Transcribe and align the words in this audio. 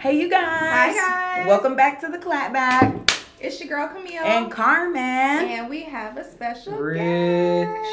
Hey, 0.00 0.18
you 0.18 0.30
guys. 0.30 0.42
Hi, 0.42 0.94
guys. 0.94 1.46
Welcome 1.46 1.76
back 1.76 2.00
to 2.00 2.08
the 2.08 2.16
clapback. 2.16 3.12
It's 3.38 3.60
your 3.60 3.68
girl 3.68 3.86
Camille. 3.88 4.24
And 4.24 4.50
Carmen. 4.50 4.96
And 4.96 5.68
we 5.68 5.82
have 5.82 6.16
a 6.16 6.24
special 6.24 6.72
Rich. 6.72 6.96
guest. 6.96 7.86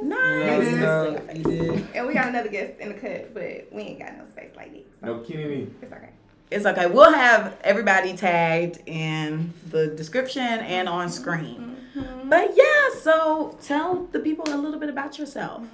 Nice. 0.00 0.70
You 0.70 0.76
know, 0.76 1.18
you 1.34 1.42
did. 1.42 1.88
And 1.92 2.06
we 2.06 2.14
got 2.14 2.28
another 2.28 2.50
guest 2.50 2.78
in 2.78 2.90
the 2.90 2.94
cut, 2.94 3.34
but 3.34 3.66
we 3.72 3.82
ain't 3.82 3.98
got 3.98 4.16
no 4.16 4.26
space 4.26 4.52
like 4.54 4.72
this. 4.72 4.84
No 5.02 5.18
Kennedy. 5.18 5.74
It's 5.82 5.92
okay. 5.92 6.10
It's 6.52 6.66
okay. 6.66 6.86
We'll 6.86 7.12
have 7.12 7.56
everybody 7.64 8.16
tagged 8.16 8.82
in 8.86 9.52
the 9.70 9.88
description 9.88 10.42
and 10.44 10.88
on 10.88 11.10
screen. 11.10 11.78
Mm-hmm. 11.96 12.28
But 12.28 12.52
yeah, 12.54 13.00
so 13.02 13.58
tell 13.60 14.06
the 14.12 14.20
people 14.20 14.44
a 14.54 14.56
little 14.56 14.78
bit 14.78 14.88
about 14.88 15.18
yourself. 15.18 15.64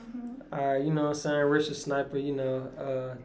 All 0.51 0.69
right, 0.69 0.83
you 0.83 0.91
know 0.91 1.03
what 1.03 1.09
I'm 1.09 1.15
saying? 1.17 1.45
Rich 1.45 1.69
Da 1.69 1.75
Sniper, 1.75 2.17
you 2.17 2.35
know, 2.35 2.71
uh, 2.79 3.17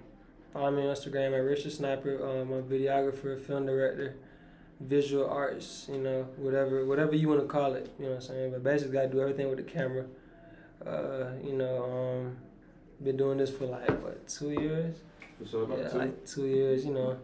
follow 0.54 0.72
me 0.72 0.82
on 0.88 0.96
Instagram 0.96 1.34
at 1.38 1.44
Rich 1.44 1.64
Da 1.64 1.70
Sniper. 1.70 2.24
Um, 2.24 2.52
I'm 2.52 2.60
a 2.60 2.62
videographer, 2.64 3.40
film 3.40 3.66
director, 3.66 4.16
visual 4.80 5.30
arts, 5.30 5.88
you 5.92 6.00
know, 6.00 6.24
whatever 6.38 6.86
whatever 6.86 7.16
you 7.16 7.30
want 7.30 7.42
to 7.42 7.48
call 7.48 7.74
it, 7.74 7.92
you 8.00 8.06
know 8.06 8.12
what 8.12 8.16
I'm 8.18 8.22
saying? 8.22 8.52
But 8.52 8.64
basically, 8.64 9.00
I 9.00 9.06
do 9.08 9.22
everything 9.22 9.50
with 9.50 9.58
the 9.58 9.64
camera. 9.64 10.06
Uh, 10.86 11.32
you 11.44 11.54
know, 11.54 11.84
um, 12.24 12.38
been 13.04 13.18
doing 13.18 13.38
this 13.38 13.52
for 13.52 13.66
like, 13.66 13.88
what, 14.04 14.28
two 14.28 14.52
years? 14.52 14.96
For 15.40 15.48
sure, 15.48 15.64
about 15.64 15.80
Yeah, 15.80 15.88
two. 15.90 15.98
like 15.98 16.26
two 16.26 16.46
years, 16.48 16.86
you 16.86 16.94
know. 16.94 17.18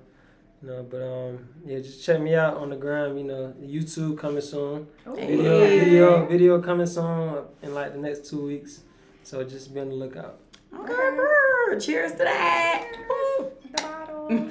You 0.62 0.70
know, 0.70 0.84
but 0.90 1.02
um, 1.04 1.48
yeah, 1.66 1.78
just 1.80 2.04
check 2.04 2.20
me 2.20 2.34
out 2.36 2.58
on 2.58 2.72
the 2.72 2.76
gram. 2.76 3.16
You 3.18 3.24
know, 3.26 3.54
YouTube 3.62 4.18
coming 4.18 4.42
soon. 4.42 4.88
Video, 5.06 5.60
Hey. 5.66 5.80
video, 5.80 6.26
video 6.26 6.62
coming 6.62 6.88
soon 6.88 7.44
in 7.62 7.74
like 7.76 7.94
the 7.94 8.00
next 8.00 8.26
two 8.30 8.44
weeks. 8.46 8.82
So 9.24 9.44
just 9.44 9.74
be 9.74 9.80
on 9.82 9.90
the 9.90 9.96
lookout. 9.96 10.40
Okay, 10.74 11.16
brr. 11.16 11.80
cheers 11.80 12.12
to 12.14 12.18
that. 12.20 12.86
Woo. 13.10 13.52
The 13.76 13.82
bottle. 13.82 14.50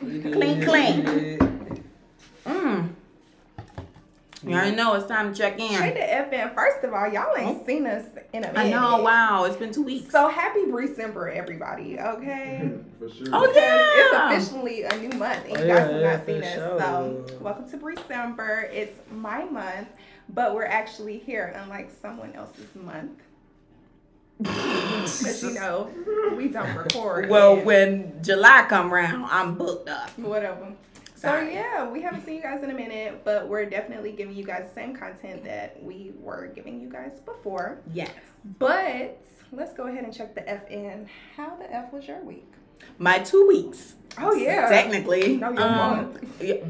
Clean, 0.00 0.64
clean. 0.64 1.04
did. 1.04 1.40
Mm. 2.44 2.88
You 4.44 4.54
already 4.54 4.76
know 4.76 4.94
it's 4.94 5.06
time 5.06 5.32
to 5.34 5.38
check 5.38 5.54
Straight 5.54 5.96
in. 5.96 6.30
to 6.30 6.36
FM. 6.36 6.54
First 6.54 6.84
of 6.84 6.92
all, 6.94 7.08
y'all 7.12 7.36
ain't 7.36 7.66
seen 7.66 7.86
us 7.86 8.04
in 8.32 8.44
a 8.44 8.52
minute. 8.52 8.56
I 8.58 8.70
know, 8.70 9.02
wow, 9.02 9.44
it's 9.44 9.56
been 9.56 9.72
two 9.72 9.82
weeks. 9.82 10.10
So 10.12 10.28
happy 10.28 10.60
December, 10.70 11.28
everybody. 11.28 11.98
Okay. 11.98 12.70
For 12.98 13.10
sure. 13.10 13.26
Oh, 13.32 13.52
yeah. 13.54 14.36
It's 14.36 14.48
officially 14.48 14.84
a 14.84 14.96
new 14.98 15.18
month, 15.18 15.44
and 15.48 15.56
Oh, 15.58 15.60
you 15.60 15.66
yeah, 15.66 15.74
guys 15.78 15.90
have 15.92 16.00
yeah, 16.00 16.16
not 16.16 16.26
seen 16.26 16.42
us. 16.44 16.54
sure. 16.54 16.78
So, 16.78 17.26
welcome 17.40 17.68
to 17.70 17.94
December. 17.94 18.70
It's 18.72 18.98
my 19.12 19.44
month, 19.44 19.88
but 20.30 20.54
we're 20.54 20.64
actually 20.66 21.18
here, 21.18 21.52
unlike 21.60 21.90
someone 22.00 22.32
else's 22.34 22.72
month. 22.76 23.20
Because 24.38 25.42
you 25.42 25.50
know, 25.52 25.90
we 26.36 26.48
don't 26.48 26.74
record. 26.76 27.28
Well, 27.28 27.56
and 27.56 27.66
when 27.66 28.22
July 28.22 28.66
come 28.68 28.92
around, 28.92 29.24
I'm 29.24 29.54
booked 29.56 29.88
up. 29.88 30.10
whatever. 30.18 30.72
So 31.14 31.40
yeah, 31.40 31.88
we 31.90 32.00
haven't 32.00 32.24
seen 32.24 32.36
you 32.36 32.42
guys 32.42 32.62
in 32.62 32.70
a 32.70 32.74
minute, 32.74 33.24
but 33.24 33.48
we're 33.48 33.64
definitely 33.68 34.12
giving 34.12 34.36
you 34.36 34.44
guys 34.44 34.68
the 34.68 34.74
same 34.74 34.94
content 34.94 35.42
that 35.44 35.82
we 35.82 36.12
were 36.20 36.52
giving 36.54 36.80
you 36.80 36.88
guys 36.88 37.18
before. 37.24 37.78
Yes. 37.92 38.12
But 38.60 39.20
let's 39.50 39.72
go 39.72 39.88
ahead 39.88 40.04
and 40.04 40.14
check 40.14 40.36
the 40.36 40.42
FN. 40.42 41.08
How 41.36 41.56
the 41.56 41.74
F 41.74 41.92
was 41.92 42.06
your 42.06 42.22
week? 42.22 42.52
My 42.98 43.18
two 43.18 43.46
weeks. 43.46 43.94
Oh 44.20 44.34
yeah. 44.34 44.68
Technically. 44.68 45.36
No, 45.36 45.50
your 45.52 45.62
um, 45.62 46.12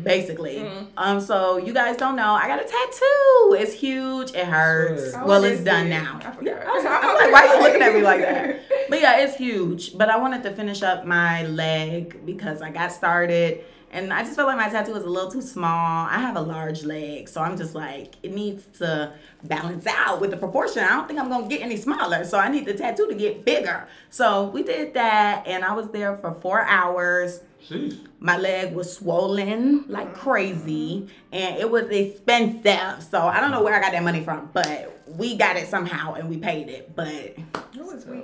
basically. 0.02 0.56
Mhm. 0.56 0.86
Um, 0.98 1.20
so 1.20 1.56
you 1.56 1.72
guys 1.72 1.96
don't 1.96 2.16
know, 2.16 2.32
I 2.34 2.46
got 2.46 2.60
a 2.60 2.64
tattoo. 2.64 3.56
It's 3.62 3.72
huge. 3.72 4.32
It 4.34 4.44
hurts. 4.46 5.12
Sure. 5.12 5.22
Oh, 5.22 5.26
well, 5.26 5.44
it's 5.44 5.62
done 5.64 5.86
it. 5.86 5.90
now. 5.90 6.20
I 6.22 6.30
forgot. 6.30 6.44
Yeah, 6.44 6.64
I 6.68 6.72
was, 6.72 6.84
I'm 6.84 7.14
like, 7.20 7.32
why 7.32 7.46
are 7.46 7.54
you 7.56 7.62
looking 7.62 7.82
at 7.82 7.94
me 7.94 8.02
like 8.02 8.20
that? 8.20 8.60
But 8.90 9.00
yeah, 9.02 9.18
it's 9.20 9.36
huge. 9.36 9.96
But 9.98 10.08
I 10.08 10.16
wanted 10.16 10.42
to 10.44 10.50
finish 10.54 10.82
up 10.82 11.04
my 11.04 11.44
leg 11.46 12.24
because 12.24 12.62
I 12.62 12.70
got 12.70 12.90
started 12.90 13.64
and 13.90 14.12
I 14.12 14.22
just 14.22 14.36
felt 14.36 14.48
like 14.48 14.56
my 14.56 14.68
tattoo 14.68 14.92
was 14.92 15.04
a 15.04 15.08
little 15.08 15.30
too 15.30 15.42
small. 15.42 16.06
I 16.06 16.18
have 16.18 16.36
a 16.36 16.40
large 16.40 16.84
leg, 16.84 17.28
so 17.28 17.40
I'm 17.40 17.56
just 17.56 17.74
like, 17.74 18.14
it 18.22 18.32
needs 18.34 18.64
to 18.78 19.12
balance 19.44 19.86
out 19.86 20.20
with 20.20 20.30
the 20.30 20.36
proportion. 20.36 20.84
I 20.84 20.88
don't 20.90 21.06
think 21.08 21.18
I'm 21.20 21.28
gonna 21.28 21.48
get 21.48 21.62
any 21.62 21.76
smaller, 21.76 22.24
so 22.24 22.38
I 22.38 22.48
need 22.48 22.66
the 22.66 22.74
tattoo 22.74 23.06
to 23.08 23.14
get 23.14 23.44
bigger. 23.44 23.88
So 24.10 24.48
we 24.48 24.62
did 24.62 24.94
that, 24.94 25.46
and 25.46 25.64
I 25.64 25.72
was 25.72 25.90
there 25.90 26.16
for 26.18 26.34
four 26.34 26.62
hours. 26.62 27.40
Sheesh. 27.68 27.98
My 28.20 28.36
leg 28.36 28.74
was 28.74 28.96
swollen 28.96 29.84
like 29.88 30.14
crazy, 30.14 31.08
and 31.32 31.56
it 31.58 31.70
was 31.70 31.88
expensive. 31.90 33.02
So 33.02 33.20
I 33.22 33.40
don't 33.40 33.50
know 33.50 33.62
where 33.62 33.74
I 33.74 33.80
got 33.80 33.92
that 33.92 34.02
money 34.02 34.22
from, 34.22 34.50
but 34.52 35.00
we 35.06 35.36
got 35.36 35.56
it 35.56 35.68
somehow, 35.68 36.14
and 36.14 36.28
we 36.28 36.36
paid 36.38 36.68
it. 36.68 36.94
But 36.94 37.36
Who 37.74 37.84
was 37.84 38.06
we? 38.06 38.22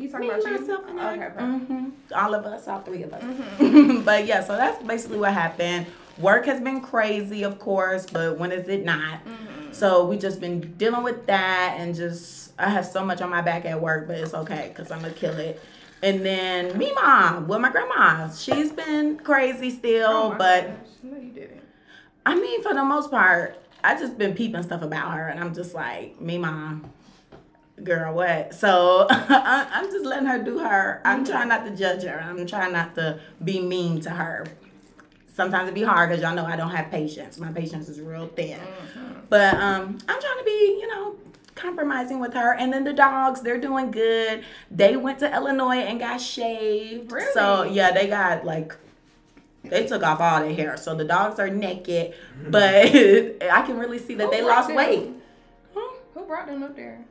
You 0.00 0.10
talking 0.10 0.28
me, 0.28 0.34
about 0.34 0.44
you? 0.44 0.60
myself, 0.60 0.84
and 0.88 1.00
I. 1.00 1.12
Okay, 1.14 1.20
perfect. 1.34 1.70
Mhm. 1.70 1.92
All 2.14 2.34
of 2.34 2.44
us, 2.46 2.66
all 2.68 2.80
three 2.80 3.02
of 3.02 3.12
us. 3.12 3.22
Mm-hmm. 3.22 4.02
but 4.04 4.26
yeah, 4.26 4.42
so 4.42 4.56
that's 4.56 4.82
basically 4.82 5.18
what 5.18 5.32
happened. 5.32 5.86
Work 6.18 6.46
has 6.46 6.60
been 6.60 6.80
crazy, 6.80 7.42
of 7.44 7.58
course, 7.58 8.06
but 8.06 8.38
when 8.38 8.52
is 8.52 8.68
it 8.68 8.84
not? 8.84 9.24
Mm-hmm. 9.24 9.72
So 9.72 10.06
we 10.06 10.18
just 10.18 10.40
been 10.40 10.60
dealing 10.76 11.02
with 11.02 11.26
that, 11.26 11.76
and 11.78 11.94
just 11.94 12.52
I 12.58 12.68
have 12.70 12.86
so 12.86 13.04
much 13.04 13.20
on 13.20 13.30
my 13.30 13.40
back 13.42 13.64
at 13.64 13.80
work, 13.80 14.06
but 14.06 14.18
it's 14.18 14.34
okay 14.34 14.68
because 14.74 14.90
I'm 14.90 15.00
gonna 15.00 15.12
kill 15.12 15.38
it. 15.38 15.60
And 16.02 16.24
then 16.24 16.76
me, 16.78 16.92
mom, 16.94 17.46
well, 17.46 17.58
my 17.58 17.70
grandma, 17.70 18.30
she's 18.30 18.72
been 18.72 19.18
crazy 19.18 19.68
still, 19.70 20.08
Oh 20.08 20.34
but 20.36 20.66
gosh. 20.68 20.76
No, 21.02 21.18
you 21.18 21.30
didn't. 21.30 21.60
I 22.24 22.34
mean, 22.34 22.62
for 22.62 22.72
the 22.74 22.84
most 22.84 23.10
part, 23.10 23.58
I 23.84 23.98
just 23.98 24.16
been 24.18 24.34
peeping 24.34 24.62
stuff 24.62 24.82
about 24.82 25.12
her, 25.14 25.28
and 25.28 25.38
I'm 25.40 25.54
just 25.54 25.74
like, 25.74 26.20
me, 26.20 26.38
mom, 26.38 26.90
girl, 27.84 28.14
what? 28.14 28.54
So 28.54 29.06
I'm 29.10 29.90
just 29.90 30.04
letting 30.04 30.26
her 30.26 30.42
do 30.42 30.58
her. 30.58 31.00
I'm 31.04 31.24
mm-hmm. 31.24 31.32
trying 31.32 31.48
not 31.48 31.64
to 31.66 31.76
judge 31.76 32.02
her. 32.04 32.20
I'm 32.20 32.46
trying 32.46 32.72
not 32.72 32.94
to 32.96 33.20
be 33.42 33.60
mean 33.60 34.00
to 34.02 34.10
her. 34.10 34.46
Sometimes 35.32 35.68
it 35.68 35.74
be 35.74 35.82
hard 35.82 36.10
because 36.10 36.22
y'all 36.22 36.34
know 36.34 36.44
I 36.44 36.56
don't 36.56 36.70
have 36.70 36.90
patience. 36.90 37.38
My 37.38 37.52
patience 37.52 37.88
is 37.88 38.00
real 38.00 38.26
thin. 38.28 38.58
Mm-hmm. 38.58 39.20
But 39.28 39.54
um, 39.54 39.98
I'm 40.08 40.20
trying 40.20 40.38
to 40.38 40.44
be, 40.44 40.78
you 40.80 40.88
know, 40.88 41.16
compromising 41.54 42.20
with 42.20 42.34
her. 42.34 42.54
And 42.54 42.72
then 42.72 42.84
the 42.84 42.92
dogs, 42.92 43.40
they're 43.40 43.60
doing 43.60 43.90
good. 43.90 44.44
They 44.70 44.96
went 44.96 45.18
to 45.20 45.32
Illinois 45.32 45.78
and 45.78 45.98
got 45.98 46.20
shaved. 46.20 47.12
Really? 47.12 47.32
So 47.32 47.64
yeah, 47.64 47.92
they 47.92 48.08
got 48.08 48.44
like 48.44 48.76
they 49.64 49.86
took 49.86 50.02
off 50.02 50.20
all 50.20 50.40
their 50.40 50.54
hair. 50.54 50.76
So 50.76 50.94
the 50.94 51.04
dogs 51.04 51.38
are 51.38 51.50
naked, 51.50 52.12
mm-hmm. 52.12 52.50
but 52.50 52.62
I 53.52 53.62
can 53.62 53.78
really 53.78 53.98
see 53.98 54.14
that 54.16 54.24
Who 54.24 54.30
they 54.30 54.42
lost 54.42 54.68
them? 54.68 54.76
weight. 54.76 55.10
Huh? 55.74 55.96
Who 56.14 56.24
brought 56.24 56.46
them 56.46 56.62
up 56.62 56.74
there? 56.74 57.04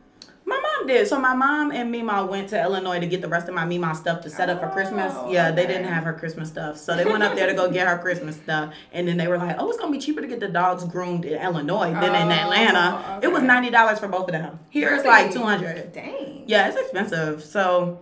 My 0.49 0.59
mom 0.59 0.87
did. 0.87 1.07
So 1.07 1.19
my 1.19 1.33
mom 1.35 1.71
and 1.71 1.91
Mima 1.91 2.25
went 2.25 2.49
to 2.49 2.61
Illinois 2.61 2.99
to 2.99 3.05
get 3.07 3.21
the 3.21 3.27
rest 3.27 3.47
of 3.47 3.53
my 3.53 3.65
Mima 3.65 3.93
stuff 3.95 4.21
to 4.23 4.29
set 4.29 4.49
up 4.49 4.59
for 4.59 4.69
Christmas. 4.69 5.13
Oh, 5.15 5.31
Yeah, 5.31 5.51
they 5.51 5.67
didn't 5.67 5.85
have 5.85 6.03
her 6.03 6.13
Christmas 6.13 6.49
stuff. 6.49 6.77
So 6.77 6.95
they 6.95 7.05
went 7.05 7.21
up 7.23 7.35
there 7.35 7.47
to 7.47 7.53
go 7.53 7.69
get 7.69 7.87
her 7.87 7.97
Christmas 7.99 8.35
stuff. 8.35 8.73
And 8.91 9.07
then 9.07 9.17
they 9.17 9.27
were 9.27 9.37
like, 9.37 9.55
oh, 9.59 9.69
it's 9.69 9.77
going 9.77 9.93
to 9.93 9.99
be 9.99 10.03
cheaper 10.03 10.21
to 10.21 10.27
get 10.27 10.39
the 10.39 10.47
dogs 10.47 10.83
groomed 10.85 11.25
in 11.25 11.39
Illinois 11.41 11.91
than 11.93 12.15
in 12.15 12.27
Oh, 12.29 12.31
Atlanta. 12.31 13.19
It 13.21 13.31
was 13.31 13.43
$90 13.43 13.99
for 13.99 14.07
both 14.07 14.27
of 14.27 14.31
them. 14.33 14.59
Here 14.69 14.93
it's 14.95 15.05
like 15.05 15.31
200 15.31 15.93
Dang. 15.93 16.43
Yeah, 16.47 16.67
it's 16.67 16.77
expensive. 16.77 17.43
So 17.43 17.99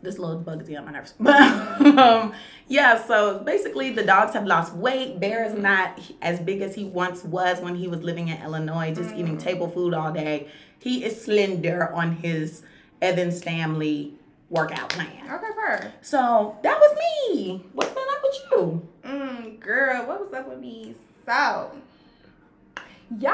this 0.00 0.18
little 0.18 0.38
bug's 0.38 0.68
me 0.68 0.76
on 0.76 0.84
my 0.84 0.92
nerves. 0.92 1.14
But 1.20 1.98
um, 1.98 2.32
yeah, 2.68 3.04
so 3.04 3.40
basically 3.40 3.90
the 3.90 4.04
dogs 4.04 4.32
have 4.34 4.46
lost 4.46 4.74
weight. 4.74 5.18
Bear 5.18 5.44
is 5.44 5.54
not 5.54 5.98
as 6.22 6.38
big 6.38 6.60
as 6.60 6.74
he 6.74 6.84
once 6.84 7.24
was 7.24 7.60
when 7.60 7.74
he 7.74 7.88
was 7.88 8.02
living 8.02 8.28
in 8.28 8.40
Illinois, 8.42 8.94
just 8.94 9.12
eating 9.14 9.38
table 9.38 9.68
food 9.68 9.94
all 9.94 10.12
day. 10.12 10.48
He 10.80 11.04
is 11.04 11.22
slender 11.24 11.92
on 11.92 12.12
his 12.16 12.62
Evans 13.02 13.42
family 13.42 14.14
workout 14.50 14.88
plan. 14.90 15.08
Okay, 15.30 15.46
per. 15.54 15.92
So 16.02 16.56
that 16.62 16.78
was 16.78 16.98
me. 17.30 17.64
What's 17.72 17.90
been 17.90 18.04
up 18.10 18.22
with 18.22 18.36
you? 18.50 18.88
Mm, 19.04 19.60
girl, 19.60 20.06
what 20.06 20.20
was 20.20 20.32
up 20.32 20.48
with 20.48 20.58
me? 20.60 20.94
So, 21.26 21.72
y'all, 23.18 23.32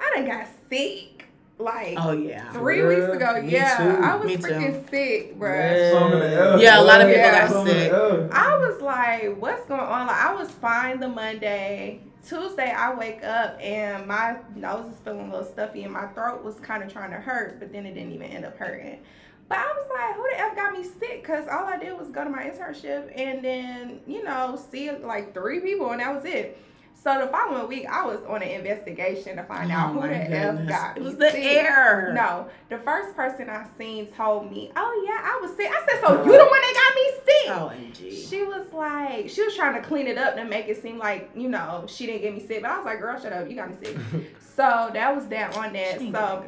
I 0.00 0.10
done 0.14 0.26
got 0.26 0.46
sick. 0.68 1.26
Like 1.58 1.98
Oh 1.98 2.12
yeah. 2.12 2.50
three 2.52 2.78
Yeah, 2.78 2.88
weeks 2.88 3.14
ago. 3.14 3.42
me 3.42 3.52
Yeah, 3.52 3.76
too. 3.76 4.02
I 4.02 4.16
was 4.16 4.26
Me 4.28 4.36
too. 4.38 4.42
freaking 4.44 4.88
sick, 4.88 5.38
bro. 5.38 5.90
Some 5.92 6.12
in 6.14 6.20
the 6.20 6.26
air. 6.30 6.58
Yeah, 6.58 6.80
a 6.80 6.82
lot 6.82 7.02
of 7.02 7.08
people 7.08 7.20
Yeah. 7.20 7.38
got 7.46 7.50
Some 7.50 7.68
in 7.68 7.76
the 7.76 7.80
sick. 7.84 7.92
I 8.32 8.56
was 8.56 8.80
like, 8.80 9.36
what's 9.38 9.66
going 9.66 9.78
on? 9.82 10.06
Like, 10.06 10.16
I 10.16 10.34
was 10.34 10.50
fine 10.52 11.00
the 11.00 11.08
Monday. 11.08 12.00
Tuesday, 12.26 12.70
I 12.70 12.94
wake 12.94 13.24
up 13.24 13.58
and 13.60 14.06
my 14.06 14.36
nose 14.54 14.92
is 14.92 14.98
feeling 15.00 15.28
a 15.28 15.32
little 15.32 15.50
stuffy 15.50 15.84
and 15.84 15.92
my 15.92 16.06
throat 16.08 16.44
was 16.44 16.56
kind 16.60 16.82
of 16.82 16.92
trying 16.92 17.10
to 17.10 17.16
hurt, 17.16 17.58
but 17.58 17.72
then 17.72 17.86
it 17.86 17.94
didn't 17.94 18.12
even 18.12 18.28
end 18.28 18.44
up 18.44 18.56
hurting. 18.56 19.00
But 19.48 19.58
I 19.58 19.66
was 19.66 19.90
like, 19.92 20.14
who 20.14 20.22
the 20.30 20.38
F 20.38 20.54
got 20.54 20.72
me 20.72 20.84
sick? 20.84 21.22
Because 21.22 21.48
all 21.48 21.64
I 21.64 21.76
did 21.76 21.98
was 21.98 22.10
go 22.10 22.22
to 22.22 22.30
my 22.30 22.44
internship 22.44 23.12
and 23.18 23.44
then, 23.44 24.00
you 24.06 24.22
know, 24.22 24.60
see 24.70 24.90
like 24.90 25.34
three 25.34 25.60
people 25.60 25.90
and 25.90 26.00
that 26.00 26.14
was 26.14 26.24
it. 26.24 26.56
So 27.02 27.18
the 27.18 27.28
following 27.28 27.66
week, 27.66 27.86
I 27.86 28.04
was 28.04 28.18
on 28.28 28.42
an 28.42 28.48
investigation 28.50 29.36
to 29.36 29.44
find 29.44 29.72
out 29.72 29.90
Oh 29.90 29.92
who 29.94 30.00
my 30.00 30.08
the 30.08 30.14
F 30.16 30.54
goodness. 30.56 30.68
got 30.68 30.96
It 30.96 31.00
me 31.00 31.06
was 31.06 31.16
the 31.16 31.30
sick. 31.30 31.44
air. 31.44 32.12
No, 32.14 32.46
the 32.68 32.76
first 32.78 33.16
person 33.16 33.48
I 33.48 33.64
seen 33.78 34.06
told 34.08 34.50
me, 34.50 34.70
oh 34.76 35.04
yeah, 35.08 35.18
I 35.24 35.38
was 35.40 35.56
sick. 35.56 35.66
I 35.70 35.80
said, 35.88 36.00
so 36.02 36.24
you 36.24 36.30
the 36.32 36.44
one 36.44 36.60
that 36.60 36.74
got 36.74 36.94
me 36.94 37.10
sick? 37.24 38.04
OMG. 38.20 38.28
She 38.30 38.42
was 38.42 38.66
like, 38.74 39.30
she 39.30 39.42
was 39.42 39.56
trying 39.56 39.80
to 39.80 39.88
clean 39.88 40.08
it 40.08 40.18
up 40.18 40.36
to 40.36 40.44
make 40.44 40.68
it 40.68 40.82
seem 40.82 40.98
like, 40.98 41.30
you 41.34 41.48
know, 41.48 41.86
she 41.88 42.04
didn't 42.04 42.20
get 42.20 42.34
me 42.34 42.46
sick. 42.46 42.60
But 42.60 42.70
I 42.70 42.76
was 42.76 42.84
like, 42.84 43.00
girl, 43.00 43.18
shut 43.18 43.32
up. 43.32 43.48
You 43.48 43.56
got 43.56 43.70
me 43.70 43.76
sick. 43.82 43.96
so 44.54 44.90
that 44.92 45.16
was 45.16 45.26
that 45.28 45.56
on 45.56 45.72
that. 45.72 46.00
She 46.00 46.12
So, 46.12 46.44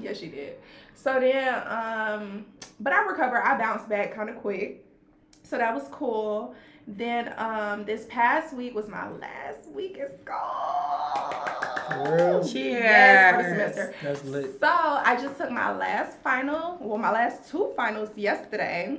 yeah, 0.00 0.14
she 0.14 0.28
did. 0.28 0.56
So 0.94 1.20
then, 1.20 1.62
um, 1.66 2.46
but 2.80 2.94
I 2.94 3.02
recovered. 3.04 3.42
I 3.46 3.58
bounced 3.58 3.86
back 3.90 4.14
kind 4.14 4.30
of 4.30 4.36
quick. 4.36 4.82
So 5.42 5.58
that 5.58 5.74
was 5.74 5.84
cool. 5.90 6.54
Then 6.86 7.32
um 7.38 7.84
this 7.84 8.06
past 8.10 8.54
week 8.54 8.74
was 8.74 8.88
my 8.88 9.10
last 9.10 9.68
week 9.72 9.98
at 9.98 10.18
school. 10.20 12.04
Real? 12.12 12.42
Cheers. 12.46 12.82
Yes, 12.82 13.34
for 13.34 13.42
the 13.42 13.48
semester. 13.48 13.94
That's 14.02 14.24
lit. 14.24 14.60
So 14.60 14.68
I 14.68 15.16
just 15.20 15.36
took 15.38 15.50
my 15.50 15.74
last 15.76 16.18
final, 16.22 16.78
well, 16.80 16.98
my 16.98 17.10
last 17.12 17.50
two 17.50 17.72
finals 17.76 18.10
yesterday. 18.16 18.98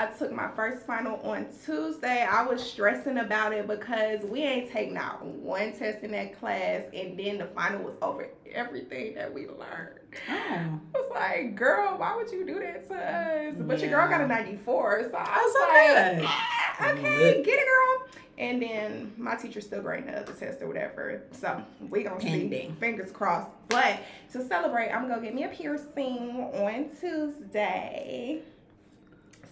I 0.00 0.06
took 0.06 0.32
my 0.32 0.48
first 0.56 0.86
final 0.86 1.20
on 1.20 1.46
Tuesday. 1.62 2.22
I 2.24 2.42
was 2.42 2.62
stressing 2.62 3.18
about 3.18 3.52
it 3.52 3.68
because 3.68 4.22
we 4.24 4.40
ain't 4.40 4.70
taking 4.70 4.96
out 4.96 5.22
one 5.22 5.74
test 5.74 6.02
in 6.02 6.12
that 6.12 6.40
class, 6.40 6.84
and 6.94 7.18
then 7.18 7.36
the 7.36 7.44
final 7.54 7.82
was 7.82 7.92
over 8.00 8.26
everything 8.50 9.14
that 9.16 9.30
we 9.34 9.42
learned. 9.46 9.98
Oh. 10.26 10.32
I 10.32 10.78
was 10.94 11.10
like, 11.10 11.54
girl, 11.54 11.98
why 11.98 12.16
would 12.16 12.30
you 12.30 12.46
do 12.46 12.60
that 12.60 12.88
to 12.88 12.94
us? 12.94 13.56
But 13.58 13.80
your 13.80 13.90
girl 13.90 14.08
got 14.08 14.22
a 14.22 14.26
94, 14.26 15.10
so 15.10 15.16
I 15.18 15.36
was 15.36 16.16
like. 16.16 16.26
"Ah, 16.26 16.92
okay, 16.92 17.42
get 17.42 17.58
it, 17.58 17.66
girl. 17.66 18.22
And 18.38 18.62
then 18.62 19.12
my 19.18 19.34
teacher's 19.36 19.66
still 19.66 19.82
grading 19.82 20.06
the 20.06 20.20
other 20.20 20.32
test 20.32 20.62
or 20.62 20.66
whatever. 20.66 21.24
So 21.32 21.62
we 21.90 22.04
gonna 22.04 22.22
see. 22.22 22.72
Fingers 22.80 23.12
crossed. 23.12 23.50
But 23.68 23.98
to 24.32 24.42
celebrate, 24.48 24.88
I'm 24.88 25.08
gonna 25.08 25.20
get 25.20 25.34
me 25.34 25.44
a 25.44 25.48
piercing 25.48 26.48
on 26.54 26.88
Tuesday. 26.98 28.40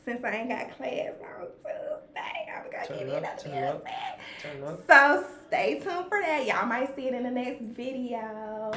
Since 0.08 0.24
I 0.24 0.30
ain't 0.36 0.48
got 0.48 0.74
class 0.78 1.10
on 1.20 1.48
Tuesday, 1.60 2.48
I'm 2.56 2.70
gonna 2.72 2.86
Turn 2.86 2.96
get 2.96 3.06
me 3.08 3.12
up, 3.12 3.18
another 3.18 3.42
turn 3.42 3.64
up. 3.64 3.86
Turn 4.40 4.64
up. 4.64 4.86
So 4.88 5.26
stay 5.48 5.74
tuned 5.80 6.06
for 6.08 6.18
that. 6.22 6.46
Y'all 6.46 6.64
might 6.64 6.96
see 6.96 7.08
it 7.08 7.12
in 7.12 7.24
the 7.24 7.30
next 7.30 7.60
video. 7.62 8.72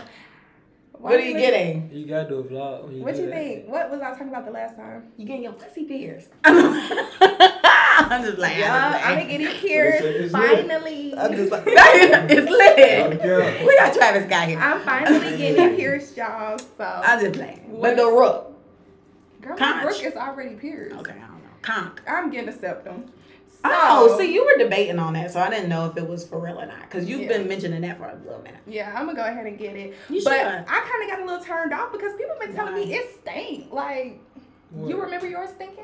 What 0.91 1.13
are 1.13 1.21
you 1.21 1.33
getting? 1.33 1.89
You 1.89 2.05
gotta 2.05 2.27
do 2.27 2.39
a 2.39 2.43
vlog 2.43 2.83
when 2.83 2.97
you 2.97 3.03
What 3.03 3.15
do 3.15 3.21
you 3.21 3.27
that. 3.27 3.33
think? 3.33 3.69
What 3.69 3.89
was 3.89 4.01
I 4.01 4.09
talking 4.09 4.27
about 4.27 4.43
the 4.43 4.51
last 4.51 4.75
time? 4.75 5.03
You 5.15 5.25
getting 5.25 5.43
your 5.43 5.53
pussy 5.53 5.85
pierced? 5.85 6.31
I'm 6.43 8.23
just 8.23 8.35
playing. 8.35 8.59
Yeah, 8.59 8.99
I'm 9.01 9.13
I'm 9.13 9.25
gonna 9.25 9.37
get 9.37 9.55
pierced 9.55 10.33
finally. 10.33 11.15
I'm 11.17 11.33
just 11.33 11.49
like, 11.49 11.63
it's 11.65 12.51
lit. 12.51 13.65
We 13.65 13.77
got 13.77 13.93
Travis 13.93 14.25
Scott 14.25 14.49
here. 14.49 14.59
I'm 14.59 14.81
finally 14.81 15.37
getting 15.37 15.63
it 15.63 15.77
pierced, 15.77 16.17
y'all. 16.17 16.57
So, 16.59 16.83
I'm 16.83 17.21
just 17.21 17.35
playing. 17.35 17.61
What? 17.71 17.95
But 17.95 17.95
the 17.95 18.11
rook. 18.11 18.50
Girl, 19.41 19.57
conch. 19.57 19.75
my 19.77 19.83
Brooke 19.83 20.03
is 20.03 20.15
already 20.15 20.55
pierced. 20.55 20.95
Okay, 20.97 21.11
I 21.13 21.27
don't 21.27 21.43
know. 21.43 21.49
Conk. 21.61 22.01
I'm 22.07 22.29
getting 22.31 22.49
a 22.49 22.57
septum. 22.57 23.05
Oh, 23.63 24.07
So- 24.09 24.17
see, 24.19 24.33
you 24.33 24.43
were 24.43 24.57
debating 24.57 24.97
on 24.97 25.13
that, 25.13 25.31
so 25.31 25.39
I 25.39 25.49
didn't 25.49 25.69
know 25.69 25.85
if 25.85 25.95
it 25.97 26.07
was 26.07 26.25
for 26.25 26.39
real 26.39 26.59
or 26.59 26.65
not. 26.65 26.81
Because 26.81 27.07
you've 27.07 27.21
Yeah. 27.21 27.27
been 27.27 27.47
mentioning 27.47 27.81
that 27.81 27.97
for 27.99 28.05
a 28.05 28.15
little 28.25 28.41
minute. 28.41 28.59
Yeah, 28.65 28.89
I'm 28.95 29.05
gonna 29.05 29.15
go 29.15 29.23
ahead 29.25 29.45
and 29.45 29.57
get 29.57 29.75
it. 29.75 29.93
You 30.09 30.21
but 30.23 30.33
should. 30.33 30.47
I 30.47 30.63
kind 30.63 31.03
of 31.03 31.09
got 31.09 31.19
a 31.21 31.25
little 31.25 31.43
turned 31.45 31.71
off 31.73 31.91
because 31.91 32.13
people 32.15 32.35
been 32.39 32.55
telling 32.55 32.73
me 32.73 32.91
it 32.93 33.15
stank. 33.21 33.71
Like, 33.71 34.19
you 34.85 34.99
remember 34.99 35.27
yours 35.27 35.49
stinking? 35.51 35.83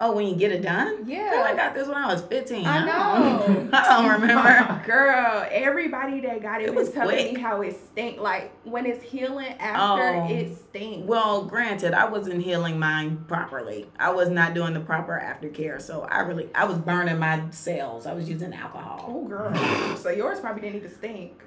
Oh, 0.00 0.12
when 0.12 0.28
you 0.28 0.36
get 0.36 0.52
it 0.52 0.62
done? 0.62 1.02
Yeah. 1.08 1.30
Girl, 1.30 1.42
I 1.42 1.56
got 1.56 1.74
this 1.74 1.88
when 1.88 1.96
I 1.96 2.06
was 2.12 2.22
15. 2.22 2.64
I 2.64 2.78
don't- 2.78 2.86
know. 2.86 3.68
I 3.76 4.00
don't 4.00 4.20
remember. 4.20 4.82
Girl, 4.86 5.44
everybody 5.50 6.20
that 6.20 6.40
got 6.40 6.60
it, 6.62 6.66
It 6.68 6.74
was 6.74 6.86
was 6.86 6.94
telling 6.94 7.16
quick. 7.16 7.32
me 7.34 7.40
how 7.40 7.60
it 7.62 7.76
stink. 7.90 8.20
Like 8.20 8.52
when 8.64 8.86
it's 8.86 9.02
healing 9.02 9.54
after, 9.58 10.20
Oh. 10.20 10.28
it 10.28 10.56
stinks. 10.56 11.04
Well, 11.08 11.46
granted, 11.46 11.94
I 11.94 12.08
wasn't 12.08 12.42
healing 12.44 12.78
mine 12.78 13.24
properly. 13.26 13.88
I 13.98 14.10
was 14.12 14.28
not 14.28 14.54
doing 14.54 14.72
the 14.72 14.78
proper 14.80 15.20
aftercare, 15.20 15.82
so 15.82 16.02
I 16.02 16.20
really 16.20 16.48
I 16.54 16.64
was 16.64 16.78
burning 16.78 17.18
my 17.18 17.42
cells. 17.50 18.06
I 18.06 18.12
was 18.14 18.28
using 18.28 18.54
alcohol. 18.54 19.04
oh 19.08 19.24
girl, 19.26 19.52
so 19.96 20.10
yours 20.10 20.38
probably 20.38 20.62
didn't 20.62 20.76
even 20.76 20.94
stink. 20.94 21.42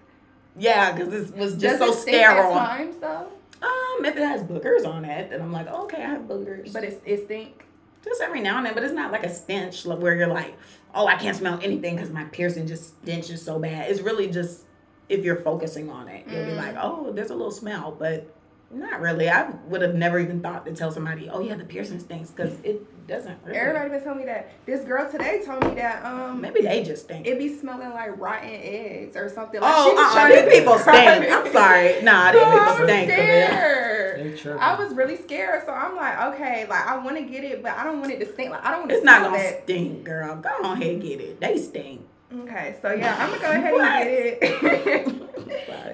Yeah, 0.57 0.92
because 0.92 1.07
this 1.09 1.31
was 1.31 1.53
Does 1.53 1.62
just 1.62 1.80
so 1.80 1.92
it 1.92 1.95
stink 1.95 2.18
at 2.18 2.33
sterile. 2.36 2.53
times 2.53 2.98
though? 2.98 3.27
Um, 3.62 4.03
if 4.06 4.18
it 4.18 4.24
has 4.24 4.44
boogers 4.44 4.86
on 4.86 5.06
it, 5.06 5.30
then 5.30 5.42
I'm 5.42 5.53
like, 5.53 5.68
okay, 5.68 6.03
I 6.03 6.07
have 6.09 6.24
boogers. 6.24 6.74
But 6.74 6.83
it's 6.83 6.98
it 7.06 7.24
stink. 7.25 7.63
Just 8.03 8.21
every 8.21 8.42
now 8.42 8.57
and 8.57 8.65
then, 8.65 8.74
but 8.74 8.83
it's 8.83 8.94
not 8.94 9.12
like 9.12 9.24
a 9.24 9.30
stench 9.33 9.86
like, 9.86 10.00
where 10.00 10.15
you're 10.15 10.27
like, 10.27 10.56
oh, 10.94 11.07
I 11.07 11.15
can't 11.15 11.36
smell 11.38 11.59
anything 11.62 11.95
because 11.95 12.09
my 12.09 12.24
piercing 12.25 12.68
just 12.68 13.01
stenches 13.01 13.42
so 13.42 13.59
bad. 13.59 13.89
It's 13.89 14.01
really 14.01 14.27
just 14.30 14.63
if 15.09 15.24
you're 15.25 15.38
focusing 15.42 15.89
on 15.89 16.07
it, 16.07 16.25
you'll 16.27 16.45
be 16.45 16.51
Mm. 16.51 16.57
like, 16.57 16.75
oh, 16.80 17.12
there's 17.12 17.30
a 17.31 17.36
little 17.36 17.51
smell, 17.51 17.95
but 17.98 18.33
not 18.74 19.02
really. 19.02 19.30
I 19.30 19.50
would 19.68 19.82
have 19.82 19.96
never 19.96 20.20
even 20.20 20.42
thought 20.42 20.66
to 20.66 20.74
tell 20.74 20.92
somebody, 20.92 21.30
oh 21.30 21.40
yeah, 21.42 21.56
the 21.56 21.64
piercing 21.66 22.00
stinks 22.00 22.32
because 22.32 22.54
it 22.64 23.08
doesn't. 23.08 23.38
Really. 23.46 23.58
Everybody 23.58 23.90
been 23.90 24.04
telling 24.04 24.20
me 24.20 24.26
that. 24.26 24.52
This 24.66 24.86
girl 24.86 25.10
today 25.12 25.42
told 25.46 25.64
me 25.66 25.76
that 25.76 26.04
um 26.06 26.40
Maybe 26.42 26.62
they 26.62 26.84
just 26.84 27.04
stink. 27.04 27.28
it 27.28 27.38
be 27.38 27.54
smelling 27.58 27.90
like 27.90 28.18
rotten 28.20 28.50
eggs 28.50 29.16
or 29.18 29.28
something. 29.30 29.60
Like 29.62 29.74
oh, 29.76 29.96
uh-uh, 29.98 30.28
these 30.46 30.54
people 30.60 30.78
stink. 30.80 31.32
I'm 31.32 31.52
sorry. 31.52 32.02
Nah, 32.02 32.32
So 32.32 32.40
these 32.40 32.44
I 32.44 32.52
people 32.52 32.66
was 32.66 32.90
stink 32.90 33.12
for 33.12 33.18
real. 33.18 33.48
scared. 33.48 34.60
I 34.60 34.76
was 34.76 34.94
really 34.94 35.18
scared, 35.18 35.64
so 35.66 35.72
I'm 35.74 35.96
like, 35.96 36.34
okay, 36.36 36.66
like 36.68 36.86
I 36.88 36.98
want 36.98 37.18
to 37.18 37.24
get 37.24 37.44
it, 37.44 37.62
but 37.64 37.74
I 37.78 37.84
don't 37.84 38.00
want 38.00 38.12
it 38.12 38.20
to 38.20 38.32
stink. 38.34 38.52
Like 38.52 38.64
I 38.66 38.72
don't 38.72 38.82
want 38.82 38.90
to 38.92 38.96
It's 38.98 39.06
not 39.06 39.24
gonna 39.24 39.38
that. 39.38 39.64
stink, 39.64 40.04
girl. 40.04 40.36
Go 40.38 40.50
on 40.64 40.82
ahead 40.82 40.94
and 40.94 41.02
get 41.02 41.20
it. 41.20 41.40
They 41.42 41.58
stink. 41.58 42.06
Okay, 42.33 42.78
so 42.81 42.94
yeah, 42.94 43.18
I'm 43.19 43.30
gonna 43.30 43.42
go 43.42 43.51
ahead 43.51 43.74
and 43.74 44.39
get 44.39 44.44
it. 44.44 45.18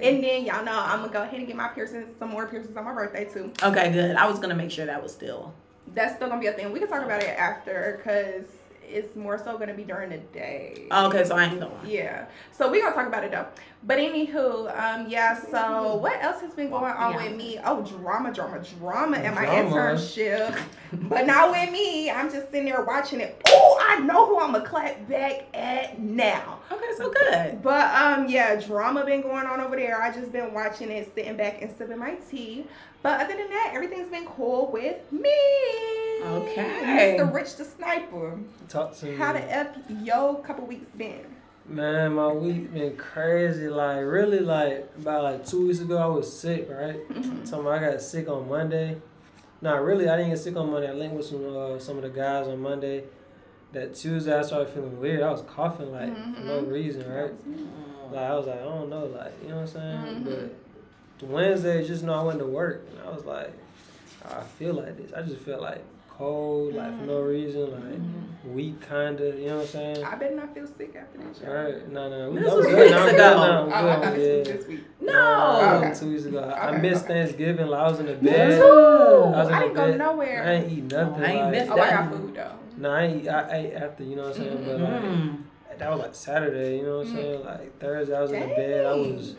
And 0.02 0.22
then 0.22 0.44
y'all 0.44 0.64
know 0.64 0.78
I'm 0.78 1.00
gonna 1.00 1.12
go 1.12 1.22
ahead 1.22 1.38
and 1.38 1.46
get 1.46 1.56
my 1.56 1.68
piercings, 1.68 2.16
some 2.18 2.30
more 2.30 2.46
piercings 2.46 2.76
on 2.76 2.84
my 2.84 2.94
birthday 2.94 3.24
too. 3.24 3.52
Okay, 3.62 3.90
good. 3.90 4.14
I 4.14 4.28
was 4.28 4.38
gonna 4.38 4.54
make 4.54 4.70
sure 4.70 4.86
that 4.86 5.02
was 5.02 5.12
still. 5.12 5.52
That's 5.94 6.14
still 6.16 6.28
gonna 6.28 6.40
be 6.40 6.46
a 6.46 6.52
thing. 6.52 6.72
We 6.72 6.78
can 6.78 6.88
talk 6.88 7.02
about 7.02 7.22
it 7.22 7.36
after, 7.36 8.00
cause 8.04 8.44
it's 8.88 9.16
more 9.16 9.38
so 9.38 9.58
gonna 9.58 9.74
be 9.74 9.84
during 9.84 10.10
the 10.10 10.18
day. 10.18 10.88
Okay, 10.90 11.24
so 11.24 11.36
I 11.36 11.44
ain't 11.44 11.60
going. 11.60 11.72
Yeah. 11.84 12.26
So 12.52 12.70
we 12.70 12.80
gonna 12.80 12.94
talk 12.94 13.06
about 13.06 13.24
it 13.24 13.30
though. 13.30 13.46
But 13.84 13.98
anywho, 13.98 14.76
um, 14.76 15.08
yeah. 15.08 15.40
So 15.40 15.96
what 15.96 16.22
else 16.22 16.40
has 16.40 16.52
been 16.52 16.70
going 16.70 16.92
on 16.92 17.14
with 17.16 17.36
me? 17.36 17.60
Oh, 17.64 17.82
drama, 17.82 18.32
drama, 18.32 18.62
drama 18.78 19.18
at 19.18 19.34
my 19.34 19.46
internship. 19.46 20.58
but 20.92 21.26
not 21.26 21.50
with 21.50 21.70
me. 21.70 22.10
I'm 22.10 22.30
just 22.30 22.50
sitting 22.50 22.64
there 22.64 22.82
watching 22.84 23.20
it. 23.20 23.40
Oh, 23.48 23.84
I 23.88 24.00
know 24.00 24.26
who 24.26 24.40
I'm 24.40 24.52
gonna 24.52 24.66
clap 24.66 25.08
back 25.08 25.46
at 25.54 26.00
now. 26.00 26.60
Okay, 26.72 26.92
so 26.96 27.12
good. 27.12 27.62
But 27.62 27.94
um, 27.94 28.28
yeah, 28.28 28.56
drama 28.56 29.04
been 29.04 29.22
going 29.22 29.46
on 29.46 29.60
over 29.60 29.76
there. 29.76 30.02
I 30.02 30.12
just 30.12 30.32
been 30.32 30.52
watching 30.52 30.90
it, 30.90 31.12
sitting 31.14 31.36
back 31.36 31.62
and 31.62 31.72
sipping 31.76 31.98
my 31.98 32.16
tea. 32.30 32.66
But 33.02 33.20
other 33.20 33.36
than 33.36 33.48
that, 33.50 33.70
everything's 33.74 34.08
been 34.08 34.26
cool 34.26 34.70
with 34.72 34.96
me. 35.12 35.30
Okay. 36.24 37.16
Mr. 37.18 37.32
Rich 37.32 37.56
Da 37.58 37.64
Sniper. 37.64 38.38
Talk 38.68 38.96
to 38.98 39.06
me. 39.06 39.16
How 39.16 39.32
the 39.32 39.40
f 39.54 39.68
yo 40.02 40.34
couple 40.36 40.66
weeks 40.66 40.88
been? 40.96 41.24
Man, 41.66 42.14
my 42.14 42.28
week 42.32 42.72
been 42.72 42.96
crazy. 42.96 43.68
Like 43.68 43.98
really, 44.04 44.40
like 44.40 44.88
about 44.98 45.22
like 45.22 45.46
two 45.46 45.66
weeks 45.66 45.80
ago, 45.80 45.96
I 45.98 46.06
was 46.06 46.30
sick. 46.40 46.68
Right. 46.68 47.08
Mm-hmm. 47.08 47.44
So 47.44 47.68
I 47.68 47.78
got 47.78 48.00
sick 48.02 48.28
on 48.28 48.48
Monday. 48.48 48.96
Nah, 49.60 49.76
really, 49.76 50.08
I 50.08 50.16
didn't 50.16 50.30
get 50.30 50.38
sick 50.38 50.56
on 50.56 50.70
Monday. 50.70 50.88
I 50.88 50.92
linked 50.92 51.16
with 51.16 51.26
some 51.26 51.56
uh, 51.56 51.78
some 51.78 51.96
of 51.96 52.02
the 52.02 52.10
guys 52.10 52.48
on 52.48 52.60
Monday. 52.60 53.04
That 53.72 53.94
Tuesday, 53.94 54.36
I 54.36 54.42
started 54.42 54.70
feeling 54.70 54.98
weird. 54.98 55.22
I 55.22 55.30
was 55.30 55.42
coughing 55.42 55.92
like 55.92 56.12
for 56.14 56.40
no 56.42 56.62
Mhm. 56.62 56.72
reason, 56.72 57.08
right? 57.12 57.32
Mm. 57.48 58.12
Like 58.12 58.20
I 58.30 58.34
was 58.34 58.46
like, 58.46 58.60
I 58.60 58.64
don't 58.64 58.88
know, 58.88 59.04
like 59.04 59.32
you 59.42 59.50
know 59.50 59.56
what 59.56 59.60
I'm 59.62 59.66
saying. 59.66 59.98
Mhm. 59.98 60.24
But 60.24 60.54
Wednesday, 61.22 61.86
just 61.86 62.04
know 62.04 62.14
I 62.14 62.22
went 62.22 62.38
to 62.38 62.46
work, 62.46 62.86
and 62.90 63.00
I 63.08 63.10
was 63.14 63.24
like, 63.24 63.52
I 64.24 64.42
feel 64.58 64.74
like 64.74 64.96
this. 64.96 65.12
I 65.12 65.22
just 65.22 65.38
felt 65.40 65.62
like 65.62 65.82
cold, 66.10 66.74
like 66.74 66.98
for 66.98 67.04
no 67.06 67.20
reason, 67.20 67.70
like 67.70 68.54
weak, 68.54 68.80
kinda. 68.88 69.34
You 69.38 69.46
know 69.48 69.56
what 69.56 69.62
I'm 69.62 69.66
saying? 69.68 70.04
I 70.04 70.14
better 70.16 70.34
not 70.36 70.54
feel 70.54 70.66
sick 70.66 70.94
after 70.96 71.18
this. 71.18 71.40
y'all. 71.40 71.52
Right? 71.52 71.88
No, 71.92 72.08
no, 72.10 72.30
we 72.30 72.40
This 72.40 72.50
I'm 72.50 72.56
was 72.58 72.66
good 72.66 72.78
weeks 72.78 72.90
now. 72.90 73.02
I'm 73.02 73.10
good 73.10 73.16
now. 73.16 73.62
I'm 73.62 73.72
Oh, 73.72 74.00
good, 74.00 74.02
thought 74.02 74.14
this 74.16 74.38
was 74.38 74.48
yeah. 74.48 74.56
this 74.56 74.66
week. 74.68 74.84
No. 75.00 75.12
Nah, 75.12 75.78
Okay. 75.78 75.98
two 75.98 76.10
weeks 76.10 76.24
ago. 76.24 76.44
I 76.60 76.76
missed 76.78 77.04
okay. 77.04 77.14
Thanksgiving. 77.14 77.66
Like, 77.68 77.80
I 77.80 77.88
was 77.90 78.00
in 78.00 78.06
the 78.06 78.14
Me 78.16 78.30
bed. 78.30 78.60
too. 78.60 78.64
I 78.66 79.38
was 79.38 79.48
in 79.48 79.54
I 79.54 79.58
the 79.58 79.64
didn't 79.64 79.74
go 79.76 79.86
bed. 79.88 79.98
nowhere. 79.98 80.42
I 80.44 80.52
ain't 80.54 80.72
eat 80.72 80.84
nothing. 80.84 81.22
I 81.24 81.30
ain't 81.32 81.40
like, 81.42 81.50
missed 81.52 81.70
Oh, 81.70 81.74
I 81.80 81.90
got 81.90 82.10
food 82.12 82.34
though. 82.34 82.52
No, 82.76 82.90
I 82.90 83.02
ain't. 83.04 83.28
I 83.28 83.56
ate 83.56 83.72
after. 83.74 84.04
You 84.04 84.16
know 84.16 84.22
what 84.22 84.36
I'm 84.36 84.42
saying? 84.42 84.64
But 84.66 84.80
like, 84.80 85.02
Mm. 85.02 85.38
that 85.78 85.90
was 85.90 85.98
like 86.00 86.14
Saturday. 86.14 86.76
You 86.78 86.82
know 86.84 86.98
what 86.98 87.06
I'm 87.06 87.12
Mm. 87.12 87.16
saying? 87.16 87.44
Like 87.44 87.78
Thursday, 87.78 88.16
I 88.16 88.20
was 88.22 88.32
in 88.32 88.40
the 88.40 88.46
bed. 88.54 88.86
I 88.86 88.94
was 88.94 89.34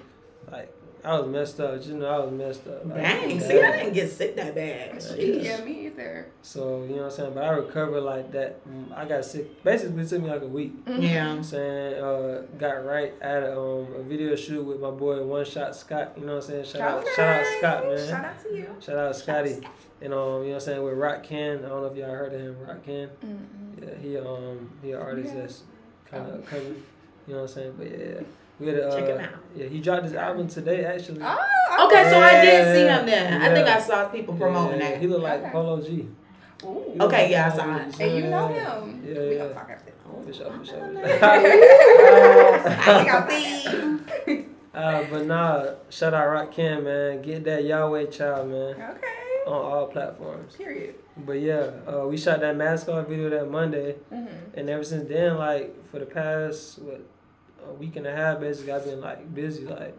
like, 0.51 0.73
I 1.03 1.17
was 1.19 1.29
messed 1.29 1.59
up. 1.61 1.75
Just 1.77 1.89
know, 1.91 2.05
I 2.07 2.19
was 2.19 2.31
messed 2.31 2.67
up. 2.67 2.85
Like, 2.85 2.95
Dang, 2.97 3.37
bad. 3.39 3.47
see, 3.47 3.61
I 3.61 3.71
didn't 3.77 3.93
get 3.93 4.09
sick 4.11 4.35
that 4.35 4.53
bad. 4.53 4.91
Yeah. 4.93 4.99
Jeez. 4.99 5.43
Yeah, 5.43 5.63
me 5.63 5.85
either. 5.87 6.27
So 6.41 6.83
you 6.83 6.89
know 6.89 6.95
what 6.97 7.03
I'm 7.05 7.11
saying? 7.11 7.33
But 7.35 7.43
I 7.45 7.49
recovered 7.51 8.01
like 8.01 8.31
that. 8.33 8.67
Mm, 8.69 8.95
I 8.97 9.05
got 9.05 9.23
sick. 9.23 9.63
Basically, 9.63 10.01
it 10.03 10.09
took 10.09 10.21
me 10.21 10.29
like 10.29 10.41
a 10.41 10.47
week. 10.47 10.73
Mhm. 10.85 10.87
You 10.87 10.93
know 10.93 10.99
what 11.01 11.09
Yeah. 11.09 11.31
I'm 11.31 11.43
saying? 11.43 11.93
Uh, 12.03 12.41
got 12.57 12.85
right 12.85 13.13
at 13.21 13.43
a, 13.43 13.51
um, 13.57 13.87
a 13.97 14.03
video 14.03 14.35
shoot 14.35 14.63
with 14.63 14.79
my 14.81 14.91
boy 14.91 15.23
One 15.23 15.45
Shot 15.45 15.75
Scott. 15.75 16.13
You 16.17 16.25
know 16.25 16.35
what 16.35 16.43
I'm 16.45 16.49
saying? 16.49 16.65
Shout 16.65 16.81
out, 16.81 17.05
shout 17.15 17.27
out 17.39 17.45
Scott, 17.59 17.83
man. 17.85 18.07
Shout 18.07 18.25
out 18.25 18.43
to 18.43 18.55
you. 18.55 18.67
Shout 18.81 18.97
out 18.97 19.15
Scotty. 19.15 19.55
And 20.01 20.13
um, 20.13 20.19
you 20.19 20.19
know 20.19 20.37
what 20.39 20.53
I'm 20.55 20.59
saying 20.61 20.83
with 20.83 20.93
Rock 20.97 21.23
Ken. 21.23 21.59
I 21.65 21.69
don't 21.69 21.81
know 21.81 21.87
if 21.91 21.97
y'all 21.97 22.09
heard 22.11 22.33
of 22.33 22.41
him, 22.41 22.57
Rock 22.65 22.83
Ken. 22.85 23.09
Mm-mm. 23.25 23.81
Yeah, 23.81 23.95
he 24.01 24.17
um 24.17 24.69
he 24.81 24.91
an 24.91 25.01
artist 25.01 25.33
Yeah. 25.33 25.41
that's 25.41 25.63
kind 26.09 26.27
Oh. 26.29 26.35
of 26.35 26.45
coming. 26.45 26.83
You 27.27 27.35
know 27.35 27.41
what 27.41 27.49
I'm 27.51 27.55
saying? 27.55 27.73
But 27.77 27.91
yeah, 27.91 28.21
we 28.59 28.67
had 28.67 28.79
uh, 28.79 28.95
Check 28.95 29.07
him 29.07 29.19
out. 29.19 29.29
Yeah, 29.55 29.67
he 29.67 29.79
dropped 29.79 30.03
his 30.03 30.13
album 30.13 30.47
today 30.47 30.85
actually. 30.85 31.21
Oh, 31.23 31.85
Okay, 31.85 32.09
so 32.09 32.19
I 32.19 32.41
did 32.41 32.75
see 32.75 32.83
Yeah. 32.85 32.99
him 32.99 33.05
then. 33.05 33.41
I 33.41 33.53
think 33.53 33.67
I 33.67 33.79
saw 33.79 34.07
people 34.09 34.35
promoting 34.35 34.79
yeah, 34.81 34.91
that. 34.91 35.01
He 35.01 35.07
looked 35.07 35.23
like 35.23 35.41
Okay. 35.41 35.49
Polo 35.51 35.81
G. 35.81 36.07
Ooh. 36.65 36.67
Okay, 36.99 37.21
like 37.23 37.31
yeah, 37.31 37.49
I 37.51 37.55
saw 37.55 37.63
him. 37.63 37.89
it. 37.89 37.99
And 37.99 38.15
you 38.17 38.23
know 38.29 38.47
him. 38.47 39.03
Yeah, 39.05 39.19
we 39.19 39.31
yeah. 39.35 39.37
gonna 39.43 39.53
talk 39.53 39.69
after. 39.69 39.93
For 40.25 40.33
sure, 40.33 40.51
for 40.51 40.65
sure. 40.65 40.91
I 41.23 43.05
got 43.05 43.31
see. 43.31 44.45
Uh, 44.73 45.03
but 45.09 45.25
nah, 45.25 45.65
shout 45.89 46.13
out 46.13 46.27
Rock 46.29 46.51
Ken, 46.51 46.83
man. 46.83 47.21
Get 47.21 47.43
that 47.45 47.63
Yahweh 47.63 48.07
child, 48.07 48.49
man. 48.49 48.75
Okay. 48.75 49.07
on 49.47 49.53
all 49.53 49.87
platforms. 49.87 50.55
Period. 50.55 50.95
But 51.17 51.39
yeah, 51.41 51.71
uh, 51.87 52.05
we 52.07 52.17
shot 52.17 52.39
that 52.41 52.55
mascot 52.55 53.07
video 53.07 53.29
that 53.29 53.49
Monday, 53.49 53.95
hmm 54.09 54.25
and 54.53 54.69
ever 54.69 54.83
since 54.83 55.07
then, 55.09 55.37
like 55.37 55.73
for 55.91 55.99
the 55.99 56.05
past 56.05 56.79
what 56.79 57.01
a 57.67 57.73
week 57.73 57.95
and 57.95 58.05
a 58.07 58.11
half, 58.15 58.39
basically, 58.39 58.71
I've 58.73 58.85
been 58.85 59.01
like 59.01 59.33
busy, 59.33 59.65
like 59.65 59.95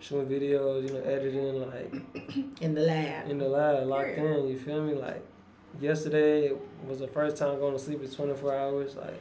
shooting 0.00 0.26
videos, 0.28 0.86
you 0.88 0.94
know, 0.94 1.00
editing, 1.00 1.60
like 1.68 1.94
In 2.60 2.74
the 2.74 2.82
lab. 2.82 3.30
in 3.30 3.38
the 3.38 3.48
lab, 3.48 3.86
locked 3.86 4.14
Period. 4.14 4.44
in. 4.44 4.48
You 4.48 4.58
feel 4.58 4.82
me? 4.82 4.94
Like 4.94 5.22
yesterday 5.80 6.52
was 6.86 6.98
the 7.00 7.08
first 7.08 7.36
time 7.36 7.58
going 7.58 7.72
to 7.72 7.78
sleep 7.78 8.02
in 8.02 8.10
24 8.10 8.54
hours. 8.56 8.96
Like 8.96 9.20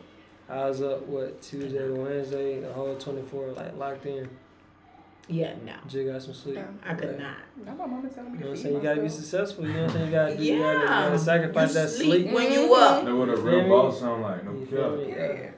I 0.49 0.67
was 0.69 0.81
up 0.81 1.03
what 1.07 1.41
Tuesday 1.41 1.89
Wednesday, 1.89 2.59
the 2.59 2.71
whole 2.73 2.95
24, 2.95 3.51
like 3.51 3.75
locked 3.77 4.05
in. 4.05 4.29
Yeah, 5.27 5.55
no. 5.65 5.73
Just 5.87 6.05
got 6.05 6.21
some 6.21 6.35
sleep. 6.35 6.55
Yeah. 6.57 6.67
I 6.83 6.93
could 6.93 7.09
Right. 7.09 7.19
not. 7.19 7.37
Now 7.65 7.73
my 7.73 7.87
mama 7.87 8.07
telling 8.09 8.33
me 8.33 8.37
You 8.37 8.43
know 8.43 8.45
to 8.45 8.49
what 8.51 8.57
I'm 8.57 8.63
saying? 8.63 8.75
You 8.75 8.81
gotta 8.81 9.01
be 9.01 9.09
successful. 9.09 9.65
You 9.65 9.73
know 9.73 9.81
what 9.85 9.89
I'm 9.89 9.95
saying? 9.97 10.05
You 10.05 10.11
gotta 10.11 10.37
do. 10.37 10.43
You 10.43 10.59
gotta, 10.59 10.79
you 10.79 10.85
gotta 10.85 11.17
sacrifice 11.19 11.69
You 11.69 11.73
that 11.81 11.89
sleep 11.89 12.09
sleep. 12.23 12.31
when 12.35 12.51
you 12.51 12.75
up. 12.75 13.03
That's 13.05 13.15
what 13.15 13.29
a 13.29 13.37
real 13.37 13.63
me? 13.63 13.69
boss 13.69 13.99
sound 14.01 14.21
like. 14.21 14.43
No 14.45 14.51
You 14.53 14.65
feel 14.67 14.97
cap. 14.97 15.07
me? 15.07 15.49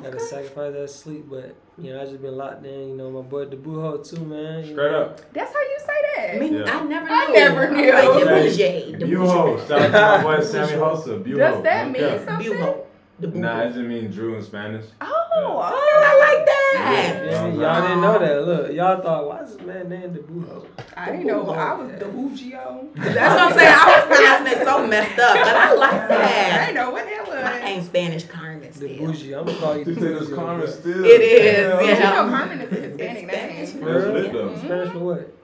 Period. 0.00 0.12
Gotta 0.12 0.16
Okay. 0.16 0.24
sacrifice 0.24 0.72
that 0.74 0.90
sleep, 0.90 1.26
but 1.28 1.54
you 1.76 1.92
know 1.92 2.00
I 2.00 2.04
just 2.06 2.22
been 2.22 2.36
locked 2.36 2.64
in. 2.64 2.90
You 2.90 2.96
know 2.96 3.10
my 3.10 3.22
boy 3.22 3.46
Debuho 3.46 4.08
too, 4.08 4.24
man. 4.24 4.64
Straight 4.64 4.76
know. 4.92 5.00
up. 5.02 5.32
That's 5.32 5.52
how 5.52 5.60
you 5.60 5.76
say 5.78 5.86
that. 6.16 6.34
I 6.34 6.38
mean, 6.38 6.54
Yeah. 6.54 6.64
I 6.78 6.84
never 6.84 7.06
knew. 7.06 7.14
I 7.14 7.26
never 7.32 7.70
knew. 7.70 7.92
Like 7.92 8.24
the 8.24 8.50
Okay. 8.50 8.92
The 8.98 9.04
Buho. 9.06 9.56
bougie. 9.56 9.68
Shout 9.68 9.80
out 9.94 10.18
to 10.22 10.24
my 10.28 10.36
boy 10.36 10.42
Sammy 10.44 10.72
Hosa. 10.72 11.22
Buho. 11.22 11.36
Does 11.38 11.62
that 11.62 11.86
No 11.86 11.92
mean 11.92 12.02
cap. 12.02 12.24
something? 12.26 12.52
Buho. 12.52 12.76
The 13.20 13.26
bougie. 13.28 13.40
Nah, 13.40 13.62
it 13.62 13.68
just 13.72 13.78
means 13.80 14.14
Drew 14.14 14.36
in 14.36 14.42
Spanish. 14.42 14.84
Oh, 15.00 15.14
Oh, 15.40 15.60
I 15.60 16.36
like 16.36 16.46
that. 16.46 17.24
Yeah, 17.30 17.46
y'all 17.48 17.82
didn't 17.82 18.00
know 18.00 18.18
that. 18.18 18.46
Look, 18.46 18.72
y'all 18.72 19.00
thought 19.02 19.26
why 19.28 19.40
is 19.42 19.56
this 19.56 19.66
man 19.66 19.88
named 19.88 20.16
Debuho? 20.16 20.66
I 20.96 21.10
didn't 21.12 21.26
know 21.26 21.48
I 21.50 21.74
was 21.74 21.90
the 21.98 22.04
Bugio. 22.06 22.88
That's 22.96 23.34
what 23.34 23.52
I'm 23.52 23.52
saying. 23.58 23.74
I 23.74 24.06
was 24.08 24.16
pronouncing 24.16 24.60
it 24.60 24.64
so 24.66 24.86
messed 24.86 25.18
up, 25.18 25.34
but 25.34 25.56
I 25.56 25.74
like 25.74 26.08
that. 26.08 26.52
I 26.60 26.64
didn't 26.66 26.74
know 26.76 26.90
what 26.90 27.04
that 27.04 27.26
was. 27.28 27.42
My 27.44 27.60
name's 27.64 27.86
Spanish 27.86 28.24
Carmen 28.24 28.68
The 28.68 28.74
still. 28.74 28.98
bougie. 29.06 29.32
I'm 29.34 29.46
gonna 29.46 29.58
call 29.58 29.76
you. 29.76 29.84
You 29.84 29.94
say 29.94 30.00
this 30.00 30.20
Bougie, 30.24 30.34
Carmen 30.34 30.60
bro. 30.60 30.70
still. 30.70 31.04
It 31.04 31.20
is, 31.20 31.68
Yeah, 31.68 31.80
You 31.80 32.00
know 32.00 32.36
Carmen 32.36 32.60
is 32.60 32.72
a 32.72 32.80
Hispanic 32.80 33.24
It's 33.24 33.72
Spanish. 33.72 33.74
name. 33.74 33.84
That's 33.84 34.04
lit 34.06 34.32
though. 34.32 34.48
Mhm. 34.50 34.58
Spanish 34.64 34.92
for 34.92 34.98
what? 34.98 35.34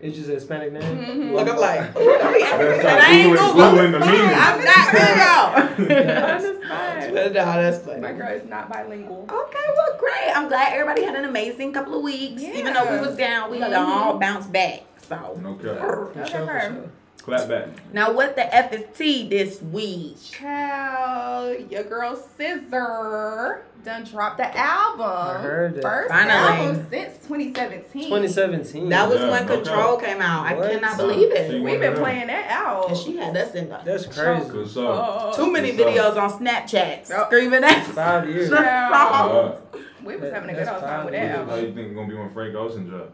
It's 0.00 0.16
just 0.16 0.28
a 0.30 0.34
Hispanic 0.34 0.72
name. 0.72 0.82
Mhm. 0.82 1.32
Look, 1.32 1.48
I'm 1.48 1.56
like, 1.58 1.96
ooh, 1.98 2.04
don't 2.04 2.32
be 2.32 2.42
acting 2.44 2.68
That's 2.68 2.84
like 2.84 2.98
how 3.00 3.10
I 3.10 3.12
ain't 3.14 3.30
Google- 3.36 3.52
Google. 3.52 3.70
Googling 3.70 3.92
the 3.92 3.98
meaning. 4.00 4.30
I'm 4.32 4.64
not 4.64 4.86
Google. 4.92 5.96
Understand. 5.98 7.14
But 7.14 7.32
no, 7.32 7.32
that's 7.32 7.86
My 8.00 8.12
girl 8.12 8.28
is 8.28 8.48
not 8.48 8.68
bilingual. 8.70 9.26
Okay, 9.28 9.58
well, 9.76 9.96
great. 9.98 10.36
I'm 10.36 10.46
glad 10.48 10.72
everybody 10.72 11.02
had 11.04 11.16
an 11.16 11.24
amazing 11.24 11.72
couple 11.72 11.96
of 11.96 12.02
weeks. 12.04 12.42
Yeah. 12.42 12.50
Even 12.54 12.74
though 12.74 12.92
we 12.92 13.00
was 13.06 13.16
down, 13.16 13.50
we 13.50 13.58
Mhm. 13.58 13.76
all 13.76 14.18
bounced 14.18 14.52
back. 14.52 14.82
So 15.08 15.16
No 15.42 15.54
cap. 15.54 15.78
For 15.80 16.12
Okay, 16.16 16.30
sure, 16.30 16.46
for 16.46 17.24
Clap 17.24 17.48
back. 17.48 17.66
now, 17.92 18.12
what 18.12 18.36
the 18.36 18.54
F 18.54 18.72
is 18.72 18.84
T 18.96 19.28
this 19.28 19.60
week? 19.62 20.16
Child, 20.30 21.70
your 21.72 21.82
girl 21.82 22.14
SZA 22.38 23.58
done 23.84 24.04
dropped 24.04 24.38
the 24.38 24.56
album. 24.58 25.06
I 25.06 25.40
heard 25.40 25.74
that. 25.76 25.82
First 25.82 26.08
Finally. 26.10 26.32
album 26.34 26.86
since 26.90 27.18
2017. 27.26 28.04
2017. 28.04 28.88
That 28.88 29.08
was 29.08 29.20
Yeah, 29.20 29.30
when 29.30 29.44
okay. 29.44 29.54
Control 29.56 29.96
came 29.96 30.20
out. 30.20 30.46
I 30.46 30.54
cannot 30.54 30.94
Uh, 30.94 30.96
believe 30.96 31.32
see, 31.32 31.38
it. 31.38 31.62
We've 31.62 31.80
been 31.80 31.94
playing 31.94 32.26
that 32.28 32.50
out. 32.50 32.88
And 32.88 32.96
she 32.96 33.16
had 33.16 33.36
us 33.36 33.54
in 33.54 33.68
the 33.68 33.78
That's 33.84 34.06
crazy. 34.06 34.48
Good 34.50 34.68
stuff. 34.70 35.08
Oh, 35.20 35.32
too 35.36 35.50
many 35.52 35.72
Good 35.72 35.86
videos 35.96 36.16
on 36.16 36.30
Snapchat 36.30 37.10
Oh. 37.14 37.24
screaming 37.26 37.60
that. 37.62 37.84
Five 37.86 38.28
years. 38.28 38.50
Child. 38.50 39.54
Uh, 39.74 39.78
We 40.04 40.14
was 40.14 40.22
That- 40.22 40.34
having 40.34 40.50
a 40.50 40.54
good 40.54 40.68
old 40.68 40.80
time 40.80 41.04
with 41.04 41.14
fine. 41.14 41.22
that 41.28 41.48
How 41.48 41.54
you 41.56 41.74
think 41.74 41.88
it's 41.88 41.94
gonna 41.94 42.08
be 42.08 42.14
when 42.14 42.30
Frank 42.30 42.54
Ocean 42.54 42.88
drop? 42.88 43.10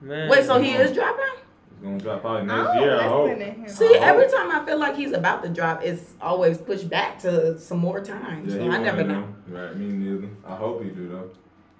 Man. 0.00 0.28
Wait, 0.28 0.44
so 0.44 0.60
he 0.60 0.72
is 0.74 0.92
dropping? 0.92 1.24
It's 1.76 1.84
gonna 1.84 1.98
drop 1.98 2.20
probably 2.22 2.42
I 2.42 2.44
next 2.56 2.72
don't 2.74 2.82
year. 2.82 3.00
I 3.00 3.02
hope. 3.08 3.24
listen 3.28 3.38
to 3.40 3.44
him. 3.50 3.68
See, 3.68 3.88
Oh. 3.98 4.02
every 4.02 4.26
time 4.30 4.50
I 4.50 4.64
feel 4.64 4.78
like 4.78 4.96
he's 4.96 5.12
about 5.12 5.42
to 5.42 5.48
drop, 5.50 5.82
it's 5.84 6.14
always 6.20 6.56
pushed 6.58 6.88
back 6.88 7.18
to 7.20 7.58
some 7.58 7.78
more 7.78 8.00
time. 8.00 8.44
Yeah, 8.48 8.54
so 8.56 8.70
I 8.70 8.78
never 8.78 9.04
know. 9.04 9.20
know. 9.20 9.26
Right, 9.48 9.76
me 9.76 9.86
neither. 9.86 10.28
I 10.46 10.54
hope 10.56 10.82
he 10.82 10.90
do 10.90 11.08
though. 11.08 11.30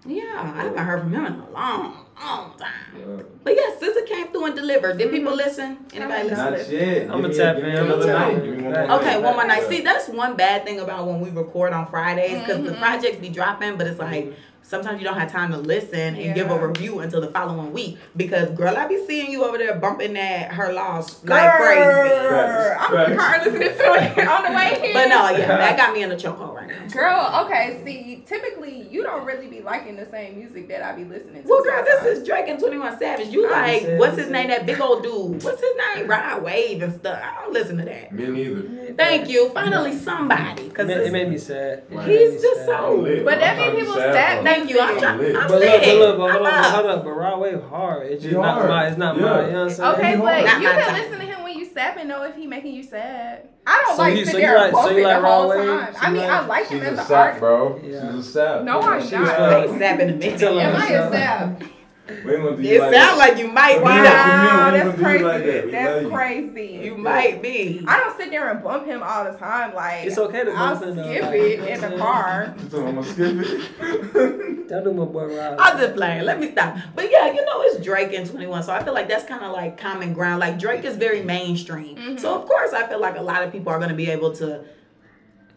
Yeah, 0.07 0.23
I 0.37 0.63
haven't 0.63 0.79
heard 0.79 1.01
from 1.01 1.13
him 1.13 1.27
in 1.27 1.33
a 1.33 1.51
long, 1.53 2.05
long 2.21 2.53
time. 2.59 2.71
Yeah. 2.97 3.23
But 3.43 3.55
yeah, 3.57 3.75
SZA 3.81 4.07
came 4.07 4.29
through 4.29 4.47
and 4.47 4.55
delivered. 4.57 4.99
Did 4.99 5.11
people 5.11 5.33
Mhm. 5.33 5.37
listen? 5.37 5.79
Anybody 5.95 6.29
Not 6.31 6.53
listen? 6.53 6.53
Not 6.53 6.69
yet. 6.87 7.03
I'ma 7.11 7.17
Give 7.23 7.31
me- 7.31 7.37
tap 7.37 7.57
give 7.57 7.65
in, 7.65 7.71
another 7.77 7.93
I'ma 7.95 8.05
tap 8.07 8.21
night. 8.21 8.35
in. 8.35 8.45
Give 8.45 8.57
me 8.57 8.63
one 8.65 8.75
Okay, 8.77 8.93
Okay, 8.95 9.19
one 9.21 9.35
more 9.37 9.47
night. 9.47 9.63
See, 9.69 9.81
that's 9.81 10.09
one 10.09 10.35
bad 10.37 10.65
thing 10.65 10.81
about 10.81 11.07
when 11.07 11.21
we 11.21 11.31
record 11.31 11.73
on 11.73 11.87
Fridays 11.87 12.39
because 12.41 12.63
the 12.65 12.71
Mhm. 12.73 12.79
projects 12.81 13.17
be 13.19 13.29
dropping, 13.29 13.77
but 13.77 13.87
it's 13.87 13.99
like 13.99 14.33
sometimes 14.63 15.01
you 15.01 15.07
don't 15.07 15.17
have 15.19 15.31
time 15.31 15.51
to 15.53 15.59
listen 15.59 16.17
and 16.17 16.35
give 16.35 16.51
a 16.51 16.59
review 16.67 16.99
until 17.01 17.21
the 17.21 17.29
following 17.29 17.73
week. 17.73 17.99
Because 18.17 18.51
girl, 18.51 18.77
I 18.77 18.87
be 18.87 18.99
seeing 19.07 19.31
you 19.31 19.45
over 19.45 19.59
there 19.59 19.75
bumping 19.75 20.15
that 20.15 20.53
her 20.53 20.73
loss 20.73 21.23
like 21.25 21.53
crazy. 21.57 21.81
Facts. 21.83 22.77
I'm 22.89 22.97
in 23.05 23.11
the 23.11 23.17
car 23.17 23.39
listening 23.45 23.61
to 23.61 23.95
it 24.23 24.29
on 24.29 24.43
the 24.45 24.51
way 24.57 24.79
here. 24.83 24.93
But 24.95 25.09
no, 25.09 25.31
yeah, 25.37 25.47
that 25.59 25.77
got 25.77 25.93
me 25.93 26.03
in 26.03 26.11
a 26.11 26.17
chokehold 26.17 26.56
right 26.69 26.81
now. 26.81 26.89
Girl, 26.89 27.45
okay, 27.47 27.81
see, 27.85 28.23
typically 28.27 28.87
you 28.91 29.03
don't 29.03 29.25
really 29.25 29.47
be 29.47 29.61
liking 29.63 29.97
the 29.97 30.07
same 30.11 30.37
music 30.39 30.69
that 30.69 30.83
I 30.83 30.93
be 30.93 31.05
listening 31.05 31.43
to. 31.43 31.49
Well, 31.49 31.63
girl, 31.63 31.85
this 31.85 32.19
is 32.19 32.27
Drake 32.27 32.49
and 32.49 32.59
21 32.59 32.99
Savage. 32.99 33.29
You 33.29 33.47
I 33.49 33.51
like, 33.51 33.83
said- 33.83 33.99
what's 34.01 34.17
his 34.17 34.29
name? 34.29 34.49
That 34.49 34.67
big 34.67 34.81
old 34.81 35.03
dude. 35.03 35.43
What's 35.43 35.61
his 35.61 35.73
name? 35.95 36.07
Rod 36.09 36.43
Wave 36.43 36.83
and 36.83 36.93
stuff. 36.95 37.21
I 37.23 37.43
don't 37.43 37.53
listen 37.53 37.79
to 37.79 37.85
that. 37.85 38.13
Me 38.13 38.27
neither. 38.27 38.95
Thank 38.95 39.29
you. 39.29 39.51
Finally, 39.51 39.97
somebody. 39.99 40.63
It 40.63 40.69
Because 40.71 40.87
made, 40.89 40.99
it 40.99 41.13
made 41.13 41.29
me 41.29 41.39
sad. 41.39 41.85
It 41.91 42.01
He's 42.03 42.33
me 42.35 42.39
just 42.43 42.57
sad. 42.61 42.67
so- 42.67 42.97
I'm 42.97 43.03
lit. 43.03 43.25
But 43.25 43.41
that 43.41 43.59
I'm 43.59 43.73
mean 43.75 43.81
people 43.81 43.95
be 43.95 44.01
sad. 44.01 44.45
Thank 44.45 44.71
you. 44.71 44.81
I'm 44.81 44.99
trying. 44.99 45.19
lit. 45.19 45.37
I'm 45.37 45.43
But 45.49 45.51
look, 45.53 45.61
lit. 45.61 45.81
but 45.83 45.97
look, 45.99 46.19
but 46.19 46.31
hold 46.33 46.47
I'm 46.47 46.55
on, 46.55 46.65
up. 46.65 46.75
hold 46.75 46.87
up. 46.87 47.05
But 47.05 47.11
Rod 47.11 47.41
Wave 47.41 47.63
hard. 47.65 48.07
It's 48.07 48.23
just 48.23 48.35
not 48.35 48.69
my. 48.69 48.87
It's 48.89 48.97
not 48.99 49.19
my. 49.19 49.47
You 49.47 49.53
know 49.53 49.65
what 49.65 49.71
I'm 49.71 49.71
saying? 49.71 49.95
Okay, 49.95 50.17
but 50.17 50.61
you 50.63 50.69
can 50.69 50.95
listen 50.95 51.19
to 51.19 51.25
him 51.27 51.43
when 51.43 51.59
you 51.59 51.65
sap 51.65 51.97
and 51.99 52.09
know 52.09 52.23
if 52.23 52.37
he 52.37 52.47
making 52.47 52.75
you 52.75 52.83
sad. 52.83 53.49
I 53.69 53.83
don't 53.87 53.97
So 53.97 54.03
like 54.03 54.17
you- 54.17 54.25
sit 54.25 54.33
so 54.33 54.39
you 54.39 54.47
there 54.47 54.59
like- 54.59 54.73
so 54.73 54.91
you 54.91 55.03
like 55.05 55.21
the 55.23 55.27
whole 55.29 55.53
time. 55.53 55.95
So 55.95 55.99
I 56.01 56.11
mean, 56.11 56.23
like- 56.23 56.31
I 56.31 56.47
like 56.47 56.63
She's 56.65 56.71
him 56.73 56.81
as 56.83 56.87
a 56.87 57.01
an 57.03 57.07
sap, 57.07 57.11
artist. 57.19 57.41
bro. 57.41 57.81
Yeah. 57.83 58.13
She's 58.13 58.27
a 58.29 58.31
sap. 58.33 58.63
No, 58.63 58.81
I'm 58.81 59.03
She's 59.03 59.13
not. 59.13 59.37
fine. 59.37 59.53
Ain't 59.65 59.79
sapping 59.79 60.09
to 60.09 60.15
me. 60.15 60.31
She 60.31 60.37
telling 60.37 60.61
Am 60.61 60.77
I 60.77 60.87
a 60.89 61.11
sap? 61.11 61.63
We 62.09 62.15
ain't 62.15 62.25
gonna 62.45 62.57
do 62.57 62.63
It 62.63 62.67
you 62.67 62.79
like 62.81 62.95
sounds 62.95 63.19
that. 63.19 63.29
like 63.31 63.39
you 63.39 63.49
might. 63.49 63.83
Wow. 63.83 63.91
Wow. 63.91 64.03
Wow, 64.05 64.71
that's 64.71 64.99
crazy. 65.01 65.19
you 65.19 65.25
like 65.27 65.45
that. 65.45 65.71
That's 65.73 65.95
love 65.95 66.03
you. 66.03 66.11
crazy. 66.11 66.81
You 66.85 66.95
might 66.97 67.43
be. 67.43 67.85
I 67.87 67.99
don't 68.01 68.17
sit 68.17 68.31
there 68.31 68.49
and 68.51 68.63
bump 68.63 68.87
him 68.87 69.03
all 69.03 69.25
the 69.25 69.37
time. 69.37 69.75
Like 69.75 70.07
It's 70.07 70.17
okay 70.19 70.45
to 70.45 70.53
I'll 70.53 70.75
bump 70.79 70.85
him, 70.87 70.97
though, 70.97 71.03
skip 71.11 71.23
like, 71.23 71.35
it 71.35 71.51
you 71.51 71.57
know 71.59 71.67
in 71.67 71.81
the 71.93 71.97
car. 71.99 72.55
So 72.71 72.87
I'm 72.87 72.95
gonna 72.95 73.07
skip 73.07 73.37
it. 73.39 74.67
Don't 74.69 74.83
do 74.85 74.93
my 74.93 75.05
boy 75.05 75.27
Rod. 75.37 75.57
I'm 75.61 75.79
just 75.79 75.95
playing. 75.95 76.25
Let 76.25 76.41
me 76.41 76.51
stop. 76.53 76.77
But 76.95 77.11
yeah, 77.11 77.27
you 77.33 77.45
know 77.45 77.63
it's 77.63 77.83
Drake 77.85 78.13
and 78.15 78.29
21, 78.29 78.63
so 78.65 78.73
I 78.73 78.83
feel 78.83 78.95
like 78.95 79.09
that's 79.09 79.25
kind 79.25 79.45
of 79.45 79.53
like 79.53 79.77
common 79.79 80.13
ground. 80.13 80.41
Like 80.41 80.59
Drake 80.59 80.85
is 80.85 80.97
very 80.97 81.23
mainstream, 81.23 81.97
Mhm. 81.97 82.21
so 82.21 82.35
of 82.35 82.47
course 82.47 82.73
I 82.73 82.87
feel 82.87 83.01
like 83.01 83.17
a 83.17 83.23
lot 83.23 83.43
of 83.43 83.53
people 83.53 83.71
are 83.73 83.79
gonna 83.79 83.95
be 83.95 84.11
able 84.11 84.33
to 84.37 84.65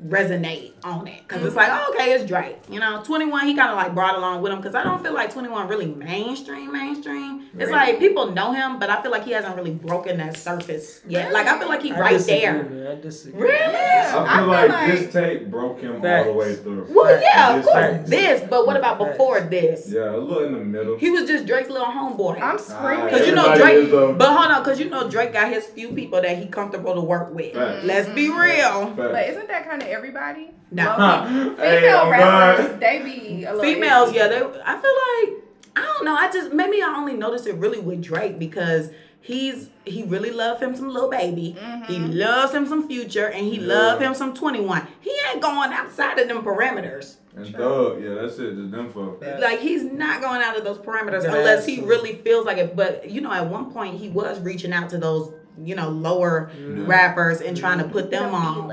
resonate 0.08 0.72
on 0.84 1.08
it 1.08 1.22
because 1.28 1.44
it's 1.44 1.56
mm-hmm. 1.56 1.72
like 1.72 1.88
oh, 1.88 1.94
okay, 1.94 2.14
it's 2.14 2.26
Drake. 2.26 2.58
You 2.70 2.80
know, 2.80 3.04
21 3.04 3.48
he 3.48 3.56
kind 3.56 3.70
of 3.70 3.76
like 3.76 3.94
brought 3.94 4.16
along 4.16 4.42
with 4.42 4.52
him 4.52 4.60
because 4.60 4.74
I 4.76 4.84
don't 4.84 5.04
feel 5.04 5.14
like 5.14 5.34
21 5.34 5.68
really 5.68 5.88
mainstream 5.88 6.72
mainstream. 6.72 7.50
It's 7.58 7.72
like 7.72 8.00
people 8.00 8.32
know 8.32 8.54
him, 8.54 8.80
but 8.80 8.90
I 8.90 9.02
feel 9.02 9.12
like 9.12 9.26
he 9.26 9.32
hasn't 9.32 9.56
really 9.56 9.72
broken 9.72 10.18
that 10.18 10.38
surface 10.38 11.02
yet. 11.08 11.34
Like 11.34 11.48
I 11.48 11.60
feel 11.60 11.68
like 11.68 11.82
he 11.82 11.92
I 11.92 12.00
right 12.00 12.14
disagree, 12.14 12.40
there. 12.40 12.64
Man. 12.64 12.88
I 12.88 13.02
disagree. 13.02 13.42
Really? 13.42 13.76
I 13.76 14.12
feel 14.12 14.20
I 14.20 14.40
like, 14.42 14.62
feel 14.62 14.80
like- 14.80 14.92
this 14.92 15.14
tape 15.14 15.52
broke 15.52 15.82
him 15.82 15.96
all 15.96 16.24
the 16.24 16.34
way 16.34 16.56
through. 16.56 16.88
Well, 16.90 17.22
yeah, 17.22 17.56
of 17.56 17.64
This 17.64 17.72
course 17.72 17.98
tape. 17.98 18.06
this, 18.06 18.50
but 18.50 18.68
what 18.68 18.78
about 18.78 19.00
Facts. 19.00 19.12
before 19.12 19.42
this? 19.42 19.92
Yeah, 19.92 20.16
a 20.16 20.18
little 20.18 20.46
in 20.46 20.54
the 20.54 20.60
middle. 20.60 20.98
He 20.98 21.10
was 21.10 21.28
just 21.28 21.46
Drake's 21.46 21.70
little 21.70 21.88
homeboy. 21.88 22.42
I'm 22.42 22.58
screaming. 22.58 23.08
Ah, 23.08 23.10
cause 23.10 23.28
you 23.28 23.36
know 23.36 23.56
Drake, 23.56 23.86
is, 23.86 23.92
though. 23.92 24.14
but 24.14 24.30
hold 24.30 24.52
on, 24.52 24.64
cause 24.64 24.80
you 24.80 24.90
know 24.90 25.10
Drake 25.10 25.34
got 25.34 25.52
his 25.52 25.66
few 25.66 25.90
people 25.90 26.22
that 26.22 26.38
he 26.38 26.48
comfortable 26.48 26.96
to 26.96 27.02
work 27.02 27.34
with. 27.34 27.54
Facts. 27.54 27.86
Let's 27.86 28.10
be 28.10 28.30
real. 28.30 28.94
But 28.96 29.28
isn't 29.30 29.48
that 29.48 29.68
kind 29.68 29.82
of 29.82 29.89
everybody? 29.92 30.52
No. 30.72 30.96
Well, 30.98 31.28
Hey, 31.58 31.82
Female 31.82 32.02
oh 32.04 32.10
rappers, 32.10 32.68
God. 32.68 32.80
they 32.80 33.02
be 33.04 33.44
a 33.46 33.54
little 33.54 33.62
Females, 33.62 34.10
iffy. 34.12 34.16
yeah, 34.16 34.28
they. 34.28 34.38
I 34.38 34.78
feel 34.80 35.32
like 35.34 35.44
I 35.76 35.82
don't 35.82 36.06
know. 36.06 36.16
I 36.16 36.30
just 36.32 36.52
maybe 36.54 36.82
I 36.82 36.94
only 36.98 37.14
noticed 37.14 37.48
it 37.48 37.56
really 37.56 37.80
with 37.80 38.02
Drake 38.02 38.38
because 38.40 38.90
he's 39.22 39.70
he 39.86 40.04
really 40.04 40.32
love 40.32 40.60
him 40.62 40.76
some 40.76 40.90
Lil 40.90 41.10
Baby. 41.10 41.56
He 41.88 42.00
Mhm. 42.00 42.16
loves 42.18 42.54
him 42.54 42.66
some 42.68 42.88
future, 42.88 43.28
and 43.28 43.46
he 43.46 43.58
Yeah. 43.60 43.68
love 43.68 44.02
him 44.02 44.14
some 44.14 44.34
twenty 44.34 44.62
one. 44.62 44.88
He 45.00 45.12
ain't 45.32 45.42
going 45.42 45.72
outside 45.72 46.20
of 46.20 46.28
them 46.28 46.44
parameters. 46.44 47.16
And 47.36 47.56
Thug, 47.56 48.02
yeah, 48.04 48.16
that's 48.16 48.38
it. 48.40 48.56
Just 48.56 48.72
them 48.72 48.90
for. 48.92 49.16
Like 49.40 49.60
he's 49.60 49.84
not 49.84 50.22
going 50.22 50.42
out 50.42 50.58
of 50.58 50.64
those 50.66 50.78
parameters 50.80 51.24
Gotta 51.24 51.38
unless 51.38 51.66
he 51.66 51.80
really 51.82 52.16
feels 52.16 52.46
like 52.46 52.58
it. 52.58 52.76
But 52.76 53.10
you 53.10 53.22
know, 53.22 53.32
at 53.32 53.48
one 53.50 53.72
point 53.72 53.96
he 53.96 54.10
was 54.10 54.40
reaching 54.42 54.74
out 54.74 54.90
to 54.90 54.98
those 54.98 55.32
you 55.62 55.76
know 55.76 55.90
lower 55.90 56.52
Mhm. 56.58 56.88
rappers 56.88 57.42
and 57.42 57.56
trying 57.56 57.78
to 57.80 57.84
put 57.86 58.10
them 58.12 58.32
The 58.32 58.38
on. 58.38 58.68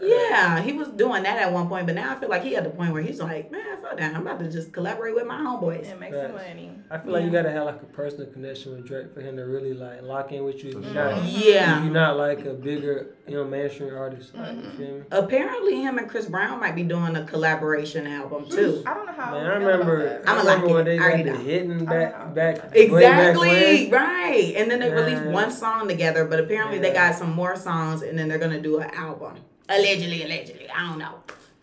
B-listers. 0.00 0.20
Yeah, 0.30 0.60
he 0.62 0.72
was 0.72 0.88
doing 0.88 1.22
that 1.24 1.38
at 1.38 1.52
one 1.52 1.68
point, 1.68 1.86
but 1.86 1.94
now 1.94 2.14
I 2.14 2.18
feel 2.20 2.28
like 2.28 2.42
he 2.42 2.56
at 2.56 2.64
the 2.64 2.70
point 2.70 2.92
where 2.92 3.02
he's 3.02 3.20
like, 3.20 3.50
man, 3.50 3.80
fuck 3.82 3.96
that. 3.98 4.14
I'm 4.14 4.22
about 4.22 4.38
to 4.40 4.50
just 4.50 4.72
collaborate 4.72 5.14
with 5.14 5.26
my 5.26 5.36
homeboys. 5.36 5.90
And 5.90 6.00
make 6.00 6.12
some 6.14 6.32
money. 6.32 6.70
I 6.90 6.98
feel 6.98 7.12
like 7.12 7.24
you 7.24 7.30
gotta 7.30 7.50
have 7.50 7.66
like 7.66 7.82
a 7.82 7.86
personal 7.86 8.26
connection 8.26 8.72
with 8.72 8.86
Drake 8.86 9.12
for 9.12 9.20
him 9.20 9.36
to 9.36 9.42
really 9.42 9.74
like 9.74 10.02
lock 10.02 10.32
in 10.32 10.44
with 10.44 10.62
you. 10.64 10.70
If 10.70 10.74
For 10.76 10.80
you're 10.82 10.92
sure. 10.94 11.10
not, 11.10 11.24
if 11.24 11.44
Yeah. 11.44 11.82
you're 11.84 11.92
not 11.92 12.16
like 12.16 12.44
a 12.46 12.54
bigger, 12.54 13.14
you 13.26 13.34
know, 13.34 13.44
mainstream 13.44 13.94
artist. 13.94 14.34
Like, 14.34 14.48
Mm-hmm. 14.48 14.64
you 14.64 14.86
feel 14.86 14.96
me? 14.98 15.04
Apparently, 15.10 15.82
him 15.82 15.98
and 15.98 16.08
Chris 16.08 16.26
Brown 16.26 16.60
might 16.60 16.74
be 16.74 16.82
doing 16.82 17.16
a 17.16 17.24
collaboration 17.24 18.06
album 18.06 18.48
too. 18.48 18.82
I 18.86 18.94
don't 18.94 19.06
know 19.06 19.12
how. 19.12 19.32
Man, 19.32 19.46
I 19.46 19.50
I 19.50 19.56
remember. 19.56 20.22
I'ma 20.26 20.40
I 20.40 20.42
like 20.42 20.54
remember 20.56 20.74
when 20.74 20.84
they 20.86 20.98
I 20.98 21.02
already 21.02 21.22
got 21.24 21.36
the 21.38 21.42
hitting 21.44 21.84
back, 21.84 22.34
back, 22.34 22.72
way 22.72 22.88
back 23.00 23.36
Exactly, 23.36 23.90
right. 23.90 24.54
And 24.56 24.70
then 24.70 24.80
they 24.80 24.90
released 24.90 25.24
one 25.24 25.50
song 25.50 25.88
together, 25.88 26.24
but 26.24 26.40
apparently 26.40 26.78
they 26.78 26.92
got 26.92 27.14
some 27.14 27.32
more 27.32 27.56
songs, 27.56 28.02
and 28.02 28.18
then 28.18 28.28
they're 28.28 28.38
gonna 28.38 28.60
do 28.60 28.78
an 28.78 28.90
album. 28.94 29.34
Allegedly, 29.68 30.22
allegedly, 30.24 30.68
I 30.70 30.88
don't 30.88 30.98
know, 30.98 31.14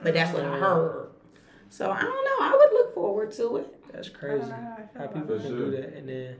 but 0.01 0.13
that's 0.13 0.31
what 0.33 0.43
I 0.43 0.47
Mm. 0.47 0.59
heard. 0.59 1.09
So 1.69 1.89
I 1.91 2.01
don't 2.01 2.24
know. 2.25 2.38
I 2.45 2.55
would 2.55 2.71
look 2.77 2.93
forward 2.93 3.31
to 3.33 3.57
it. 3.57 3.91
That's 3.91 4.09
I 4.09 4.12
crazy. 4.12 4.39
don't 4.41 4.50
know 4.50 4.55
how 4.55 4.74
I 4.77 4.88
feel 4.88 5.01
How 5.01 5.07
people 5.07 5.39
can 5.39 5.57
do 5.57 5.71
that 5.71 5.93
and 5.97 6.07
then 6.09 6.35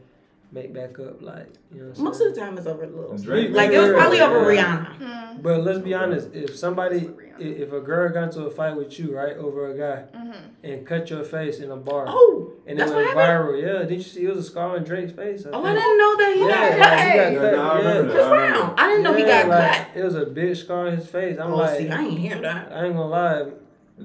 make 0.52 0.74
back 0.74 1.00
up, 1.00 1.22
like 1.22 1.48
you 1.74 1.82
know. 1.82 1.88
What 1.90 1.98
I'm 1.98 2.04
Most 2.06 2.18
saying? 2.20 2.30
of 2.30 2.36
the 2.36 2.42
time, 2.42 2.58
it's 2.58 2.68
over 2.68 2.84
a 2.84 2.88
little. 2.88 3.18
Drake 3.18 3.52
Like 3.52 3.72
it 3.72 3.80
was 3.80 3.92
probably 3.92 4.22
over 4.22 4.54
Yeah. 4.54 4.86
Rihanna. 4.86 5.00
Mm, 5.00 5.42
But 5.44 5.64
let's 5.64 5.80
be 5.80 5.94
honest, 5.94 6.30
if 6.34 6.56
somebody, 6.56 7.10
if 7.40 7.58
if 7.68 7.74
a 7.74 7.82
girl 7.82 8.10
got 8.14 8.24
into 8.25 8.46
a 8.46 8.52
fight 8.52 8.75
with 8.75 8.98
you, 9.00 9.16
right, 9.16 9.36
over 9.38 9.72
a 9.72 9.78
guy, 9.78 10.04
mhm. 10.18 10.36
and 10.64 10.88
cut 10.88 11.10
your 11.10 11.24
face 11.24 11.60
in 11.60 11.72
a 11.72 11.75
bar, 11.75 12.06
Oh, 12.08 12.52
and 12.66 12.80
it 12.80 12.84
went 12.86 12.96
what 12.96 13.18
viral, 13.18 13.62
yeah, 13.62 13.80
didn't 13.80 13.92
you 13.98 14.02
see 14.04 14.24
it 14.25 14.30
was 14.36 14.46
a 14.48 14.50
scar 14.50 14.75
on 14.78 14.84
Drake's 14.84 15.12
face? 15.12 15.46
Oh, 15.52 15.64
I 15.64 15.74
didn't 15.74 15.98
know 15.98 16.18
that 16.18 16.34
he 16.36 16.42
Yeah, 16.42 16.48
got 16.48 16.80
like, 16.80 16.90
cut. 16.90 17.00
he 17.00 17.14
got 17.18 17.34
Yeah, 17.34 17.40
cut, 17.40 17.56
nah, 17.58 17.72
I 17.74 17.82
yeah. 17.82 17.94
that. 18.02 18.12
Chris 18.12 18.28
Brown. 18.28 18.74
I 18.78 18.88
didn't 18.88 19.04
know 19.04 19.14
he 19.14 19.24
got 19.24 19.48
like, 19.50 19.72
cut. 19.72 19.88
It 19.98 20.04
was 20.06 20.16
a 20.16 20.25
big 20.25 20.56
scar 20.56 20.88
on 20.88 20.96
his 20.98 21.08
face. 21.08 21.38
I'm 21.40 21.52
Oh, 21.54 21.58
like, 21.58 21.80
see, 21.80 21.90
I 21.90 22.02
ain't 22.04 22.20
hear 22.20 22.40
that. 22.42 22.72
I 22.72 22.86
ain't 22.86 22.96
gonna 22.96 23.08
lie. 23.08 23.44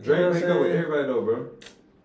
Drake 0.03 0.19
You 0.19 0.25
know 0.27 0.33
make 0.33 0.45
up 0.45 0.61
with 0.61 0.73
everybody 0.73 1.07
though, 1.07 1.23
bro. 1.23 1.47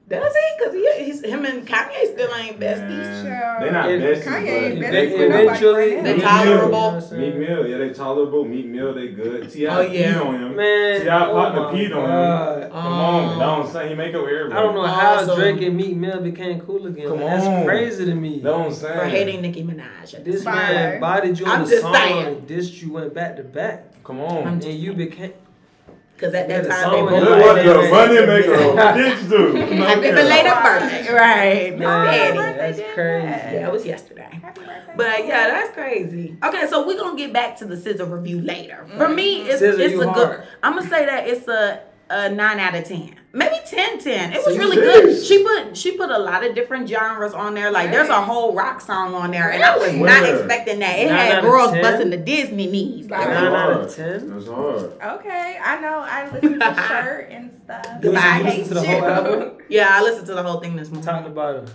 Does 0.07 0.33
he? 0.35 0.63
Cause 0.63 0.73
he, 0.73 1.03
he's 1.05 1.23
him 1.25 1.45
and 1.45 1.67
Kanye 1.67 2.13
still 2.13 2.31
ain't 2.35 2.59
besties. 2.59 3.23
Man, 3.23 3.25
Child. 3.25 3.63
They 3.63 3.71
not 3.71 3.89
It- 3.89 4.01
besties, 4.01 4.23
Kanye 4.23 4.47
ain't 4.47 4.79
besties 4.79 4.91
they 4.91 5.07
with 5.07 5.11
cool. 5.17 5.29
nobody 5.29 5.43
Eventually, 5.47 6.01
They 6.01 6.17
now. 6.17 6.43
tolerable. 6.43 7.17
Meek 7.17 7.35
Mill, 7.35 7.67
yeah, 7.67 7.77
they 7.79 7.89
tolerable. 7.89 8.45
Meek 8.45 8.65
Mill, 8.67 8.93
they 8.93 9.07
good. 9.07 9.49
Ti 9.49 9.67
Oh, 9.67 9.71
peed 9.83 9.93
yeah. 9.99 10.19
on 10.21 10.35
him. 10.35 10.55
Man, 10.55 11.01
T.I. 11.01 11.25
oh 11.27 11.33
partner 11.33 11.61
my 11.61 11.71
peed 11.73 11.95
on 11.95 12.03
him. 12.03 12.05
God. 12.05 12.71
Come 12.71 12.75
on, 12.93 13.35
Oh. 13.35 13.39
don't 13.39 13.73
say 13.73 13.89
he 13.89 13.95
make 13.95 14.13
up 14.13 14.21
with 14.21 14.29
everybody. 14.31 14.59
I 14.59 14.61
don't 14.63 14.75
know 14.75 14.85
how 14.85 15.13
Awesome. 15.15 15.39
Drake 15.39 15.61
and 15.63 15.75
Meek 15.77 15.95
Mill 15.95 16.21
became 16.21 16.61
cool 16.61 16.85
again. 16.85 17.07
Come 17.07 17.21
Like, 17.21 17.39
That's 17.41 17.65
crazy 17.65 18.05
to 18.05 18.13
me. 18.13 18.41
That 18.41 18.51
what 18.57 18.65
I'm 18.67 18.73
saying. 18.73 18.99
For 18.99 19.05
hating 19.07 19.41
Nicki 19.41 19.63
Minaj. 19.63 20.11
This 20.23 20.35
this 20.35 20.45
man 20.45 20.99
bodied 21.01 21.39
you 21.39 21.47
on 21.47 21.61
I'm 21.61 21.67
the 21.67 21.77
song, 21.81 21.93
saying. 21.95 22.41
dissed 22.47 22.79
you 22.79 22.93
went 22.93 23.13
back 23.15 23.37
to 23.37 23.43
back, 23.43 24.03
Come 24.03 24.19
on. 24.19 24.47
and 24.47 24.61
just 24.61 24.77
you 24.77 24.93
became. 24.93 25.33
Cause 26.17 26.33
at 26.33 26.47
that 26.47 26.63
the 26.63 26.69
time 26.69 26.91
they 26.91 27.01
was 27.03 27.11
both 27.11 27.29
like- 27.29 27.41
what 27.41 27.55
like, 27.57 27.65
the 27.65 27.91
money 27.91 28.25
maker 28.25 28.55
bitch 28.55 29.29
do. 29.29 29.55
Happy 29.75 30.01
belated 30.01 30.53
birthday. 30.63 31.13
Right. 31.13 31.71
Miss 31.71 31.79
Man, 31.79 32.05
Betty. 32.05 32.37
birthday 32.37 32.71
that's 32.71 32.93
crazy. 32.93 33.25
that. 33.27 33.53
Yeah, 33.53 33.67
it 33.67 33.71
was 33.73 33.85
yesterday. 33.85 34.41
But 34.95 35.25
yeah, 35.27 35.47
that's 35.49 35.73
crazy. 35.73 36.37
Okay, 36.41 36.67
so 36.67 36.87
we're 36.87 36.97
gonna 36.97 37.17
get 37.17 37.33
back 37.33 37.57
to 37.57 37.65
the 37.65 37.75
SZA 37.75 38.09
review 38.09 38.39
later. 38.39 38.87
For 38.95 39.09
me, 39.09 39.41
it's 39.41 39.61
it's 39.61 39.91
you 39.91 40.01
a 40.01 40.05
good 40.05 40.27
hard. 40.27 40.47
I'm 40.63 40.77
gonna 40.77 40.89
say 40.89 41.05
that 41.05 41.27
it's 41.27 41.47
a 41.49 41.81
a 42.09 42.29
nine 42.29 42.59
out 42.59 42.75
of 42.75 42.85
ten. 42.85 43.15
Maybe 43.35 43.55
10 43.67 43.99
10. 43.99 44.31
It 44.33 44.37
was 44.45 44.53
See, 44.55 44.57
really 44.57 44.77
this. 44.77 45.03
good. 45.19 45.25
She 45.27 45.43
put 45.43 45.75
she 45.77 45.97
put 45.97 46.09
a 46.09 46.17
lot 46.17 46.45
of 46.45 46.55
different 46.55 46.87
genres 46.87 47.33
on 47.33 47.53
there. 47.53 47.69
Like 47.69 47.91
there's 47.91 48.07
a 48.07 48.21
whole 48.21 48.53
rock 48.53 48.79
song 48.79 49.13
on 49.13 49.31
there. 49.31 49.51
And 49.51 49.61
I 49.61 49.77
was 49.77 49.87
Really? 49.93 49.99
not 49.99 50.23
expecting 50.23 50.79
that. 50.79 50.97
It 50.99 51.07
Nine 51.09 51.17
had 51.31 51.41
girls 51.43 51.71
10? 51.71 51.81
busting 51.81 52.09
the 52.11 52.17
Disney 52.17 52.67
knees. 52.67 53.09
Like, 53.09 53.27
Nine 53.27 53.29
Nine 53.29 53.45
out 53.47 53.51
hard. 53.73 53.77
of 53.85 53.95
ten. 53.95 54.29
That's 54.29 54.47
hard. 54.47 54.93
Okay, 55.19 55.59
I 55.63 55.81
know. 55.81 55.99
I 55.99 56.31
listen 56.31 56.59
to 56.59 56.85
Shirt 56.87 57.27
and 57.29 57.51
stuff. 57.63 57.85
You 58.01 58.11
Goodbye. 58.11 58.41
listen, 58.43 58.45
you 58.45 58.57
listen 58.59 58.67
to 58.67 58.73
the 58.73 58.83
whole 58.85 59.57
yeah, 59.69 59.87
I 59.91 60.01
listened 60.01 60.27
to 60.27 60.33
the 60.33 60.43
whole 60.43 60.59
thing 60.61 60.75
this 60.77 60.87
morning. 60.89 61.05
top 61.05 61.23
to 61.25 61.29
bottom, 61.29 61.65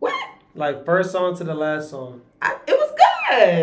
What? 0.00 0.14
like 0.54 0.84
first 0.84 1.12
song 1.12 1.34
to 1.38 1.44
the 1.44 1.54
last 1.54 1.90
song, 1.90 2.20
I, 2.42 2.56
it 2.66 2.72
was 2.72 2.90
good. 2.90 3.00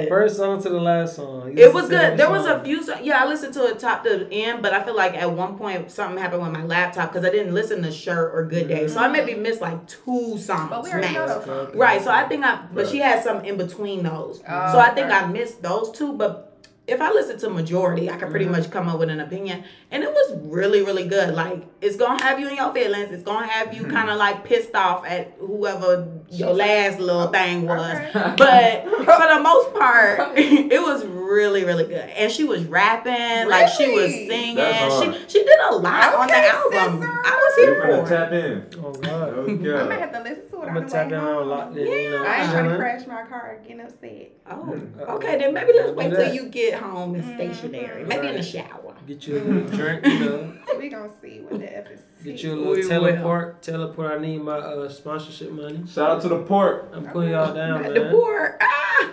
First 0.10 0.38
song 0.38 0.62
to 0.62 0.70
the 0.70 0.80
last 0.80 1.16
song. 1.16 1.56
You 1.58 1.66
It 1.66 1.74
was 1.74 1.90
good. 1.90 2.00
every 2.02 2.18
There 2.18 2.30
was 2.30 2.46
a 2.46 2.64
few. 2.64 2.84
so- 2.84 2.98
Yeah, 3.02 3.24
I 3.24 3.28
listened 3.28 3.54
to 3.56 3.66
it 3.68 3.80
top 3.80 4.04
to 4.04 4.28
end, 4.32 4.62
but 4.62 4.74
I 4.74 4.84
feel 4.84 4.96
like 4.96 5.14
at 5.16 5.32
one 5.32 5.58
point 5.58 5.92
something 5.92 6.18
happened 6.22 6.42
with 6.44 6.52
my 6.52 6.64
laptop 6.64 7.12
because 7.12 7.26
I 7.26 7.32
didn't 7.32 7.54
listen 7.54 7.82
to 7.84 7.92
Shirt 7.92 8.32
or 8.34 8.46
Good 8.46 8.68
Day, 8.68 8.88
so 8.88 9.00
I 9.00 9.08
maybe 9.08 9.36
missed 9.36 9.62
like 9.62 9.88
two 9.88 10.38
songs. 10.38 10.70
But 10.70 10.84
we 10.84 10.92
already 10.92 11.14
know 11.14 11.26
max. 11.28 11.46
those 11.46 11.46
songs. 11.68 11.76
Right. 11.76 12.02
So 12.02 12.12
I 12.12 12.28
think 12.28 12.44
I, 12.44 12.60
but 12.74 12.84
Right. 12.86 12.92
she 12.92 13.00
had 13.00 13.24
some 13.24 13.44
in 13.46 13.58
between 13.58 14.04
those. 14.04 14.42
Oh, 14.48 14.72
so 14.74 14.80
I 14.80 14.90
think 14.90 15.08
okay. 15.08 15.16
I 15.16 15.28
missed 15.28 15.62
those 15.62 15.92
two, 15.92 16.14
but. 16.14 16.48
If 16.88 17.00
I 17.00 17.10
listen 17.12 17.38
to 17.38 17.50
majority, 17.50 18.10
I 18.10 18.18
can 18.18 18.30
pretty 18.32 18.46
Mm-hmm. 18.46 18.56
much 18.56 18.72
come 18.72 18.90
up 18.90 19.00
with 19.00 19.10
an 19.10 19.22
opinion, 19.22 19.64
and 19.92 20.04
it 20.04 20.10
was 20.12 20.38
really, 20.44 20.82
really 20.84 21.06
good. 21.08 21.34
Like 21.36 21.64
it's 21.82 21.96
gonna 21.98 22.22
have 22.24 22.40
you 22.40 22.48
in 22.50 22.56
your 22.56 22.74
feelings. 22.74 23.12
It's 23.12 23.24
gonna 23.24 23.48
have 23.48 23.68
Mm-hmm. 23.70 23.86
you 23.86 23.92
kind 23.92 24.10
of 24.10 24.18
like 24.18 24.44
pissed 24.44 24.74
off 24.76 25.06
at 25.06 25.34
whoever 25.40 26.08
your 26.30 26.54
last 26.54 27.00
little 27.00 27.28
thing 27.28 27.66
was. 27.68 27.98
But 28.38 28.84
for 28.86 29.28
the 29.28 29.40
most 29.44 29.74
part, 29.74 30.20
it 30.38 30.82
was 30.82 31.06
really, 31.06 31.64
really 31.64 31.84
good. 31.86 32.10
And 32.10 32.32
she 32.32 32.44
was 32.44 32.64
rapping, 32.66 33.50
like 33.50 33.68
she 33.70 33.92
was 33.94 34.12
singing. 34.12 34.58
She 34.58 35.28
she 35.40 35.44
did 35.46 35.60
a 35.70 35.76
lot 35.76 36.16
on 36.16 36.28
the 36.28 36.36
album. 36.36 37.02
sister. 37.02 37.22
I 37.26 37.40
was 37.44 37.58
You're 37.58 37.76
here 37.76 37.82
gonna 37.82 38.08
for 38.08 38.14
it. 38.14 38.18
tap 38.18 38.32
in. 38.32 38.84
Oh 38.86 38.92
god. 38.94 39.30
I 39.34 39.42
might 39.42 39.50
Okay. 39.86 40.00
have 40.00 40.12
to 40.14 40.20
listen 40.24 40.50
to 40.52 40.62
it 40.62 40.66
I'm 40.68 40.68
on 40.70 40.74
gonna 40.76 40.90
tap 40.90 41.08
way 41.12 41.18
in 41.18 41.20
on 41.24 41.34
home. 41.36 41.48
lock 41.50 41.74
then, 41.74 41.86
you 41.88 42.10
know. 42.12 42.24
I 42.26 42.42
ain't 42.42 42.52
trying 42.52 42.70
to 42.70 42.78
crash 42.78 43.08
my 43.08 43.24
car 43.24 43.58
and 43.60 43.68
get 43.68 43.86
upset. 43.86 44.32
Oh, 44.50 44.82
okay. 45.16 45.38
Then 45.38 45.54
maybe 45.54 45.72
let's 45.76 45.92
wait 45.92 46.10
do 46.12 46.16
till 46.18 46.34
you 46.34 46.46
get 46.50 46.74
home 46.76 47.16
and 47.16 47.24
Mhm. 47.24 47.36
stationary. 47.36 48.04
Maybe 48.06 48.28
in 48.28 48.36
the 48.36 48.44
shower. 48.44 48.91
Get 49.08 49.28
you 49.28 49.38
a 49.38 49.42
little 49.44 49.70
drink, 49.78 50.06
you 50.06 50.20
know. 50.20 50.54
We 50.78 50.90
gonna 50.90 51.12
see 51.22 51.42
what 51.42 51.60
the 51.60 51.78
F 51.78 51.92
is. 51.92 52.00
Get 52.24 52.42
you 52.44 52.54
a 52.54 52.56
We 52.56 52.62
little 52.62 52.76
will. 52.76 52.90
teleport. 53.14 53.62
Teleport. 53.62 54.12
I 54.12 54.18
need 54.22 54.42
my 54.42 54.58
uh, 54.58 54.90
sponsorship 54.90 55.52
money. 55.52 55.84
Shout 55.88 56.10
out 56.12 56.22
to 56.24 56.30
the 56.30 56.40
port. 56.44 56.90
I'm 56.94 57.06
putting 57.06 57.32
y'all 57.32 57.54
down, 57.54 57.86
At 57.86 57.94
the 57.94 58.00
man. 58.02 58.12
board. 58.12 58.54
Ah. 58.62 59.12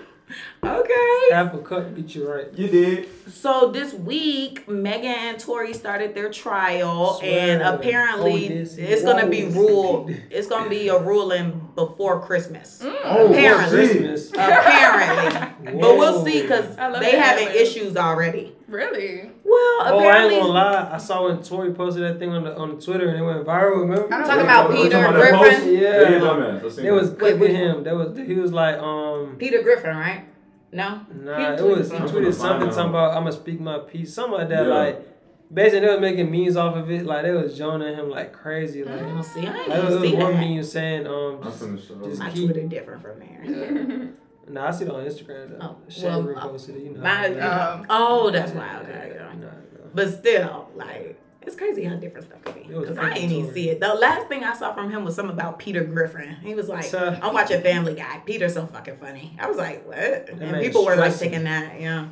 Okay. 0.64 1.28
Apple 1.32 1.60
Cup 1.60 1.94
get 1.94 2.14
you 2.14 2.30
right. 2.30 2.46
You 2.54 2.68
did. 2.68 3.08
So 3.32 3.70
this 3.70 3.92
week, 3.94 4.66
Megan 4.68 5.10
and 5.10 5.38
Tory 5.38 5.72
started 5.74 6.14
their 6.14 6.30
trial, 6.30 7.14
Swear. 7.14 7.60
and 7.60 7.62
apparently 7.62 8.46
Oh, 8.46 8.48
this- 8.48 8.76
it's 8.76 9.02
gonna 9.02 9.26
be 9.28 9.46
Whoa. 9.46 9.60
ruled. 9.60 10.10
It's 10.30 10.46
gonna 10.46 10.68
be 10.70 10.88
a 10.88 10.98
ruling 10.98 11.68
before 11.74 12.20
Christmas. 12.20 12.80
Oh, 12.82 13.28
Apparently. 13.30 13.78
Christmas. 13.88 14.30
Apparently, 14.32 15.47
but 15.64 15.76
we'll 15.76 16.24
see 16.24 16.42
because 16.42 16.68
they 16.76 16.76
that 16.76 17.02
having 17.14 17.46
balance. 17.46 17.60
issues 17.60 17.96
already. 17.96 18.54
Really? 18.68 19.30
Well, 19.44 19.80
apparently. 19.80 19.80
Oh, 19.80 19.88
I 19.88 19.94
ain't 19.94 20.02
apparently, 20.02 20.36
gonna 20.40 20.52
lie. 20.52 20.90
I 20.92 20.98
saw 20.98 21.24
when 21.26 21.42
Tory 21.42 21.72
posted 21.72 22.02
that 22.02 22.18
thing 22.18 22.30
on 22.30 22.44
the 22.44 22.56
on 22.56 22.78
Twitter 22.80 23.08
and 23.08 23.18
it 23.18 23.22
went 23.22 23.44
viral. 23.46 23.80
Remember? 23.80 24.12
I 24.12 24.18
don't 24.18 24.26
Talking 24.28 24.42
about 24.44 24.70
You 24.70 24.76
Peter 24.76 24.90
talking 24.90 25.16
about 25.16 25.30
Griffin? 25.30 25.38
post? 25.38 25.66
Yeah. 25.66 25.80
Yeah, 25.80 26.08
you 26.10 26.18
dumbass. 26.20 26.78
It 26.84 26.90
was 26.92 27.10
that. 27.10 27.18
clipping 27.18 27.40
which 27.40 27.50
him. 27.52 27.82
That 27.84 27.94
was 27.96 28.16
he 28.18 28.34
was 28.34 28.52
like 28.52 28.76
um. 28.78 29.36
Peter 29.38 29.62
Griffin, 29.62 29.96
right? 29.96 30.24
No. 30.70 31.00
Nah, 31.14 31.38
He 31.56 31.62
it 31.62 31.66
was 31.66 31.90
he 31.90 31.96
tweeted 31.96 32.10
tweeted 32.10 32.34
something 32.34 32.68
talking 32.68 32.90
about 32.90 33.12
I'm 33.16 33.22
gonna 33.24 33.32
speak 33.32 33.58
my 33.58 33.78
piece, 33.78 34.12
something 34.12 34.34
like 34.38 34.48
that. 34.50 34.66
Yeah. 34.66 34.74
Like 34.74 35.08
basically 35.50 35.80
they 35.80 35.86
was 35.92 36.00
making 36.00 36.30
memes 36.30 36.56
off 36.58 36.76
of 36.76 36.90
it. 36.90 37.06
Like 37.06 37.22
they 37.22 37.30
was 37.32 37.56
joning 37.56 37.94
him 37.96 38.10
like 38.10 38.34
crazy. 38.34 38.84
Like, 38.84 39.00
I 39.00 39.04
don't 39.08 39.22
see. 39.24 39.46
I 39.46 39.56
ain't 39.56 39.68
like, 39.70 39.78
it 39.78 39.84
was 39.86 39.94
even 39.94 40.10
see 40.10 40.14
one 40.16 40.32
that. 40.34 40.40
meme 40.40 40.62
saying 40.62 41.06
um. 41.06 41.36
I'm 41.36 41.42
Just, 41.44 41.62
finna 41.62 41.88
show. 41.88 42.06
just- 42.06 42.18
My 42.20 42.30
keep- 42.30 42.50
Twitter 42.50 42.66
different 42.68 43.00
from 43.00 43.18
there. 43.18 44.08
Nah, 44.50 44.68
I 44.68 44.70
see 44.70 44.84
it 44.84 44.90
on 44.90 45.04
Instagram 45.04 45.50
though. 45.58 45.58
Oh, 45.60 45.76
Shay 45.90 46.04
well, 46.08 46.22
reposted 46.24 46.76
it. 46.76 46.82
You 46.84 46.90
know. 46.94 47.00
My, 47.00 47.28
Um, 47.38 47.86
oh, 47.90 48.30
that's 48.30 48.52
why. 48.52 48.78
Okay, 48.82 49.12
yeah. 49.14 49.22
Nah, 49.34 49.46
nah. 49.46 49.48
But 49.94 50.10
still, 50.10 50.68
like, 50.74 51.20
it's 51.42 51.56
crazy 51.56 51.84
how 51.84 51.96
different 51.96 52.26
stuff 52.26 52.42
can 52.44 52.54
be. 52.62 52.68
Because 52.74 52.98
I 52.98 53.14
didn't 53.14 53.32
even 53.32 53.52
see 53.54 53.70
it. 53.70 53.80
The 53.80 53.94
last 53.94 54.28
thing 54.28 54.44
I 54.44 54.54
saw 54.54 54.74
from 54.74 54.90
him 54.90 55.04
was 55.04 55.14
something 55.14 55.32
about 55.32 55.58
Peter 55.58 55.82
Griffin. 55.84 56.36
He 56.42 56.54
was 56.54 56.68
like, 56.68 56.84
So- 56.84 57.18
I'm 57.22 57.32
watching 57.32 57.62
Family 57.62 57.94
Guy. 57.94 58.22
Peter's 58.26 58.54
so 58.54 58.66
fucking 58.66 58.96
funny. 58.98 59.36
I 59.40 59.48
was 59.48 59.56
like, 59.56 59.86
what? 59.86 59.96
And 60.28 60.60
people 60.62 60.84
were 60.84 60.96
like 60.96 61.12
stressing. 61.12 61.30
taking 61.30 61.44
that, 61.44 61.80
yeah. 61.80 62.08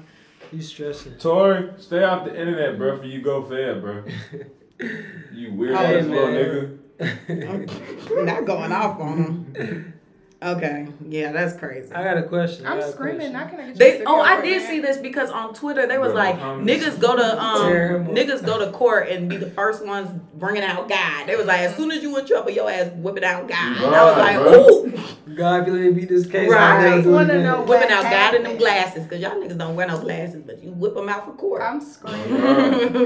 He's 0.51 0.69
stressing. 0.69 1.17
Tory, 1.19 1.71
stay 1.79 2.03
off 2.05 2.25
the 2.25 2.39
internet, 2.39 2.79
bro, 2.79 2.99
for 2.99 3.05
you 3.05 3.21
go 3.21 3.43
fed, 3.45 3.81
bro. 3.83 4.05
You 5.33 5.55
weird 5.55 5.75
Oh, 5.75 5.79
ass 5.79 6.05
little 6.05 6.29
nigga. 6.29 6.79
Not 8.27 8.45
going 8.45 8.73
off 8.73 9.01
on 9.01 9.19
him. 9.55 9.95
Okay, 10.43 10.87
yeah, 11.09 11.33
that's 11.33 11.57
crazy. 11.59 11.91
I 11.95 12.05
got 12.05 12.19
a 12.19 12.23
question. 12.25 12.67
I 12.67 12.73
I'm 12.73 12.81
got 12.81 12.89
a 12.91 12.93
screaming. 12.93 13.17
question. 13.17 13.33
Not 13.33 13.51
gonna 13.51 13.67
get 13.69 13.77
They 13.79 13.99
you 14.01 14.05
oh 14.07 14.21
I 14.21 14.43
did 14.43 14.61
for 14.63 14.69
see 14.69 14.81
this 14.81 14.99
because 14.99 15.31
on 15.31 15.55
Twitter 15.55 15.87
they 15.87 15.97
was 15.97 16.13
Bro, 16.13 16.21
like 16.21 16.37
um, 16.37 16.67
niggas 16.67 17.01
go 17.01 17.17
to 17.17 17.43
um 17.43 17.63
Tear 17.67 17.97
him 17.97 18.07
up. 18.09 18.13
niggas 18.15 18.45
go 18.45 18.59
to 18.63 18.71
court 18.71 19.09
and 19.09 19.31
be 19.31 19.39
the 19.39 19.51
first 19.53 19.85
ones 19.85 20.11
bringing 20.35 20.63
out 20.63 20.91
God. 20.91 21.27
They 21.27 21.37
was 21.37 21.47
like 21.47 21.61
as 21.61 21.75
soon 21.75 21.91
as 21.91 22.03
you 22.03 22.17
in 22.19 22.27
trouble 22.27 22.51
your 22.51 22.71
ass 22.71 22.91
whipping 22.97 23.25
out 23.25 23.49
God. 23.49 23.77
And 23.83 23.95
I 23.95 24.05
was 24.05 24.19
like 24.19 24.37
Right, 24.37 24.93
bro. 24.93 25.33
ooh 25.33 25.35
God, 25.35 25.63
if 25.63 25.67
you 25.69 25.73
let 25.73 25.83
me 25.83 25.91
beat 26.01 26.09
this 26.11 26.27
case, 26.27 26.51
Right. 26.51 26.61
I'll 26.61 26.81
never 26.83 26.97
I 26.99 27.03
do 27.03 27.09
it 27.09 27.13
wanna 27.13 27.43
know 27.43 27.59
what- 27.61 27.69
whipping 27.69 27.91
out 27.91 28.03
God 28.03 28.35
in 28.35 28.43
them 28.43 28.57
glasses 28.59 29.05
because 29.05 29.21
y'all 29.23 29.37
niggas 29.37 29.57
don't 29.57 29.75
wear 29.75 29.87
no 29.89 29.99
glasses 29.99 30.43
but 30.47 30.63
you 30.63 30.71
whip 30.73 30.95
them 30.95 31.09
out 31.09 31.25
for 31.25 31.33
court. 31.33 31.63
I'm 31.63 31.81
screaming. 31.81 32.43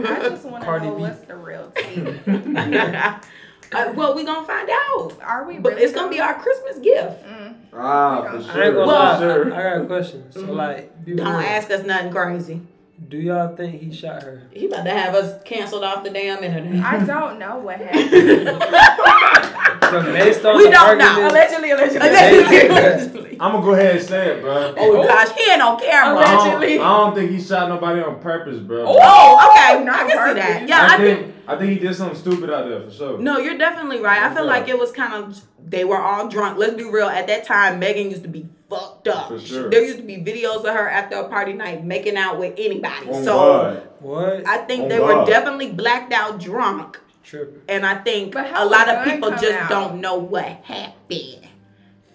I 0.04 0.28
just 0.28 0.44
want 0.44 0.64
to 0.64 0.80
know 0.80 0.94
B. 0.96 1.00
what's 1.02 1.20
the 1.20 1.36
real 1.36 1.70
tea. 1.76 2.20
Uh, 3.72 3.92
well, 3.94 4.14
we 4.14 4.24
gonna 4.24 4.46
find 4.46 4.68
out. 4.68 5.12
Are 5.22 5.44
we? 5.46 5.58
But 5.58 5.70
really 5.74 5.84
it's 5.84 5.92
gonna 5.92 6.10
be 6.10 6.20
our 6.20 6.34
Christmas 6.34 6.78
gift. 6.78 7.24
Mm. 7.24 7.54
Ah, 7.72 8.22
for 8.22 8.28
I 8.38 8.42
sure. 8.42 8.62
I 8.62 8.66
ain't 8.66 8.74
gonna 8.74 8.86
Well- 8.86 9.20
sure. 9.20 9.54
I, 9.54 9.58
I 9.58 9.62
got 9.76 9.82
a 9.82 9.86
question. 9.86 10.24
So 10.32 10.40
Mhm. 10.42 10.56
like, 10.56 11.04
be 11.04 11.14
Don't 11.14 11.26
real. 11.26 11.36
ask 11.36 11.70
us 11.70 11.84
nothing 11.84 12.10
crazy. 12.10 12.60
Do 13.08 13.16
y'all 13.16 13.56
think 13.56 13.80
he 13.80 13.92
shot 13.92 14.22
her? 14.24 14.42
He 14.50 14.66
about 14.66 14.84
to 14.84 14.90
have 14.90 15.14
us 15.14 15.42
canceled 15.44 15.84
off 15.84 16.04
the 16.04 16.10
damn 16.10 16.42
internet. 16.44 16.84
I 16.84 16.98
don't 17.04 17.38
know 17.38 17.58
what 17.58 17.76
happened. 17.78 18.62
So 19.90 20.00
based 20.02 20.44
on 20.44 20.56
We 20.56 20.66
the 20.66 20.70
don't 20.70 20.98
know. 20.98 21.26
allegedly, 21.28 21.72
allegedly. 21.72 22.08
Allegedly, 22.08 22.68
allegedly. 22.68 23.36
I'm 23.40 23.50
gonna 23.52 23.64
go 23.64 23.72
ahead 23.72 23.96
and 23.96 24.04
say 24.08 24.28
it, 24.36 24.40
bro. 24.40 24.72
Oh 24.78 25.02
gosh, 25.02 25.36
he 25.36 25.50
ain't 25.50 25.60
on 25.60 25.80
camera. 25.80 26.18
I 26.20 26.22
don't, 26.30 26.46
Allegedly. 26.54 26.78
I 26.78 26.82
don't 26.96 27.14
think 27.16 27.30
he 27.32 27.40
shot 27.42 27.68
nobody 27.68 28.00
on 28.00 28.20
purpose, 28.20 28.60
bro. 28.60 28.84
Oh, 28.86 29.50
okay. 29.50 29.82
Not 29.82 29.96
I 29.96 30.08
can 30.08 30.28
see 30.28 30.34
that. 30.40 30.68
Yeah, 30.68 30.80
I, 30.80 30.94
I 30.94 30.96
think. 30.96 31.18
think 31.22 31.34
I 31.50 31.58
think 31.58 31.72
he 31.72 31.78
did 31.78 31.94
something 31.94 32.16
stupid 32.18 32.50
out 32.50 32.68
there 32.68 32.80
for 32.82 32.90
sure. 32.90 33.18
No, 33.18 33.38
you're 33.38 33.58
definitely 33.58 34.00
right. 34.00 34.22
I 34.22 34.34
feel 34.34 34.44
Yeah. 34.44 34.50
like 34.50 34.68
it 34.68 34.78
was 34.78 34.92
kind 34.92 35.12
of 35.14 35.40
they 35.64 35.84
were 35.84 36.00
all 36.00 36.28
drunk. 36.28 36.58
Let's 36.58 36.74
be 36.74 36.84
real. 36.84 37.08
At 37.08 37.26
that 37.26 37.44
time, 37.44 37.78
Megan 37.78 38.10
used 38.10 38.22
to 38.22 38.28
be 38.28 38.46
fucked 38.68 39.08
up. 39.08 39.28
For 39.28 39.38
sure. 39.40 39.68
There 39.70 39.82
used 39.82 39.98
to 39.98 40.02
be 40.04 40.16
videos 40.18 40.64
of 40.64 40.74
her 40.74 40.88
after 40.88 41.16
a 41.16 41.28
party 41.28 41.52
night 41.52 41.84
making 41.84 42.16
out 42.16 42.38
with 42.38 42.54
anybody. 42.56 43.06
Oh, 43.10 43.22
so 43.24 43.34
God. 43.36 43.82
what? 44.00 44.46
I 44.48 44.58
think 44.58 44.84
Oh, 44.84 44.88
they 44.88 45.00
were 45.00 45.24
definitely 45.26 45.70
blacked 45.72 46.12
out 46.12 46.38
drunk. 46.40 46.98
Tripping. 47.22 47.60
And 47.68 47.84
I 47.84 47.96
think 47.96 48.34
a 48.34 48.64
lot 48.64 48.88
of 48.88 49.04
people 49.04 49.30
just 49.32 49.52
out? 49.52 49.68
don't 49.70 50.00
know 50.00 50.16
what 50.16 50.44
happened. 50.64 51.46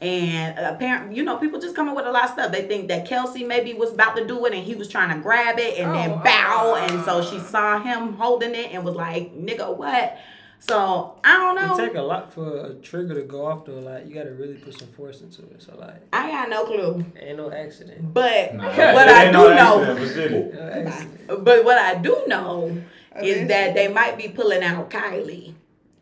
And 0.06 0.60
apparently, 0.60 1.15
you 1.15 1.24
know, 1.24 1.38
people 1.38 1.60
just 1.60 1.76
coming 1.76 1.96
with 1.96 2.06
a 2.06 2.12
lot 2.12 2.26
of 2.26 2.30
stuff. 2.32 2.52
They 2.52 2.68
think 2.68 2.89
that 2.89 3.08
Kelsey 3.08 3.44
maybe 3.44 3.74
was 3.74 3.91
about 3.91 4.15
to 4.18 4.28
do 4.28 4.46
it 4.46 4.54
and 4.54 4.63
he 4.63 4.76
was 4.76 4.88
trying 4.88 5.15
to 5.15 5.22
grab 5.22 5.58
it 5.58 5.80
and 5.80 5.89
Oh, 5.89 5.94
then 5.94 6.10
bow. 6.24 6.74
uh. 6.76 6.88
and 6.88 7.04
so 7.06 7.24
she 7.24 7.39
saw 7.39 7.80
him 7.82 8.13
holding 8.13 8.54
it 8.54 8.72
and 8.72 8.84
was 8.86 8.94
like, 8.96 9.36
nigga, 9.36 9.76
what? 9.76 10.18
So 10.60 11.20
I 11.24 11.38
don't 11.38 11.58
It 11.58 11.62
know. 11.68 11.78
take 11.88 11.96
a 11.96 12.02
lot 12.02 12.34
for 12.34 12.65
a 12.68 12.74
trigger 12.76 13.13
to 13.15 13.24
go 13.24 13.46
off 13.46 13.65
though. 13.65 13.74
Like 13.80 14.08
you 14.08 14.13
gotta 14.13 14.32
really 14.32 14.56
put 14.56 14.78
some 14.80 14.88
force 14.89 15.22
into 15.22 15.41
it. 15.44 15.62
So 15.62 15.76
like, 15.78 16.02
I 16.13 16.30
got 16.32 16.50
no 16.50 16.65
clue. 16.65 17.06
ain't 17.20 17.38
no 17.38 17.52
accident. 17.52 18.13
But 18.13 18.56
Nah, 18.56 18.63
what 18.94 19.08
I 19.10 19.26
do 19.26 19.32
no 19.32 19.54
know, 19.56 19.84
accident, 20.02 20.54
but. 20.54 21.28
No 21.28 21.38
but 21.39 21.65
what 21.65 21.78
I 21.78 21.96
do 21.96 22.24
know 22.28 22.82
is 23.22 23.48
that 23.48 23.74
they 23.76 23.88
might 23.88 24.18
be 24.18 24.28
pulling 24.28 24.63
out 24.63 24.89
Kylie 24.89 25.54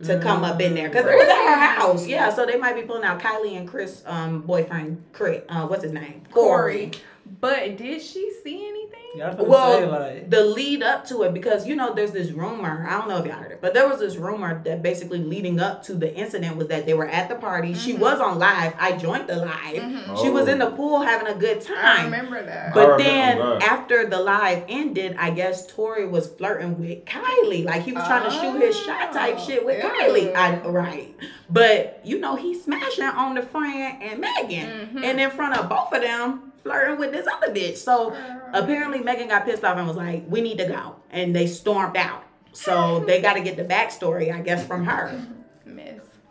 to 0.03 0.19
come 0.19 0.43
up 0.43 0.59
in 0.59 0.73
there 0.75 0.89
because 0.89 1.05
it 1.05 1.15
was 1.15 1.27
at 1.29 1.47
her 1.47 1.79
house. 1.81 2.07
Yeah, 2.07 2.33
so 2.33 2.45
they 2.45 2.57
might 2.57 2.75
be 2.75 2.81
pulling 2.81 3.03
out 3.03 3.19
Kylie 3.19 3.57
and 3.57 3.67
Chris, 3.67 4.03
um, 4.05 4.41
boyfriend 4.41 5.03
Chris. 5.13 5.43
Uh, 5.49 5.67
what's 5.67 5.83
his 5.83 5.93
name? 5.93 6.23
Corey. 6.31 6.91
But 7.39 7.77
did 7.77 8.01
she 8.01 8.31
see 8.43 8.67
anything? 8.67 8.99
Yeah, 9.15 9.25
I 9.25 9.27
was 9.27 9.35
gonna 9.37 9.49
Well, 9.49 9.77
say 9.79 9.85
like, 9.85 10.29
the 10.29 10.43
lead 10.43 10.81
up 10.81 11.05
to 11.07 11.21
it 11.23 11.33
because 11.33 11.67
you 11.67 11.75
know 11.75 11.93
there's 11.93 12.11
this 12.11 12.31
rumor. 12.31 12.85
I 12.89 12.97
don't 12.97 13.07
know 13.07 13.17
if 13.19 13.25
y'all 13.25 13.35
heard 13.35 13.51
it, 13.51 13.59
but 13.61 13.73
there 13.73 13.87
was 13.87 13.99
this 13.99 14.15
rumor 14.17 14.61
that 14.63 14.81
basically 14.81 15.19
leading 15.19 15.59
up 15.59 15.83
to 15.83 15.93
the 15.93 16.13
incident 16.15 16.57
was 16.57 16.67
that 16.69 16.85
they 16.85 16.93
were 16.93 17.07
at 17.07 17.29
the 17.29 17.35
party. 17.35 17.73
She 17.75 17.93
was 17.93 18.19
on 18.19 18.39
live. 18.39 18.73
I 18.79 18.93
joined 18.97 19.27
the 19.27 19.35
live. 19.37 19.81
Mhm. 19.83 20.21
She 20.21 20.29
was 20.29 20.47
Oh. 20.47 20.51
in 20.51 20.59
the 20.59 20.71
pool 20.71 21.01
having 21.01 21.27
a 21.27 21.35
good 21.35 21.61
time. 21.61 21.77
I 21.79 21.95
time. 21.97 22.05
remember 22.05 22.43
that. 22.43 22.73
But 22.73 22.81
remember 22.97 23.03
then 23.03 23.37
that. 23.39 23.63
after 23.63 24.05
the 24.07 24.19
live 24.19 24.63
ended, 24.67 25.15
I 25.19 25.29
guess 25.31 25.67
Tory 25.67 26.07
was 26.07 26.27
flirting 26.27 26.79
with 26.79 27.05
Kylie. 27.05 27.65
Like 27.65 27.83
he 27.83 27.91
was 27.91 28.03
trying 28.05 28.23
to 28.23 28.31
shoot 28.31 28.59
his 28.59 28.75
shot 28.79 29.13
type 29.13 29.37
shit 29.39 29.63
with 29.65 29.83
Oh, 29.83 29.89
Kylie. 29.89 30.33
I, 30.35 30.57
right. 30.67 31.15
But 31.49 31.99
you 32.03 32.19
know, 32.19 32.35
he's 32.35 32.63
smashing 32.63 33.03
on 33.03 33.35
the 33.35 33.43
friend 33.43 33.97
and 34.01 34.19
Megan. 34.21 34.89
Mhm. 34.95 35.03
And 35.03 35.19
in 35.21 35.29
front 35.29 35.57
of 35.57 35.69
both 35.69 35.93
of 35.93 36.01
them, 36.01 36.51
flirting 36.63 36.97
with 36.97 37.11
this 37.11 37.27
other 37.27 37.53
bitch. 37.53 37.77
So 37.77 38.11
uh-huh. 38.11 38.39
apparently 38.53 38.99
Megan 38.99 39.27
got 39.27 39.45
pissed 39.45 39.63
off 39.63 39.77
and 39.77 39.87
was 39.87 39.97
like, 39.97 40.23
We 40.27 40.41
need 40.41 40.57
to 40.57 40.67
go. 40.67 40.95
And 41.11 41.35
they 41.35 41.47
stormed 41.47 41.97
out. 41.97 42.23
So 42.53 43.03
they 43.05 43.21
gotta 43.21 43.41
get 43.41 43.57
the 43.57 43.65
backstory, 43.65 44.33
I 44.33 44.41
guess, 44.41 44.65
from 44.65 44.85
her. 44.85 45.09
Mm-hmm. 45.09 45.42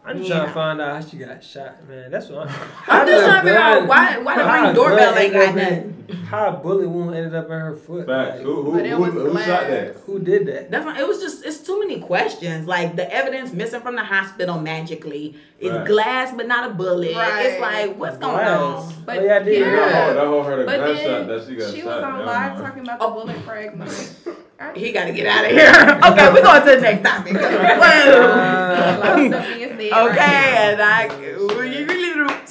Miss. 0.05 0.11
I'm 0.11 0.19
just 0.19 0.29
Yeah. 0.31 0.37
trying 0.37 0.47
to 0.49 0.55
find 0.55 0.81
out 0.81 1.03
how 1.03 1.09
she 1.09 1.17
got 1.17 1.45
shot, 1.45 1.89
man. 1.89 2.11
That's 2.11 2.29
what 2.29 2.49
I'm. 2.49 2.55
I'm 2.89 3.07
just 3.07 3.25
trying 3.25 3.41
to 3.43 3.47
figure 3.49 3.59
out 3.61 3.87
why 3.87 4.19
why 4.19 4.37
the 4.37 4.63
ring 4.67 4.75
doorbell 4.75 5.17
ain't 5.19 5.33
got 5.33 5.55
nothing. 5.55 5.89
How 6.29 6.49
a 6.49 6.53
bullet 6.53 6.89
wound 6.89 7.15
ended 7.15 7.35
up 7.35 7.45
in 7.47 7.53
her 7.53 7.75
foot. 7.77 8.07
Facts. 8.07 8.37
Like, 8.39 8.43
Who, 8.43 8.63
who, 8.63 8.79
who, 8.79 9.05
who 9.31 9.39
shot 9.39 9.69
that? 9.69 9.97
who 10.05 10.19
did 10.19 10.47
that? 10.47 10.71
That's 10.71 10.85
not, 10.85 10.99
it 10.99 11.07
was 11.07 11.21
just 11.21 11.45
it's 11.45 11.59
too 11.61 11.79
many 11.79 12.01
questions. 12.01 12.67
Like 12.67 12.97
the 12.97 13.11
evidence 13.15 13.53
missing 13.53 13.81
from 13.81 13.95
the 13.97 14.03
hospital 14.05 14.59
magically. 14.61 15.37
It's 15.61 15.71
Right. 15.75 15.87
glass 15.87 16.35
but 16.37 16.47
not 16.49 16.71
a 16.71 16.75
bullet. 16.75 17.15
Right. 17.15 17.47
It's 17.47 17.61
like 17.61 17.97
what's 17.97 18.19
going 18.19 18.35
Glass. 18.35 18.61
on? 18.61 18.75
Oh, 18.93 18.93
but 19.07 19.19
oh, 19.19 19.25
yeah, 19.25 19.37
I 19.37 19.39
did 19.43 19.59
yeah. 19.61 19.71
That 19.71 19.77
that. 19.77 20.05
whole, 20.05 20.15
that 20.15 20.27
whole 20.27 20.43
heard 20.43 20.59
a 20.61 20.65
But 20.67 20.77
gunshot 20.79 21.05
then 21.05 21.27
that 21.29 21.47
she 21.47 21.57
got 21.57 21.73
she 21.73 21.81
shot. 21.81 21.87
was 21.87 22.05
on 22.05 22.27
live 22.27 22.59
talking 22.59 22.83
about 22.83 22.99
the 22.99 23.05
oh. 23.07 23.13
bullet 23.13 23.37
fragments. 23.43 24.17
I- 24.63 24.79
He 24.79 24.93
gotta 24.93 25.13
get 25.13 25.27
out 25.27 25.45
of 25.45 25.51
here. 25.51 25.71
okay, 26.13 26.33
we're 26.33 26.43
going 26.43 26.61
to 26.61 26.71
the 26.77 26.81
next 26.81 27.03
topic. 27.09 27.33
Well, 27.83 28.23
A 28.23 28.99
lot 28.99 29.19
of 29.19 29.27
stuff 29.27 29.47
being 29.49 29.69
said 29.69 29.93
okay, 30.11 30.57
and 30.73 30.83
I 30.83 31.09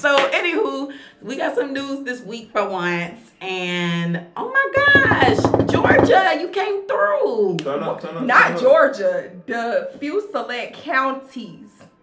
so 0.02 0.18
anywho, 0.32 0.92
we 1.22 1.38
got 1.38 1.54
some 1.56 1.74
news 1.74 2.04
this 2.04 2.22
week 2.22 2.52
for 2.52 2.68
once, 2.68 3.20
and 3.40 4.26
oh 4.36 4.50
my 4.52 4.72
gosh, 4.76 5.70
Georgia, 5.72 6.38
you 6.42 6.48
came 6.50 6.88
through. 6.88 7.58
Turn 7.58 7.84
up, 7.84 8.02
turn 8.02 8.12
up. 8.12 8.18
turn 8.18 8.28
Not. 8.28 8.60
Georgia. 8.60 9.32
The 9.46 9.92
few 10.00 10.28
select 10.32 10.74
counties 10.78 11.61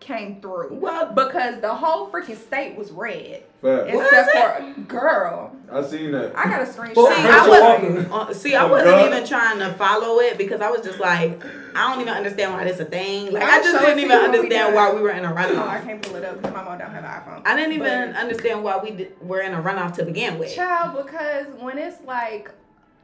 came 0.08 0.40
through. 0.40 0.68
Well, 0.72 1.12
Because 1.14 1.60
the 1.60 1.72
whole 1.74 2.08
freaking 2.10 2.36
state 2.38 2.76
was 2.76 2.90
red. 2.90 3.42
Facts. 3.60 3.92
What 3.92 4.06
Except 4.06 4.28
is 4.70 4.74
for 4.76 4.80
girl. 4.82 5.52
I 5.70 5.82
seen 5.82 6.12
that. 6.12 6.32
I 6.36 6.44
got 6.44 6.62
a 6.62 6.64
screenshot. 6.64 6.94
Well, 6.96 7.12
See, 7.14 7.22
I 7.28 7.48
Walker. 7.48 7.92
was 7.94 8.28
uh, 8.30 8.34
see, 8.34 8.54
I 8.54 8.64
Oh, 8.64 8.70
wasn't 8.70 8.90
God. 8.90 9.06
even 9.12 9.26
trying 9.28 9.58
to 9.58 9.72
follow 9.74 10.20
it 10.20 10.38
because 10.38 10.60
I 10.60 10.70
was 10.70 10.80
just 10.80 10.98
like, 11.00 11.44
I 11.74 11.90
don't 11.92 12.00
even 12.00 12.14
understand 12.14 12.54
why 12.54 12.64
this 12.64 12.78
a 12.80 12.84
thing. 12.84 13.32
Like, 13.32 13.42
I'll 13.42 13.60
I 13.60 13.62
just 13.62 13.78
didn't 13.84 13.98
even 13.98 14.10
you 14.12 14.16
when 14.22 14.30
we 14.30 14.38
understand 14.38 14.74
why 14.74 14.92
we 14.94 15.00
were 15.00 15.10
in 15.10 15.24
a 15.24 15.30
Oh, 15.32 15.68
I 15.68 15.80
can't 15.84 16.00
pull 16.00 16.16
it 16.16 16.24
up 16.24 16.36
because 16.40 16.54
my 16.54 16.62
mom 16.64 16.78
don't 16.78 16.90
have 16.90 17.04
an 17.04 17.10
iPhone. 17.10 17.42
I 17.46 17.56
didn't 17.56 17.72
even 17.72 18.12
But- 18.12 18.20
understand 18.20 18.62
why 18.64 18.78
we 18.78 18.92
did, 18.92 19.20
were 19.20 19.40
in 19.40 19.52
a 19.52 19.60
runoff 19.60 19.94
to 19.96 20.04
begin 20.04 20.38
with. 20.38 20.54
Child, 20.54 21.04
because 21.04 21.46
when 21.60 21.76
it's 21.78 22.00
like 22.06 22.50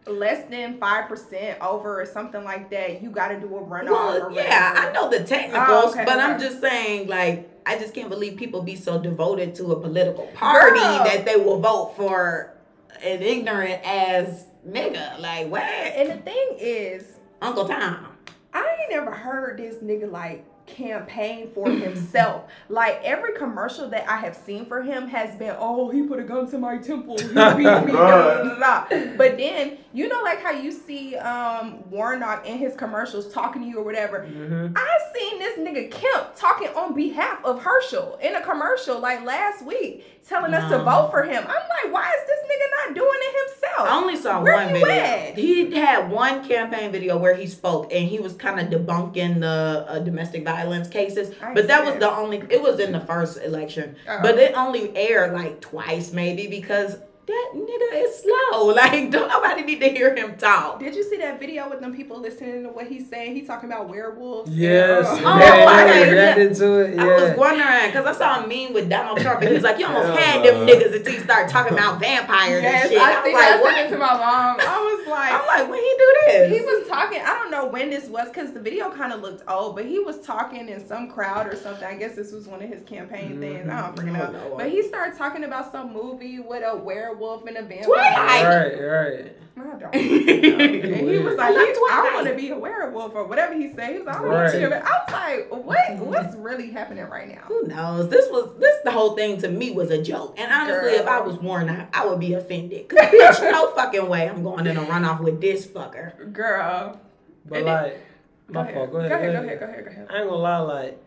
less 0.06 0.48
than 0.50 0.78
five 0.78 1.08
percent 1.08 1.60
over 1.60 2.00
or 2.00 2.06
something 2.06 2.44
like 2.44 2.70
that, 2.70 3.02
you 3.02 3.10
got 3.10 3.28
to 3.28 3.40
do 3.40 3.46
a 3.56 3.60
runoff. 3.60 3.90
Well, 3.90 4.32
yeah, 4.32 4.72
whatever. 4.72 4.88
I 4.88 4.92
know 4.92 5.10
the 5.10 5.24
technicals, 5.24 5.68
Oh, 5.68 5.90
okay, 5.90 6.04
but 6.04 6.18
I'm 6.18 6.38
just 6.38 6.60
saying, 6.60 7.08
like, 7.08 7.50
I 7.66 7.78
just 7.78 7.94
can't 7.94 8.10
believe 8.10 8.36
people 8.36 8.62
be 8.62 8.76
so 8.76 9.00
devoted 9.00 9.54
to 9.56 9.72
a 9.72 9.80
political 9.80 10.26
party 10.34 10.80
Girl. 10.80 11.04
that 11.04 11.24
they 11.24 11.36
will 11.36 11.60
vote 11.60 11.94
for 11.96 12.54
an 13.02 13.22
ignorant 13.22 13.80
as 13.84 14.46
nigga. 14.68 15.18
Like, 15.20 15.48
what? 15.48 15.62
And 15.62 16.10
the 16.10 16.22
thing 16.22 16.56
is, 16.58 17.04
Uncle 17.40 17.66
Tom. 17.66 18.08
I 18.52 18.76
ain't 18.80 18.90
never 18.90 19.10
heard 19.10 19.58
this 19.58 19.76
nigga 19.76 20.10
like 20.10 20.44
campaign 20.66 21.50
for 21.54 21.68
himself. 21.70 22.44
like 22.68 23.00
every 23.02 23.34
commercial 23.34 23.88
that 23.90 24.08
I 24.08 24.16
have 24.16 24.34
seen 24.36 24.66
for 24.66 24.82
him 24.82 25.08
has 25.08 25.36
been, 25.36 25.54
oh, 25.58 25.90
he 25.90 26.02
put 26.02 26.18
a 26.18 26.24
gun 26.24 26.50
to 26.50 26.58
my 26.58 26.78
temple, 26.78 27.18
he 27.18 27.28
beat 27.28 27.34
me, 27.34 27.64
da, 27.92 28.58
da. 28.58 29.16
But 29.16 29.36
then 29.36 29.78
you 29.94 30.08
know, 30.08 30.22
like 30.22 30.42
how 30.42 30.50
you 30.50 30.72
see 30.72 31.16
um 31.16 31.88
Warnock 31.88 32.46
in 32.46 32.58
his 32.58 32.74
commercials 32.74 33.32
talking 33.32 33.62
to 33.62 33.68
you 33.68 33.78
or 33.78 33.84
whatever. 33.84 34.20
Mm-hmm. 34.20 34.76
I 34.76 34.98
seen 35.14 35.38
this 35.38 35.58
nigga 35.58 35.90
Kemp 35.90 36.34
talking 36.36 36.68
on 36.68 36.94
behalf 36.94 37.44
of 37.44 37.62
Herschel 37.62 38.18
in 38.20 38.34
a 38.34 38.42
commercial 38.42 38.98
like 38.98 39.24
last 39.24 39.64
week, 39.64 40.04
telling 40.26 40.54
us 40.54 40.70
to 40.70 40.78
vote 40.82 41.10
for 41.10 41.22
him. 41.22 41.42
I'm 41.42 41.46
like, 41.48 41.92
why 41.92 42.08
is 42.10 42.26
this 42.26 42.38
nigga 42.44 42.88
not 42.88 42.94
doing 42.94 43.10
it 43.20 43.50
himself? 43.50 43.88
I 43.88 43.96
only 43.96 44.16
saw 44.16 44.42
Where 44.42 44.56
one 44.56 44.72
video. 44.72 44.88
at? 44.88 45.36
He 45.38 45.70
had 45.74 46.10
one 46.10 46.46
campaign 46.46 46.90
video 46.92 47.16
where 47.16 47.34
he 47.34 47.46
spoke 47.46 47.92
and 47.92 48.08
he 48.08 48.18
was 48.18 48.32
kind 48.34 48.60
of 48.60 48.68
debunking 48.80 49.40
the 49.40 49.84
uh, 49.88 49.98
domestic 50.00 50.44
violence 50.44 50.88
cases. 50.88 51.34
I 51.42 51.52
But 51.54 51.66
that 51.68 51.84
was 51.84 51.96
the 52.00 52.10
only. 52.10 52.42
It 52.50 52.62
was 52.62 52.80
in 52.80 52.92
the 52.92 53.00
first 53.00 53.38
election, 53.42 53.96
Oh. 54.08 54.18
but 54.22 54.38
it 54.38 54.54
only 54.56 54.96
aired 54.96 55.32
like 55.34 55.60
twice, 55.60 56.12
maybe 56.12 56.46
because 56.46 56.96
that 57.26 57.50
nigga 57.54 58.02
is 58.04 58.22
slow. 58.22 58.66
Like, 58.74 59.10
don't 59.10 59.28
nobody 59.28 59.62
need 59.62 59.80
to 59.80 59.88
hear 59.88 60.14
him 60.14 60.36
talk. 60.36 60.78
Did 60.80 60.94
you 60.94 61.02
see 61.04 61.16
that 61.18 61.38
video 61.40 61.70
with 61.70 61.80
them 61.80 61.94
people 61.94 62.20
listening 62.20 62.64
to 62.64 62.68
what 62.70 62.86
he's 62.86 63.08
saying? 63.08 63.34
He 63.34 63.42
talking 63.42 63.70
about 63.70 63.88
werewolves. 63.88 64.48
and, 64.50 64.58
Yes. 64.58 65.06
uh, 65.06 65.20
Oh, 65.24 65.38
they- 65.38 65.90
okay, 65.92 66.04
they 66.04 66.12
reacted 66.12 66.54
to 66.56 66.78
it. 66.80 66.98
I 66.98 67.04
was 67.06 67.22
Yeah. 67.22 67.34
wondering 67.36 67.86
because 67.86 68.06
I 68.06 68.12
saw 68.12 68.44
a 68.44 68.46
meme 68.46 68.74
with 68.74 68.88
Donald 68.90 69.20
Trump 69.20 69.40
and 69.40 69.48
he 69.48 69.54
was 69.54 69.62
like, 69.62 69.78
"You 69.78 69.86
almost 69.86 70.06
Hell 70.08 70.16
had 70.16 70.44
them 70.44 70.66
niggas 70.66 70.94
until 70.96 71.14
you 71.14 71.20
start 71.20 71.48
talking 71.48 71.72
about 71.72 71.98
vampires 72.00 72.62
Yes, 72.62 72.82
and 72.84 72.92
shit." 72.92 73.00
I 73.00 73.14
I'm 73.14 73.24
see 73.24 73.32
like, 73.32 73.60
what? 73.62 73.74
sent 73.74 73.90
to 73.90 73.98
my 73.98 74.12
mom. 74.14 74.56
I 74.60 74.96
was 74.98 75.06
like, 75.08 75.32
I'm 75.32 75.46
like, 75.46 75.70
when 75.70 75.78
he 75.80 75.94
do 75.98 76.14
this? 76.26 76.58
he 76.58 76.64
was 76.64 76.88
talking. 76.88 77.20
I 77.22 77.34
don't 77.34 77.50
know 77.50 77.66
when 77.66 77.88
this 77.90 78.06
was 78.08 78.28
because 78.28 78.52
the 78.52 78.60
video 78.60 78.90
kind 78.90 79.12
of 79.12 79.22
looked 79.22 79.42
old, 79.48 79.76
but 79.76 79.84
he 79.86 79.98
was 79.98 80.18
talking 80.20 80.68
in 80.68 80.84
some 80.86 81.08
crowd 81.08 81.46
or 81.46 81.56
something. 81.56 81.84
I 81.86 81.94
guess 81.94 82.14
this 82.14 82.32
was 82.32 82.46
one 82.46 82.62
of 82.62 82.68
his 82.68 82.82
campaign 82.82 83.40
things. 83.40 83.68
I 83.68 83.80
don't 83.80 83.96
freaking 83.96 84.28
Oh, 84.28 84.32
know. 84.32 84.54
But 84.56 84.68
he 84.68 84.82
started 84.82 85.16
talking 85.16 85.44
about 85.44 85.70
some 85.72 85.92
movie 85.92 86.40
with 86.40 86.62
a 86.66 86.76
werewolf 86.76 87.13
and 87.46 87.56
a 87.56 87.62
vampire. 87.62 87.84
Twilight. 87.84 88.44
Right, 88.44 88.82
right. 88.82 89.36
I 89.56 89.78
don't. 89.78 89.94
And 89.94 91.08
he 91.10 91.18
was 91.18 91.36
like, 91.36 91.54
Not 91.54 91.92
I 91.92 92.10
want 92.14 92.26
to 92.26 92.34
be 92.34 92.50
a 92.50 92.58
werewolf 92.58 93.14
or 93.14 93.24
whatever 93.24 93.54
he 93.54 93.72
said. 93.72 93.92
He 93.92 93.98
was 93.98 94.06
like, 94.06 94.16
I 94.16 94.20
want 94.20 94.52
to 94.52 94.58
be 94.58 94.64
a 94.64 94.68
werewolf. 94.68 94.90
I 94.90 95.36
was 95.36 95.48
like, 95.52 95.64
what? 95.64 95.78
Mm-hmm. 95.78 96.04
What's 96.06 96.34
really 96.36 96.70
happening 96.70 97.04
right 97.04 97.28
now? 97.28 97.42
Who 97.46 97.62
knows? 97.66 98.08
This 98.08 98.28
was 98.30 98.58
this 98.58 98.76
the 98.84 98.90
whole 98.90 99.14
thing 99.14 99.40
to 99.42 99.48
me 99.48 99.70
was 99.70 99.90
a 99.90 100.02
joke. 100.02 100.34
And 100.38 100.52
honestly, 100.52 100.90
Girl. 100.90 101.00
if 101.00 101.06
I 101.06 101.20
was 101.20 101.36
warned, 101.36 101.70
I, 101.70 101.86
I 101.92 102.06
would 102.06 102.18
be 102.20 102.34
offended. 102.34 102.88
Cause 102.88 102.98
bitch, 102.98 103.50
no 103.50 103.70
fucking 103.76 104.08
way 104.08 104.28
I'm 104.28 104.42
going 104.42 104.66
in 104.66 104.76
a 104.76 104.82
runoff 104.84 105.20
with 105.20 105.40
this 105.40 105.66
fucker. 105.66 106.32
Girl. 106.32 107.00
But 107.46 107.58
And 107.58 107.66
like, 107.66 108.00
Go 108.48 108.54
my 108.54 108.62
ahead. 108.62 108.74
fault. 108.74 108.92
Go 108.92 108.98
ahead. 108.98 109.10
Go 109.10 109.16
ahead. 109.16 109.32
Go 109.32 109.42
ahead. 109.42 109.60
Go 109.60 109.66
ahead. 109.66 109.84
Go 109.84 109.90
ahead. 109.90 110.06
I 110.10 110.18
ain't 110.20 110.28
gonna 110.28 110.42
lie. 110.42 110.58
Like, 110.58 111.02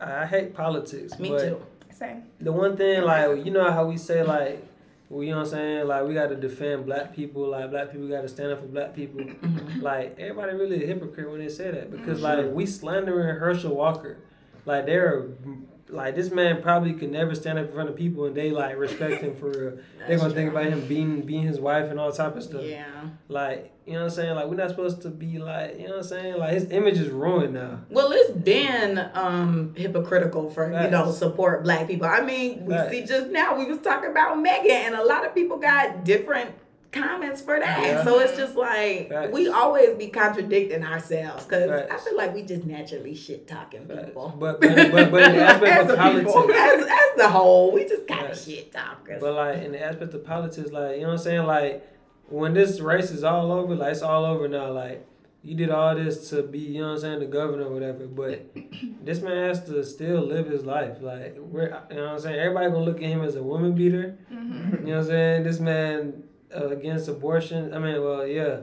I 0.00 0.26
hate 0.26 0.54
politics. 0.54 1.18
Me 1.18 1.28
but 1.30 1.40
too. 1.40 1.62
Same. 1.90 2.22
The 2.40 2.52
one 2.52 2.76
thing, 2.76 3.02
like, 3.02 3.44
you 3.44 3.50
know 3.50 3.70
how 3.72 3.84
we 3.86 3.96
say, 3.96 4.22
like, 4.22 4.64
well, 4.64 4.67
you 5.10 5.30
know 5.30 5.36
what 5.36 5.44
I'm 5.44 5.50
saying? 5.50 5.86
Like 5.86 6.06
we 6.06 6.14
got 6.14 6.28
to 6.28 6.36
defend 6.36 6.86
black 6.86 7.14
people. 7.14 7.48
Like 7.48 7.70
black 7.70 7.90
people 7.90 8.08
got 8.08 8.22
to 8.22 8.28
stand 8.28 8.52
up 8.52 8.60
for 8.60 8.66
black 8.66 8.94
people. 8.94 9.20
Mm-hmm. 9.20 9.80
Like 9.80 10.16
everybody 10.18 10.54
really 10.54 10.84
a 10.84 10.86
hypocrite 10.86 11.30
when 11.30 11.40
they 11.40 11.48
say 11.48 11.70
that 11.70 11.90
because 11.90 12.20
like 12.20 12.52
we 12.52 12.66
slandering 12.66 13.36
Herschel 13.36 13.74
Walker. 13.74 14.18
Like 14.66 14.84
they're 14.84 15.28
like 15.90 16.14
this 16.14 16.30
man 16.30 16.62
probably 16.62 16.92
could 16.92 17.10
never 17.10 17.34
stand 17.34 17.58
up 17.58 17.66
in 17.66 17.72
front 17.72 17.88
of 17.88 17.96
people 17.96 18.26
and 18.26 18.34
they 18.34 18.50
like 18.50 18.76
respect 18.76 19.22
him 19.22 19.34
for 19.36 19.50
real. 19.50 19.78
They're 20.06 20.18
gonna 20.18 20.34
think 20.34 20.50
about 20.50 20.66
him 20.66 20.86
being 20.86 21.22
being 21.22 21.42
his 21.42 21.58
wife 21.60 21.90
and 21.90 21.98
all 21.98 22.12
type 22.12 22.36
of 22.36 22.42
stuff. 22.42 22.62
Yeah. 22.62 23.08
Like 23.28 23.72
you 23.86 23.94
know 23.94 24.00
what 24.00 24.04
I'm 24.06 24.10
saying? 24.10 24.34
Like 24.34 24.46
we're 24.46 24.56
not 24.56 24.70
supposed 24.70 25.02
to 25.02 25.10
be 25.10 25.38
like 25.38 25.78
you 25.78 25.84
know 25.84 25.96
what 25.96 25.98
I'm 25.98 26.04
saying? 26.04 26.36
Like 26.38 26.52
his 26.52 26.70
image 26.70 26.98
is 26.98 27.08
ruined 27.08 27.54
now. 27.54 27.80
Well, 27.90 28.12
it's 28.12 28.30
been 28.32 29.10
um 29.14 29.74
hypocritical 29.76 30.50
for 30.50 30.70
you 30.70 30.90
know 30.90 31.10
support 31.10 31.62
black 31.64 31.86
people. 31.86 32.06
I 32.06 32.20
mean, 32.20 32.66
we 32.66 32.74
see 32.90 33.04
just 33.04 33.28
now 33.28 33.58
we 33.58 33.64
was 33.64 33.78
talking 33.78 34.10
about 34.10 34.38
Megan, 34.40 34.70
and 34.70 34.94
a 34.94 35.04
lot 35.04 35.24
of 35.26 35.34
people 35.34 35.58
got 35.58 36.04
different 36.04 36.50
comments 36.92 37.40
for 37.42 37.58
that. 37.60 37.82
Yeah. 37.82 38.04
So 38.04 38.18
it's 38.20 38.36
just 38.36 38.56
like 38.56 39.08
Facts. 39.10 39.32
we 39.32 39.48
always 39.48 39.96
be 39.96 40.08
contradicting 40.08 40.84
ourselves 40.84 41.44
because 41.44 41.70
I 41.90 41.96
feel 41.98 42.16
like 42.16 42.34
we 42.34 42.42
just 42.42 42.64
naturally 42.64 43.14
shit 43.14 43.46
talking 43.46 43.86
people. 43.86 44.34
But 44.38 44.60
but 44.60 44.74
but, 44.90 45.10
but 45.10 45.22
in 45.22 45.32
the 45.36 45.42
aspect 45.42 45.72
As 45.72 45.90
of 45.90 45.98
a 45.98 46.18
people. 46.18 46.32
politics. 46.32 46.58
as, 46.58 46.82
as 46.86 47.16
the 47.16 47.28
whole, 47.28 47.72
we 47.72 47.86
just 47.86 48.06
kind 48.08 48.26
of 48.26 48.38
shit 48.38 48.72
talkers. 48.72 49.20
But 49.20 49.34
like 49.34 49.62
in 49.62 49.72
the 49.72 49.82
aspect 49.84 50.14
of 50.14 50.24
politics, 50.24 50.70
like 50.70 50.96
you 50.96 51.02
know 51.02 51.08
what 51.08 51.12
I'm 51.14 51.18
saying, 51.18 51.46
like 51.46 51.86
when 52.28 52.54
this 52.54 52.80
race 52.80 53.10
is 53.10 53.24
all 53.24 53.52
over, 53.52 53.74
like 53.74 53.92
it's 53.92 54.02
all 54.02 54.24
over 54.24 54.48
now. 54.48 54.70
Like 54.72 55.06
you 55.42 55.54
did 55.54 55.70
all 55.70 55.94
this 55.94 56.30
to 56.30 56.42
be, 56.42 56.58
you 56.58 56.80
know 56.80 56.88
what 56.88 56.94
I'm 56.94 57.00
saying, 57.00 57.18
the 57.20 57.26
governor 57.26 57.64
or 57.66 57.72
whatever. 57.72 58.06
But 58.06 58.50
this 59.04 59.20
man 59.20 59.48
has 59.48 59.64
to 59.66 59.84
still 59.84 60.20
live 60.22 60.46
his 60.46 60.64
life. 60.64 60.96
Like 61.00 61.36
we're, 61.38 61.64
you 61.90 61.96
know 61.96 62.04
what 62.04 62.12
I'm 62.14 62.18
saying, 62.20 62.38
everybody 62.38 62.70
gonna 62.70 62.84
look 62.84 62.96
at 63.02 63.08
him 63.08 63.22
as 63.22 63.34
a 63.36 63.42
woman 63.42 63.74
beater. 63.74 64.16
Mhm. 64.32 64.80
You 64.80 64.86
know 64.86 64.92
what 64.96 64.98
I'm 65.02 65.06
saying? 65.06 65.42
This 65.44 65.60
man 65.60 66.24
uh, 66.54 66.68
against 66.68 67.08
abortion. 67.08 67.72
I 67.74 67.78
mean, 67.78 68.02
well, 68.02 68.26
yeah. 68.26 68.60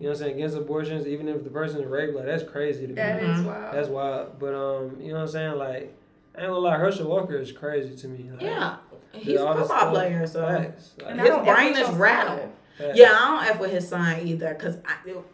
You 0.00 0.04
know 0.04 0.10
what 0.10 0.10
I'm 0.10 0.14
saying? 0.16 0.34
Against 0.36 0.56
abortions, 0.56 1.06
even 1.08 1.26
if 1.28 1.42
the 1.42 1.50
person 1.50 1.80
is 1.80 1.86
raped, 1.86 2.14
like 2.14 2.26
that's 2.26 2.44
crazy 2.44 2.82
to 2.82 2.88
me. 2.88 2.94
That 2.94 3.20
is 3.22 3.38
Mhm. 3.40 3.46
wild. 3.46 3.74
That's 3.74 3.88
wild. 3.88 4.38
But 4.38 4.54
um, 4.54 4.96
you 5.00 5.08
know 5.08 5.14
what 5.14 5.20
I'm 5.22 5.28
saying? 5.28 5.54
Like, 5.58 5.94
I 6.36 6.42
ain't 6.42 6.48
gonna 6.50 6.58
lie, 6.58 6.76
Herschel 6.76 7.08
Walker 7.08 7.36
is 7.36 7.50
crazy 7.50 7.96
to 7.96 8.06
me. 8.08 8.30
Like, 8.30 8.42
yeah, 8.42 8.76
he's 9.12 9.40
a 9.40 9.46
football 9.46 9.64
stuff. 9.66 9.90
player, 9.92 10.24
so. 10.26 10.46
Facts. 10.46 10.92
Like, 10.98 11.10
And 11.10 11.20
His 11.20 11.30
brain 11.36 11.76
is 11.76 11.88
rattled. 11.96 12.52
Son. 12.78 12.92
Yeah, 12.94 13.12
I 13.12 13.40
don't 13.46 13.54
F 13.54 13.60
with 13.60 13.70
his 13.72 13.88
son 13.88 14.20
either 14.26 14.54
because 14.54 14.76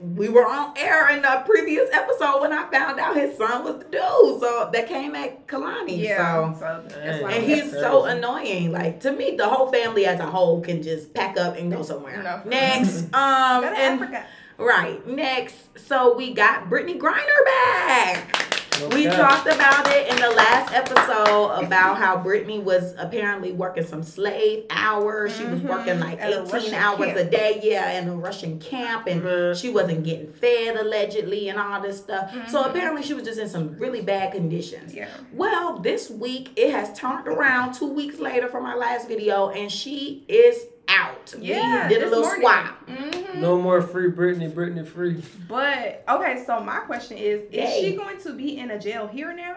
we 0.00 0.28
were 0.28 0.46
on 0.46 0.76
air 0.76 1.10
in 1.10 1.22
the 1.22 1.42
previous 1.46 1.88
episode 1.92 2.40
when 2.40 2.52
I 2.52 2.70
found 2.70 2.98
out 2.98 3.16
his 3.16 3.36
son 3.36 3.64
was 3.64 3.78
the 3.78 3.84
dude. 3.84 4.40
So 4.40 4.70
that 4.72 4.88
came 4.88 5.14
at 5.14 5.46
Kalani. 5.46 5.98
Yeah. 5.98 6.54
So. 6.54 6.58
So 6.60 6.84
that's 6.88 7.22
why 7.22 7.32
And 7.32 7.44
he's 7.44 7.70
so 7.70 8.04
annoying. 8.06 8.72
Like 8.72 9.00
to 9.00 9.12
me, 9.12 9.36
the 9.36 9.46
whole 9.48 9.70
family 9.70 10.06
as 10.06 10.20
a 10.20 10.26
whole 10.26 10.60
can 10.60 10.82
just 10.82 11.12
pack 11.14 11.38
up 11.38 11.56
and 11.56 11.70
go 11.70 11.82
somewhere. 11.82 12.22
No. 12.22 12.42
Next, 12.44 13.02
um, 13.14 13.62
Go 13.62 13.70
to 13.70 13.76
and 13.78 14.00
Africa. 14.02 14.26
right 14.58 15.06
next. 15.06 15.56
So 15.78 16.16
we 16.16 16.32
got 16.32 16.70
Brittney 16.70 16.98
Griner 16.98 17.44
back. 17.44 18.43
We 18.92 19.04
talked 19.06 19.46
about 19.46 19.86
it 19.88 20.08
in 20.08 20.16
the 20.16 20.30
last 20.30 20.72
episode 20.74 21.64
about 21.64 21.96
how 21.96 22.16
Brittney 22.16 22.62
was 22.62 22.94
apparently 22.98 23.52
working 23.52 23.84
some 23.86 24.02
slave 24.02 24.64
hours. 24.70 25.36
She 25.36 25.44
was 25.44 25.60
working 25.60 26.00
like 26.00 26.20
At 26.20 26.32
18 26.32 26.74
hours 26.74 26.98
camp. 27.06 27.16
a 27.18 27.24
day, 27.24 27.60
yeah, 27.62 27.98
in 28.00 28.08
a 28.08 28.14
Russian 28.16 28.58
camp, 28.58 29.06
and 29.06 29.22
Man. 29.22 29.54
she 29.54 29.70
wasn't 29.70 30.02
getting 30.04 30.32
fed 30.32 30.76
allegedly 30.76 31.48
and 31.48 31.58
all 31.58 31.80
this 31.80 31.98
stuff. 31.98 32.32
So 32.48 32.62
Mhm. 32.62 32.70
apparently 32.70 33.02
she 33.02 33.14
was 33.14 33.24
just 33.24 33.38
in 33.38 33.48
some 33.48 33.76
really 33.78 34.00
bad 34.00 34.32
conditions. 34.32 34.92
Yeah. 34.94 35.06
Well, 35.32 35.78
this 35.78 36.10
week 36.10 36.50
it 36.56 36.70
has 36.72 36.92
turned 36.98 37.28
around 37.28 37.74
two 37.74 37.92
weeks 37.92 38.18
later 38.18 38.48
from 38.48 38.64
our 38.66 38.76
last 38.76 39.06
video, 39.08 39.50
and 39.50 39.70
she 39.70 40.24
is 40.28 40.66
out. 40.98 41.34
Yeah. 41.38 41.88
we 41.88 41.94
did 41.94 42.02
a 42.02 42.08
little 42.08 42.22
morning. 42.24 42.40
swap. 42.42 42.86
Mhm. 42.88 43.34
No 43.36 43.60
more 43.60 43.82
free 43.82 44.10
Britney, 44.10 44.50
Britney 44.50 44.86
free. 44.86 45.22
But 45.48 46.04
okay, 46.08 46.42
so 46.46 46.60
my 46.60 46.78
question 46.80 47.18
is: 47.18 47.42
Is 47.50 47.52
Yay. 47.52 47.80
she 47.90 47.96
going 47.96 48.18
to 48.18 48.32
be 48.32 48.58
in 48.58 48.70
a 48.70 48.78
jail 48.78 49.06
here 49.06 49.32
now? 49.34 49.56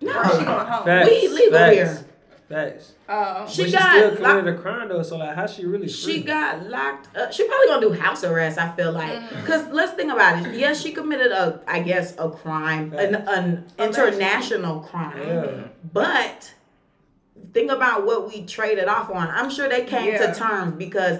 No, 0.00 0.18
Or 0.18 0.24
is 0.26 0.38
she 0.38 0.44
going 0.44 0.66
home? 0.66 0.84
Facts. 0.84 1.08
We 1.10 1.28
legal 1.28 1.58
facts, 1.58 1.74
here. 1.76 2.04
Facts. 2.48 2.92
Oh. 3.08 3.46
She 3.48 3.64
she 3.66 3.72
got 3.72 3.82
still 3.92 4.08
locked- 4.08 4.16
committed 4.40 4.54
a 4.58 4.58
crime 4.60 4.88
though, 4.88 5.02
so 5.02 5.16
like, 5.16 5.34
how 5.36 5.46
she 5.46 5.64
really 5.64 5.86
free? 5.86 6.14
She 6.14 6.22
got 6.22 6.68
locked 6.68 7.14
up. 7.16 7.32
She 7.32 7.46
probably 7.46 7.66
gonna 7.68 7.80
do 7.88 7.92
house 7.92 8.24
arrest. 8.24 8.58
I 8.58 8.74
feel 8.76 8.92
like, 8.92 9.10
Mm. 9.12 9.46
cause 9.46 9.64
let's 9.70 9.92
think 9.92 10.12
about 10.12 10.44
it. 10.44 10.54
Yes, 10.54 10.82
she 10.82 10.92
committed 10.92 11.30
a, 11.32 11.60
I 11.66 11.80
guess, 11.80 12.14
a 12.18 12.28
crime, 12.30 12.92
an, 12.94 13.14
an 13.14 13.64
international 13.78 14.80
crime. 14.80 15.22
Yeah. 15.26 15.50
But 15.92 16.52
think 17.52 17.70
about 17.70 18.06
what 18.06 18.28
we 18.28 18.44
traded 18.44 18.86
off 18.88 19.10
on. 19.10 19.28
I'm 19.28 19.50
sure 19.50 19.68
they 19.68 19.84
came 19.84 20.12
Yeah. 20.12 20.32
to 20.32 20.38
terms 20.38 20.74
because 20.76 21.18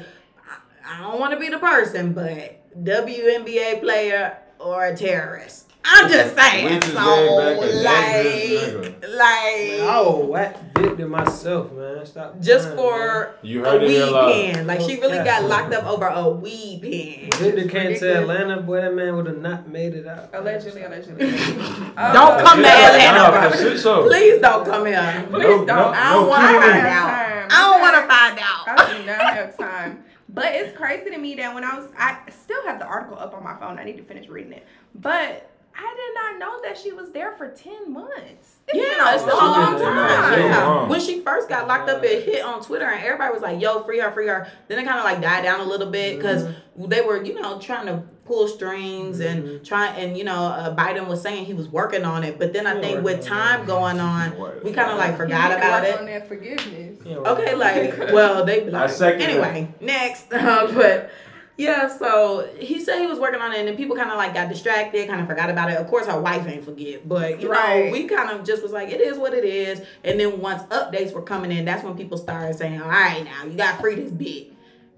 I, 0.85 0.97
I 0.97 1.01
don't 1.03 1.21
want 1.21 1.33
to 1.35 1.39
be 1.41 1.49
the 1.49 1.59
person, 1.59 2.13
but 2.13 2.59
WNBA 2.85 3.81
player 3.81 4.39
or 4.59 4.87
a 4.87 4.97
terrorist. 4.97 5.72
I'm 5.85 6.09
just 6.11 6.37
saying. 6.37 6.65
Which 6.75 6.85
is 6.87 6.93
So, 6.93 7.39
way 7.61 7.83
like, 7.83 8.23
dangerous 8.23 8.89
Man, 9.03 9.11
like, 9.17 9.81
I 9.89 10.01
will 10.01 10.27
whack 10.29 10.57
Viktor 10.79 11.07
myself, 11.09 11.73
man. 11.73 12.07
Stop. 12.07 12.41
just 12.41 12.75
playing, 12.75 12.77
for 12.79 13.35
You 13.43 13.65
a 13.65 13.69
heard 13.71 13.83
it 13.83 13.87
weed 13.89 14.53
pen. 14.55 14.67
Like 14.67 14.81
she 14.81 15.01
really 15.01 15.19
Okay. 15.19 15.25
got 15.25 15.45
locked 15.45 15.73
up 15.75 15.85
over 15.85 16.07
a 16.07 16.29
weed 16.29 16.81
pen. 16.83 16.91
man. 16.91 17.31
Viktor 17.33 17.69
came 17.69 17.71
to 17.71 17.89
Ridiculous. 17.89 18.03
Atlanta, 18.21 18.63
boy, 18.63 18.81
that 18.81 18.95
man 18.95 19.17
would 19.17 19.27
have 19.27 19.39
not 19.39 19.69
made 19.69 19.95
it 19.95 20.07
out. 20.07 20.31
Allegedly, 20.33 20.83
allegedly. 20.83 21.27
Uh, 21.97 22.13
don't 22.15 22.41
Oh. 22.41 22.45
come 22.45 22.63
to 22.63 22.69
Atlanta, 22.69 23.19
Nah, 23.19 23.31
bro. 23.51 23.51
for. 23.77 24.07
Please 24.09 24.41
don't 24.41 24.65
come 24.65 24.87
here. 24.87 25.27
Please 25.31 25.43
No, 25.43 25.57
don't. 25.59 25.67
no, 25.67 25.89
I 25.91 26.13
don't 26.15 26.23
no 26.25 26.29
want 26.29 26.43
to 26.43 26.61
find 26.61 26.87
out. 26.87 27.11
time. 27.11 27.49
I 27.51 27.71
don't 27.71 27.81
want 27.83 27.95
to 27.95 28.15
find 28.15 28.39
out. 28.39 28.69
I 28.69 28.99
do 28.99 29.05
not 29.07 29.21
have 29.35 29.59
time. 29.59 30.05
But 30.31 30.47
it's 30.55 30.75
crazy 30.77 31.11
to 31.11 31.19
me 31.19 31.35
that 31.35 31.55
when 31.55 31.65
I 31.65 31.79
was, 31.79 31.89
I 31.99 32.17
still 32.31 32.65
have 32.67 32.79
the 32.79 32.87
article 32.87 33.19
up 33.19 33.35
on 33.35 33.45
my 33.45 33.55
phone. 33.59 33.79
I 33.79 33.85
need 33.85 33.99
to 33.99 34.03
finish 34.05 34.27
reading 34.29 34.53
it. 34.55 34.67
But 34.95 35.51
I 35.75 35.95
did 35.97 36.39
not 36.39 36.39
know 36.39 36.61
that 36.63 36.79
she 36.79 36.93
was 36.93 37.11
there 37.11 37.33
for 37.37 37.49
10 37.49 37.93
months. 37.93 38.57
It's 38.69 38.75
Yeah, 38.75 39.15
it's 39.15 39.23
been 39.23 39.33
a 39.33 39.37
She 39.37 39.43
long 39.45 39.77
did 39.77 39.85
time. 39.85 40.33
So 40.33 40.39
Yeah. 40.39 40.67
long. 40.67 40.89
When 40.89 41.01
she 41.01 41.21
first 41.21 41.49
got 41.49 41.67
locked 41.69 41.89
up, 41.91 42.03
it 42.05 42.25
hit 42.25 42.45
on 42.45 42.63
Twitter, 42.63 42.85
and 42.87 43.03
everybody 43.05 43.33
was 43.33 43.43
like, 43.43 43.61
"Yo, 43.61 43.83
free 43.83 43.99
her, 44.01 44.11
free 44.13 44.29
her." 44.29 44.47
Then 44.69 44.79
it 44.79 44.85
kind 44.85 44.99
of 44.99 45.05
like 45.05 45.21
died 45.21 45.43
down 45.45 45.61
a 45.61 45.65
little 45.65 45.91
bit 45.91 46.17
because 46.17 46.47
they 46.77 47.01
were, 47.01 47.23
you 47.23 47.41
know, 47.41 47.59
trying 47.59 47.87
to 47.87 48.03
pull 48.25 48.47
strings 48.49 49.21
and 49.21 49.45
Mhm. 49.45 49.65
try 49.65 49.89
and 49.89 50.17
you 50.17 50.25
know, 50.25 50.45
uh, 50.47 50.75
Biden 50.77 51.09
was 51.09 51.21
saying 51.21 51.45
he 51.45 51.55
was 51.55 51.69
working 51.69 52.05
on 52.05 52.23
it, 52.23 52.39
but 52.39 52.53
then 52.53 52.67
I 52.67 52.75
Yeah, 52.75 52.81
think 52.81 53.05
with 53.05 53.23
time 53.27 53.67
going 53.67 53.99
on, 54.01 54.33
we 54.63 54.73
kind 54.73 54.91
of 54.91 54.97
like 54.99 55.17
forgot 55.17 55.51
need 55.51 55.57
about 55.59 55.85
it. 55.85 55.99
On 55.99 56.07
that 56.07 56.29
forgiveness. 56.29 56.99
Okay, 57.05 57.55
like, 57.55 57.99
well, 58.13 58.45
they 58.45 58.61
be 58.61 58.69
I 58.73 58.83
like, 58.83 58.91
second 58.91 59.23
anyway, 59.23 59.69
next. 59.81 60.33
Uh, 60.33 60.71
but 60.75 61.11
yeah, 61.57 61.87
so 61.89 62.49
he 62.59 62.81
said 62.81 63.01
he 63.01 63.07
was 63.07 63.19
working 63.19 63.41
on 63.41 63.53
it, 63.53 63.59
and 63.59 63.69
then 63.69 63.77
people 63.77 63.95
kind 63.97 64.11
of 64.11 64.17
like 64.17 64.35
got 64.35 64.49
distracted, 64.49 65.09
kind 65.09 65.21
of 65.21 65.27
forgot 65.27 65.51
about 65.51 65.71
it. 65.71 65.77
Of 65.77 65.87
course, 65.87 66.07
her 66.07 66.21
wife 66.21 66.47
ain't 66.47 66.65
forget, 66.65 67.07
but 67.09 67.41
you 67.41 67.49
know, 67.49 67.89
we 67.93 68.05
kind 68.05 68.31
of 68.31 68.45
just 68.45 68.63
was 68.63 68.73
like, 68.73 68.89
it 68.91 69.01
is 69.01 69.19
what 69.19 69.35
it 69.35 69.45
is. 69.45 69.83
And 70.05 70.19
then 70.19 70.41
once 70.41 70.63
updates 70.65 71.13
were 71.13 71.23
coming 71.23 71.53
in, 71.53 71.65
that's 71.65 71.85
when 71.85 71.97
people 71.97 72.17
started 72.19 72.57
saying, 72.57 72.81
all 72.81 72.89
right, 72.89 73.25
now 73.25 73.45
you 73.45 73.57
got 73.57 73.81
free 73.81 73.95
this 73.97 74.11
bitch, 74.11 74.53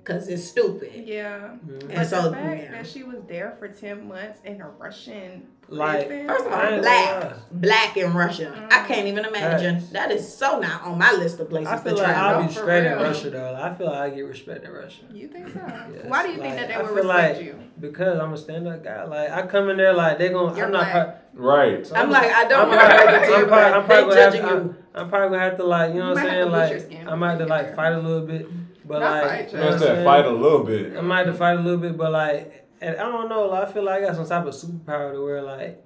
cause 0.04 0.28
it's 0.28 0.44
stupid. 0.44 0.92
Yeah. 1.06 1.56
Mhm. 1.66 1.80
And 1.82 1.94
But 1.94 2.06
so, 2.06 2.22
the 2.30 2.32
fact 2.36 2.62
yeah. 2.62 2.70
that 2.72 2.86
she 2.86 3.02
was 3.02 3.16
there 3.26 3.56
for 3.58 3.68
10 3.68 4.06
months 4.06 4.38
in 4.44 4.60
a 4.60 4.68
Russian 4.68 5.48
Like. 5.68 6.09
First 6.09 6.46
of 6.46 6.53
all, 6.53 6.79
black, 6.81 7.20
gonna 7.22 7.42
black 7.53 7.96
in 7.96 8.12
Russia. 8.14 8.53
I 8.70 8.74
mm-hmm. 8.79 8.87
can't 8.87 9.07
even 9.09 9.24
imagine. 9.24 9.81
Facts. 9.81 9.92
That 9.92 10.11
is 10.11 10.37
so 10.37 10.59
not 10.61 10.83
on 10.83 10.98
my 10.98 11.12
list 11.12 11.40
of 11.40 11.48
places 11.48 11.72
I 11.72 11.77
to 11.77 11.83
feel 11.83 11.94
like 11.96 12.05
travel. 12.05 12.40
I'll 12.40 12.42
be 12.42 12.48
for 12.55 12.61
straight 12.61 12.87
in. 12.87 12.98
Russia 12.98 13.31
though. 13.31 13.55
I 13.61 13.74
feel 13.74 13.87
like 13.87 14.12
I 14.12 14.14
get 14.14 14.20
respect 14.22 14.64
in 14.64 14.70
Russia. 14.70 15.03
You 15.12 15.29
think 15.29 15.48
so? 15.48 15.61
Yes, 15.94 16.05
Why 16.07 16.22
do 16.22 16.33
you 16.33 16.38
think 16.38 16.57
that 16.57 16.68
they 16.68 16.74
I 16.74 16.79
would 16.83 16.87
feel 16.88 16.96
respect 16.96 17.37
like- 17.38 17.46
you? 17.46 17.59
Because 17.81 18.20
I'm 18.20 18.33
a 18.33 18.37
stand 18.38 18.68
up 18.68 18.85
guy. 18.85 19.05
Like 19.05 19.31
I 19.31 19.46
come 19.46 19.68
in 19.68 19.77
there 19.77 19.92
like 19.94 20.18
they 20.18 20.29
gon' 20.29 20.57
You're 20.57 20.66
I'm 20.66 20.72
not 20.72 20.92
black. 20.92 21.35
pro- 21.35 21.42
Right. 21.44 21.87
so 21.87 21.96
I'm 21.96 22.11
like, 22.11 22.31
I 22.31 22.44
don't 22.44 22.61
I'm 22.61 22.68
want 22.68 22.81
to 22.81 22.87
probably- 22.87 23.05
break 23.07 23.22
it 23.22 23.27
to 23.27 23.31
you, 23.31 23.37
I'm 23.37 23.48
probably- 23.48 23.72
I'm 23.72 23.85
probably 23.85 23.96
they 23.96 24.09
gonna 24.09 24.20
have 24.20 24.33
judging 24.33 24.42
to- 24.42 24.55
you. 24.55 24.77
I'm 24.94 25.09
probably 25.09 25.29
gonna 25.31 25.50
have 25.50 25.57
to 25.57 25.64
like, 25.64 25.92
you 25.94 25.98
know 25.98 26.09
You 26.09 26.14
what 26.14 26.18
I'm 26.18 26.27
saying? 26.27 26.44
to 26.44 26.50
bleach 26.79 26.92
your 26.92 27.00
Like 27.05 27.12
I 27.12 27.14
might 27.16 27.31
have 27.31 27.38
to 27.40 27.46
like 27.46 27.77
fight 27.77 27.92
a 27.92 27.98
little 27.98 28.27
bit. 28.27 28.48
But 28.87 28.98
Not 28.98 29.11
like 29.24 29.24
fight, 29.24 29.53
you 29.53 29.59
know 29.59 29.64
what 29.64 29.64
I'm 29.64 29.70
That's 29.72 29.83
that 29.83 29.94
saying? 29.94 30.05
fight 30.05 30.24
a 30.27 30.31
little 30.31 30.64
bit. 30.64 30.96
I 30.96 31.00
might 31.00 31.27
have 31.27 31.35
to 31.35 31.38
fight 31.38 31.57
a 31.59 31.61
little 31.62 31.81
bit, 31.81 31.96
but 31.96 32.12
like, 32.12 32.63
and 32.80 32.96
I 32.96 33.02
don't 33.10 33.28
know. 33.28 33.46
Like, 33.46 33.68
I 33.68 33.72
feel 33.72 33.84
like 33.84 34.02
I 34.02 34.06
got 34.06 34.16
some 34.16 34.26
type 34.26 34.46
of 34.46 34.54
superpower 34.54 35.12
to 35.12 35.22
where 35.24 35.42
like, 35.42 35.82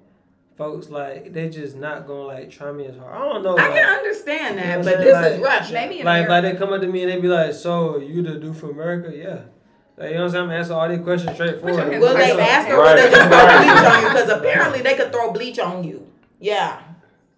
folks 0.57 0.89
like 0.89 1.31
they 1.31 1.49
just 1.49 1.75
not 1.77 2.05
gonna 2.05 2.23
like 2.23 2.49
try 2.49 2.71
me 2.71 2.85
as 2.85 2.97
hard. 2.97 3.15
I 3.15 3.19
don't 3.19 3.43
know. 3.43 3.57
I 3.57 3.61
like, 3.67 3.73
can 3.73 3.97
understand 3.99 4.55
You 4.55 4.61
know 4.61 4.67
that, 4.67 4.85
but 4.85 4.97
I'm 4.97 5.03
this 5.05 5.13
saying? 5.13 5.33
is 5.35 5.39
Like- 5.41 5.59
Russia. 5.59 5.73
Maybe 5.73 5.99
in 5.99 6.05
like, 6.05 6.27
like 6.27 6.43
they 6.43 6.55
come 6.55 6.73
up 6.73 6.81
to 6.81 6.87
me 6.87 7.03
and 7.03 7.11
they 7.11 7.19
be 7.19 7.27
like, 7.27 7.53
"So 7.53 7.97
you 7.99 8.21
the 8.21 8.35
dude 8.39 8.57
from 8.57 8.71
America?" 8.71 9.15
Yeah. 9.15 9.41
Like, 9.97 10.11
you 10.11 10.15
know 10.15 10.21
what 10.21 10.25
I'm 10.27 10.31
saying? 10.31 10.43
I'm 10.45 10.51
answering 10.51 10.79
all 10.79 10.89
these 10.89 10.99
questions 11.03 11.33
straightforward. 11.35 11.91
Put 11.91 11.99
Will 11.99 12.13
they 12.15 12.31
ask 12.39 12.67
her? 12.69 12.77
Will 12.77 12.95
they 12.95 13.09
just 13.09 13.27
throw 13.29 13.37
Right. 13.37 13.57
bleach 13.67 13.91
on 13.91 14.01
you? 14.03 14.07
Because 14.09 14.29
apparently 14.29 14.81
they 14.81 14.95
could 14.95 15.11
throw 15.11 15.31
bleach 15.33 15.59
on 15.59 15.83
you. 15.83 16.07
Yeah. 16.39 16.79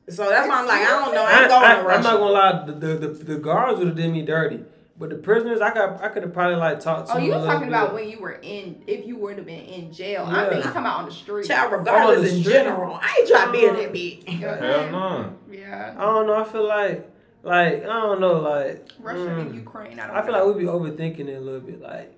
So 0.09 0.29
that's 0.29 0.47
why 0.47 0.59
I'm 0.59 0.67
like, 0.67 0.81
I 0.81 0.89
don't 1.05 1.13
know. 1.15 1.23
I 1.23 1.31
I, 1.31 1.39
ain't 1.41 1.49
going 1.49 1.61
to 1.61 1.67
I, 1.67 1.95
I'm 1.95 2.03
not 2.03 2.17
gonna 2.17 2.31
lie. 2.31 2.65
The 2.67 2.71
the, 2.73 3.07
the, 3.07 3.07
the 3.33 3.37
guards 3.37 3.79
would 3.79 3.87
have 3.87 3.95
did 3.97 4.11
me 4.11 4.21
dirty, 4.23 4.63
but 5.01 5.09
the 5.09 5.15
prisoners, 5.17 5.59
I 5.59 5.73
got 5.73 6.01
I 6.01 6.07
could 6.07 6.23
have 6.23 6.33
probably 6.33 6.55
like 6.55 6.79
talked 6.79 7.09
to. 7.09 7.15
Oh, 7.15 7.17
you 7.17 7.33
a 7.33 7.37
was 7.39 7.45
talking 7.45 7.61
bit. 7.61 7.67
about 7.69 7.93
when 7.93 8.07
you 8.07 8.19
were 8.19 8.39
in, 8.41 8.81
if 8.87 9.05
you 9.05 9.17
would 9.17 9.35
have 9.37 9.45
been 9.45 9.65
in 9.65 9.91
jail. 9.91 10.23
I 10.25 10.43
Yeah. 10.43 10.49
think 10.49 10.55
you 10.57 10.63
talking 10.63 10.81
about 10.81 10.99
on 10.99 11.05
the 11.07 11.11
street. 11.11 11.47
Child, 11.47 11.73
regardless 11.73 12.21
the 12.29 12.35
in 12.37 12.41
street. 12.43 12.53
general. 12.53 12.99
I 13.01 13.17
ain't 13.19 13.27
trying 13.27 13.47
to 13.47 13.51
be 13.51 13.65
in 13.65 13.75
that 13.75 13.91
bitch. 13.93 14.29
Hell 14.29 14.91
no. 14.91 15.33
Yeah. 15.51 15.95
I 15.97 16.01
don't 16.05 16.27
know. 16.27 16.35
I 16.35 16.43
feel 16.45 16.67
like 16.67 17.09
Like 17.43 17.83
I 17.83 17.87
don't 17.87 18.21
know, 18.21 18.33
like 18.39 18.87
Russia 18.99 19.27
and 19.39 19.51
mm, 19.51 19.55
Ukraine. 19.55 19.99
I 19.99 20.05
don't. 20.07 20.15
I 20.15 20.21
feel 20.21 20.33
like 20.33 20.45
we'd 20.45 20.59
be 20.63 20.69
overthinking 20.71 21.27
it 21.27 21.37
a 21.37 21.39
little 21.41 21.59
bit. 21.59 21.81
Like 21.81 22.13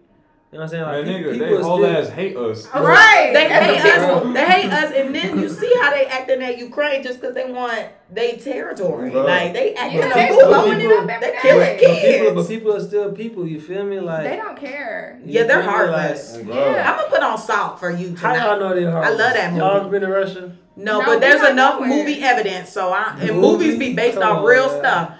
you 0.53 0.59
know 0.59 0.65
what 0.65 0.65
I'm 0.65 0.69
saying? 0.69 0.83
Like 0.83 1.05
Man, 1.05 1.05
pe- 1.05 1.11
nigga, 1.23 1.31
people 1.33 1.47
they 1.47 1.53
are 1.55 1.61
whole 1.63 1.77
still- 1.83 1.97
ass 1.97 2.09
hate 2.09 2.37
us. 2.37 2.67
Right. 2.75 3.31
They 3.33 3.49
hate 3.49 3.85
us. 3.85 4.33
They 4.33 4.45
hate 4.45 4.71
us, 4.71 4.93
and 4.95 5.15
then 5.15 5.39
you 5.39 5.49
see 5.49 5.73
how 5.81 5.89
they 5.89 6.05
acting 6.05 6.41
at 6.43 6.57
Ukraine 6.59 7.01
just 7.03 7.19
because 7.19 7.33
they 7.33 7.51
want 7.51 7.87
their 8.11 8.37
territory. 8.37 9.09
Bro. 9.09 9.25
Like 9.25 9.53
they 9.53 9.73
acting 9.73 9.99
Yeah, 10.01 10.13
they 10.13 10.27
fool. 10.29 10.47
blowing 10.47 10.79
it 10.79 10.91
up 10.91 11.07
They 11.07 11.13
every 11.13 11.39
killing 11.41 11.77
day. 11.77 12.19
But 12.19 12.19
people, 12.21 12.35
but 12.35 12.47
people 12.47 12.73
are 12.75 12.79
still 12.79 13.11
people. 13.13 13.47
You 13.47 13.59
feel 13.59 13.83
me? 13.83 13.99
Like 13.99 14.23
They 14.29 14.35
don't 14.35 14.57
care. 14.57 15.19
Yeah, 15.25 15.43
they're 15.43 15.63
heartless. 15.63 16.37
Like, 16.37 16.47
Yeah. 16.47 16.91
I'm 16.91 16.97
gonna 16.97 17.09
put 17.09 17.23
on 17.23 17.37
salt 17.39 17.79
for 17.79 17.89
you 17.89 18.15
how 18.15 18.33
y'all 18.35 18.43
tonight. 18.55 18.59
know 18.59 18.75
they're 18.75 18.91
heartless? 18.91 19.19
love 19.19 19.33
that 19.33 19.53
Y'all 19.55 19.73
movie. 19.73 19.79
ever 19.79 19.89
been 19.89 20.01
to 20.01 20.07
Russia? 20.07 20.51
No, 20.75 20.99
No, 20.99 21.05
but 21.05 21.19
there's 21.19 21.47
enough 21.49 21.79
going. 21.79 21.89
movie 21.89 22.21
evidence. 22.21 22.69
So 22.69 22.91
I 22.91 23.15
and 23.19 23.39
Movie? 23.39 23.65
movies 23.65 23.79
be 23.79 23.93
based 23.95 24.19
Come 24.19 24.23
off 24.31 24.37
on, 24.39 24.45
real 24.45 24.67
man. 24.67 24.79
stuff. 24.79 25.11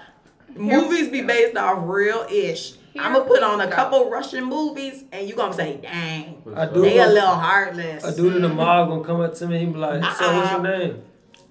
Movies 0.56 1.08
be 1.08 1.22
based 1.22 1.56
off 1.56 1.78
real 1.82 2.26
ish. 2.30 2.74
Here 2.94 3.02
I'm 3.02 3.12
gonna 3.12 3.24
put 3.24 3.42
on 3.42 3.60
a 3.60 3.68
couple 3.70 4.08
Russian 4.08 4.44
movies, 4.44 5.02
and 5.12 5.28
you 5.28 5.34
gonna 5.34 5.52
say, 5.52 5.78
"Dang, 5.82 6.40
I 6.54 6.66
do. 6.66 6.80
they 6.80 7.00
a 7.00 7.06
little 7.08 7.28
heartless." 7.34 8.04
A 8.04 8.14
dude 8.14 8.36
in 8.36 8.42
the 8.42 8.48
mm-hmm. 8.48 8.56
mall 8.56 8.86
gonna 8.86 9.04
come 9.04 9.20
up 9.20 9.34
to 9.34 9.46
me. 9.48 9.58
He 9.58 9.66
be 9.66 9.72
like, 9.78 10.02
"So 10.14 10.36
what's 10.36 10.50
Uh-uh. 10.52 10.62
your 10.62 10.78
name?" 10.78 11.02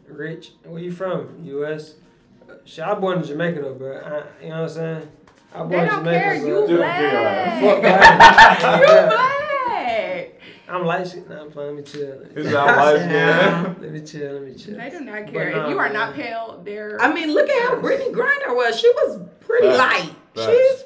Rich. 0.07 0.51
Where 0.63 0.81
you 0.81 0.91
from? 0.91 1.39
U.S. 1.43 1.95
Shit, 2.65 2.85
I 2.85 2.93
born 2.93 3.17
in 3.19 3.25
Jamaica 3.25 3.61
though, 3.61 3.73
bro. 3.73 3.97
I, 3.99 4.43
you 4.43 4.49
know 4.51 4.61
what 4.61 4.69
I'm 4.69 4.69
saying? 4.69 5.11
I 5.53 5.57
born 5.57 5.69
They 5.71 5.79
in 5.79 5.85
don't 5.87 5.99
Jamaica, 5.99 6.19
care. 6.19 6.39
bro. 6.39 6.61
You 6.61 6.67
Dude, 6.67 6.77
black. 6.77 7.61
Fuck 7.61 7.75
You 8.79 8.87
that. 8.87 9.09
black. 9.09 10.41
I'm 10.69 10.85
light 10.85 11.07
shit. 11.07 11.29
Nah, 11.29 11.41
I'm 11.41 11.51
playing. 11.51 11.75
Let 11.75 11.85
me 11.85 11.91
chill. 11.91 12.21
It's 12.35 12.53
our 12.55 12.77
life, 12.93 13.05
man. 13.07 13.75
Let 13.81 13.91
me 13.91 14.01
chill. 14.01 14.33
Let 14.33 14.43
me 14.43 14.55
chill. 14.55 14.77
They 14.77 14.89
do 14.89 14.99
not 15.01 15.25
But 15.25 15.33
care. 15.33 15.51
nah, 15.51 15.63
if 15.65 15.69
you 15.71 15.77
are 15.77 15.83
man. 15.89 15.93
not 15.93 16.13
pale, 16.15 16.61
they're. 16.63 17.01
I 17.01 17.13
mean, 17.13 17.33
look 17.33 17.49
at 17.49 17.69
how 17.69 17.75
Brittney 17.81 18.11
Griner 18.13 18.55
was. 18.55 18.79
She 18.79 18.89
was 18.89 19.19
pretty 19.41 19.67
Facts. 19.67 19.77
light. 19.79 20.15
Facts. 20.35 20.47
She's 20.47 20.83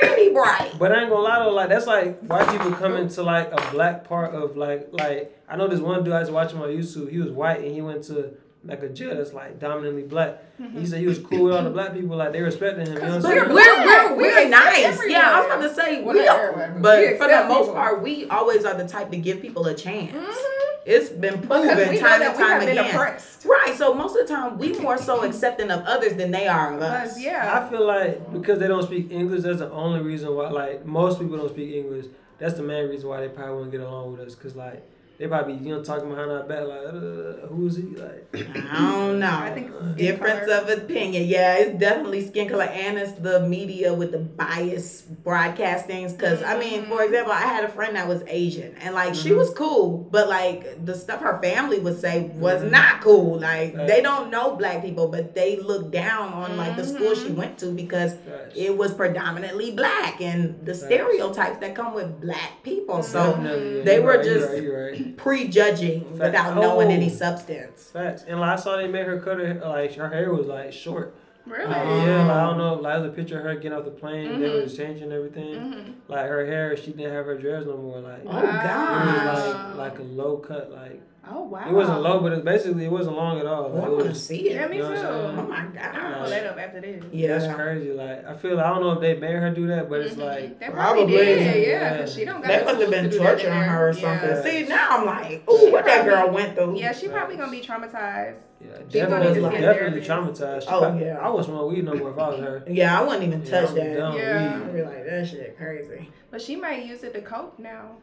pretty 0.00 0.32
bright. 0.32 0.72
But 0.78 0.92
I 0.92 1.00
ain't 1.02 1.10
gonna 1.10 1.22
lie 1.22 1.38
though, 1.40 1.52
like 1.52 1.68
that's 1.68 1.86
like 1.86 2.20
white 2.20 2.48
people 2.50 2.72
coming 2.72 3.08
to 3.08 3.22
like 3.22 3.50
a 3.52 3.70
black 3.70 4.04
part 4.08 4.34
of 4.34 4.56
like 4.56 4.88
like 4.92 5.36
I 5.48 5.56
know 5.56 5.68
this 5.68 5.80
one 5.80 6.04
dude 6.04 6.12
I 6.12 6.20
was 6.20 6.30
watching 6.30 6.58
on 6.60 6.68
YouTube. 6.68 7.10
He 7.10 7.18
was 7.18 7.30
white 7.30 7.60
and 7.64 7.72
he 7.74 7.82
went 7.82 8.04
to 8.04 8.34
like 8.64 8.82
a 8.82 8.88
jail 8.88 9.14
that's 9.16 9.32
like 9.32 9.60
dominantly 9.60 10.02
black. 10.02 10.42
He 10.74 10.86
said 10.86 11.00
he 11.00 11.06
was 11.06 11.18
cool 11.20 11.44
with 11.44 11.54
all 11.54 11.62
the 11.62 11.70
black 11.70 11.92
people, 11.94 12.16
like 12.16 12.32
they 12.32 12.40
respected 12.40 12.88
him. 12.88 12.94
You 12.94 13.00
know 13.02 13.06
what 13.08 13.14
I'm 13.16 13.22
saying? 13.22 13.36
We're, 13.48 13.54
We're 13.54 13.54
we're, 13.54 14.08
we're. 14.10 14.16
We 14.16 14.22
we're 14.24 14.48
nice. 14.48 14.84
everyone. 14.84 15.10
Yeah, 15.10 15.30
I 15.30 15.38
was 15.40 15.46
about 15.46 15.68
to 15.68 15.74
say, 15.74 16.02
we 16.02 16.26
are, 16.26 16.52
but 16.52 16.82
but 16.82 16.98
we 16.98 17.16
for 17.18 17.28
the 17.28 17.44
most 17.46 17.58
people. 17.66 17.74
part, 17.74 18.02
we 18.02 18.26
always 18.28 18.64
are 18.64 18.74
the 18.74 18.88
type 18.88 19.10
to 19.10 19.18
give 19.18 19.40
people 19.42 19.66
a 19.66 19.74
chance. 19.74 20.12
Mhm. 20.12 20.55
It's 20.86 21.08
been 21.08 21.42
proven 21.42 21.66
time 21.68 21.76
that 21.76 21.80
and 21.80 21.90
we 21.90 21.98
time 21.98 22.20
have 22.20 22.60
been 22.60 22.78
again. 22.78 22.94
oppressed. 22.94 23.44
Right, 23.44 23.74
so 23.76 23.92
most 23.92 24.16
of 24.16 24.26
the 24.26 24.32
time, 24.32 24.56
we 24.56 24.72
more 24.78 24.96
so 24.96 25.24
accepting 25.24 25.70
of 25.70 25.84
others 25.84 26.14
than 26.14 26.30
they 26.30 26.46
are 26.46 26.74
of 26.74 26.80
us. 26.80 27.20
Yeah, 27.20 27.60
I 27.60 27.68
feel 27.68 27.84
like 27.84 28.32
because 28.32 28.60
they 28.60 28.68
don't 28.68 28.84
speak 28.84 29.10
English, 29.10 29.42
that's 29.42 29.58
the 29.58 29.70
only 29.72 30.00
reason 30.00 30.32
why 30.34 30.48
like 30.50 30.86
most 30.86 31.18
people 31.18 31.36
don't 31.38 31.50
speak 31.50 31.74
English. 31.74 32.06
That's 32.38 32.54
the 32.54 32.62
main 32.62 32.88
reason 32.88 33.08
why 33.08 33.20
they 33.20 33.28
probably 33.28 33.54
won't 33.56 33.70
get 33.72 33.80
along 33.80 34.12
with 34.12 34.20
us. 34.20 34.34
Cause 34.36 34.54
like 34.54 34.86
they 35.18 35.26
probably 35.26 35.54
you 35.54 35.74
know 35.74 35.82
talking 35.82 36.08
behind 36.10 36.30
our 36.30 36.42
back 36.42 36.66
like 36.66 36.78
uh, 36.86 37.46
who 37.48 37.66
is 37.66 37.76
he 37.76 37.82
like. 37.84 38.26
I 38.34 38.92
don't 38.92 39.18
know. 39.18 39.30
I 39.30 39.50
think 39.54 39.70
it's 39.72 39.96
difference 39.96 40.46
color. 40.46 40.62
of 40.62 40.68
opinion. 40.68 41.24
Yeah, 41.26 41.54
it's 41.56 41.78
definitely 41.78 42.26
skin 42.26 42.48
color, 42.48 42.64
and 42.64 42.98
it's 42.98 43.12
the 43.12 43.40
media 43.48 43.94
with 43.94 44.12
the 44.12 44.18
bias 44.18 45.02
broadcastings. 45.24 46.12
Because 46.16 46.42
I 46.42 46.58
mean, 46.58 46.84
for 46.86 47.02
example, 47.02 47.32
I 47.32 47.40
had 47.42 47.64
a 47.64 47.68
friend 47.68 47.96
that 47.96 48.06
was 48.08 48.22
Asian, 48.26 48.74
and 48.80 48.94
like 48.94 49.14
she 49.14 49.30
Mhm. 49.30 49.38
was 49.38 49.50
cool, 49.54 49.98
but 50.10 50.28
like 50.28 50.84
the 50.84 50.94
stuff 50.94 51.20
her 51.20 51.40
family 51.42 51.78
would 51.78 51.98
say 52.00 52.30
was 52.34 52.62
Mhm. 52.62 52.70
not 52.70 53.00
cool. 53.00 53.38
Like 53.40 53.74
Right. 53.76 53.86
they 53.86 54.02
don't 54.02 54.30
know 54.30 54.56
black 54.56 54.82
people, 54.82 55.08
but 55.08 55.34
they 55.34 55.56
look 55.56 55.90
down 55.90 56.32
on 56.32 56.56
like 56.56 56.76
the 56.76 56.84
school 56.84 57.14
she 57.14 57.28
Mhm. 57.28 57.36
went 57.36 57.58
to 57.58 57.66
because 57.72 58.12
Facts. 58.12 58.54
it 58.54 58.76
was 58.76 58.92
predominantly 58.92 59.70
black 59.72 60.20
and 60.20 60.56
the 60.64 60.74
Facts. 60.74 60.84
stereotypes 60.86 61.58
that 61.60 61.74
come 61.74 61.94
with 61.94 62.20
black 62.20 62.62
people. 62.62 63.02
So 63.02 63.38
yeah, 63.42 63.82
they 63.84 63.96
you 63.96 64.02
were 64.02 64.16
right, 64.16 64.24
you 64.26 64.34
just- 64.34 64.52
right, 64.52 64.62
you 64.62 64.74
right. 64.74 65.05
Prejudging 65.14 66.00
Facts. 66.04 66.18
without 66.18 66.54
knowing 66.56 66.88
Oh. 66.88 66.90
any 66.90 67.08
substance. 67.08 67.90
Facts. 67.90 68.24
And 68.26 68.40
like, 68.40 68.50
I 68.50 68.56
saw 68.56 68.76
they 68.76 68.88
made 68.88 69.06
her 69.06 69.18
cut 69.20 69.38
her 69.38 69.54
like 69.64 69.94
her 69.94 70.08
hair 70.08 70.32
was 70.32 70.46
like 70.46 70.72
short. 70.72 71.14
really. 71.46 71.64
Uh-huh. 71.64 72.04
yeah, 72.06 72.22
like, 72.26 72.36
I 72.36 72.42
don't 72.46 72.58
know. 72.58 72.74
Like 72.74 72.98
there's 73.00 73.12
a 73.12 73.14
picture 73.14 73.38
of 73.38 73.44
her 73.44 73.54
getting 73.54 73.72
off 73.72 73.84
the 73.84 73.90
plane. 73.92 74.40
They 74.40 74.48
Mhm. 74.48 74.62
was 74.64 74.76
changing 74.76 75.12
everything. 75.12 75.54
Mhm. 75.54 75.92
Like 76.08 76.26
her 76.26 76.44
hair, 76.44 76.76
she 76.76 76.90
didn't 76.92 77.12
have 77.12 77.24
her 77.26 77.38
dress 77.38 77.64
no 77.66 77.76
more. 77.76 78.00
Like 78.00 78.22
Oh 78.26 78.38
it 78.38 78.42
was 78.46 78.52
God. 78.52 79.76
like 79.76 79.92
like 79.92 79.98
a 80.00 80.02
low 80.02 80.38
cut. 80.38 80.72
Like 80.72 81.00
Oh 81.28 81.42
wow. 81.42 81.68
it 81.68 81.72
wasn't 81.72 82.02
low, 82.02 82.20
but 82.20 82.32
it 82.32 82.44
basically 82.44 82.84
it 82.84 82.90
wasn't 82.92 83.16
long 83.16 83.40
at 83.40 83.46
all. 83.46 83.64
Oh, 83.64 83.68
Like, 83.74 83.84
I 83.84 83.88
want 83.88 84.04
to 84.04 84.14
see 84.14 84.48
it. 84.50 84.54
Yeah, 84.54 84.68
me 84.68 84.76
You 84.76 84.82
too. 84.84 84.88
know 84.90 84.94
what 84.94 85.04
Oh 85.06 85.34
saying? 85.36 85.48
my 85.48 85.56
I'm 85.56 85.72
gonna 85.74 86.16
pull 86.20 86.30
that 86.30 86.46
up 86.46 86.58
after 86.58 86.80
this. 86.80 87.04
Yeah. 87.12 87.38
That's 87.38 87.54
crazy. 87.54 87.92
Like 87.92 88.24
I 88.26 88.34
feel 88.36 88.60
I 88.60 88.68
don't 88.68 88.80
know 88.80 88.92
if 88.92 89.00
they 89.00 89.14
made 89.16 89.32
her 89.34 89.50
do 89.50 89.66
that, 89.66 89.88
but 89.90 90.00
it's 90.02 90.14
Mhm. 90.14 90.18
like 90.24 90.58
they 90.60 90.66
probably, 90.68 91.02
Probably. 91.02 91.16
did, 91.16 91.66
yeah, 91.66 91.92
because 91.94 92.14
she 92.14 92.24
don't 92.24 92.40
got 92.40 92.48
That 92.48 92.64
must 92.64 92.80
have 92.80 92.90
been 92.90 93.04
to 93.04 93.10
do 93.10 93.18
torturing 93.18 93.52
her 93.54 93.88
or 93.88 93.92
Yeah. 93.92 94.20
something. 94.20 94.50
See, 94.52 94.68
now 94.68 94.86
I'm 94.90 95.06
like, 95.06 95.42
oh, 95.48 95.70
what 95.70 95.84
that 95.86 96.04
girl 96.04 96.30
went 96.30 96.54
through. 96.56 96.78
Yeah, 96.78 96.92
she 96.92 97.08
probably 97.08 97.36
gonna 97.36 97.50
be 97.50 97.60
traumatized. 97.60 98.36
yeah, 98.60 98.78
definitely, 98.88 99.40
need 99.42 99.50
to 99.50 99.60
definitely 99.60 100.00
traumatized. 100.02 100.62
She 100.62 100.68
Oh, 100.68 100.80
probably- 100.80 101.04
yeah. 101.06 101.18
I 101.18 101.28
wouldn't 101.28 101.46
smoke 101.46 101.70
weed 101.70 101.84
no 101.84 101.94
more 101.94 102.10
if 102.10 102.18
I 102.18 102.28
was 102.28 102.40
her. 102.40 102.62
Yeah, 102.68 103.00
I 103.00 103.02
wouldn't 103.04 103.24
even 103.24 103.42
Yeah, 103.44 103.50
touch 103.50 103.70
I'm 103.70 103.74
that. 103.76 103.96
done 103.96 104.14
with 104.14 104.22
Yeah. 104.22 104.60
I'd 104.64 104.72
be 104.74 104.82
like, 104.82 105.06
that 105.06 105.26
shit 105.26 105.56
crazy. 105.58 106.08
But 106.30 106.40
she 106.40 106.56
might 106.56 106.84
use 106.86 107.02
it 107.02 107.12
to 107.14 107.20
cope 107.20 107.58
now. 107.58 107.96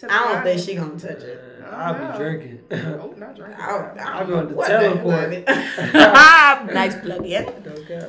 To 0.00 0.12
I 0.12 0.18
don't 0.18 0.28
be 0.28 0.34
think 0.34 0.44
honest. 0.44 0.66
she 0.66 0.74
gonna 0.74 0.98
touch 0.98 1.22
it. 1.22 1.44
Man, 1.60 1.72
I 1.74 1.84
I'll 1.86 1.94
don't 1.94 2.12
be 2.12 2.18
drinking. 2.18 2.60
Oh, 2.72 3.14
not 3.16 3.36
drinking. 3.36 3.56
I 3.60 3.66
don't, 3.70 3.98
I 4.00 4.02
I'll 4.18 4.18
don't 4.18 4.28
be 4.28 4.34
on 4.34 4.48
the 4.48 4.54
what 4.56 4.68
the 4.68 4.78
hell 4.80 4.94
teleport. 4.96 5.32
it. 5.32 6.74
nice 6.74 6.96
plug 7.00 7.24
in. 7.26 7.44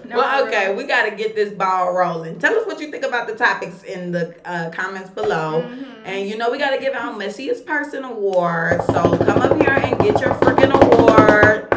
No, 0.10 0.18
well, 0.18 0.48
okay, 0.48 0.74
we 0.76 0.84
got 0.86 1.08
to 1.10 1.16
get 1.16 1.36
this 1.36 1.54
ball 1.54 1.94
rolling. 1.94 2.40
Tell 2.40 2.56
us 2.58 2.66
what 2.66 2.80
you 2.80 2.90
think 2.92 3.06
about 3.06 3.28
the 3.28 3.36
topics 3.36 3.84
in 3.84 4.12
the 4.12 4.36
uh, 4.50 4.70
comments 4.72 5.10
below. 5.12 5.62
Mhm. 5.62 5.86
And 6.06 6.28
you 6.30 6.38
know 6.38 6.52
we 6.52 6.58
gotta 6.58 6.80
give 6.80 6.94
out 6.94 7.18
Messiest 7.20 7.66
Person 7.66 8.04
Award. 8.04 8.82
So 8.88 9.18
come 9.18 9.42
up 9.42 9.60
here 9.62 9.72
and 9.72 9.98
get 10.00 10.20
your 10.22 10.34
freaking 10.36 10.72
award. 10.72 11.68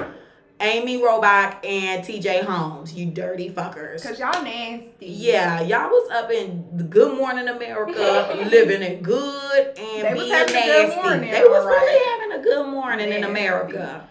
Amy 0.60 0.98
Robach 0.98 1.64
and 1.64 2.04
TJ 2.04 2.42
Holmes, 2.44 2.92
you 2.92 3.06
dirty 3.06 3.48
fuckers. 3.50 4.02
Cause 4.02 4.18
y'all 4.18 4.42
nasty. 4.42 5.06
Yeah, 5.06 5.60
y'all 5.60 5.88
was 5.88 6.10
up 6.10 6.30
in 6.30 6.88
Good 6.90 7.16
Morning 7.16 7.48
America, 7.48 8.34
living 8.50 8.82
it 8.82 9.02
good 9.02 9.78
and 9.78 10.04
They 10.06 10.14
being 10.14 10.28
nasty. 10.30 10.96
morning, 10.96 11.30
they 11.30 11.42
was 11.44 11.64
alright. 11.64 11.80
really 11.80 12.20
having 12.20 12.40
a 12.40 12.42
good 12.42 12.66
morning 12.68 13.12
in 13.12 13.24
America. 13.24 14.08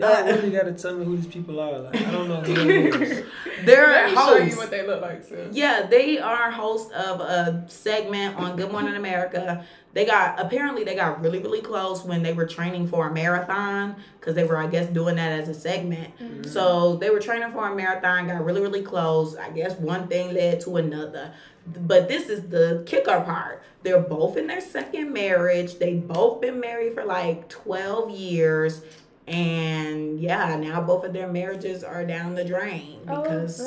Y'all 0.00 0.24
really 0.24 0.50
gotta 0.50 0.72
tell 0.72 0.94
me 0.96 1.04
who 1.04 1.16
these 1.16 1.26
people 1.26 1.60
are. 1.60 1.78
Like 1.78 1.96
I 1.96 2.10
don't 2.10 2.28
know 2.28 2.40
who 2.40 2.54
they 2.64 2.86
is. 2.86 3.24
They're 3.64 3.88
Let 3.88 4.10
me 4.10 4.14
show 4.16 4.34
you 4.36 4.42
hosts. 4.44 4.56
what 4.56 4.70
they 4.70 4.86
look 4.86 5.02
like. 5.02 5.24
Yeah, 5.52 5.86
they 5.86 6.18
are 6.18 6.50
hosts 6.50 6.90
of 6.92 7.20
a 7.20 7.64
segment 7.68 8.36
on 8.36 8.56
Good 8.56 8.72
Morning 8.72 8.94
America. 8.94 9.64
They 9.92 10.06
got 10.06 10.40
apparently 10.40 10.84
they 10.84 10.94
got 10.94 11.20
really 11.20 11.40
really 11.40 11.60
close 11.60 12.04
when 12.04 12.22
they 12.22 12.32
were 12.32 12.46
training 12.46 12.86
for 12.88 13.08
a 13.08 13.12
marathon 13.12 13.96
because 14.18 14.34
they 14.34 14.44
were 14.44 14.56
I 14.56 14.68
guess 14.68 14.86
doing 14.88 15.16
that 15.16 15.32
as 15.40 15.48
a 15.48 15.54
segment. 15.54 16.16
Mm-hmm. 16.18 16.44
So 16.44 16.96
they 16.96 17.10
were 17.10 17.20
training 17.20 17.52
for 17.52 17.68
a 17.68 17.74
marathon, 17.74 18.28
got 18.28 18.44
really 18.44 18.60
really 18.60 18.82
close. 18.82 19.36
I 19.36 19.50
guess 19.50 19.74
one 19.78 20.08
thing 20.08 20.32
led 20.32 20.60
to 20.62 20.76
another. 20.76 21.34
But 21.66 22.08
this 22.08 22.28
is 22.28 22.48
the 22.48 22.82
kicker 22.86 23.20
part. 23.20 23.62
They're 23.82 24.00
both 24.00 24.36
in 24.36 24.46
their 24.46 24.60
second 24.60 25.12
marriage. 25.12 25.78
They 25.78 25.94
both 25.94 26.40
been 26.40 26.60
married 26.60 26.94
for 26.94 27.04
like 27.04 27.48
12 27.48 28.10
years. 28.10 28.82
And 29.30 30.18
yeah, 30.20 30.56
now 30.56 30.80
both 30.80 31.04
of 31.04 31.12
their 31.12 31.28
marriages 31.28 31.84
are 31.84 32.04
down 32.04 32.34
the 32.34 32.44
drain 32.44 33.00
because 33.06 33.60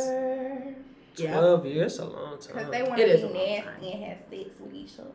yeah, 1.16 1.38
Twelve 1.38 1.66
years, 1.66 2.00
a 2.00 2.06
long 2.06 2.38
time. 2.40 2.56
Cause 2.64 2.72
they 2.72 2.84
want 2.84 3.00
It 3.00 3.22
to 3.22 3.28
be 3.28 3.34
nasty 3.34 3.92
and 3.94 4.04
have 4.04 4.18
sex 4.30 4.50
with 4.60 4.74
each 4.74 5.00
other 5.00 5.10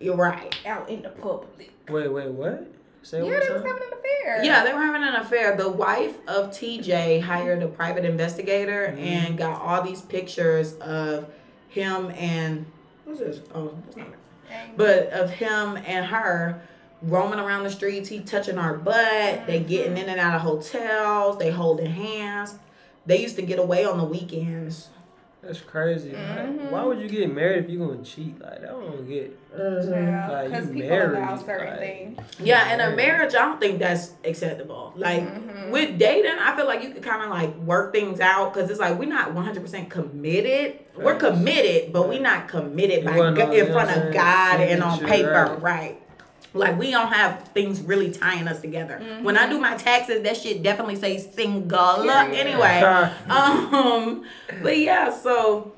you're 0.00 0.16
right. 0.16 0.58
out 0.66 0.88
in 0.90 1.00
the 1.02 1.10
public. 1.10 1.70
Wait, 1.88 2.08
wait, 2.12 2.28
what? 2.28 2.66
Say 3.02 3.18
Yeah, 3.18 3.38
they 3.40 3.50
were 3.50 3.58
having 3.66 3.82
an 3.84 3.92
affair. 3.92 4.44
Yeah, 4.44 4.64
they 4.64 4.72
were 4.72 4.80
having 4.80 5.04
an 5.04 5.14
affair. 5.14 5.56
The 5.56 5.68
wife 5.70 6.16
of 6.26 6.50
TJ 6.50 7.20
hired 7.20 7.62
a 7.62 7.68
private 7.68 8.04
investigator 8.04 8.88
Mhm. 8.96 8.98
and 8.98 9.38
got 9.38 9.60
all 9.60 9.80
these 9.82 10.02
pictures 10.02 10.74
of 10.78 11.26
him 11.68 12.10
and 12.16 12.66
what's 13.04 13.20
this? 13.20 13.40
Oh, 13.54 13.72
that's 13.84 13.96
not 13.96 14.08
it. 14.08 14.14
And- 14.50 14.76
But 14.76 15.08
of 15.12 15.30
him 15.30 15.76
and 15.86 16.04
her 16.06 16.62
roaming 17.02 17.38
around 17.38 17.64
the 17.64 17.70
streets. 17.70 18.08
He 18.08 18.20
touching 18.20 18.58
our 18.58 18.74
butt. 18.74 19.46
They 19.46 19.60
getting 19.60 19.96
in 19.98 20.08
and 20.08 20.20
out 20.20 20.34
of 20.36 20.42
hotels. 20.42 21.38
They 21.38 21.50
holding 21.50 21.86
hands. 21.90 22.58
They 23.06 23.20
used 23.20 23.36
to 23.36 23.42
get 23.42 23.58
away 23.58 23.84
on 23.84 23.98
the 23.98 24.04
weekends. 24.04 24.88
That's 25.42 25.60
crazy. 25.60 26.12
Mhm. 26.12 26.60
Like, 26.62 26.70
why 26.70 26.84
would 26.84 27.00
you 27.00 27.08
get 27.08 27.34
married 27.34 27.64
if 27.64 27.68
you 27.70 27.80
gonna 27.80 28.04
cheat? 28.04 28.40
Like, 28.40 28.60
that 28.60 28.68
don't 28.68 29.08
get. 29.08 29.36
Yeah, 29.58 30.28
Like, 30.30 30.50
because 30.50 30.68
you 30.68 30.72
people 30.74 30.88
married, 30.90 31.18
allow 31.18 31.36
certain 31.36 31.66
like- 31.66 31.78
things. 31.80 32.18
Yeah, 32.38 32.72
in 32.72 32.80
a 32.80 32.94
marriage, 32.94 33.34
I 33.34 33.40
don't 33.40 33.60
think 33.60 33.80
that's 33.80 34.12
acceptable. 34.24 34.92
Like 34.96 35.22
Mhm. 35.24 35.70
with 35.72 35.98
dating, 35.98 36.30
I 36.40 36.54
feel 36.56 36.66
like 36.66 36.84
you 36.84 36.90
could 36.90 37.02
kind 37.02 37.24
of 37.24 37.30
like 37.30 37.56
work 37.56 37.92
things 37.92 38.20
out 38.20 38.54
because 38.54 38.70
it's 38.70 38.78
like 38.78 38.96
we're 39.00 39.08
not 39.08 39.34
100% 39.34 39.90
committed. 39.90 40.78
We're 40.96 41.16
committed, 41.16 41.92
but 41.92 42.08
we're 42.08 42.20
not 42.22 42.46
committed 42.46 42.98
It 42.98 43.04
by 43.06 43.16
wasn't 43.18 43.36
Go- 43.38 43.46
no, 43.46 43.52
in 43.52 43.72
front 43.72 43.96
of 43.96 44.14
God 44.14 44.60
and 44.60 44.80
on 44.80 45.00
paper, 45.00 45.58
right. 45.60 45.60
right? 45.62 46.01
Like 46.54 46.78
we 46.78 46.90
don't 46.90 47.12
have 47.12 47.48
things 47.48 47.80
really 47.80 48.10
tying 48.10 48.46
us 48.48 48.60
together. 48.60 48.98
When 49.22 49.38
I 49.38 49.48
do 49.48 49.58
my 49.58 49.76
taxes, 49.76 50.22
that 50.22 50.36
shit 50.36 50.62
definitely 50.62 50.96
say 50.96 51.18
single. 51.18 52.02
Period. 52.02 52.34
Anyway, 52.34 52.80
um, 53.28 54.24
but 54.62 54.78
yeah, 54.78 55.10
so 55.10 55.72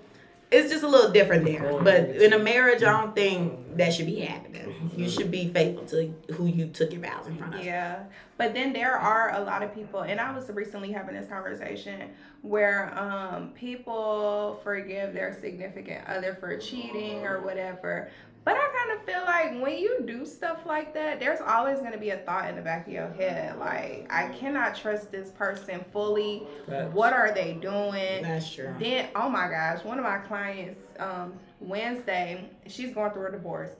it's 0.50 0.70
just 0.70 0.84
a 0.84 0.88
little 0.88 1.10
different 1.10 1.44
there. 1.44 1.80
But 1.82 2.10
in 2.10 2.32
a 2.32 2.38
marriage, 2.38 2.82
I 2.82 2.90
don't 3.00 3.14
think 3.14 3.76
that 3.76 3.92
should 3.92 4.06
be 4.06 4.20
happening. 4.20 4.90
You 4.96 5.08
should 5.08 5.30
be 5.30 5.48
faithful 5.48 5.84
to 5.86 6.14
who 6.34 6.46
you 6.46 6.68
took 6.68 6.92
your 6.92 7.02
vows 7.02 7.26
in 7.26 7.36
front 7.36 7.56
of. 7.56 7.64
Yeah. 7.64 8.04
But 8.36 8.54
then 8.54 8.72
there 8.72 8.96
are 8.96 9.34
a 9.34 9.40
lot 9.44 9.62
of 9.62 9.74
people, 9.74 10.00
and 10.00 10.20
I 10.20 10.36
was 10.36 10.48
recently 10.50 10.92
having 10.92 11.14
this 11.14 11.28
conversation 11.28 12.10
where 12.42 12.96
um, 12.98 13.50
people 13.50 14.60
forgive 14.62 15.14
their 15.14 15.36
significant 15.40 16.06
other 16.06 16.34
for 16.34 16.56
cheating 16.58 17.24
or 17.26 17.40
whatever. 17.40 18.10
But 18.44 18.56
I 18.56 18.68
kind 18.76 18.98
of 18.98 19.06
feel 19.06 19.22
like 19.24 19.62
when 19.62 19.78
you 19.78 20.02
do 20.06 20.26
stuff 20.26 20.66
like 20.66 20.92
that, 20.92 21.18
there's 21.18 21.40
always 21.40 21.78
going 21.78 21.92
to 21.92 21.98
be 21.98 22.10
a 22.10 22.18
thought 22.18 22.48
in 22.50 22.56
the 22.56 22.62
back 22.62 22.86
of 22.86 22.92
your 22.92 23.10
head. 23.12 23.58
Like, 23.58 24.06
I 24.10 24.28
cannot 24.38 24.76
trust 24.76 25.10
this 25.10 25.30
person 25.30 25.82
fully. 25.92 26.42
Facts. 26.68 26.92
What 26.92 27.14
are 27.14 27.32
they 27.32 27.54
doing? 27.54 28.22
That's 28.22 28.52
true. 28.52 28.74
Then, 28.78 29.08
oh 29.14 29.30
my 29.30 29.48
gosh, 29.48 29.82
one 29.82 29.98
of 29.98 30.04
my 30.04 30.18
clients, 30.18 30.80
um, 30.98 31.32
Wednesday, 31.60 32.50
she's 32.66 32.92
going 32.92 33.12
through 33.12 33.28
a 33.28 33.32
divorce. 33.32 33.70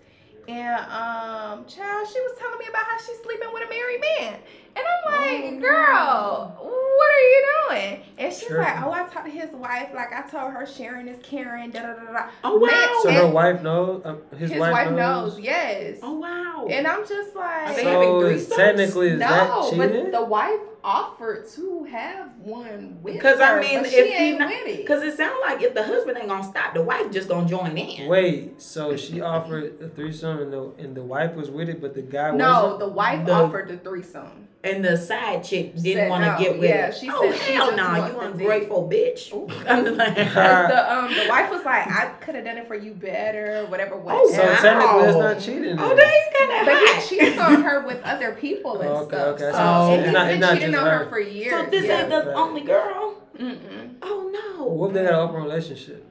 And 0.48 0.80
um, 0.90 1.64
child, 1.66 2.08
she 2.12 2.20
was 2.20 2.36
telling 2.38 2.58
me 2.58 2.66
about 2.68 2.84
how 2.84 2.98
she's 2.98 3.18
sleeping 3.22 3.48
with 3.52 3.64
a 3.64 3.68
married 3.68 4.00
man. 4.00 4.40
And 4.76 4.84
I'm 4.84 5.52
like, 5.52 5.60
girl, 5.60 6.56
what 6.60 7.10
are 7.10 7.20
you 7.20 7.44
doing? 7.68 8.02
And 8.18 8.32
she's 8.32 8.48
Sure. 8.48 8.60
like, 8.62 8.82
oh, 8.82 8.90
I 8.92 9.04
talked 9.08 9.26
to 9.26 9.30
his 9.30 9.50
wife. 9.52 9.88
Like 9.94 10.12
I 10.12 10.22
told 10.28 10.52
her 10.52 10.66
Sharon 10.66 11.08
is 11.08 11.18
Karen, 11.22 11.70
da 11.70 11.80
da 11.82 11.94
da 11.94 12.12
da. 12.12 12.26
Oh, 12.42 12.56
wow. 12.58 12.66
Man, 12.66 12.88
So 13.02 13.08
and 13.08 13.18
her 13.18 13.28
wife 13.28 13.62
knows. 13.62 14.02
Um, 14.04 14.18
his, 14.36 14.50
his, 14.50 14.60
wife, 14.60 14.72
wife, 14.72 14.90
knows. 14.90 15.34
knows. 15.34 15.40
yes. 15.40 15.98
Oh 16.02 16.14
wow. 16.18 16.66
And 16.70 16.86
I'm 16.86 17.06
just 17.06 17.34
Are 17.36 17.66
like, 17.66 17.76
they 17.76 17.84
having 17.84 18.08
So 18.08 18.20
threesomes? 18.22 18.56
technically, 18.56 19.08
is 19.10 19.18
that 19.20 19.48
no, 19.48 19.70
cheating? 19.70 19.78
but 19.78 20.12
the 20.12 20.24
wife 20.24 20.60
offered 20.86 21.48
to 21.48 21.84
have 21.84 22.28
one 22.38 22.98
with 23.02 23.14
Because 23.14 23.40
I 23.40 23.58
mean, 23.60 23.78
but 23.78 23.86
if 23.86 23.92
she 23.92 24.06
he 24.12 24.14
ain't 24.30 24.38
not, 24.38 24.48
with 24.50 24.66
it. 24.68 24.76
because 24.78 25.02
it 25.02 25.16
sounds 25.16 25.36
like 25.42 25.62
if 25.62 25.74
the 25.74 25.82
husband 25.82 26.18
ain't 26.18 26.28
gonna 26.28 26.44
stop, 26.44 26.74
the 26.74 26.82
wife 26.82 27.10
just 27.10 27.28
gonna 27.28 27.48
join 27.48 27.76
in. 27.78 28.06
Wait, 28.08 28.60
so 28.60 28.94
she 28.96 29.20
offered 29.20 29.80
a 29.82 29.88
threesome 29.88 30.38
and 30.40 30.52
the 30.52 30.72
and 30.78 30.94
the 30.94 31.02
wife 31.02 31.34
was 31.34 31.50
with 31.50 31.68
it, 31.70 31.80
but 31.80 31.94
the 31.94 32.02
guy 32.02 32.30
No, 32.32 32.62
wasn't. 32.64 32.78
the 32.80 32.88
wife 32.88 33.26
The- 33.26 33.32
offered 33.32 33.68
the 33.68 33.78
threesome. 33.78 34.48
And 34.64 34.82
the 34.82 34.96
side 34.96 35.44
chick 35.44 35.76
didn't 35.76 36.08
want 36.08 36.24
to 36.24 36.30
no. 36.32 36.38
get 36.38 36.58
with 36.58 36.70
Yeah, 36.70 36.86
it. 36.86 36.96
she 36.96 37.10
oh 37.12 37.30
said 37.30 37.38
she 37.46 37.52
hell 37.52 37.76
no, 37.76 37.84
want 37.86 38.12
you 38.14 38.18
the 38.20 38.26
ungrateful 38.28 38.88
bitch. 38.90 39.30
Ooh. 39.34 39.46
I'm 39.68 39.84
like, 39.96 40.14
the 40.16 40.92
um 40.92 41.14
the 41.14 41.26
wife 41.28 41.50
was 41.50 41.62
like, 41.66 41.86
I 41.86 42.06
could 42.22 42.34
have 42.34 42.44
done 42.46 42.56
it 42.56 42.66
for 42.66 42.74
you 42.74 42.94
better, 42.94 43.66
whatever. 43.66 43.96
whatever. 43.98 44.22
Oh, 44.24 44.32
So 44.32 44.42
wow. 44.42 44.62
technically, 44.62 45.08
it's 45.08 45.18
not 45.18 45.38
cheating. 45.40 45.76
oh, 45.78 45.88
then. 45.88 45.96
they 45.98 46.02
ain't 46.02 46.34
kind 46.38 46.60
of 46.60 46.66
But 46.66 46.78
he 46.78 46.86
hot. 46.86 47.06
cheats 47.08 47.38
on 47.38 47.62
her 47.62 47.86
with 47.86 48.02
other 48.04 48.32
people 48.32 48.80
and 48.80 48.88
Okay, 48.88 49.08
stuff. 49.16 49.26
okay. 49.34 49.44
So, 49.44 49.52
So 49.52 49.58
and 49.60 49.94
it's 50.00 50.04
he's 50.06 50.12
not- 50.14 50.26
been 50.28 50.40
not 50.40 50.54
cheating 50.54 50.74
on 50.76 50.86
her 50.86 50.98
her. 51.04 51.10
for 51.10 51.20
years. 51.20 51.50
So 51.52 51.70
this 51.70 51.84
yeah. 51.84 52.00
ain't 52.00 52.08
the 52.08 52.16
Right. 52.24 52.36
only 52.36 52.60
girl. 52.62 53.14
Mm-mm. 53.38 53.94
Oh 54.00 54.30
no, 54.58 54.64
What 54.64 54.88
if 54.88 54.94
they 54.94 55.00
had 55.04 55.10
an 55.12 55.20
open 55.20 55.42
relationship? 55.42 56.06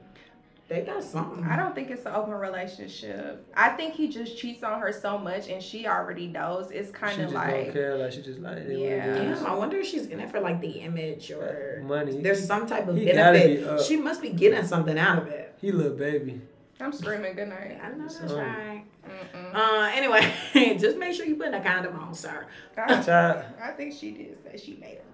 They 0.68 0.80
got 0.80 1.04
something. 1.04 1.44
I 1.44 1.56
don't 1.56 1.74
think 1.74 1.90
it's 1.90 2.06
an 2.06 2.14
open 2.14 2.32
relationship. 2.34 3.46
I 3.54 3.70
think 3.70 3.94
he 3.94 4.08
just 4.08 4.38
cheats 4.38 4.62
on 4.62 4.80
her 4.80 4.92
so 4.92 5.18
much, 5.18 5.48
and 5.48 5.62
she 5.62 5.86
already 5.86 6.26
knows. 6.26 6.70
It's 6.70 6.90
kind 6.90 7.12
of 7.12 7.18
just 7.26 7.34
like 7.34 7.64
don't 7.66 7.72
care. 7.72 7.96
Like 7.98 8.12
she 8.12 8.22
just 8.22 8.40
like 8.40 8.56
it 8.58 8.66
is 8.70 8.78
what 8.78 8.88
Yeah. 8.88 9.14
Damn, 9.14 9.46
I 9.46 9.54
wonder 9.54 9.76
if 9.78 9.86
she's 9.86 10.06
in 10.06 10.20
it 10.20 10.30
for 10.30 10.40
like 10.40 10.60
the 10.60 10.70
image 10.80 11.30
or 11.30 11.82
Money. 11.86 12.20
there's 12.20 12.46
some 12.46 12.66
type 12.66 12.88
of 12.88 12.96
He 12.96 13.04
benefit. 13.06 13.76
be. 13.78 13.82
She 13.84 13.96
must 13.96 14.22
be 14.22 14.30
getting 14.30 14.64
something 14.66 14.98
out 14.98 15.18
of 15.18 15.28
it. 15.28 15.54
He 15.60 15.70
little 15.70 15.96
baby. 15.96 16.40
I'm 16.80 16.92
screaming 16.92 17.34
good 17.36 17.48
night. 17.48 17.78
I 17.82 17.90
know 17.90 18.08
that's 18.08 18.18
So- 18.30 18.36
right. 18.38 18.84
Mm-mm. 19.04 19.54
Uh, 19.54 19.90
anyway, 19.94 20.32
just 20.78 20.96
make 20.96 21.14
sure 21.14 21.26
you 21.26 21.36
put 21.36 21.52
a 21.52 21.60
condom 21.60 21.94
on, 21.98 22.14
sir. 22.14 22.46
I, 22.76 23.02
Child, 23.02 23.44
I 23.62 23.70
think 23.72 23.92
she 23.94 24.12
did 24.12 24.38
say 24.42 24.56
she 24.56 24.72
made 24.80 24.94
him 24.96 25.02
it 25.12 25.13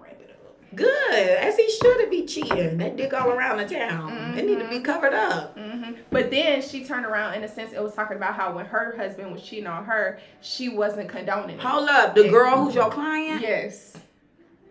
Good, 0.73 1.13
as 1.13 1.57
he 1.57 1.69
should 1.69 2.09
be 2.09 2.25
cheating. 2.25 2.77
That 2.77 2.95
dick 2.95 3.13
all 3.13 3.29
around 3.29 3.57
the 3.57 3.65
town. 3.67 4.37
It 4.37 4.45
need 4.45 4.59
to 4.59 4.69
be 4.69 4.79
covered 4.79 5.13
up. 5.13 5.57
hmm 5.57 5.91
But 6.11 6.31
then 6.31 6.61
she 6.61 6.85
turned 6.85 7.05
around 7.05 7.33
in 7.33 7.43
a 7.43 7.47
sense. 7.47 7.73
It 7.73 7.81
was 7.83 7.93
talking 7.93 8.17
about 8.17 8.35
how 8.35 8.53
when 8.55 8.65
her 8.65 8.95
husband 8.97 9.31
was 9.33 9.41
cheating 9.43 9.67
on 9.67 9.83
her, 9.85 10.19
she 10.41 10.69
wasn't 10.69 11.09
condoning 11.09 11.57
it. 11.57 11.61
Hold 11.61 11.89
up, 11.89 12.15
the 12.15 12.29
girl 12.29 12.63
who's 12.63 12.75
your 12.75 12.89
client? 12.89 13.41
Yes. 13.41 13.97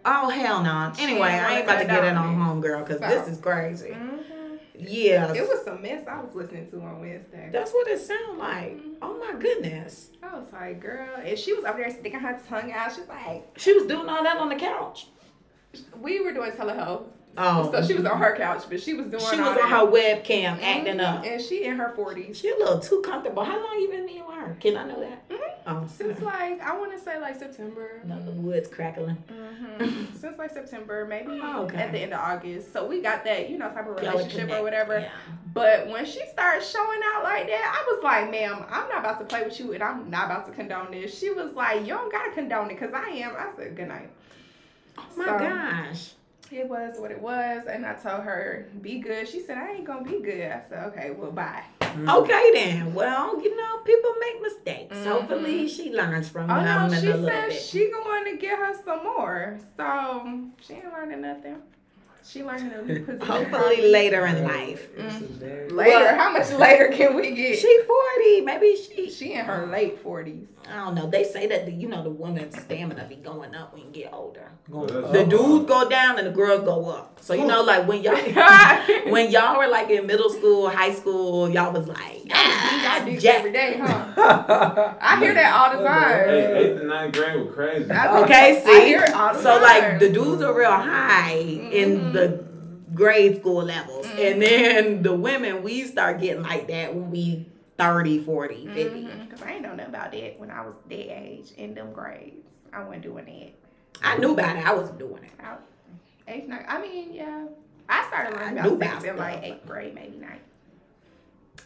Oh 0.05 0.31
hell 0.31 0.63
no. 0.63 0.93
Anyway, 0.99 1.29
I 1.29 1.57
ain't 1.57 1.65
about 1.65 1.81
to 1.81 1.85
get 1.87 2.05
in 2.05 2.17
on 2.17 2.35
homegirl 2.37 2.87
because 2.87 3.01
So. 3.01 3.09
this 3.09 3.29
is 3.29 3.39
crazy. 3.39 3.93
hmm 3.93 4.57
Yeah, 4.79 5.35
It 5.35 5.43
was 5.47 5.63
some 5.63 5.83
mess 5.83 6.07
I 6.09 6.23
was 6.23 6.35
listening 6.35 6.71
to 6.71 6.81
on 6.81 7.01
Wednesday. 7.01 7.51
that's 7.53 7.73
what 7.73 7.87
it 7.89 8.01
sounded 8.01 8.39
like. 8.39 8.79
Oh 9.03 9.19
my 9.19 9.39
goodness, 9.39 10.09
I 10.23 10.39
was 10.39 10.51
like, 10.55 10.81
girl, 10.81 11.07
and 11.23 11.39
she 11.39 11.53
was 11.53 11.65
up 11.67 11.77
there 11.77 11.91
sticking 11.91 12.21
her 12.21 12.41
tongue 12.49 12.73
out. 12.73 12.95
She's 12.95 13.07
like, 13.09 13.47
she 13.59 13.75
was 13.75 13.85
doing 13.85 14.09
all 14.09 14.23
that 14.23 14.39
on 14.39 14.49
the 14.49 14.57
couch. 14.57 15.09
We 16.01 16.21
were 16.21 16.33
doing 16.33 16.53
telehealth. 16.53 17.05
Oh, 17.39 17.71
So 17.71 17.87
she 17.87 17.95
was 17.95 18.05
on 18.07 18.19
her 18.19 18.35
couch, 18.37 18.65
but 18.69 18.83
she 18.83 18.93
was 18.95 19.07
doing 19.07 19.21
she 19.23 19.37
was 19.41 19.57
on 19.57 19.71
her 19.71 19.87
webcam 19.87 20.61
acting 20.61 20.97
Mhm. 20.97 21.01
up. 21.19 21.25
And 21.25 21.41
she 21.41 21.63
in 21.65 21.77
her 21.77 21.93
40s. 21.97 22.37
She 22.37 22.51
a 22.51 22.57
little 22.57 22.81
too 22.81 23.01
comfortable. 23.03 23.45
How 23.45 23.57
long 23.57 23.79
you 23.81 23.89
been 23.89 24.05
with 24.05 24.35
her? 24.35 24.57
Can 24.59 24.77
I 24.77 24.85
know 24.85 24.99
that? 25.01 25.29
Mhm. 25.29 25.37
Oh, 25.67 25.87
Since 25.87 26.21
like, 26.23 26.61
I 26.61 26.77
want 26.77 26.91
to 26.93 26.99
say 26.99 27.21
like 27.21 27.37
September. 27.39 28.01
no, 28.05 28.21
the 28.21 28.33
wood's 28.33 28.69
crackling. 28.69 29.17
hmm 29.29 29.79
Since 30.19 30.39
like 30.39 30.51
September, 30.51 31.07
maybe 31.07 31.39
Oh, 31.41 31.63
okay. 31.65 31.77
at 31.77 31.93
the 31.93 32.01
end 32.01 32.13
of 32.13 32.19
August. 32.21 32.73
So 32.73 32.85
we 32.87 33.01
got 33.01 33.25
that, 33.25 33.49
you 33.49 33.57
know, 33.59 33.69
type 33.71 33.87
of 33.89 33.95
relationship 33.97 34.51
or 34.51 34.63
whatever. 34.65 34.99
Yeah. 34.99 35.11
But 35.55 35.87
when 35.89 36.05
she 36.07 36.21
started 36.33 36.65
showing 36.65 37.01
out 37.15 37.23
like 37.23 37.47
that, 37.47 37.73
I 37.81 37.95
was 37.95 38.03
like, 38.03 38.31
ma'am, 38.31 38.65
I'm 38.69 38.89
not 38.89 38.99
about 38.99 39.19
to 39.21 39.25
play 39.25 39.45
with 39.45 39.59
you 39.61 39.73
and 39.73 39.83
I'm 39.85 40.11
not 40.11 40.27
about 40.27 40.47
to 40.47 40.53
condone 40.53 40.91
this. 40.91 41.17
She 41.17 41.31
was 41.31 41.53
like, 41.55 41.83
you 41.83 41.89
don't 41.95 42.11
got 42.11 42.25
to 42.25 42.33
condone 42.33 42.67
it 42.71 42.81
because 42.81 42.93
I 42.93 43.09
am. 43.11 43.37
I 43.37 43.47
said, 43.57 43.77
good 43.77 43.89
night. 43.89 44.11
Oh 45.01 45.17
my 45.17 45.25
So- 45.27 45.39
gosh. 45.39 46.11
It 46.53 46.69
was 46.69 46.99
what 46.99 47.13
it 47.13 47.21
was. 47.23 47.67
And 47.67 47.87
I 47.87 47.93
told 47.95 48.23
her, 48.25 48.67
be 48.83 48.99
good. 48.99 49.29
She 49.29 49.39
said, 49.39 49.57
I 49.57 49.71
ain't 49.71 49.85
going 49.85 50.05
to 50.05 50.11
be 50.11 50.21
good. 50.21 50.51
I 50.51 50.61
said, 50.69 50.85
okay, 50.89 51.13
well, 51.13 51.31
bye. 51.31 51.63
Mm. 51.81 52.13
Okay 52.23 52.51
then. 52.55 52.93
Well, 52.93 53.41
you 53.41 53.57
know, 53.57 53.79
people 53.85 54.11
make 54.21 54.43
mistakes. 54.43 54.97
Mhm. 54.97 55.05
Hopefully 55.13 55.69
she 55.69 55.93
learns 55.93 56.29
from 56.29 56.51
Oh, 56.51 56.57
them 56.65 56.89
no, 56.91 56.97
in 56.97 57.01
she 57.01 57.07
a 57.07 57.11
little 57.15 57.29
said 57.29 57.49
bit. 57.51 57.63
she 57.63 57.91
going 57.93 58.25
to 58.33 58.37
get 58.37 58.59
her 58.59 58.75
some 58.85 59.05
more. 59.05 59.59
So 59.77 60.41
she 60.61 60.75
ain't 60.75 60.93
learning 60.93 61.21
nothing. 61.21 61.63
She 62.23 62.45
learning 62.45 62.73
a 62.73 62.83
new 62.83 63.01
position. 63.05 63.27
Hopefully 63.27 63.91
later 63.91 64.27
in 64.27 64.45
life. 64.45 64.89
This 64.97 65.15
is 65.23 65.23
very- 65.39 65.69
Later, 65.71 65.91
Well- 65.99 66.15
how 66.17 66.33
much 66.33 66.53
later 66.53 66.89
can 66.89 67.15
we 67.17 67.31
get? 67.33 67.59
She 67.59 67.81
40. 67.87 68.41
Maybe 68.43 68.77
she 68.77 69.11
She 69.11 69.33
in 69.33 69.45
her 69.45 69.67
late 69.67 69.99
forties. 70.01 70.49
I 70.71 70.77
don't 70.85 70.95
know. 70.95 71.09
They 71.09 71.25
say 71.25 71.47
that 71.49 71.67
the, 71.67 71.73
you 71.73 71.89
know 71.89 72.03
the 72.03 72.11
woman's 72.11 72.57
stamina 72.61 73.07
be 73.09 73.17
going 73.17 73.55
up 73.55 73.73
when 73.75 73.83
you 73.83 73.91
get 73.91 74.13
older. 74.13 74.51
Going 74.71 74.87
The 74.87 75.23
up. 75.25 75.29
Dudes 75.29 75.65
go 75.67 75.89
down 75.89 76.19
and 76.19 76.27
the 76.27 76.31
girls 76.31 76.63
go 76.65 76.89
up. 76.91 77.19
So 77.21 77.35
you 77.35 77.45
know, 77.47 77.63
like 77.63 77.89
when 77.89 78.03
y'all 78.03 78.15
when 79.13 79.31
y'all 79.31 79.59
were 79.59 79.67
like 79.69 79.91
in 79.91 80.07
middle 80.07 80.31
school, 80.31 80.69
high 80.71 80.93
school, 80.93 81.51
y'all 81.51 81.73
was 81.73 81.89
like, 81.89 82.23
ah, 82.33 83.01
I 83.01 83.05
do 83.05 83.19
Jack- 83.19 83.37
every 83.39 83.53
day, 83.53 83.79
huh? 83.83 84.95
I 85.01 85.19
hear 85.19 85.35
that 85.35 85.53
all 85.55 85.79
the 85.79 85.85
time. 85.89 86.29
Hey, 86.29 86.57
eighth 86.71 86.79
and 86.81 86.89
ninth 86.89 87.15
grade 87.15 87.37
were 87.47 87.53
crazy. 87.53 87.91
Okay, 87.91 88.63
see. 88.65 88.71
I 88.71 88.81
hear 88.85 89.03
it 89.03 89.13
all 89.13 89.35
the 89.35 89.43
so 89.43 89.55
time. 89.59 89.63
like 89.63 89.99
the 89.99 90.09
dudes 90.11 90.43
are 90.43 90.57
real 90.57 90.71
high 90.71 91.39
in 91.39 92.01
Mhm. 92.01 92.10
The 92.13 92.45
grade 92.95 93.37
school 93.41 93.63
levels, 93.65 94.07
Mhm. 94.07 94.33
and 94.33 94.43
then 94.43 95.03
the 95.03 95.15
women 95.15 95.63
we 95.63 95.85
start 95.85 96.21
getting 96.21 96.43
like 96.43 96.67
that 96.69 96.95
when 96.95 97.11
we 97.11 97.47
30, 97.79 98.25
40, 98.25 98.69
50. 98.75 99.01
Mhm, 99.05 99.31
Cause 99.31 99.43
I 99.43 99.53
ain't 99.53 99.63
know 99.63 99.71
nothing 99.75 99.95
about 99.95 100.13
that 100.13 100.39
when 100.39 100.51
I 100.51 100.65
was 100.67 100.75
that 100.89 100.95
age 101.23 101.53
in 101.57 101.75
them 101.75 101.93
grades. 101.93 102.47
I 102.73 102.83
wasn't 102.83 103.03
doing 103.03 103.25
that. 103.25 104.07
I 104.07 104.17
knew 104.19 104.33
about 104.33 104.57
it. 104.57 104.67
I 104.67 104.75
wasn't 104.75 104.99
doing 104.99 105.23
it. 105.25 105.31
I, 105.43 105.55
eighth, 106.29 106.49
ninth. 106.49 106.65
I 106.69 106.81
mean, 106.81 107.13
yeah. 107.13 107.45
I 107.89 108.07
started 108.09 108.35
I 108.39 108.41
learning 108.51 108.63
knew 108.63 108.75
about 108.75 108.77
about 108.77 109.03
sex 109.03 109.13
in 109.13 109.17
like 109.19 109.43
eighth 109.43 109.67
grade, 109.67 109.95
maybe 109.95 110.17
ninth. 110.19 110.41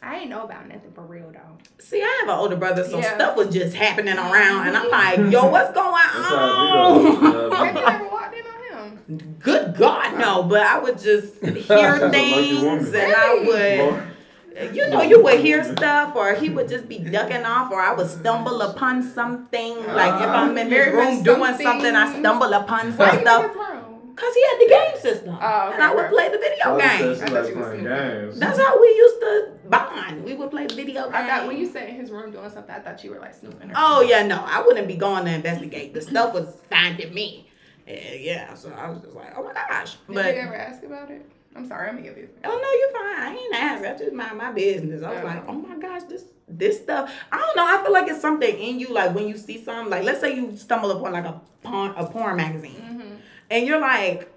I 0.02 0.16
ain't 0.20 0.30
know 0.30 0.42
about 0.44 0.68
nothing 0.68 0.92
for 0.94 1.02
real 1.02 1.30
though. 1.32 1.58
See, 1.78 2.00
I 2.02 2.18
have 2.20 2.28
an 2.28 2.38
older 2.38 2.56
brother, 2.56 2.84
so 2.84 2.98
Yeah. 2.98 3.14
stuff 3.14 3.36
was 3.36 3.48
just 3.54 3.74
happening 3.74 4.16
around, 4.18 4.68
and 4.68 4.76
I'm 4.76 4.90
like, 4.90 5.18
yo, 5.32 5.46
what's 5.48 5.72
going 5.72 5.92
That's 5.92 6.28
how 6.28 6.60
Vito 6.60 6.78
on? 6.78 7.52
Have 7.64 7.76
you 7.76 7.82
ever 7.86 8.08
walked 8.08 8.34
in 8.34 8.44
on 8.46 8.53
him? 8.84 9.36
Good 9.40 9.76
God, 9.76 10.18
no! 10.18 10.42
But 10.44 10.62
I 10.62 10.78
would 10.78 10.98
just 10.98 11.34
hear 11.44 11.52
That's 11.98 12.02
a 12.02 12.06
lucky 12.08 12.60
things, 12.60 12.94
and 12.94 13.12
I 13.14 13.44
would. 13.46 14.10
You 14.72 14.88
know, 14.88 15.02
you 15.02 15.20
would 15.22 15.40
hear 15.40 15.64
stuff, 15.64 16.14
or 16.14 16.34
he 16.34 16.48
would 16.48 16.68
just 16.68 16.88
be 16.88 16.98
ducking 17.00 17.44
off, 17.44 17.72
or 17.72 17.80
I 17.80 17.92
would 17.92 18.08
stumble 18.08 18.62
upon 18.62 19.02
something. 19.02 19.84
Like 19.86 20.22
if 20.22 20.28
I'm 20.28 20.56
in 20.56 20.70
his 20.70 20.86
room 20.94 21.22
doing 21.24 21.40
something. 21.44 21.66
something, 21.66 21.96
I 21.96 22.18
stumble 22.20 22.52
upon 22.52 22.92
Why 22.96 23.08
some 23.10 23.18
you 23.18 23.22
stuff. 23.22 23.56
Cause 24.16 24.32
he 24.32 24.42
had 24.42 24.58
the 24.60 24.68
game 24.68 25.02
system, 25.02 25.36
Oh, 25.42 25.66
okay, 25.66 25.74
and 25.74 25.82
I 25.82 25.92
would 25.92 26.04
okay. 26.04 26.14
play 26.14 26.28
the 26.28 26.38
video 26.38 26.62
Charlie 26.62 26.82
said 26.82 26.98
games. 27.00 27.20
I 27.20 27.26
thought 27.26 27.32
like 27.42 27.54
you 27.54 27.60
was 27.60 27.82
games. 27.82 28.38
That's 28.38 28.58
how 28.60 28.80
we 28.80 28.86
used 28.86 29.20
to 29.20 29.48
bond. 29.68 30.24
We 30.24 30.34
would 30.34 30.50
play 30.52 30.66
video 30.68 31.02
games. 31.02 31.14
I 31.16 31.26
thought 31.26 31.46
when 31.48 31.56
you 31.58 31.66
said 31.66 31.88
in 31.88 31.96
his 31.96 32.12
room 32.12 32.30
doing 32.30 32.48
something, 32.48 32.72
I 32.72 32.78
thought 32.78 33.02
you 33.02 33.10
were 33.10 33.18
like 33.18 33.34
snooping. 33.34 33.72
Or 33.72 33.74
Oh 33.76 34.02
yeah, 34.02 34.24
no, 34.24 34.40
I 34.46 34.62
wouldn't 34.64 34.86
be 34.86 34.94
going 34.94 35.24
to 35.24 35.32
investigate. 35.34 35.94
The 35.94 36.00
stuff 36.00 36.32
was 36.32 36.46
finding 36.70 37.12
me. 37.12 37.48
Yeah, 37.86 38.14
yeah. 38.14 38.54
So 38.54 38.70
I 38.72 38.88
was 38.90 39.00
just 39.02 39.14
like, 39.14 39.32
oh 39.36 39.44
my 39.44 39.52
gosh. 39.52 39.96
Did 40.06 40.14
But 40.14 40.34
you 40.34 40.40
ever 40.42 40.54
ask 40.54 40.82
about 40.82 41.10
it? 41.10 41.28
I'm 41.56 41.66
sorry, 41.68 41.88
I'm 41.88 41.98
in 41.98 42.04
your 42.04 42.14
business. 42.14 42.40
Oh 42.44 42.48
no, 42.48 42.56
you're 42.56 42.90
fine. 42.90 43.22
I 43.22 43.40
ain't 43.40 43.54
asked. 43.54 43.84
I 43.84 44.04
just 44.04 44.12
mind 44.14 44.38
my 44.38 44.50
business. 44.52 45.02
I 45.04 45.10
was 45.10 45.18
Yeah. 45.18 45.24
like, 45.24 45.44
oh 45.48 45.52
my 45.52 45.76
gosh, 45.76 46.02
this 46.08 46.24
this 46.48 46.78
stuff. 46.82 47.12
I 47.30 47.38
don't 47.38 47.56
know. 47.56 47.66
I 47.66 47.82
feel 47.82 47.92
like 47.92 48.08
it's 48.08 48.20
something 48.20 48.58
in 48.58 48.80
you. 48.80 48.88
Like 48.92 49.14
when 49.14 49.28
you 49.28 49.36
see 49.36 49.62
something, 49.62 49.88
like 49.90 50.02
let's 50.04 50.20
say 50.20 50.34
you 50.34 50.56
stumble 50.56 50.90
upon 50.90 51.12
like 51.12 51.24
a 51.24 51.40
porn 51.62 51.92
a 51.96 52.06
porn 52.06 52.36
magazine, 52.36 52.80
Mm-hmm. 52.82 53.14
and 53.50 53.66
you're 53.66 53.80
like, 53.80 54.32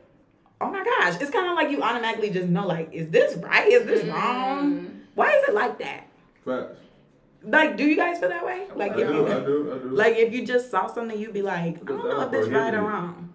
oh 0.62 0.70
my 0.70 0.84
gosh, 0.84 1.20
it's 1.20 1.32
kind 1.32 1.50
of 1.50 1.56
like 1.56 1.72
you 1.72 1.82
automatically 1.82 2.30
just 2.30 2.48
know, 2.50 2.68
like, 2.68 2.90
is 2.94 3.10
this 3.10 3.36
right? 3.38 3.68
Is 3.68 3.86
this 3.86 4.06
wrong? 4.06 5.02
Why 5.16 5.32
is 5.32 5.50
it 5.50 5.54
like 5.56 5.80
that? 5.80 6.08
Facts. 6.46 6.78
Like, 7.44 7.78
do 7.78 7.86
you 7.86 7.96
guys 7.96 8.20
feel 8.20 8.30
that 8.30 8.46
way? 8.46 8.68
Like, 8.76 8.92
I 8.94 9.02
if 9.02 9.08
do, 9.08 9.14
you 9.14 9.28
I 9.28 9.40
do, 9.40 9.74
I 9.74 9.78
do. 9.84 9.90
like 9.96 10.16
if 10.18 10.34
you 10.34 10.46
just 10.46 10.70
saw 10.70 10.88
something, 10.88 11.18
you'd 11.18 11.34
be 11.34 11.42
like, 11.42 11.78
I 11.82 11.86
don't 11.86 12.10
know 12.10 12.22
if 12.22 12.32
this 12.32 12.48
right 12.48 12.74
or 12.74 12.82
wrong. 12.82 13.34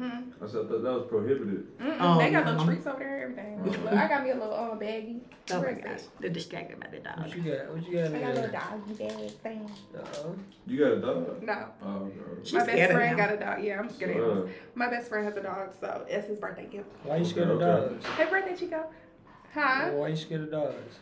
I 0.00 0.46
said, 0.46 0.66
I 0.66 0.68
thought 0.68 0.82
that 0.82 0.92
was 0.92 1.06
prohibited. 1.08 1.78
Mm-mm, 1.78 1.96
Oh, 2.00 2.18
they 2.18 2.30
got 2.30 2.44
no. 2.44 2.50
little 2.52 2.66
treats 2.66 2.86
over 2.86 2.98
there 2.98 3.26
and 3.26 3.38
everything. 3.38 3.84
Look, 3.84 3.92
I 3.94 4.08
got 4.08 4.24
me 4.24 4.30
a 4.30 4.34
little 4.34 4.54
um, 4.54 4.78
baggie. 4.78 5.20
oh 5.50 5.54
my 5.54 5.60
Where 5.60 5.70
is 5.70 5.78
gosh, 5.78 5.92
it? 6.00 6.08
they're 6.20 6.30
distracted 6.30 6.80
by 6.80 6.88
the 6.88 6.98
dog. 6.98 7.18
What 7.18 7.36
you 7.36 7.42
got? 7.42 7.72
What 7.72 7.86
you 7.88 7.92
got 7.98 8.14
I 8.14 8.20
got 8.20 8.30
a 8.30 8.34
little 8.34 8.50
doggy 8.50 8.94
bag 8.94 9.30
thing. 9.42 9.70
Uh-oh. 9.96 10.34
You 10.66 10.78
got 10.78 10.92
a 10.92 11.00
dog? 11.00 11.42
No. 11.42 11.66
Oh, 11.82 11.86
no. 11.86 12.10
She's 12.42 12.52
my 12.54 12.62
scared 12.64 12.76
best 12.78 12.90
of 12.90 12.96
friend 12.96 13.10
him. 13.10 13.16
got 13.16 13.32
a 13.34 13.36
dog. 13.36 13.64
Yeah, 13.64 13.78
I'm 13.78 13.90
scared 13.90 14.16
of 14.16 14.16
Uh, 14.16 14.30
animals. 14.30 14.50
My 14.74 14.88
best 14.90 15.08
friend 15.08 15.24
has 15.24 15.36
a 15.36 15.42
dog, 15.42 15.72
so 15.80 16.04
it's 16.08 16.26
his 16.28 16.38
birthday 16.38 16.66
gift. 16.66 16.86
Why 17.04 17.16
you 17.18 17.24
scared 17.24 17.48
of 17.50 17.60
Okay, 17.62 17.64
okay. 17.70 17.94
dogs? 17.94 18.06
Happy 18.06 18.30
birthday, 18.30 18.56
Chico. 18.56 18.84
Huh? 19.54 19.90
Why 19.90 20.08
you 20.08 20.16
scared 20.16 20.42
of 20.42 20.50
dogs? 20.50 20.96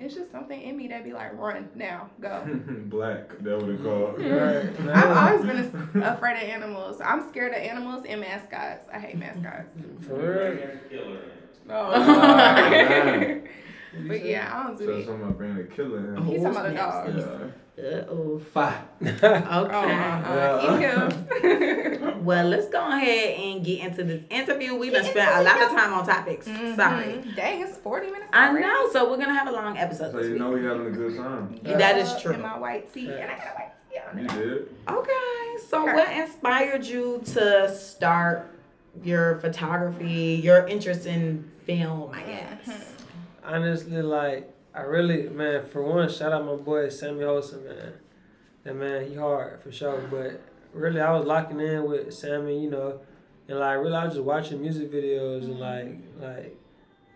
It's 0.00 0.14
just 0.14 0.30
something 0.30 0.60
in 0.60 0.76
me 0.76 0.86
that 0.88 1.02
be 1.04 1.12
like, 1.12 1.36
run 1.36 1.68
now, 1.74 2.08
go. 2.20 2.42
Black, 2.86 3.36
that 3.40 3.58
would 3.60 3.68
it 3.80 3.82
called. 3.82 4.18
Right. 4.20 4.80
no. 4.84 4.92
I've 4.92 5.16
always 5.16 5.44
been 5.44 6.02
a- 6.02 6.12
afraid 6.14 6.36
of 6.42 6.48
animals. 6.48 7.00
I'm 7.00 7.28
scared 7.28 7.52
of 7.52 7.58
animals 7.58 8.04
and 8.08 8.20
mascots. 8.20 8.86
I 8.92 8.98
hate 9.00 9.16
mascots. 9.16 9.70
For 10.06 10.14
real? 10.14 11.18
Oh, 11.70 11.90
man. 12.00 13.48
but 14.06 14.24
yeah, 14.24 14.50
I 14.54 14.62
don't 14.68 14.78
do 14.78 14.84
So 14.86 14.90
it. 14.92 15.06
something 15.06 15.22
about 15.24 15.38
being 15.38 15.56
a 15.58 15.64
killer. 15.64 16.14
He's 16.22 16.42
talking 16.42 16.46
about 16.46 16.66
a 16.70 16.74
dog. 16.74 17.16
Yeah. 17.18 17.38
Uh 17.78 18.04
oh. 18.10 18.38
Five. 18.52 18.78
Okay. 19.02 20.80
Yeah. 20.82 21.08
Well, 22.18 22.46
let's 22.48 22.68
go 22.68 22.86
ahead 22.90 23.38
and 23.38 23.64
get 23.64 23.78
into 23.86 24.02
this 24.04 24.22
interview. 24.28 24.74
We've 24.74 24.92
been 24.92 25.04
spending 25.04 25.34
a 25.38 25.42
lot 25.42 25.62
of 25.62 25.68
time 25.70 25.94
on 25.94 26.04
topics. 26.04 26.44
Sorry. 26.46 26.74
Mhm. 26.74 27.36
Dang, 27.36 27.62
it's 27.62 27.78
40 27.78 28.06
minutes. 28.08 28.28
I 28.32 28.52
know, 28.52 28.88
so 28.92 29.08
we're 29.08 29.16
gonna 29.16 29.32
have 29.38 29.46
a 29.48 29.52
long 29.52 29.78
episode. 29.78 30.12
So 30.12 30.18
you 30.20 30.30
week. 30.32 30.38
know 30.40 30.50
we 30.50 30.64
having 30.64 30.86
a 30.88 30.90
good 30.90 31.16
time. 31.16 31.58
That 31.62 31.96
is 31.96 32.10
Uh, 32.10 32.20
true. 32.20 32.32
In 32.34 32.42
my 32.42 32.58
white 32.58 32.92
tee, 32.92 33.06
and 33.10 33.30
I 33.30 33.36
got 33.36 33.46
a 33.46 33.54
white 33.54 33.72
tee 33.88 33.98
on. 34.10 34.18
You 34.18 34.28
did. 34.28 34.68
Okay, 34.88 35.56
so 35.68 35.82
Okay. 35.84 35.94
what 35.94 36.12
inspired 36.12 36.84
you 36.84 37.22
to 37.34 37.74
start 37.74 38.50
your 39.02 39.36
photography, 39.38 40.40
your 40.42 40.66
interest 40.66 41.06
in 41.06 41.48
film, 41.64 42.10
I 42.12 42.22
guess? 42.22 42.94
Honestly, 43.44 44.02
like 44.02 44.50
I 44.74 44.82
really, 44.82 45.28
man. 45.28 45.64
For 45.66 45.82
one, 45.82 46.08
shout 46.08 46.32
out 46.32 46.44
my 46.44 46.54
boy 46.54 46.88
Sammy 46.88 47.24
Olsen, 47.24 47.64
man. 47.64 47.94
That 48.64 48.74
man, 48.74 49.08
he 49.08 49.14
hard 49.14 49.60
for 49.62 49.72
sure. 49.72 50.00
But 50.10 50.40
really, 50.72 51.00
I 51.00 51.10
was 51.16 51.26
locking 51.26 51.60
in 51.60 51.84
with 51.88 52.12
Sammy, 52.12 52.62
you 52.62 52.70
know, 52.70 53.00
and 53.48 53.58
like 53.58 53.78
really, 53.78 53.94
I 53.96 54.04
was 54.04 54.14
just 54.14 54.24
watching 54.24 54.60
music 54.60 54.92
videos 54.92 55.44
and 55.44 55.58
like, 55.58 55.98
like, 56.20 56.56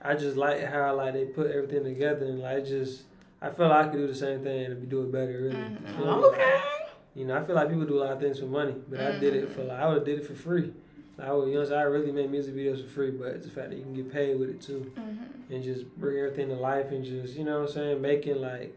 I 0.01 0.15
just 0.15 0.37
like 0.37 0.65
how 0.65 0.97
like 0.97 1.15
they 1.15 1.27
put 1.27 1.51
everything 1.51 1.85
together 1.85 2.27
and 2.27 2.41
like 2.41 2.65
just, 2.65 3.03
I 3.41 3.51
feel 3.51 3.69
like 3.69 3.87
I 3.87 3.89
could 3.91 3.99
do 3.99 4.07
the 4.07 4.15
same 4.15 4.43
thing 4.43 4.65
and 4.67 4.89
do 4.89 5.03
it 5.03 5.13
better, 5.13 5.39
really. 5.43 5.57
Mhm. 5.57 5.99
You 5.99 6.05
know? 6.05 6.25
Okay. 6.25 6.61
You 7.15 7.27
know, 7.27 7.37
I 7.37 7.45
feel 7.45 7.55
like 7.55 7.69
people 7.69 7.85
do 7.85 7.99
a 7.99 8.05
lot 8.05 8.13
of 8.13 8.21
things 8.21 8.39
for 8.41 8.47
money, 8.47 8.75
but 8.89 8.99
I 8.99 9.19
did 9.19 9.37
it 9.37 9.53
for 9.53 9.63
like 9.65 9.79
I 9.79 9.87
would 9.89 9.99
have 9.99 10.07
did 10.07 10.21
it 10.21 10.27
for 10.27 10.35
free. 10.35 10.73
I 11.19 11.33
would, 11.33 11.49
you 11.49 11.55
know, 11.55 11.61
what 11.61 11.65
I'm 11.67 11.69
saying? 11.71 11.81
I 11.81 11.85
really 11.85 12.11
make 12.13 12.31
music 12.31 12.55
videos 12.55 12.83
for 12.83 12.89
free, 12.89 13.11
but 13.11 13.29
it's 13.29 13.45
the 13.47 13.53
fact 13.53 13.71
that 13.71 13.77
you 13.77 13.83
can 13.83 13.95
get 13.95 14.11
paid 14.13 14.39
with 14.39 14.49
it 14.51 14.61
too, 14.61 14.91
Mhm. 14.97 15.51
and 15.51 15.63
just 15.63 15.87
bring 15.99 16.17
everything 16.19 16.49
to 16.49 16.55
life 16.55 16.91
and 16.91 17.05
just 17.05 17.37
you 17.37 17.45
know 17.45 17.61
what 17.61 17.69
I'm 17.69 17.75
saying, 17.75 18.01
making 18.03 18.41
like 18.41 18.75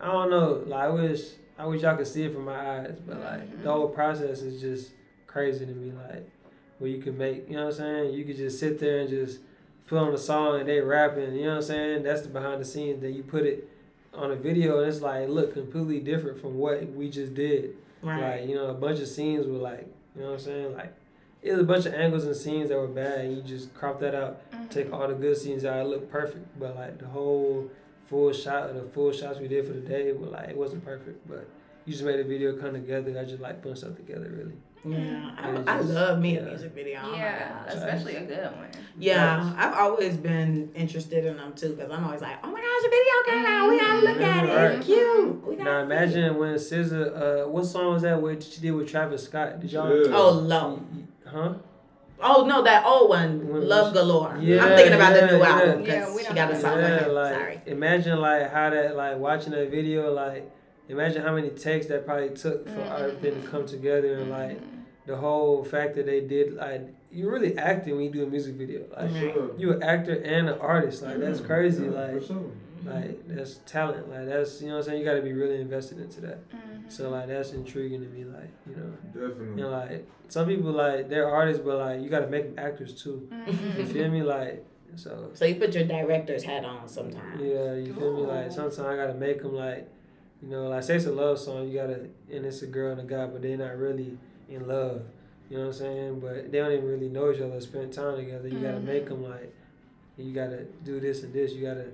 I 0.00 0.12
don't 0.12 0.30
know, 0.30 0.62
like 0.66 0.84
I 0.84 0.88
wish 0.90 1.32
I 1.58 1.66
wish 1.66 1.82
y'all 1.82 1.96
could 1.96 2.06
see 2.06 2.22
it 2.24 2.32
from 2.34 2.44
my 2.44 2.80
eyes, 2.80 2.98
but 3.06 3.18
like 3.20 3.62
the 3.62 3.70
whole 3.72 3.88
process 3.88 4.42
is 4.42 4.60
just 4.60 4.92
crazy 5.26 5.64
to 5.66 5.72
me. 5.72 5.90
Like 6.08 6.28
where 6.78 6.90
you 6.90 6.98
can 7.02 7.16
make, 7.16 7.48
you 7.48 7.56
know 7.56 7.64
what 7.66 7.74
I'm 7.74 7.78
saying, 7.78 8.14
you 8.14 8.24
could 8.24 8.36
just 8.36 8.58
sit 8.58 8.78
there 8.78 9.00
and 9.00 9.08
just 9.08 9.40
put 9.86 9.98
on 9.98 10.12
a 10.12 10.18
song 10.18 10.60
and 10.60 10.68
they 10.68 10.80
rapping, 10.80 11.34
you 11.34 11.44
know 11.44 11.50
what 11.50 11.56
I'm 11.56 11.62
saying. 11.62 12.02
That's 12.02 12.22
the 12.22 12.28
behind 12.28 12.60
the 12.60 12.64
scenes. 12.66 13.00
Then 13.00 13.14
you 13.14 13.22
put 13.22 13.44
it 13.44 13.68
on 14.12 14.30
a 14.30 14.36
video 14.36 14.80
and 14.80 14.88
it's 14.88 15.00
like 15.00 15.28
look 15.28 15.54
completely 15.54 16.00
different 16.00 16.38
from 16.40 16.58
what 16.58 16.86
we 16.92 17.08
just 17.10 17.34
did. 17.34 17.76
Right. 18.02 18.40
Like, 18.40 18.48
you 18.50 18.54
know, 18.54 18.66
a 18.68 18.74
bunch 18.74 19.00
of 19.00 19.08
scenes 19.08 19.46
were 19.46 19.54
like, 19.58 19.86
you 20.14 20.20
know 20.22 20.28
what 20.28 20.32
I'm 20.34 20.38
saying? 20.40 20.74
Like, 20.74 20.92
it 21.46 21.52
was 21.52 21.60
a 21.60 21.64
bunch 21.64 21.86
of 21.86 21.94
angles 21.94 22.24
and 22.24 22.34
scenes 22.36 22.68
that 22.70 22.78
were 22.78 22.88
bad, 22.88 23.20
and 23.20 23.36
you 23.36 23.42
just 23.42 23.72
crop 23.74 24.00
that 24.00 24.14
out, 24.14 24.40
Mhm. 24.52 24.68
take 24.70 24.92
all 24.92 25.06
the 25.08 25.14
good 25.14 25.36
scenes 25.36 25.64
out, 25.64 25.84
it 25.84 25.88
looked 25.88 26.10
perfect. 26.10 26.58
But, 26.58 26.74
like, 26.76 26.98
the 26.98 27.06
whole 27.06 27.70
full 28.06 28.32
shot, 28.32 28.74
the 28.74 28.82
full 28.82 29.12
shots 29.12 29.38
we 29.38 29.48
did 29.48 29.66
for 29.66 29.72
the 29.72 29.80
day, 29.80 30.12
were 30.12 30.26
like, 30.26 30.48
it 30.50 30.56
wasn't 30.56 30.84
perfect. 30.84 31.26
But 31.28 31.46
you 31.84 31.92
just 31.92 32.04
made 32.04 32.18
a 32.20 32.24
video 32.24 32.56
come 32.56 32.72
together. 32.74 33.16
I 33.18 33.24
just 33.24 33.40
like 33.40 33.62
putting 33.62 33.76
stuff 33.76 33.96
together, 33.96 34.28
really. 34.36 34.56
Yeah, 34.84 35.30
And 35.42 35.58
it 35.58 35.68
I, 35.68 35.78
I 35.78 35.80
love 35.80 36.20
me 36.20 36.36
a 36.36 36.42
music 36.42 36.72
video. 36.72 37.00
Oh 37.02 37.12
Yeah, 37.16 37.64
gosh. 37.66 37.74
especially 37.74 38.14
a 38.16 38.20
good 38.24 38.44
one. 38.44 38.68
Yeah, 38.96 39.52
I've 39.56 39.74
always 39.74 40.16
been 40.16 40.70
interested 40.76 41.24
in 41.24 41.36
them 41.38 41.54
too 41.56 41.70
because 41.70 41.90
I'm 41.90 42.04
always 42.04 42.20
like, 42.20 42.36
oh 42.44 42.50
my 42.52 42.60
gosh, 42.60 42.86
a 42.86 42.90
video 42.90 43.14
came 43.26 43.46
out. 43.52 43.68
We 43.68 43.78
gotta 43.80 44.06
look 44.06 44.20
at 44.20 44.44
it. 44.44 44.48
Right. 44.54 44.76
It's 44.78 44.86
cute. 44.86 45.58
Now, 45.58 45.78
see 45.80 45.84
imagine 45.86 46.36
when 46.38 46.54
SZA, 46.54 47.44
uh, 47.46 47.48
what 47.48 47.64
song 47.64 47.94
was 47.94 48.02
that 48.02 48.22
where 48.22 48.40
she 48.40 48.60
did 48.60 48.70
with 48.72 48.88
Travis 48.88 49.24
Scott? 49.24 49.58
Did 49.58 49.72
y'all? 49.72 49.88
Yeah. 50.06 50.14
Oh, 50.16 50.30
low. 50.30 50.80
Huh? 51.26 51.54
Oh 52.20 52.46
no, 52.46 52.62
that 52.62 52.84
old 52.86 53.10
one, 53.10 53.46
When- 53.48 53.68
Love 53.68 53.92
Galore. 53.92 54.38
Yeah, 54.40 54.64
I'm 54.64 54.76
thinking 54.76 54.94
about 54.94 55.14
the 55.14 55.26
new 55.26 55.38
yeah. 55.38 55.48
album 55.48 55.82
because 55.84 56.14
we 56.16 56.24
she 56.24 56.32
got 56.34 56.50
a 56.50 56.54
know. 56.54 56.60
song 56.60 56.76
with 56.76 56.84
Yeah, 56.88 57.04
him. 57.04 57.12
like 57.12 57.34
Sorry. 57.34 57.60
imagine 57.66 58.18
like 58.20 58.50
how 58.50 58.70
that 58.70 58.96
like 58.96 59.18
watching 59.18 59.52
that 59.52 59.70
video 59.70 60.12
like 60.12 60.50
imagine 60.88 61.22
how 61.22 61.34
many 61.34 61.50
takes 61.50 61.86
that 61.86 62.06
probably 62.06 62.30
took 62.30 62.66
for 62.68 62.80
Mhm. 62.80 63.00
everything 63.00 63.42
to 63.42 63.48
come 63.48 63.66
together 63.66 64.14
and 64.14 64.30
like 64.30 64.58
the 65.06 65.16
whole 65.16 65.62
fact 65.62 65.94
that 65.96 66.06
they 66.06 66.20
did 66.20 66.54
like 66.54 66.82
you 67.12 67.28
really 67.30 67.56
acting 67.58 67.96
when 67.96 68.04
you 68.06 68.10
do 68.10 68.22
a 68.22 68.26
music 68.26 68.54
video 68.54 68.82
like. 68.96 69.10
Sure. 69.10 69.50
you 69.58 69.72
an 69.72 69.82
actor 69.82 70.14
and 70.24 70.48
an 70.48 70.58
artist 70.60 71.02
like 71.02 71.18
that's 71.18 71.40
crazy 71.40 71.84
yeah, 71.84 71.90
like 71.90 72.20
for 72.20 72.26
sure. 72.26 72.50
like 72.86 73.28
that's 73.28 73.60
talent 73.66 74.08
like 74.08 74.26
that's 74.26 74.62
you 74.62 74.68
know 74.68 74.74
what 74.74 74.78
I'm 74.80 74.84
saying 74.86 74.98
you 75.00 75.04
got 75.04 75.14
to 75.14 75.22
be 75.22 75.32
really 75.34 75.60
invested 75.60 75.98
into 75.98 76.20
that 76.22 76.38
Mhm. 76.50 76.75
So 76.88 77.10
like 77.10 77.26
that's 77.28 77.52
intriguing 77.52 78.00
to 78.02 78.08
me 78.08 78.24
like 78.24 78.50
you 78.68 78.76
know 78.76 78.92
Definitely. 79.12 79.46
you 79.56 79.62
know 79.62 79.70
like 79.70 80.08
some 80.28 80.46
people 80.46 80.70
like 80.72 81.08
they're 81.08 81.28
artists 81.28 81.62
but 81.64 81.78
like 81.78 82.00
you 82.00 82.08
got 82.08 82.20
to 82.20 82.28
make 82.28 82.54
them 82.54 82.64
actors 82.64 83.00
too 83.02 83.28
you 83.46 83.52
Mhm. 83.52 83.92
feel 83.92 84.10
me 84.10 84.22
like 84.22 84.64
so 84.94 85.30
So 85.34 85.44
you 85.44 85.56
put 85.56 85.74
your 85.74 85.84
director's 85.84 86.42
hat 86.44 86.64
on 86.64 86.88
sometimes. 86.88 87.38
Yeah, 87.38 87.74
you 87.74 87.92
feel 87.92 88.14
me? 88.14 88.24
Like 88.24 88.50
sometimes 88.50 88.78
I 88.78 88.96
gotta 88.96 89.12
make 89.14 89.42
them 89.42 89.54
like, 89.54 89.86
you 90.40 90.48
know, 90.48 90.68
like 90.68 90.82
say 90.84 90.96
it's 90.96 91.04
a 91.04 91.12
love 91.12 91.38
song, 91.38 91.68
you 91.68 91.74
gotta, 91.78 92.06
and 92.32 92.46
it's 92.46 92.62
a 92.62 92.66
girl 92.66 92.92
and 92.92 93.00
a 93.02 93.04
guy, 93.04 93.26
but 93.26 93.42
they're 93.42 93.58
not 93.58 93.76
really 93.76 94.16
in 94.48 94.66
love. 94.66 95.02
You 95.50 95.58
know 95.58 95.64
what 95.64 95.74
I'm 95.74 95.78
saying? 95.84 96.20
But 96.20 96.50
they 96.50 96.58
don't 96.58 96.72
even 96.72 96.86
really 96.86 97.10
know 97.10 97.30
each 97.30 97.40
other, 97.42 97.60
spend 97.60 97.92
time 97.92 98.16
together. 98.16 98.48
You 98.48 98.60
gotta 98.60 98.78
Mhm. 98.78 98.84
make 98.84 99.06
them 99.06 99.22
like, 99.22 99.52
you 100.16 100.32
gotta 100.32 100.64
do 100.82 100.98
this 100.98 101.22
and 101.24 101.32
this. 101.34 101.52
You 101.52 101.62
gotta 101.66 101.88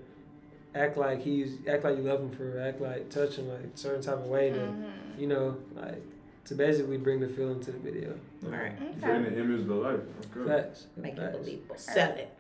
act 0.75 0.97
like 0.97 1.21
he's, 1.23 1.59
act 1.69 1.85
like 1.85 1.97
you 1.97 2.03
love 2.03 2.21
him 2.21 2.31
for, 2.31 2.59
act 2.61 2.81
like 2.81 3.09
touch 3.11 3.37
him 3.37 3.49
like 3.49 3.61
certain 3.75 4.03
type 4.03 4.15
of 4.15 4.27
way 4.27 4.51
to, 4.51 4.57
Mhm. 4.59 4.85
you 5.19 5.27
know, 5.27 5.57
like 5.75 6.03
to 6.47 6.55
basically 6.55 6.97
bring 6.97 7.21
the 7.21 7.29
feeling 7.29 7.61
to 7.61 7.71
the 7.73 7.79
video. 7.79 8.15
Right. 8.43 8.73
Creating 9.01 9.25
the 9.35 9.39
image 9.41 9.61
of 9.61 9.67
the 9.69 9.75
life. 9.75 10.01
Okay. 10.37 10.49
Facts. 10.49 10.87
Make 10.97 11.17
it 11.19 11.33
believable. 11.33 11.77
Sell 11.77 12.11
it. 12.13 12.31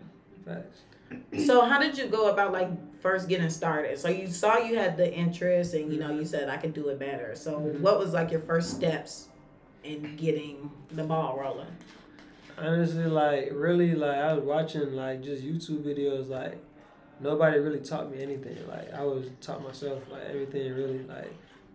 Facts. 0.45 0.81
So 1.45 1.61
how 1.61 1.79
did 1.79 1.99
you 1.99 2.07
go 2.07 2.31
about 2.31 2.53
like 2.53 2.69
first 3.01 3.29
getting 3.29 3.51
started? 3.51 3.99
So 3.99 4.09
you 4.09 4.27
saw 4.27 4.57
you 4.59 4.77
had 4.79 4.97
the 4.97 5.13
interest 5.15 5.75
and 5.75 5.93
you 5.93 6.01
know 6.01 6.11
you 6.11 6.25
said 6.25 6.49
I 6.49 6.57
could 6.57 6.73
do 6.73 6.89
it 6.89 6.99
better. 6.99 7.35
So 7.35 7.61
Mhm. 7.61 7.81
what 7.81 7.99
was 7.99 8.13
like 8.15 8.31
your 8.31 8.41
first 8.41 8.71
steps 8.71 9.29
in 9.85 10.17
getting 10.17 10.71
the 10.93 11.05
ball 11.05 11.39
rolling? 11.39 11.67
Honestly, 12.59 13.05
like 13.05 13.51
really, 13.53 13.95
like 13.95 14.17
I 14.17 14.33
was 14.35 14.45
watching 14.45 14.95
like 14.95 15.23
just 15.23 15.43
YouTube 15.45 15.83
videos. 15.85 16.29
Like 16.29 16.59
nobody 17.23 17.59
really 17.59 17.81
taught 17.81 18.11
me 18.11 18.23
anything. 18.23 18.57
Like 18.69 18.93
I 18.93 19.03
was 19.05 19.27
taught 19.41 19.63
myself 19.63 20.03
like 20.11 20.23
everything. 20.25 20.73
Really, 20.75 21.03
like 21.05 21.33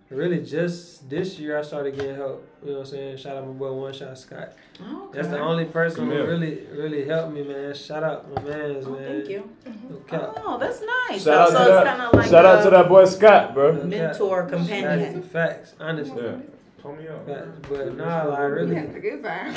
really 0.10 0.40
just 0.44 1.10
this 1.10 1.38
year 1.38 1.58
I 1.58 1.62
started 1.62 1.96
getting 1.96 2.16
help. 2.16 2.48
You 2.64 2.72
know 2.72 2.78
what 2.80 2.88
I'm 2.88 2.92
saying? 2.92 3.18
Shout 3.18 3.38
out 3.38 3.48
my 3.48 3.54
boy 3.54 3.72
One 3.74 3.94
Shot 3.94 4.18
Scott. 4.18 4.54
Oh, 4.82 5.10
That's 5.14 5.28
the 5.28 5.40
only 5.40 5.66
person 5.66 6.06
who 6.08 6.14
really 6.26 6.66
really 6.72 7.06
helped 7.06 7.34
me, 7.34 7.44
man. 7.44 7.74
Shout 7.74 8.04
out 8.04 8.34
my 8.34 8.42
man's 8.42 8.86
Oh, 8.86 8.92
man. 8.92 9.04
thank 9.04 9.30
you. 9.30 9.50
No. 9.66 9.72
Mm-hmm. 9.72 10.48
Oh, 10.48 10.58
that's 10.58 10.82
nice. 11.10 11.24
Shout 11.24 11.50
so 11.50 11.58
out 11.58 11.80
to 11.80 11.84
that. 11.86 12.14
like 12.14 12.30
Shout 12.30 12.46
out 12.46 12.64
to 12.64 12.70
that 12.70 12.88
boy 12.90 13.06
Scott, 13.06 13.54
bro. 13.54 13.72
No 13.74 13.80
cap. 13.82 13.90
mentor 13.90 14.46
companion. 14.46 15.14
That's 15.22 15.28
facts, 15.28 15.74
honestly. 15.80 16.24
Yeah. 16.24 16.38
Pull 16.82 16.96
me 16.96 17.08
up. 17.08 17.26
Facts. 17.26 17.68
But 17.70 17.98
nah, 17.98 18.24
like 18.26 18.40
really. 18.40 18.70
We 18.70 18.76
had 18.76 18.96
a 18.96 19.00
good 19.00 19.24
time. 19.24 19.54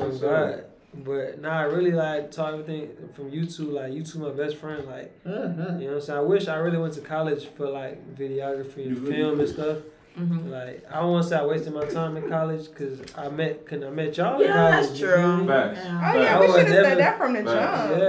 Oh 0.00 0.08
God. 0.20 0.64
But 0.96 1.40
nah, 1.40 1.58
I 1.60 1.62
really 1.64 1.90
like 1.92 2.30
taught 2.30 2.52
everything 2.54 2.90
from 3.14 3.30
YouTube. 3.30 3.72
Like 3.72 3.92
YouTube, 3.92 4.16
my 4.18 4.30
best 4.30 4.56
friend. 4.56 4.84
Like 4.86 5.12
Mhm. 5.24 5.80
you 5.80 5.86
know, 5.86 5.92
what 5.92 5.94
I'm 5.96 6.00
saying 6.00 6.18
I 6.18 6.22
wish 6.22 6.48
I 6.48 6.56
really 6.56 6.78
went 6.78 6.94
to 6.94 7.00
college 7.00 7.46
for 7.56 7.68
like 7.68 8.16
videography 8.16 8.86
and 8.86 8.96
You 8.96 9.02
really 9.02 9.16
film 9.16 9.30
and 9.30 9.38
could. 9.40 9.48
stuff. 9.48 9.76
Mhm. 10.18 10.50
Like 10.50 10.84
I 10.92 11.00
don't 11.00 11.10
want 11.10 11.24
to 11.24 11.28
say 11.30 11.36
I 11.36 11.44
wasted 11.44 11.74
my 11.74 11.84
time 11.86 12.16
in 12.16 12.28
college 12.28 12.68
because 12.68 13.00
I 13.18 13.28
met, 13.28 13.66
cause 13.66 13.82
I 13.82 13.90
met 13.90 14.16
y'all 14.16 14.40
in 14.40 14.46
Yeah, 14.46 14.52
college. 14.54 14.86
that's 14.88 15.00
you 15.00 15.06
feel 15.08 15.16
true. 15.16 15.46
Facts. 15.48 15.80
Yeah. 15.84 16.12
Oh 16.14 16.20
yeah, 16.22 16.36
I 16.36 16.40
we 16.40 16.46
would 16.46 16.54
should 16.54 16.66
have 16.66 16.68
never- 16.76 16.88
said 16.88 16.98
that 16.98 17.18
from 17.18 17.32
the 17.32 17.42
jump. 17.42 17.48
Yeah. 17.48 17.56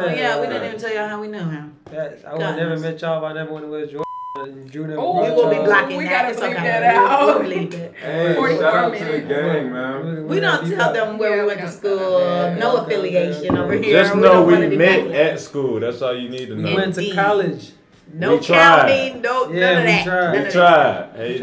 Oh 0.05 0.09
yeah, 0.13 0.39
we 0.41 0.47
didn't 0.47 0.65
even 0.67 0.79
tell 0.79 0.93
y'all 0.93 1.07
how 1.07 1.19
we 1.21 1.27
knew 1.27 1.39
him. 1.39 1.75
Facts. 1.91 2.23
I 2.23 2.31
would 2.33 2.39
never 2.57 2.77
met 2.77 3.01
y'all 3.01 3.17
if 3.25 3.31
I 3.31 3.33
never 3.33 3.51
went 3.51 3.65
to 3.65 3.71
West 3.71 3.91
Jordan 3.91 4.04
and 4.45 4.71
Drew 4.71 4.87
never 4.87 4.99
Oh, 4.99 5.23
We 5.23 5.29
will 5.31 5.49
be 5.49 5.55
y'all. 5.57 5.65
blocking 5.65 5.97
We 5.97 6.03
that. 6.05 6.09
gotta 6.11 6.29
It's 6.29 6.39
bleep 6.39 6.53
okay. 6.53 6.63
that 6.63 6.95
We'll- 6.95 7.07
out. 7.07 7.39
We'll 7.39 7.49
bleep 7.49 7.73
it. 7.73 7.93
Hey, 8.01 8.33
44 8.35 8.61
shout 8.63 8.75
out 8.75 8.93
to 8.93 8.99
the 8.99 9.05
minutes. 9.05 9.27
gang, 9.27 9.71
man. 9.73 10.27
We 10.27 10.39
don't 10.39 10.69
tell 10.75 10.93
them 10.93 11.17
where 11.17 11.29
Yeah, 11.29 11.35
we 11.35 11.41
we 11.41 11.47
went 11.47 11.59
to 11.61 11.67
school. 11.69 11.97
tell 11.99 12.19
them. 12.19 12.59
No 12.59 12.73
Yeah. 12.75 12.81
affiliation 12.83 13.57
over 13.57 13.73
here. 13.73 14.03
Just 14.03 14.15
know 14.15 14.21
don't 14.45 14.47
we 14.69 14.75
met 14.77 15.07
back. 15.09 15.15
at 15.15 15.39
school. 15.39 15.79
That's 15.79 16.01
all 16.01 16.15
you 16.15 16.29
need 16.29 16.47
to 16.47 16.55
know. 16.55 16.63
We 16.63 16.69
know. 16.71 16.75
went 16.75 16.95
to 16.95 17.11
college. 17.11 17.71
No 18.13 18.35
We 18.35 18.39
tried. 18.39 18.57
counting, 18.87 19.21
no 19.21 19.49
Yeah, 19.51 19.59
none 19.59 19.77
of 19.77 19.83
we 19.83 19.91
that. 19.91 20.03
tried. 20.05 20.21
None 20.23 20.31
We 20.33 20.37
of 20.37 20.53
that. 20.53 20.53
tried. 20.53 21.07
Hey, 21.27 21.39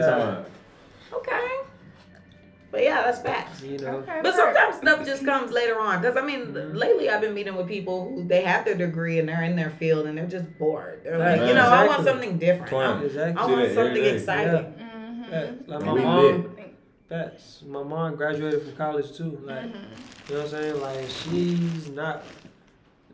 But 2.72 2.82
yeah, 2.82 3.02
that's 3.02 3.20
facts. 3.20 3.62
You 3.62 3.76
know. 3.78 3.98
Okay, 3.98 4.20
But 4.22 4.34
perfect. 4.34 4.36
sometimes 4.36 4.76
stuff 4.76 5.06
just 5.06 5.24
comes 5.26 5.52
later 5.52 5.78
on. 5.78 6.00
Because 6.00 6.16
I 6.16 6.22
mean, 6.22 6.46
Mhm. 6.54 6.74
lately 6.74 7.10
I've 7.10 7.20
been 7.20 7.34
meeting 7.34 7.54
with 7.54 7.68
people 7.68 8.08
who 8.08 8.24
they 8.26 8.42
have 8.42 8.64
their 8.64 8.74
degree 8.74 9.18
and 9.18 9.28
they're 9.28 9.42
in 9.42 9.54
their 9.56 9.70
field 9.70 10.06
and 10.06 10.16
they're 10.16 10.26
just 10.26 10.58
bored. 10.58 11.02
They're 11.04 11.18
like, 11.18 11.38
Right. 11.40 11.48
you 11.48 11.54
know, 11.54 11.66
I 11.66 11.86
want 11.86 12.04
something 12.04 12.38
different. 12.38 12.68
Twin. 12.68 12.80
I, 12.90 13.04
Exactly. 13.04 13.42
I 13.42 13.46
want 13.46 13.56
that 13.56 13.62
every 13.62 13.74
something 13.74 14.02
day. 14.02 14.14
exciting. 14.14 14.74
Mhm. 14.80 15.28
Facts. 15.30 15.52
Like 15.68 15.84
my 15.84 15.94
mom. 15.94 16.22
lit. 16.24 16.46
Facts. 17.10 17.62
My 17.68 17.82
mom 17.82 18.16
graduated 18.16 18.62
from 18.62 18.72
college 18.76 19.12
too. 19.16 19.38
Like 19.44 19.64
Mhm. 19.64 19.66
you 20.28 20.34
know 20.34 20.40
what 20.40 20.54
I'm 20.54 20.60
saying? 20.62 20.80
Like 20.80 21.08
she's 21.08 21.90
not 21.90 22.22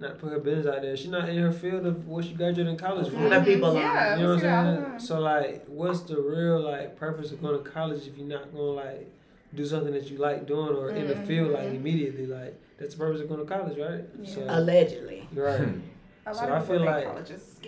not 0.00 0.16
put 0.20 0.30
her 0.32 0.38
business 0.38 0.72
out 0.72 0.80
there. 0.82 0.96
She's 0.96 1.10
not 1.10 1.28
in 1.28 1.36
her 1.38 1.50
field 1.50 1.84
of 1.84 2.06
what 2.06 2.24
she 2.24 2.32
graduated 2.34 2.68
in 2.68 2.76
college 2.76 3.08
for. 3.08 3.16
Mhm. 3.16 3.30
Let 3.30 3.44
people 3.44 3.74
yeah, 3.74 4.10
learn. 4.10 4.18
You 4.20 4.24
know 4.26 4.30
what 4.34 4.38
see 4.40 4.46
that 4.46 4.52
all 4.58 4.66
I'm 4.68 4.76
saying? 4.76 4.90
time. 4.90 5.00
So 5.00 5.18
like, 5.18 5.64
what's 5.66 6.00
the 6.02 6.20
real 6.20 6.60
like 6.60 6.94
purpose 6.96 7.32
of 7.32 7.42
going 7.42 7.60
to 7.60 7.68
college 7.68 8.06
if 8.06 8.16
you're 8.16 8.28
not 8.28 8.52
gonna 8.52 8.62
like 8.62 9.10
do 9.54 9.64
something 9.66 9.92
that 9.92 10.10
you 10.10 10.18
like 10.18 10.46
doing 10.46 10.74
or 10.76 10.90
in 10.90 11.08
the 11.08 11.14
mm-hmm. 11.14 11.26
field 11.26 11.50
like 11.52 11.68
immediately? 11.68 12.26
Like 12.26 12.60
that's 12.78 12.94
the 12.94 12.98
purpose 12.98 13.20
of 13.20 13.28
going 13.28 13.40
to 13.40 13.46
college, 13.46 13.78
right? 13.78 14.04
Yeah. 14.20 14.34
So 14.34 14.44
Allegedly. 14.48 15.28
right. 15.32 15.60
A 16.26 16.34
So 16.34 16.40
lot 16.42 16.50
I 16.50 16.56
of 16.56 16.62
people 16.62 16.76
feel 16.76 16.84
like- 16.84 17.04
college 17.06 17.30
is 17.30 17.58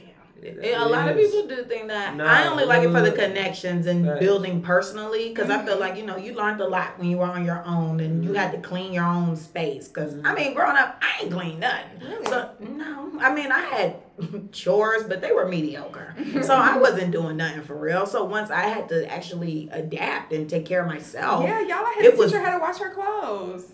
a 0.43 0.47
scam. 0.47 0.63
It- 0.65 0.81
a 0.81 0.85
lot 0.87 1.09
of 1.09 1.17
people 1.17 1.47
do 1.47 1.65
think 1.65 1.89
that. 1.89 2.17
Nah, 2.17 2.25
I 2.27 2.47
only 2.49 2.65
like 2.65 2.83
it 2.83 2.91
for 2.91 3.01
the 3.01 3.13
connections 3.13 3.87
and 3.87 4.05
Facts. 4.07 4.21
building 4.21 4.63
personally 4.63 5.29
because 5.29 5.51
I 5.51 5.65
feel 5.65 5.77
Mhm. 5.77 5.81
like 5.81 5.97
you 5.97 6.05
know 6.05 6.17
you 6.17 6.35
learned 6.35 6.61
a 6.61 6.67
lot 6.69 6.99
when 6.99 7.09
you 7.11 7.19
were 7.19 7.27
on 7.27 7.45
your 7.45 7.63
own 7.67 8.01
and 8.01 8.25
you 8.25 8.31
Mhm. 8.31 8.37
had 8.37 8.53
to 8.53 8.59
clean 8.59 8.93
your 8.93 9.05
own 9.05 9.37
space. 9.37 9.89
Because 9.89 10.15
I 10.15 10.33
Mhm. 10.33 10.35
mean, 10.37 10.55
growing 10.55 10.77
up, 10.77 11.01
I 11.03 11.23
ain't 11.23 11.33
clean 11.33 11.61
nothing. 11.61 12.01
Really? 12.01 12.27
So 12.27 12.49
no, 12.61 13.11
I 13.21 13.33
mean 13.35 13.53
I 13.53 13.61
had 13.61 13.97
chores, 14.53 15.05
but 15.05 15.21
they 15.21 15.33
were 15.33 15.47
mediocre. 15.47 16.15
so 16.43 16.55
I 16.55 16.77
wasn't 16.79 17.11
doing 17.11 17.37
nothing 17.37 17.63
for 17.63 17.75
real. 17.75 18.07
So 18.07 18.25
once 18.25 18.51
I 18.51 18.63
had 18.63 18.89
to 18.91 19.11
actually 19.13 19.69
adapt 19.73 20.33
and 20.33 20.49
take 20.49 20.67
care 20.67 20.81
of 20.83 20.87
myself, 20.89 21.45
yeah, 21.45 21.61
y'all 21.61 21.85
I 21.87 21.95
had 21.97 22.05
it 22.05 22.11
to 22.13 22.17
was- 22.17 22.31
teach 22.31 22.39
her 22.41 22.45
how 22.45 22.55
to 22.57 22.61
wash 22.61 22.79
her 22.79 22.91
clothes. 22.91 23.67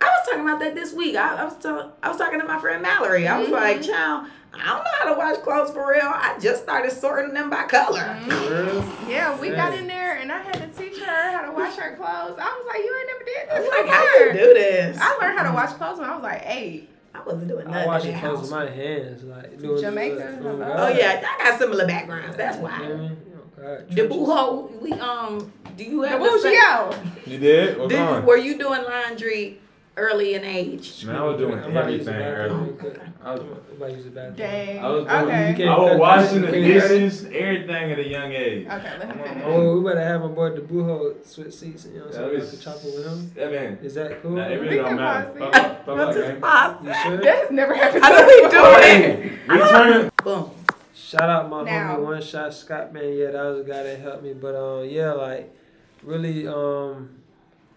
I 0.00 0.06
was 0.06 0.26
talking 0.28 0.40
about 0.48 0.58
that 0.58 0.74
this 0.74 0.92
week. 0.92 1.14
I, 1.14 1.36
I 1.36 1.44
was 1.44 1.54
tell, 1.58 1.92
I 2.02 2.08
was 2.08 2.16
talking 2.16 2.40
to 2.40 2.46
my 2.46 2.58
friend 2.58 2.82
Mallory. 2.82 3.28
I 3.28 3.38
was 3.38 3.50
like, 3.50 3.82
"Child, 3.82 4.26
I 4.54 4.66
don't 4.66 4.84
know 4.84 4.90
how 5.00 5.12
to 5.12 5.18
wash 5.18 5.36
clothes 5.42 5.70
for 5.72 5.88
real. 5.90 6.02
I 6.04 6.36
just 6.40 6.62
started 6.62 6.92
sorting 6.92 7.34
them 7.34 7.50
by 7.50 7.64
color." 7.64 8.00
Mhm. 8.00 9.08
Yeah, 9.08 9.38
we 9.40 9.50
got 9.50 9.74
in 9.74 9.86
there 9.86 10.16
and 10.16 10.30
I 10.30 10.38
had 10.42 10.54
to 10.54 10.66
teach 10.82 10.98
her 11.00 11.30
how 11.32 11.42
to 11.46 11.52
wash 11.52 11.74
her 11.76 11.96
clothes. 11.96 12.38
I 12.38 12.44
was 12.58 12.66
like, 12.68 12.78
you 12.78 12.96
ain't 12.98 13.08
never 13.08 13.24
did 13.24 13.48
I 13.48 13.60
was 13.60 13.70
this 13.70 13.78
like, 13.78 13.88
"How 13.88 14.18
you 14.24 14.32
do 14.32 14.54
this?" 14.54 14.98
I 15.00 15.16
learned 15.20 15.38
how 15.38 15.48
to 15.48 15.54
wash 15.54 15.72
clothes 15.72 15.98
when 15.98 16.08
I 16.10 16.14
was 16.14 16.22
like 16.22 16.42
eight. 16.46 16.88
I 17.14 17.22
wasn't 17.24 17.48
doing 17.48 17.66
I 17.66 17.70
nothing. 17.70 17.86
wash 17.88 18.04
in 18.04 18.10
your 18.12 18.20
clothes 18.20 18.32
house. 18.38 18.42
with 18.42 18.50
my 18.50 18.70
hands, 18.70 19.24
like 19.24 19.58
doing 19.60 19.80
Jamaica? 19.82 20.38
Oh, 20.78 20.88
yeah, 20.88 21.22
I 21.38 21.44
got 21.50 21.58
similar 21.58 21.86
backgrounds. 21.86 22.36
That's 22.36 22.56
why. 22.56 22.70
what 22.70 22.82
I 22.82 22.94
mean? 22.94 23.16
Oh, 23.64 23.76
The 23.88 23.94
Trenches. 23.94 24.16
buho, 24.16 24.80
we 24.80 24.92
um, 24.94 25.52
do 25.76 25.84
you 25.84 26.00
The 26.02 26.08
have 26.08 26.20
the 26.22 26.38
same- 26.40 26.52
Bougie 26.90 27.30
You 27.30 27.38
did? 27.38 27.88
Did, 27.88 28.24
were 28.24 28.36
you 28.38 28.56
doing 28.58 28.82
laundry 28.84 29.60
early 29.96 30.34
in 30.34 30.44
age? 30.44 31.04
Man, 31.04 31.16
I 31.16 31.24
was 31.24 31.38
doing 31.38 31.58
I'm 31.58 31.70
about 31.70 31.86
to 31.86 31.92
use 31.92 32.04
the 32.06 32.12
everything 32.14 32.34
early. 32.34 32.98
I 33.24 33.32
was, 33.32 33.40
I'm 33.42 33.76
about 33.76 33.86
to 33.90 33.94
use 33.94 34.04
the 34.04 34.10
bathroom. 34.10 34.36
Dang. 34.36 34.78
I 34.84 34.88
was 34.88 35.04
doing- 35.06 35.52
okay. 35.54 35.66
I 35.68 35.78
was 35.78 35.98
washing 35.98 36.40
the 36.42 36.46
Can 36.48 36.56
you 36.56 36.62
hear 36.64 36.76
it? 36.84 36.88
dishes, 36.88 37.24
everything 37.26 37.92
at 37.92 37.98
a 37.98 38.08
young 38.08 38.32
age. 38.32 38.66
Okay, 38.66 38.72
let 38.98 39.02
him 39.02 39.10
Come 39.10 39.20
on, 39.20 39.28
finish. 39.28 39.44
Oh, 39.46 39.78
we 39.78 39.84
better 39.88 40.04
have 40.04 40.20
my 40.22 40.26
boy 40.28 40.50
Debuho 40.50 41.26
switch 41.26 41.54
seats. 41.54 41.86
You 41.86 41.98
know 42.00 42.06
what 42.06 42.06
I'm 42.06 42.10
That 42.10 42.16
saying? 42.16 42.34
was- 42.40 42.48
Like 42.48 42.58
the 42.58 42.64
chopper 42.64 42.84
with 42.96 43.06
him. 43.06 43.30
That 43.36 43.52
man. 43.52 43.78
Is 43.82 43.94
that 43.94 44.22
cool? 44.22 44.30
Nah, 44.32 44.46
it 44.48 44.54
really 44.60 44.76
don't 44.76 44.96
matter. 44.96 45.30
Fuck 45.38 45.54
it. 45.54 45.60
up, 45.60 45.86
fuck 45.86 46.14
just 46.14 46.40
pause. 46.40 46.76
You 46.86 46.94
sure? 46.94 47.16
That 47.18 47.38
has 47.42 47.50
never 47.50 47.74
happened 47.74 48.04
I 48.04 48.08
to 48.08 48.16
know 48.16 48.22
us 48.22 48.26
we 48.28 48.42
before. 48.42 49.20
doing 49.20 49.38
We 49.48 49.68
turning. 49.70 50.10
Boom. 50.24 50.50
Shout 50.94 51.28
out 51.28 51.50
my 51.50 51.62
Now. 51.64 51.96
homie 51.96 52.02
One 52.04 52.22
Shot 52.22 52.54
Scott 52.54 52.92
man. 52.92 53.12
Yeah, 53.12 53.30
that 53.32 53.42
was 53.44 53.60
a 53.60 53.68
guy 53.68 53.82
that 53.82 54.00
helped 54.00 54.22
me. 54.22 54.32
But 54.34 54.54
um, 54.54 54.88
yeah, 54.88 55.12
like 55.12 55.54
really 56.02 56.46
um, 56.48 57.10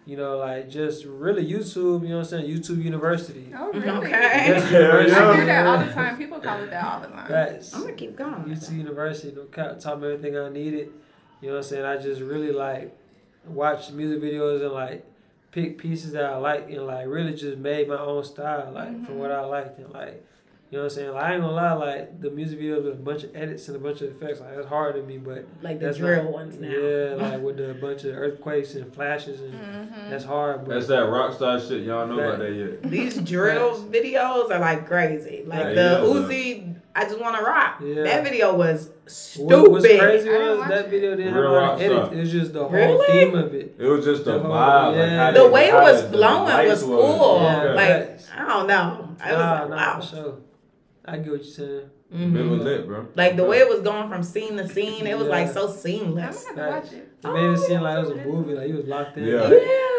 you 0.06 0.16
know, 0.16 0.38
like 0.38 0.70
just 0.70 1.04
really 1.04 1.44
YouTube. 1.44 2.02
You 2.02 2.10
know 2.10 2.18
what 2.18 2.32
I'm 2.32 2.40
saying? 2.46 2.46
YouTube 2.48 2.82
University. 2.82 3.52
Oh, 3.54 3.72
really? 3.72 3.88
Okay. 3.90 4.10
Yes, 4.46 4.70
University, 4.70 5.10
yeah. 5.12 5.28
I 5.30 5.36
hear 5.36 5.44
that 5.46 5.66
all 5.66 5.78
the 5.84 5.92
time. 5.92 6.16
People 6.16 6.38
call 6.40 6.62
it 6.62 6.70
that 6.70 6.84
all 6.84 7.00
the 7.00 7.08
time. 7.08 7.26
Facts. 7.28 7.74
I'm 7.74 7.80
gonna 7.82 7.92
keep 7.94 8.16
going. 8.16 8.50
UT 8.50 8.70
University, 8.72 9.34
no 9.36 9.44
cap, 9.46 9.78
taught 9.80 10.00
me 10.00 10.06
everything 10.12 10.38
I 10.38 10.48
needed. 10.48 10.88
You 11.40 11.48
know 11.48 11.54
what 11.56 11.64
I'm 11.64 11.68
saying? 11.70 11.84
I 11.84 11.96
just 11.98 12.20
really 12.22 12.52
like 12.52 12.96
watch 13.46 13.90
music 13.90 14.22
videos 14.22 14.62
and 14.62 14.72
like 14.72 15.04
pick 15.52 15.78
pieces 15.78 16.12
that 16.12 16.24
I 16.24 16.36
like 16.36 16.70
and 16.70 16.86
like 16.86 17.06
really 17.08 17.34
just 17.34 17.58
made 17.58 17.88
my 17.88 17.98
own 17.98 18.24
style, 18.24 18.70
like 18.72 18.88
from 19.04 19.16
Mhm. 19.16 19.18
what 19.18 19.30
I 19.32 19.44
liked 19.44 19.78
and 19.78 19.92
like 19.92 20.24
you 20.70 20.78
know 20.78 20.84
what 20.84 20.92
I'm 20.92 20.96
saying? 20.96 21.12
Like 21.12 21.22
I 21.22 21.32
ain't 21.34 21.42
gonna 21.42 21.52
lie, 21.54 21.72
like 21.74 22.20
the 22.20 22.30
music 22.30 22.58
videos 22.60 22.84
with 22.84 22.92
a 22.94 22.96
bunch 22.96 23.22
of 23.24 23.36
edits 23.36 23.68
and 23.68 23.76
a 23.76 23.80
bunch 23.80 24.00
of 24.02 24.10
effects, 24.10 24.40
like 24.40 24.54
that's 24.56 24.66
hard 24.68 24.94
to 24.96 25.02
me, 25.02 25.18
but 25.18 25.44
Like 25.62 25.78
the 25.78 25.86
that's 25.86 25.98
drill 25.98 26.24
not- 26.24 26.32
ones 26.32 26.58
now. 26.58 26.68
Yeah, 26.68 27.14
like 27.30 27.40
with 27.40 27.56
the 27.56 27.74
bunch 27.80 28.04
of 28.04 28.16
earthquakes 28.16 28.74
and 28.74 28.92
flashes 28.92 29.40
and 29.40 29.54
Mhm. 29.54 30.10
that's 30.10 30.24
hard. 30.24 30.64
But 30.64 30.74
That's 30.74 30.86
that 30.88 31.08
rock 31.08 31.34
star 31.34 31.60
shit. 31.60 31.82
Y'all 31.82 32.06
know 32.06 32.18
about 32.18 32.38
that 32.40 32.52
yet. 32.52 32.82
These 32.82 33.18
drill 33.20 33.76
videos 33.90 34.50
are 34.50 34.58
like 34.60 34.86
crazy. 34.88 35.44
Like 35.46 35.64
Right, 35.66 35.74
the 35.74 35.82
yeah. 35.82 35.98
Uzi, 36.04 36.74
I 36.96 37.04
just 37.04 37.20
want 37.20 37.36
to 37.36 37.42
rock. 37.44 37.80
Yeah. 37.84 38.02
That 38.04 38.24
video 38.24 38.56
was 38.56 38.88
stupid. 39.06 39.46
what 39.52 39.70
was 39.70 39.84
stupid. 39.84 40.00
crazy 40.00 40.28
was 40.30 40.68
that 40.68 40.86
it. 40.86 40.88
video 40.90 41.14
didn't 41.14 41.34
have 41.34 41.44
a 41.44 41.48
lot 41.48 41.58
rock 41.60 41.74
of 41.74 41.80
edits. 41.82 42.06
star. 42.06 42.14
It 42.14 42.20
was 42.20 42.32
just 42.32 42.52
the 42.54 42.60
whole 42.60 42.70
Really? 42.70 43.06
theme 43.06 43.34
of 43.36 43.54
it. 43.54 43.74
It 43.78 43.86
was 43.86 44.04
just 44.04 44.24
the 44.24 44.32
The 44.32 44.38
whole- 44.40 44.50
vibe. 44.50 44.86
Like 44.86 44.96
yeah. 44.96 45.24
how 45.26 45.30
The 45.32 45.48
way 45.48 45.68
it 45.68 45.74
was 45.74 46.02
the 46.02 46.08
flowing 46.18 46.68
was 46.68 46.82
cool. 46.82 47.40
Yeah. 47.42 47.62
Like 47.74 48.18
I 48.36 48.48
don't 48.48 48.66
know. 48.66 49.08
I 49.22 49.32
was 49.32 49.38
Nah, 49.40 49.52
like, 49.60 49.68
nah, 49.70 49.76
wow. 49.76 50.00
for 50.00 50.06
sure. 50.16 50.34
I 51.08 51.16
get 51.18 51.30
what 51.32 51.42
you're 51.44 51.44
saying. 51.44 51.90
Mhm. 52.14 52.36
It 52.38 52.42
was 52.48 52.60
lit, 52.62 52.86
bro. 52.86 53.06
Like 53.16 53.36
the 53.36 53.44
way 53.44 53.58
it 53.58 53.68
was 53.68 53.80
going 53.80 54.08
from 54.08 54.22
scene 54.22 54.56
to 54.58 54.68
scene, 54.68 55.06
it 55.06 55.18
was 55.18 55.26
like 55.28 55.46
Yeah. 55.48 55.52
so 55.54 55.68
I'm 55.68 55.74
seamless. 55.74 56.44
gonna 56.44 56.62
have 56.72 56.84
watch 56.84 56.92
it. 56.92 57.08
It 57.24 57.32
made 57.32 57.50
it 57.52 57.58
seem 57.58 57.80
Oh, 57.80 57.82
like 57.82 57.96
it 57.96 58.00
was 58.00 58.10
a 58.10 58.14
movie, 58.24 58.54
like 58.54 58.66
he 58.68 58.72
was 58.72 58.86
locked 58.86 59.16
in. 59.18 59.24
Yeah. 59.24 59.48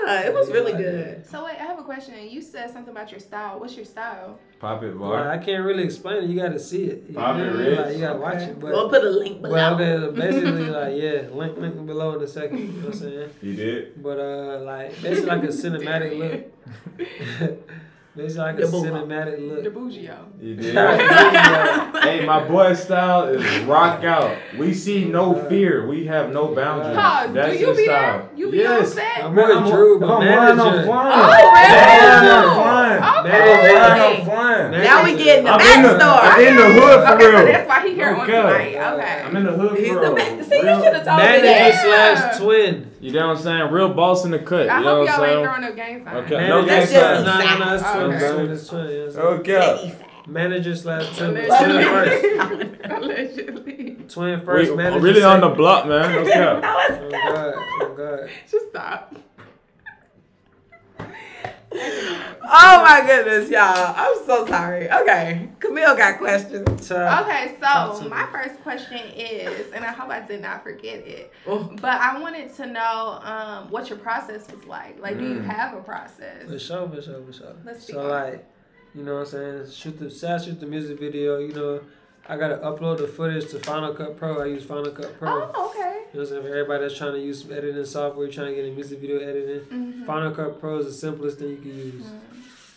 Yeah, 0.08 0.22
it 0.28 0.34
was 0.34 0.50
really 0.50 0.72
good. 0.72 1.26
So 1.26 1.44
wait, 1.44 1.58
I 1.60 1.66
have 1.66 1.78
a 1.80 1.84
question. 1.84 2.14
You 2.30 2.42
said 2.42 2.70
something 2.72 2.92
about 2.92 3.12
your 3.12 3.20
style. 3.20 3.60
What's 3.60 3.76
your 3.76 3.84
style? 3.84 4.40
Pop 4.60 4.82
it, 4.84 4.92
like, 4.92 5.00
bar. 5.00 5.30
I 5.30 5.38
can't 5.38 5.66
really 5.66 5.84
explain 5.84 6.24
it. 6.24 6.30
You 6.30 6.40
got 6.40 6.54
to 6.54 6.60
see 6.60 6.86
it. 6.86 7.04
You, 7.10 7.16
Pop 7.16 7.36
it. 7.38 7.42
Rich. 7.42 7.78
like, 7.78 7.94
you 7.96 8.00
got 8.00 8.14
to 8.14 8.20
watch 8.20 8.36
Okay. 8.36 8.46
it. 8.52 8.60
But, 8.62 8.72
We'll 8.72 8.90
put 8.90 9.04
a 9.04 9.10
link 9.10 9.42
below. 9.42 9.54
but 9.54 9.74
okay, 9.82 9.98
so 10.00 10.12
basically, 10.14 10.70
like, 10.70 10.94
yeah, 10.96 11.22
link 11.34 11.58
link 11.58 11.86
below 11.86 12.16
in 12.16 12.22
a 12.24 12.28
second. 12.28 12.60
You 12.60 12.68
know 12.68 12.74
what 12.86 12.94
I'm 12.94 13.00
saying? 13.02 13.30
You 13.42 13.56
did. 13.56 14.02
But 14.02 14.18
uh, 14.20 14.60
like 14.64 15.02
basically 15.02 15.30
like 15.30 15.44
a 15.44 15.48
cinematic 15.64 16.18
look. 16.18 17.60
basically 18.18 18.44
like 18.44 18.58
a 18.60 18.62
The 18.66 18.68
boo- 18.72 18.84
cinematic 18.84 19.38
The 19.64 19.70
look. 19.70 19.74
Bougio. 19.74 20.18
He 20.42 20.56
did. 20.56 20.76
Hey, 20.76 22.26
my 22.26 22.48
boy's 22.48 22.82
style 22.84 23.26
is 23.26 23.64
rock 23.66 24.04
out. 24.04 24.36
We 24.58 24.74
see 24.74 25.06
no 25.06 25.34
fear. 25.50 25.88
We 25.88 26.06
have 26.08 26.32
no 26.32 26.54
boundaries. 26.56 26.96
Pause. 26.98 27.34
That's 27.34 27.54
Do 27.54 27.60
you 27.60 27.66
your 27.68 27.76
be 27.76 27.86
style. 27.86 28.18
there? 28.20 28.30
You 28.38 28.52
be 28.52 28.58
yes. 28.58 28.82
on 28.90 28.96
set? 28.96 29.24
I'm 29.26 29.36
with 29.36 29.68
Drew, 29.72 30.00
but 30.00 30.10
I'm 30.10 30.22
flying, 30.22 30.50
I'm 30.52 30.58
manager. 30.58 30.86
flying. 30.86 31.14
Oh, 31.20 31.52
really? 31.54 32.56
I'm 32.88 33.02
flying. 33.02 33.04
I'm 33.04 33.26
Okay. 33.26 33.74
flying. 33.74 34.02
I'm 34.20 34.26
flying. 34.26 34.72
Now 34.84 35.04
we 35.04 35.16
getting 35.18 35.46
the 35.46 35.52
I'm 35.52 35.62
in 35.62 36.02
I'm 36.02 36.42
in 36.42 36.56
the 36.56 36.64
hood 36.66 37.08
for 37.08 37.14
Okay, 37.14 37.24
so 37.24 37.30
real. 37.30 37.46
that's 37.46 37.68
why 37.68 37.88
he 37.88 37.94
here 37.96 38.10
on 38.10 38.22
Okay. 38.22 38.32
tonight. 38.32 38.76
Okay. 38.94 39.22
I'm 39.26 39.36
in 39.36 39.44
the 39.46 39.52
hood 39.52 39.78
He's 39.78 39.88
for 39.90 39.94
the 39.96 40.00
real. 40.02 40.16
man. 40.16 40.44
See, 40.44 40.56
you 40.56 40.62
should 40.62 40.70
have 40.72 41.06
told 41.06 41.18
me 41.20 41.24
Manager 41.26 41.48
that. 41.48 41.82
slash 41.84 42.38
twin. 42.40 42.92
You 43.00 43.12
know 43.14 43.28
what 43.28 43.38
I'm 43.38 43.44
saying? 43.44 43.72
Real 43.72 43.94
boss 43.94 44.26
in 44.26 44.32
the 44.32 44.40
cut. 44.40 44.70
I 44.70 44.78
you 44.80 44.84
know 44.86 44.90
hope 44.96 45.08
what 45.08 45.18
y'all 45.18 45.24
I'm 45.24 45.30
ain't 45.30 45.44
throwing 45.46 45.62
no 45.62 45.74
gang 45.74 46.04
signs. 46.04 46.18
Okay. 46.26 46.36
Manager 46.36 46.50
No, 46.50 46.66
that's 46.66 46.92
slash 46.92 47.18
just 47.18 47.26
no, 47.26 47.34
no, 47.58 47.66
no, 47.66 47.76
it's 47.76 47.84
twin. 47.92 48.02
Okay. 48.08 48.54
It's 48.54 48.68
twin. 48.70 48.86
It's 48.90 49.16
twin. 49.16 49.24
Twin. 49.24 49.40
Okay. 49.40 49.96
Manager 50.28 50.76
slash 50.76 51.18
twin. 51.18 51.38
Allegedly. 51.38 51.48
Twin 51.60 51.86
first. 51.90 52.24
Allegedly. 52.92 53.98
Twin 54.10 54.40
We, 54.40 54.46
first. 54.46 54.76
Manager 54.76 55.00
really 55.00 55.24
on 55.24 55.42
the 55.42 55.50
block, 55.50 55.88
man. 55.88 56.18
Okay. 56.20 56.34
No, 56.38 56.62
Oh 56.64 56.86
it's 56.90 57.26
God. 57.26 57.54
Oh 57.82 57.94
God. 57.96 58.30
Just 58.52 58.68
stop. 58.70 59.16
Oh 61.72 62.84
my 62.84 63.04
goodness, 63.06 63.50
y'all. 63.50 63.94
I'm 63.96 64.16
so 64.26 64.46
sorry. 64.48 64.90
Okay. 64.90 65.50
Camille 65.60 65.96
got 65.98 66.18
questions. 66.18 66.88
Top. 66.88 67.26
Okay, 67.28 67.56
so 67.62 68.02
to 68.04 68.10
my 68.10 68.24
me. 68.26 68.32
first 68.32 68.62
question 68.62 69.00
is, 69.16 69.72
and 69.74 69.84
I 69.84 69.90
hope 69.92 70.10
I 70.10 70.22
did 70.22 70.42
not 70.42 70.64
forget 70.64 71.00
it, 71.06 71.32
Oh. 71.46 71.70
but 71.82 72.00
I 72.02 72.20
wanted 72.20 72.54
to 72.56 72.68
know 72.68 73.20
um, 73.24 73.70
what 73.70 73.90
your 73.90 73.98
process 74.00 74.50
was 74.52 74.64
like. 74.66 75.00
Like, 75.02 75.18
do 75.18 75.24
you 75.28 75.36
Mm. 75.40 75.46
have 75.46 75.74
a 75.74 75.82
process? 75.82 76.44
For 76.48 76.58
sure, 76.60 76.90
for 76.90 77.02
sure, 77.02 77.22
for 77.26 77.34
sure. 77.34 77.54
Let's 77.66 77.86
so 77.86 78.00
on 78.00 78.10
like, 78.10 78.46
you 78.96 79.04
know 79.04 79.16
what 79.16 79.20
I'm 79.34 79.66
saying? 79.66 79.72
Shoot 79.72 80.00
the 80.00 80.10
say 80.10 80.38
shoot 80.44 80.60
the 80.60 80.66
music 80.68 81.00
video, 81.00 81.40
you 81.40 81.54
know, 81.54 81.82
I 82.30 82.36
gotta 82.38 82.58
upload 82.58 82.98
the 82.98 83.08
footage 83.08 83.50
to 83.52 83.60
Final 83.60 83.94
Cut 83.94 84.18
Pro. 84.18 84.42
I 84.42 84.46
use 84.48 84.66
Final 84.66 84.92
Cut 84.92 85.18
Pro. 85.18 85.52
Oh, 85.56 85.70
okay. 85.70 85.80
You 86.14 86.20
know 86.20 86.20
what 86.20 86.20
I'm 86.22 86.26
saying? 86.28 86.42
For 86.44 86.50
everybody 86.50 86.84
that's 86.84 86.98
trying 86.98 87.14
to 87.14 87.20
use 87.22 87.42
some 87.42 87.54
editing 87.54 87.86
software, 87.86 88.28
trying 88.28 88.48
to 88.48 88.56
get 88.56 88.66
a 88.66 88.72
music 88.72 89.00
video 89.00 89.20
editing, 89.20 89.62
Mm-hmm. 89.68 90.06
Final 90.06 90.32
Cut 90.32 90.60
Pro 90.60 90.80
is 90.80 90.88
the 90.88 90.92
simplest 90.94 91.40
thing 91.40 91.50
you 91.52 91.58
can 91.58 91.76
use. 91.78 92.06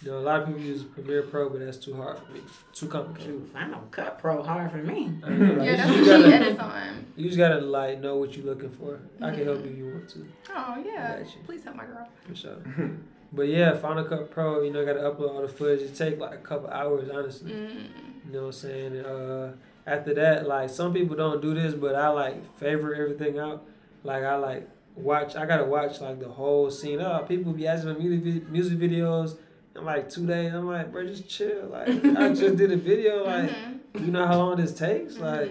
You 0.03 0.13
know, 0.13 0.19
a 0.19 0.21
lot 0.21 0.41
of 0.41 0.47
people 0.47 0.63
use 0.63 0.83
Premiere 0.83 1.23
Pro, 1.23 1.51
but 1.51 1.61
that's 1.61 1.77
too 1.77 1.95
hard 1.95 2.19
for 2.19 2.33
me. 2.33 2.41
Too 2.73 2.87
complicated. 2.89 3.27
Shoot, 3.35 3.53
Final 3.53 3.81
Cut 3.91 4.19
Pro 4.19 4.43
hard 4.43 4.71
for 4.71 4.79
me. 4.79 5.13
I 5.23 5.29
know, 5.31 5.55
like, 5.55 5.57
Yeah, 5.67 5.71
you 5.73 5.77
that's 5.77 5.89
just 5.91 5.99
what 6.11 6.21
gotta- 6.21 6.35
edits 6.37 6.61
on. 6.61 7.07
You 7.17 7.25
just 7.27 7.39
gotta 7.39 7.61
like 7.61 8.01
know 8.01 8.17
what 8.17 8.37
you're 8.37 8.47
looking 8.47 8.71
for. 8.71 9.01
I 9.21 9.31
can 9.33 9.45
help 9.45 9.59
Mhm. 9.59 9.65
you 9.65 9.71
if 9.73 9.79
you 9.79 9.85
want 9.93 10.09
to, 10.11 10.27
Oh 10.57 10.83
yeah. 10.87 11.23
Please 11.45 11.65
help 11.65 11.77
my 11.77 11.85
girl. 11.85 12.09
for 12.27 12.35
sure. 12.35 12.57
but 13.33 13.49
yeah, 13.49 13.75
Final 13.77 14.05
Cut 14.05 14.31
Pro, 14.31 14.63
you 14.63 14.73
know, 14.73 14.81
I 14.81 14.85
gotta 14.87 15.01
upload 15.01 15.35
all 15.35 15.43
the 15.43 15.49
footage. 15.49 15.83
It 15.83 15.95
take 15.95 16.19
like 16.19 16.35
a 16.35 16.39
couple 16.39 16.71
hours, 16.71 17.09
honestly. 17.13 17.53
Mm. 17.53 17.87
You 18.31 18.37
know 18.37 18.47
what 18.47 18.55
I'm 18.55 18.61
saying? 18.61 18.97
And, 18.97 19.07
uh, 19.07 19.49
after 19.87 20.15
that, 20.15 20.47
like 20.47 20.71
some 20.71 20.93
people 20.95 21.17
don't 21.17 21.43
do 21.43 21.53
this, 21.53 21.75
but 21.75 21.97
I 21.97 22.09
like 22.11 22.59
favorite 22.59 23.01
everything 23.01 23.39
out. 23.41 23.65
Like 24.05 24.23
I 24.23 24.37
like 24.37 24.69
watch. 24.95 25.35
I 25.35 25.47
gotta 25.47 25.65
watch 25.65 26.01
like 26.01 26.21
the 26.21 26.29
whole 26.29 26.71
scene. 26.71 27.01
Oh, 27.01 27.25
people 27.27 27.53
be 27.53 27.67
asking 27.67 27.95
for 27.95 28.01
music 28.01 28.23
vi- 28.23 28.51
music 28.53 28.79
videos 28.79 29.37
in 29.75 29.85
like 29.85 30.09
two 30.09 30.27
days. 30.27 30.55
I'm 30.55 30.69
like, 30.69 30.93
bro, 30.93 31.07
just 31.07 31.29
chill. 31.29 31.67
Like 31.73 31.89
I 31.89 32.29
just 32.35 32.57
did 32.57 32.71
a 32.71 32.77
video. 32.77 33.25
Like 33.25 33.51
Mhm. 33.51 34.07
you 34.07 34.13
know 34.13 34.25
how 34.27 34.39
long 34.39 34.57
this 34.57 34.73
takes? 34.73 35.19
Like. 35.19 35.51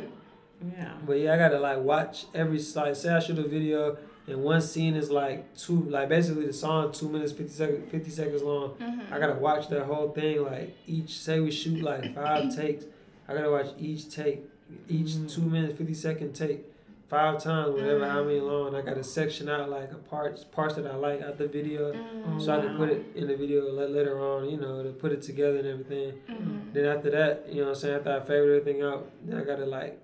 Yeah. 0.78 0.94
But 1.06 1.20
yeah, 1.20 1.34
I 1.34 1.38
gotta 1.38 1.60
like 1.60 1.80
watch 1.80 2.26
every 2.34 2.60
like 2.76 2.96
say 2.96 3.10
I 3.14 3.20
shoot 3.20 3.40
a 3.40 3.44
video 3.48 3.98
and 4.30 4.44
one 4.44 4.62
scene 4.62 4.96
is 4.96 5.10
like 5.10 5.56
two 5.56 5.82
like 5.90 6.10
basically 6.10 6.46
the 6.46 6.54
song 6.54 6.92
two 6.92 7.10
minutes 7.10 7.32
fifty 7.32 7.52
seconds 7.54 7.90
fifty 7.92 8.10
seconds 8.12 8.42
long. 8.44 8.72
Mhm. 8.76 9.12
I 9.12 9.20
gotta 9.20 9.36
watch 9.40 9.68
that 9.70 9.84
whole 9.86 10.10
thing 10.12 10.44
like 10.44 10.76
each 10.88 11.20
say 11.20 11.40
we 11.40 11.52
shoot 11.52 11.82
like 11.82 12.14
five 12.16 12.56
takes. 12.56 12.86
I 13.28 13.34
gotta 13.34 13.52
watch 13.52 13.68
each 13.80 14.10
take, 14.14 14.44
each 14.88 15.16
two 15.34 15.42
minutes 15.42 15.78
fifty 15.78 15.94
second 15.94 16.34
take, 16.34 16.66
five 17.10 17.42
times, 17.44 17.74
whatever 17.76 18.08
how 18.10 18.24
many 18.24 18.40
long. 18.40 18.76
I 18.76 18.82
gotta 18.82 19.04
section 19.04 19.50
out 19.50 19.70
like 19.70 19.92
a 19.92 19.96
parts 19.96 20.44
parts 20.44 20.76
that 20.76 20.88
I 20.88 20.96
like 20.96 21.22
out 21.22 21.38
the 21.38 21.48
video. 21.48 21.94
Mm. 21.94 22.42
So 22.42 22.58
I 22.58 22.62
can 22.62 22.76
put 22.78 22.90
it 22.90 23.06
in 23.16 23.28
the 23.28 23.36
video 23.36 23.72
later 23.72 24.20
on, 24.20 24.50
you 24.50 24.58
know, 24.58 24.82
to 24.84 24.90
put 24.90 25.12
it 25.12 25.22
together 25.22 25.58
and 25.60 25.68
everything. 25.68 26.14
Mhm. 26.30 26.74
Then 26.74 26.86
after 26.86 27.10
that, 27.12 27.46
you 27.50 27.62
know 27.62 27.70
what 27.70 27.76
I'm 27.78 27.82
saying, 27.82 27.96
after 27.98 28.12
I 28.12 28.20
favorite 28.22 28.58
everything 28.62 28.82
out, 28.84 29.08
then 29.26 29.38
I 29.40 29.44
gotta 29.44 29.66
like 29.66 30.00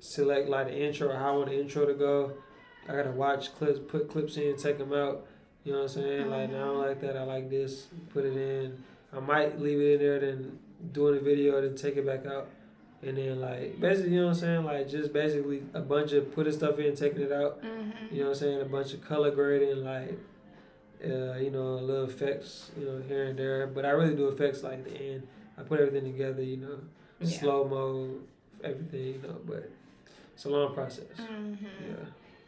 select 0.00 0.48
like 0.48 0.66
the 0.66 0.76
intro 0.78 1.08
or 1.08 1.16
how 1.16 1.32
I 1.34 1.36
want 1.36 1.48
the 1.50 1.58
intro 1.60 1.86
to 1.86 1.94
go. 1.94 2.32
I 2.88 2.92
gotta 2.96 3.10
watch 3.12 3.54
clips, 3.54 3.78
put 3.88 4.08
clips 4.10 4.36
in, 4.36 4.56
take 4.56 4.78
them 4.78 4.92
out. 4.92 5.26
You 5.64 5.72
know 5.72 5.78
what 5.78 5.84
I'm 5.96 6.02
saying? 6.02 6.30
Like, 6.30 6.50
no, 6.50 6.56
I 6.56 6.64
don't 6.66 6.78
like 6.78 7.00
that. 7.00 7.16
I 7.16 7.22
like 7.22 7.48
this. 7.48 7.86
Put 8.12 8.24
it 8.26 8.36
in. 8.36 8.82
I 9.12 9.20
might 9.20 9.58
leave 9.58 9.80
it 9.80 9.92
in 9.94 9.98
there, 10.00 10.20
then 10.20 10.58
doing 10.92 11.14
the 11.14 11.20
video, 11.20 11.60
then 11.62 11.74
take 11.76 11.96
it 11.96 12.04
back 12.04 12.26
out. 12.26 12.48
And 13.02 13.16
then, 13.16 13.40
like, 13.40 13.80
basically, 13.80 14.12
you 14.12 14.20
know 14.20 14.26
what 14.28 14.34
I'm 14.34 14.40
saying? 14.40 14.64
Like, 14.64 14.88
just 14.88 15.12
basically 15.12 15.62
a 15.72 15.80
bunch 15.80 16.12
of 16.12 16.34
putting 16.34 16.52
stuff 16.52 16.78
in, 16.78 16.94
taking 16.96 17.22
it 17.22 17.32
out. 17.32 17.62
Mhm. 17.62 17.92
You 18.12 18.18
know 18.20 18.24
what 18.24 18.28
I'm 18.30 18.34
saying? 18.34 18.60
A 18.60 18.64
bunch 18.66 18.92
of 18.94 19.00
color 19.02 19.30
grading, 19.30 19.84
like, 19.84 20.18
uh, 21.04 21.34
you 21.38 21.50
know, 21.50 21.76
little 21.76 22.04
effects, 22.04 22.70
you 22.78 22.84
know, 22.86 23.00
here 23.06 23.24
and 23.24 23.38
there. 23.38 23.66
But 23.66 23.84
I 23.86 23.90
really 23.90 24.14
do 24.16 24.28
effects 24.28 24.62
like 24.62 24.84
the 24.84 24.92
end. 24.94 25.26
I 25.58 25.62
put 25.62 25.80
everything 25.80 26.10
together, 26.12 26.42
you 26.42 26.56
know, 26.58 26.78
Yeah. 27.20 27.38
slow 27.40 27.64
mo, 27.68 28.10
everything, 28.62 29.06
you 29.14 29.20
know. 29.28 29.36
But 29.46 29.70
it's 30.34 30.44
a 30.44 30.50
long 30.50 30.74
process. 30.74 31.04
Mhm. 31.18 31.58
Yeah, 31.62 32.06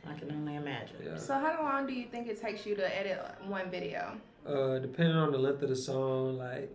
I 0.09 0.15
can 0.19 0.31
only 0.33 0.57
imagine. 0.57 0.97
yeah. 1.05 1.17
So 1.17 1.35
how 1.35 1.63
long 1.63 1.87
do 1.87 1.93
you 1.93 2.07
think 2.07 2.29
it 2.29 2.41
takes 2.41 2.65
you 2.67 2.75
to 2.77 2.97
edit 2.99 3.19
one 3.47 3.71
video? 3.71 4.17
Uh, 4.47 4.79
depending 4.79 5.17
on 5.17 5.33
the 5.33 5.39
length 5.39 5.63
of 5.63 5.69
the 5.69 5.77
song, 5.77 6.39
like 6.39 6.71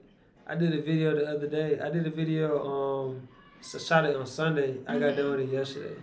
I 0.47 0.55
did 0.55 0.73
a 0.73 0.82
video 0.82 1.15
the 1.15 1.25
other 1.27 1.47
day. 1.47 1.79
I 1.79 1.89
did 1.89 2.05
a 2.05 2.09
video. 2.09 2.47
Um, 2.65 3.27
so 3.61 3.77
shot 3.77 4.05
it 4.05 4.15
on 4.15 4.25
Sunday. 4.25 4.77
I 4.88 4.97
got 4.99 5.15
done 5.15 5.32
with 5.32 5.39
it 5.41 5.49
yesterday. 5.49 5.95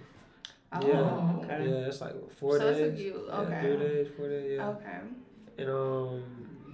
Oh, 0.72 0.86
Yeah. 0.86 1.44
Okay. 1.44 1.68
Yeah, 1.68 1.86
it's 1.88 2.00
like 2.00 2.14
what, 2.14 2.32
four 2.32 2.58
So 2.58 2.68
it 2.68 2.74
days. 2.74 2.90
took 2.90 2.98
you- 3.00 3.24
Yeah, 3.26 3.34
okay. 3.40 3.60
three 3.62 3.76
days, 3.78 4.08
four 4.16 4.28
days. 4.28 4.52
Yeah. 4.56 4.68
Okay. 4.68 4.98
And 5.58 5.70
um, 5.70 6.22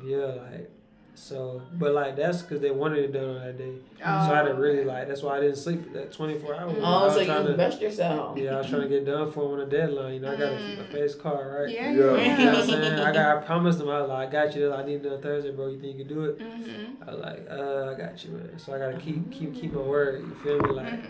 yeah, 0.05 0.27
like 0.27 0.71
so, 1.17 1.63
but 1.75 1.95
like 1.95 2.17
that's 2.17 2.43
because 2.43 2.61
they 2.61 2.71
wanted 2.71 2.99
it 2.99 3.13
done 3.13 3.37
on 3.37 3.41
that 3.47 3.57
day. 3.57 3.75
so 3.99 4.05
I 4.05 4.41
Oh, 4.41 4.47
didn't 4.47 4.61
really 4.61 4.79
okay. 4.81 4.89
like. 4.89 5.09
That's 5.09 5.23
why 5.23 5.37
I 5.39 5.41
didn't 5.41 5.57
sleep 5.57 5.93
that 5.93 6.13
twenty 6.13 6.39
four 6.39 6.55
hours. 6.55 6.73
I 6.77 6.81
Oh, 6.81 7.05
was 7.07 7.15
so 7.15 7.25
trying 7.25 7.43
you 7.45 7.53
to- 7.53 7.57
best 7.57 7.81
yourself. 7.81 8.37
Yeah, 8.37 8.55
I 8.57 8.59
was 8.59 8.69
trying 8.69 8.83
to 8.83 8.89
get 8.89 9.07
done 9.07 9.31
for 9.31 9.45
'em 9.45 9.53
on 9.53 9.61
a 9.61 9.67
deadline. 9.67 10.15
You 10.15 10.21
know, 10.21 10.33
I 10.33 10.37
gotta 10.37 10.57
keep 10.59 10.79
my 10.79 10.85
Mm. 10.85 10.93
face 10.93 11.15
card 11.15 11.55
right. 11.63 11.75
Yeah. 11.75 11.93
Yeah. 11.93 11.93
You 11.93 12.45
know 12.45 12.53
what 12.53 12.59
I'm 12.61 12.67
saying? 12.69 12.95
I 13.01 13.13
got. 13.19 13.37
I 13.37 13.41
promised 13.47 13.79
them. 13.79 13.89
I 13.89 14.01
was 14.01 14.09
like, 14.11 14.29
I 14.29 14.33
got 14.33 14.57
you. 14.57 14.73
I 14.73 14.85
need 14.85 15.05
it 15.07 15.13
on 15.13 15.21
Thursday, 15.21 15.51
bro. 15.53 15.69
You 15.69 15.79
think 15.81 15.97
you 15.99 16.05
can 16.05 16.15
do 16.15 16.25
it? 16.25 16.39
Mhm. 16.39 17.09
I 17.09 17.11
was 17.13 17.21
like, 17.21 17.47
uh, 17.51 17.91
I 17.91 17.95
got 17.99 18.25
you, 18.25 18.31
man. 18.33 18.59
So 18.59 18.75
I 18.75 18.79
gotta 18.79 18.99
keep 18.99 19.31
keep 19.31 19.55
keep 19.55 19.73
my 19.73 19.81
word. 19.83 20.21
You 20.21 20.35
feel 20.43 20.59
me? 20.61 20.71
Like, 20.71 20.87
Mhm. 20.87 21.01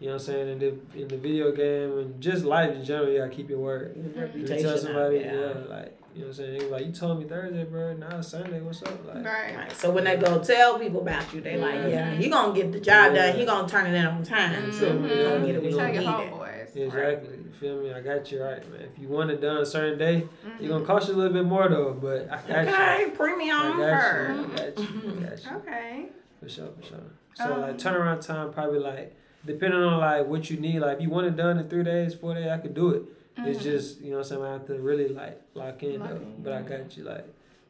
you 0.00 0.06
know 0.06 0.14
what 0.14 0.20
I'm 0.22 0.26
saying? 0.26 0.48
In 0.48 0.58
the 0.58 1.00
in 1.02 1.08
the 1.08 1.16
video 1.16 1.52
game 1.52 1.98
and 1.98 2.20
just 2.20 2.44
life 2.44 2.74
in 2.74 2.82
general, 2.82 3.10
you 3.10 3.18
gotta 3.18 3.30
keep 3.30 3.50
your 3.50 3.58
word. 3.58 3.94
Your 3.96 4.06
You 4.06 4.20
reputation 4.22 4.62
tell 4.64 4.72
out 4.74 4.78
somebody, 4.80 5.18
there. 5.18 5.34
yeah, 5.68 5.74
like 5.76 5.96
you 6.14 6.20
know 6.22 6.26
what 6.26 6.26
I'm 6.26 6.32
saying? 6.34 6.70
Like, 6.70 6.86
you 6.86 6.92
told 6.92 7.18
me 7.20 7.24
Thursday, 7.26 7.64
bro. 7.64 7.94
Now 7.94 8.18
it's 8.18 8.28
Sunday. 8.28 8.60
What's 8.60 8.82
up? 8.82 9.06
Like, 9.06 9.24
Right. 9.24 9.56
Right. 9.56 9.72
So 9.72 9.90
when 9.90 10.04
they 10.04 10.16
go 10.16 10.42
tell 10.42 10.78
people 10.78 11.00
about 11.02 11.32
you, 11.32 11.40
they 11.40 11.56
like, 11.56 11.90
yeah, 11.90 12.10
he 12.12 12.28
gonna 12.28 12.52
get 12.54 12.72
the 12.72 12.80
job 12.80 13.12
Yeah. 13.14 13.28
done. 13.30 13.38
He 13.38 13.44
gonna 13.44 13.68
turn 13.68 13.86
it 13.86 13.94
in 13.94 14.06
on 14.06 14.22
time. 14.22 14.72
So 14.72 14.92
Mhm. 14.92 15.02
we 15.02 15.08
gonna 15.08 15.46
get 15.46 15.54
it. 15.56 15.62
We 15.62 15.70
gonna 15.72 15.92
your 15.92 16.02
need 16.02 16.08
it. 16.08 16.32
homeboys. 16.32 16.76
Exactly. 16.76 17.36
You 17.44 17.50
feel 17.52 17.80
me? 17.82 17.92
I 17.92 18.00
got 18.00 18.30
you 18.30 18.42
right, 18.42 18.70
man. 18.70 18.88
If 18.94 18.98
you 19.00 19.08
want 19.08 19.30
it 19.30 19.40
done 19.40 19.58
a 19.58 19.66
certain 19.66 19.98
day, 19.98 20.26
Mhm. 20.44 20.60
you're 20.60 20.68
gonna 20.72 20.84
cost 20.84 21.08
you 21.08 21.14
a 21.14 21.16
little 21.16 21.32
bit 21.32 21.44
more 21.44 21.68
though. 21.68 21.92
But 22.00 22.28
I 22.30 22.36
got 22.36 22.66
you. 22.66 22.72
Okay, 22.72 23.10
premium 23.14 23.56
I 23.56 23.70
got 23.70 23.78
you. 23.78 23.86
her. 23.86 24.30
I 24.30 24.56
got 24.56 24.78
you. 24.78 24.86
I 25.18 25.28
got 25.30 25.44
you. 25.44 25.56
Okay. 25.56 26.06
For 26.42 26.48
sure, 26.48 26.68
for 26.80 26.86
sure. 26.86 26.98
So 27.34 27.44
Um, 27.54 27.60
like 27.62 27.78
turnaround 27.78 28.20
time 28.24 28.52
probably 28.52 28.78
like 28.78 29.16
depending 29.44 29.80
on 29.80 29.98
like 30.00 30.26
what 30.26 30.48
you 30.50 30.58
need. 30.58 30.80
Like 30.80 30.96
if 30.98 31.02
you 31.02 31.10
want 31.10 31.26
it 31.26 31.36
done 31.36 31.58
in 31.58 31.68
three 31.68 31.82
days, 31.84 32.14
four 32.14 32.34
days, 32.34 32.46
I 32.48 32.58
could 32.58 32.74
do 32.74 32.90
it. 32.90 33.02
It's 33.46 33.58
Mhm. 33.60 33.62
just 33.62 34.00
you 34.00 34.10
know 34.10 34.18
what 34.18 34.26
I'm 34.26 34.28
saying. 34.30 34.42
I 34.44 34.52
have 34.52 34.66
to 34.66 34.74
really 34.78 35.08
like 35.08 35.40
lock 35.54 35.82
in 35.82 36.00
Lock 36.00 36.08
though. 36.10 36.16
in, 36.16 36.34
But 36.42 36.52
I 36.52 36.62
got 36.62 36.96
you. 36.96 37.04
Like 37.04 37.26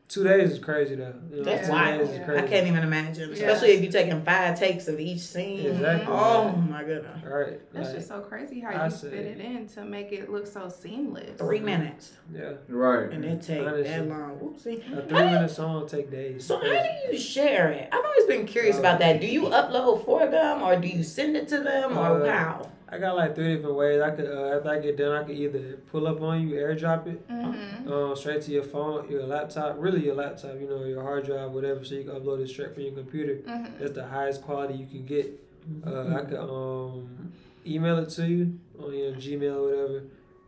two 0.08 0.24
days 0.24 0.50
is 0.50 0.58
crazy 0.58 0.96
though. 0.96 1.14
You 1.30 1.36
know, 1.38 1.44
That's 1.44 1.68
two 1.68 1.72
wild. 1.72 2.00
days 2.00 2.10
is 2.10 2.18
Yeah. 2.18 2.34
I 2.34 2.42
can't 2.42 2.66
even 2.66 2.82
imagine, 2.82 3.28
Yeah. 3.28 3.34
especially 3.36 3.68
if 3.74 3.82
you're 3.82 3.92
taking 3.92 4.20
five 4.22 4.58
takes 4.58 4.88
of 4.88 4.98
each 4.98 5.20
scene. 5.20 5.64
Exactly. 5.66 6.06
Oh 6.12 6.50
my 6.50 6.82
goodness. 6.82 7.22
All 7.24 7.38
right. 7.38 7.60
That's 7.72 7.86
like, 7.90 7.94
just 7.96 8.08
so 8.08 8.18
crazy 8.20 8.58
how 8.58 8.70
I 8.70 8.84
you 8.86 8.90
say- 8.90 9.10
fit 9.10 9.24
it 9.26 9.38
in 9.40 9.68
to 9.68 9.84
make 9.84 10.10
it 10.10 10.28
look 10.28 10.48
so 10.48 10.68
seamless. 10.68 11.38
Three 11.38 11.60
minutes, 11.60 12.14
yeah. 12.34 12.54
Right. 12.68 13.08
and 13.12 13.24
it 13.24 13.40
take 13.42 13.60
Honestly. 13.60 13.84
that 13.84 14.08
long. 14.08 14.38
Oopsie. 14.42 14.98
A 14.98 15.02
three 15.02 15.18
minute 15.22 15.50
song 15.50 15.86
take 15.88 16.10
days. 16.10 16.44
So 16.44 16.56
how 16.56 16.64
do 16.64 17.12
you 17.12 17.16
share 17.16 17.68
it? 17.70 17.88
I've 17.92 18.04
always 18.04 18.24
been 18.26 18.46
curious 18.46 18.80
about 18.80 18.98
that. 18.98 19.20
Do 19.20 19.28
you 19.28 19.42
upload 19.42 20.04
for 20.04 20.26
them, 20.26 20.62
or 20.62 20.74
do 20.74 20.88
you 20.88 21.04
send 21.04 21.36
it 21.36 21.46
to 21.48 21.60
them, 21.60 21.96
or 21.96 22.22
Uh, 22.26 22.32
how? 22.32 22.66
I 22.92 22.98
got 22.98 23.14
like 23.16 23.34
three 23.36 23.54
different 23.54 23.76
ways. 23.76 24.00
I 24.00 24.10
could 24.10 24.26
uh, 24.26 24.56
after 24.56 24.68
I 24.70 24.78
get 24.80 24.96
done, 24.96 25.12
I 25.12 25.22
could 25.24 25.36
either 25.36 25.76
pull 25.92 26.08
up 26.08 26.20
on 26.22 26.48
you, 26.48 26.56
airdrop 26.56 27.06
it, 27.06 27.28
Mm-hmm. 27.28 27.92
um, 27.92 28.16
straight 28.16 28.42
to 28.42 28.50
your 28.50 28.64
phone, 28.64 29.08
your 29.10 29.22
laptop, 29.24 29.76
really 29.78 30.04
your 30.04 30.14
laptop, 30.16 30.54
you 30.60 30.68
know, 30.68 30.84
your 30.84 31.02
hard 31.02 31.24
drive, 31.24 31.52
whatever, 31.52 31.84
so 31.84 31.94
you 31.94 32.04
can 32.04 32.14
upload 32.14 32.40
it 32.40 32.48
straight 32.48 32.74
from 32.74 32.82
your 32.82 32.92
computer. 32.92 33.36
Mm-hmm. 33.36 33.78
That's 33.78 33.92
the 33.92 34.06
highest 34.06 34.42
quality 34.42 34.74
you 34.74 34.86
can 34.86 35.06
get. 35.06 35.40
Uh, 35.86 36.16
I 36.16 36.22
could 36.24 36.38
um, 36.38 37.32
email 37.66 37.98
it 37.98 38.08
to 38.10 38.26
you 38.26 38.58
on 38.82 38.92
your 38.92 39.12
Gmail 39.12 39.54
or 39.54 39.62
whatever. 39.86 40.04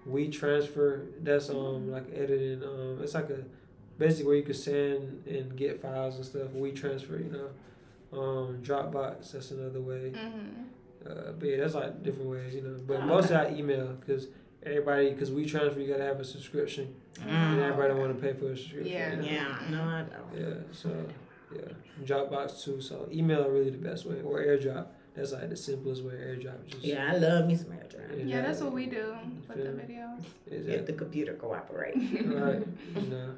WeTransfer. 0.08 1.06
That's 1.22 1.48
um 1.50 1.90
like 1.92 2.06
editing. 2.14 2.62
Um, 2.64 2.98
it's 3.02 3.14
like 3.14 3.30
a 3.30 3.44
basically 3.98 4.26
where 4.26 4.36
you 4.36 4.42
can 4.42 4.54
send 4.54 5.24
and 5.26 5.56
get 5.56 5.80
files 5.80 6.16
and 6.16 6.24
stuff. 6.24 6.48
WeTransfer. 6.54 7.24
You 7.24 7.30
know, 8.12 8.18
um, 8.20 8.58
Dropbox. 8.62 9.32
That's 9.32 9.50
another 9.52 9.80
way. 9.80 10.12
Mm-hmm. 10.14 10.62
Uh, 11.08 11.32
but 11.38 11.48
yeah, 11.48 11.56
that's 11.58 11.74
like 11.74 12.02
different 12.02 12.30
ways. 12.30 12.54
You 12.54 12.62
know, 12.62 12.76
but 12.86 13.04
mostly 13.04 13.36
I 13.36 13.50
email 13.52 13.88
because 14.00 14.28
everybody 14.64 15.10
because 15.10 15.30
WeTransfer. 15.30 15.80
You 15.80 15.88
gotta 15.92 16.04
have 16.04 16.20
a 16.20 16.24
subscription, 16.24 16.94
and 17.26 17.58
Mm. 17.58 17.62
everybody 17.62 17.98
want 17.98 18.14
to 18.16 18.22
pay 18.26 18.32
for 18.38 18.52
a 18.52 18.56
subscription. 18.56 18.92
Yeah. 18.92 19.10
you 19.16 19.22
know? 19.22 19.26
Yeah, 19.28 19.58
no, 19.70 19.82
I 19.82 20.02
don't. 20.02 20.40
Yeah, 20.48 20.54
so 20.72 20.90
yeah, 21.54 21.72
Dropbox 22.04 22.62
too. 22.64 22.80
So 22.80 23.08
email 23.12 23.44
are 23.44 23.50
really 23.50 23.70
the 23.70 23.78
best 23.78 24.06
way, 24.06 24.20
or 24.22 24.38
AirDrop. 24.40 24.86
That's 25.14 25.32
like 25.32 25.50
the 25.50 25.56
simplest 25.56 26.02
way. 26.04 26.12
AirDrop 26.14 26.66
just 26.66 26.82
Yeah, 26.84 27.12
I 27.12 27.16
love 27.18 27.46
me 27.46 27.54
some 27.56 27.68
airdrop. 27.68 28.26
Yeah, 28.26 28.40
that's 28.42 28.60
what 28.62 28.72
we 28.72 28.86
do 28.86 29.14
with 29.48 29.58
the 29.58 29.64
Feel- 29.64 29.72
videos. 29.72 30.24
If 30.46 30.86
the 30.86 30.92
computer 30.94 31.34
cooperate. 31.34 31.94
right. 31.96 32.66
You 32.96 33.02
know, 33.10 33.34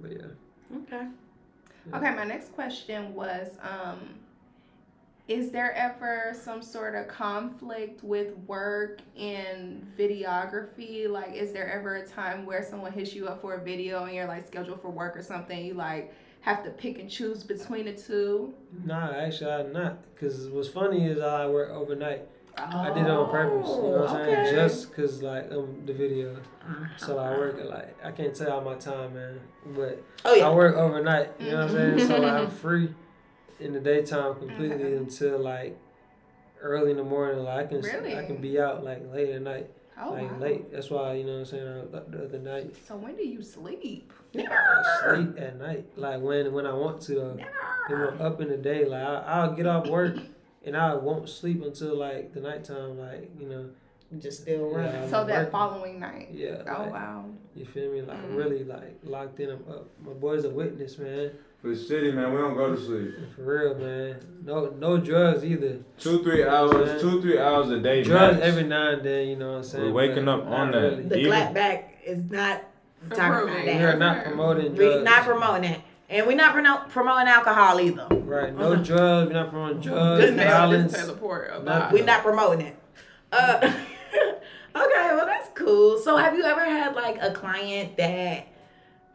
but 0.00 0.12
yeah. 0.12 0.78
Okay. 0.78 1.06
Okay, 1.94 2.14
my 2.16 2.24
next 2.24 2.52
question 2.54 3.14
was 3.14 3.48
um 3.62 3.98
is 5.28 5.50
there 5.50 5.72
ever 5.74 6.32
some 6.40 6.62
sort 6.62 6.94
of 6.94 7.08
conflict 7.08 8.02
with 8.04 8.36
work 8.46 9.00
and 9.18 9.84
videography? 9.98 11.08
Like 11.08 11.34
is 11.34 11.52
there 11.52 11.70
ever 11.70 11.96
a 11.96 12.06
time 12.06 12.46
where 12.46 12.62
someone 12.62 12.92
hits 12.92 13.14
you 13.14 13.26
up 13.26 13.40
for 13.40 13.54
a 13.54 13.60
video 13.62 14.04
and 14.04 14.14
you're 14.14 14.26
like 14.26 14.46
scheduled 14.46 14.80
for 14.80 14.90
work 14.90 15.16
or 15.16 15.22
something, 15.22 15.64
you 15.64 15.74
like 15.74 16.12
have 16.40 16.62
to 16.62 16.70
pick 16.70 16.98
and 17.00 17.10
choose 17.10 17.42
between 17.42 17.86
the 17.86 17.92
two? 17.92 18.54
Nah, 18.84 19.10
actually 19.12 19.50
I'm 19.52 19.72
not. 19.72 19.98
Cause 20.20 20.48
what's 20.48 20.68
funny 20.68 21.06
is 21.06 21.20
I 21.20 21.46
work 21.48 21.70
overnight. 21.70 22.22
Oh, 22.58 22.62
I 22.80 22.88
did 22.90 23.04
it 23.04 23.10
on 23.10 23.30
purpose. 23.30 23.68
You 23.68 23.82
know 23.82 24.00
what 24.02 24.10
I'm 24.10 24.24
saying? 24.24 24.54
Just 24.54 24.94
cause 24.94 25.22
like 25.22 25.50
um 25.50 25.82
the 25.84 25.92
video. 25.92 26.36
Uh, 26.62 26.86
So 26.96 27.18
I 27.18 27.30
work 27.36 27.58
at 27.58 27.68
like 27.68 27.96
I 28.04 28.12
can't 28.12 28.34
tell 28.34 28.52
all 28.52 28.60
my 28.60 28.76
time, 28.76 29.12
man. 29.14 29.40
But 29.74 30.02
Oh 30.24 30.34
yeah. 30.34 30.48
I 30.48 30.54
work 30.54 30.76
overnight. 30.76 31.30
You 31.40 31.50
know 31.50 31.66
what 31.66 31.70
I'm 31.76 31.98
saying? 31.98 32.06
So 32.08 32.14
Mhm. 32.20 32.32
I'm 32.32 32.50
free 32.62 32.94
in 33.60 33.72
the 33.72 33.80
daytime 33.80 34.34
completely 34.36 34.90
Mhm. 34.92 34.98
until 34.98 35.38
like 35.38 35.76
early 36.60 36.90
in 36.90 36.96
the 36.96 37.04
morning. 37.04 37.44
Like 37.44 37.66
I 37.66 37.68
can 37.68 37.80
Really? 37.80 38.16
I 38.16 38.24
can 38.24 38.36
be 38.36 38.58
out 38.60 38.84
like 38.84 39.02
late 39.12 39.30
at 39.30 39.42
night, 39.42 39.70
Oh, 40.00 40.10
like 40.12 40.30
wow. 40.32 40.38
late. 40.38 40.72
That's 40.72 40.90
why 40.90 41.14
you 41.14 41.24
know 41.24 41.32
what 41.32 41.38
I'm 41.40 41.44
saying 41.46 41.66
uh, 41.94 42.00
the 42.08 42.24
other 42.24 42.38
night. 42.38 42.74
So 42.86 42.96
when 42.96 43.16
do 43.16 43.26
you 43.26 43.42
sleep? 43.42 44.12
I 44.36 45.14
sleep 45.14 45.38
at 45.38 45.58
night, 45.58 45.86
like 45.96 46.20
when 46.20 46.52
when 46.52 46.66
I 46.66 46.74
want 46.74 47.00
to. 47.02 47.14
Though. 47.14 47.36
Then 47.88 48.00
when 48.00 48.08
I'm 48.08 48.20
up 48.22 48.40
in 48.40 48.48
the 48.48 48.56
day, 48.56 48.84
like 48.84 49.02
I, 49.02 49.22
I'll 49.26 49.52
get 49.54 49.66
off 49.66 49.88
work 49.88 50.16
and 50.64 50.76
I 50.76 50.94
won't 50.94 51.28
sleep 51.28 51.62
until 51.64 51.96
like 51.96 52.32
the 52.34 52.40
nighttime, 52.40 52.98
like 52.98 53.30
you 53.38 53.48
know. 53.48 53.70
Just 54.20 54.42
still 54.42 54.68
running. 54.70 54.92
Yeah, 54.92 55.08
So 55.08 55.24
that 55.24 55.36
working. 55.38 55.50
following 55.50 55.98
night. 56.00 56.28
Yeah. 56.32 56.62
Oh 56.68 56.82
like, 56.84 56.92
wow. 56.92 57.24
You 57.56 57.64
feel 57.64 57.90
me? 57.90 58.02
Like 58.02 58.18
Mhm. 58.22 58.36
really 58.36 58.62
like 58.62 58.98
locked 59.02 59.40
in. 59.40 59.50
I'm 59.50 59.64
up. 59.68 59.88
My 60.00 60.12
boy's 60.12 60.44
a 60.44 60.50
witness, 60.50 60.96
man. 60.96 61.32
For 61.62 61.68
the 61.68 61.76
city, 61.76 62.12
man, 62.12 62.32
we 62.32 62.38
don't 62.38 62.54
go 62.54 62.74
to 62.74 62.80
sleep. 62.80 63.14
For 63.34 63.42
real, 63.42 63.74
man. 63.76 64.16
No 64.44 64.66
no 64.78 64.98
drugs 64.98 65.44
either. 65.44 65.78
Two, 65.98 66.22
three 66.22 66.44
hours, 66.44 67.00
two, 67.00 67.20
three 67.22 67.38
hours 67.38 67.70
a 67.70 67.80
day. 67.80 68.02
Drugs 68.04 68.34
max. 68.36 68.46
every 68.46 68.62
now 68.64 68.90
and 68.90 69.02
then, 69.02 69.28
you 69.28 69.36
know 69.36 69.50
what 69.52 69.56
I'm 69.58 69.64
saying? 69.64 69.84
We're 69.86 69.92
waking 69.92 70.26
but 70.26 70.40
up 70.40 70.46
on 70.46 70.70
that. 70.72 70.78
really. 70.78 71.02
The 71.04 71.18
Even- 71.18 71.32
clapback 71.32 71.84
is 72.04 72.30
not 72.30 72.62
talking 73.10 73.24
about 73.24 73.42
Approving. 73.48 73.78
We 73.78 73.84
are 73.84 73.96
not 73.96 74.24
promoting 74.24 74.64
drugs. 74.74 74.78
We 74.78 74.84
drugs. 74.86 75.04
not 75.04 75.24
promoting 75.24 75.70
it. 75.70 75.80
And 76.08 76.26
we're 76.28 76.36
not 76.36 76.54
prono- 76.54 76.88
promoting 76.88 77.26
alcohol 77.26 77.80
either. 77.80 78.06
Right. 78.10 78.54
No 78.56 78.72
Uh-huh. 78.74 78.82
drugs. 78.84 79.26
We're 79.28 79.32
not 79.32 79.50
promoting 79.50 79.80
drugs, 79.80 80.24
Good 80.24 80.36
man. 80.36 80.48
violence. 80.50 80.92
teleport 80.92 81.64
Not- 81.64 81.90
We're 81.92 82.04
not 82.04 82.22
promoting 82.22 82.66
it. 82.66 82.76
Uh, 83.32 83.58
okay, 84.76 85.08
well 85.16 85.26
that's 85.26 85.48
cool. 85.54 85.98
So 85.98 86.16
have 86.16 86.36
you 86.36 86.44
ever 86.44 86.64
had 86.64 86.94
like 86.94 87.18
a 87.20 87.32
client 87.32 87.96
that 87.96 88.46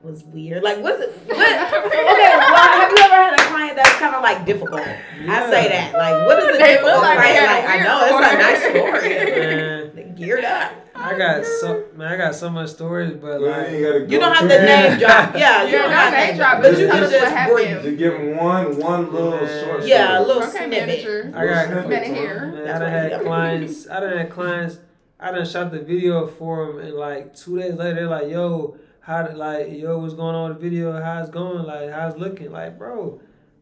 was 0.04 0.24
weird? 0.24 0.64
Like 0.64 0.80
what's 0.80 1.02
it? 1.02 1.10
What, 1.32 1.38
okay, 1.38 2.38
well 2.38 2.80
have 2.80 2.92
you 2.92 2.98
ever 3.04 3.14
had 3.16 3.34
a 3.40 3.44
client 3.44 3.76
that's 3.76 3.96
kind 3.98 4.16
of 4.16 4.22
like 4.22 4.46
difficult? 4.46 4.82
I 4.82 5.50
say 5.50 5.70
that. 5.70 5.94
Like 5.94 6.28
what 6.28 6.40
is 6.44 6.56
a 6.56 6.58
They 6.60 6.74
difficult 6.74 7.02
like 7.02 7.18
client? 7.18 7.40
a 7.40 7.46
Like 7.46 7.70
I 7.70 7.84
know 7.84 7.98
it's 8.06 8.16
a 8.16 8.38
nice 8.38 8.62
story. 8.62 9.92
story. 9.92 10.04
Man, 10.06 10.16
geared 10.16 10.46
up. 10.46 10.72
I 10.96 11.18
got 11.18 11.46
so 11.46 11.86
man, 11.96 12.12
I 12.14 12.18
got 12.18 12.36
so 12.36 12.50
much 12.50 12.70
stories, 12.70 13.14
but 13.14 13.42
We 13.42 13.48
like 13.50 13.68
ain't 13.70 13.84
gotta 13.84 14.00
You 14.08 14.20
don't 14.20 14.34
have 14.34 14.48
to 14.50 14.58
to 14.58 14.66
name 14.66 15.00
drop. 15.00 15.36
Yeah, 15.36 15.64
you 15.64 15.72
Yeah, 15.74 15.82
don't 15.84 15.92
have 15.92 16.14
name 16.14 16.38
drop, 16.38 16.62
but 16.62 16.72
But 16.72 16.80
you 16.80 16.88
tell 16.88 16.96
can 16.96 17.04
us 17.06 17.12
just 17.12 17.34
happened. 17.34 17.56
bring. 17.56 17.84
Just 17.84 17.98
give 17.98 18.38
one, 18.38 18.78
one 18.78 19.14
little 19.14 19.32
Man. 19.32 19.64
short 19.66 19.84
Yeah, 19.86 20.20
a 20.20 20.22
little 20.22 20.44
Okay, 20.44 20.52
snippet. 20.52 20.70
manager. 20.88 21.32
I 21.36 21.46
got 21.46 21.70
Little 21.70 21.90
Better 21.90 22.06
snippet, 22.06 22.18
hear. 22.22 22.52
Man, 22.54 22.68
I 22.76 22.80
done 22.80 22.92
had 22.92 23.22
clients. 23.24 23.90
I 23.90 24.00
done 24.00 24.18
had 24.18 24.30
clients. 24.30 24.78
I 25.20 25.32
done 25.32 25.46
shot 25.46 25.72
the 25.72 25.80
video 25.80 26.28
for 26.28 26.68
them, 26.68 26.80
and 26.80 26.94
like 26.96 27.36
two 27.36 27.60
days 27.60 27.74
later, 27.76 27.96
they're 27.96 28.08
like, 28.08 28.30
"Yo, 28.30 28.76
how 29.02 29.28
like 29.34 29.72
yo, 29.72 29.98
what's 30.00 30.14
going 30.14 30.36
on 30.36 30.50
with 30.50 30.60
the 30.62 30.70
video? 30.70 31.02
How's 31.02 31.30
it 31.30 31.32
going? 31.34 31.64
Like, 31.66 31.90
how's 31.92 32.14
it 32.14 32.20
looking? 32.20 32.52
Like, 32.52 32.78
bro, 32.78 33.20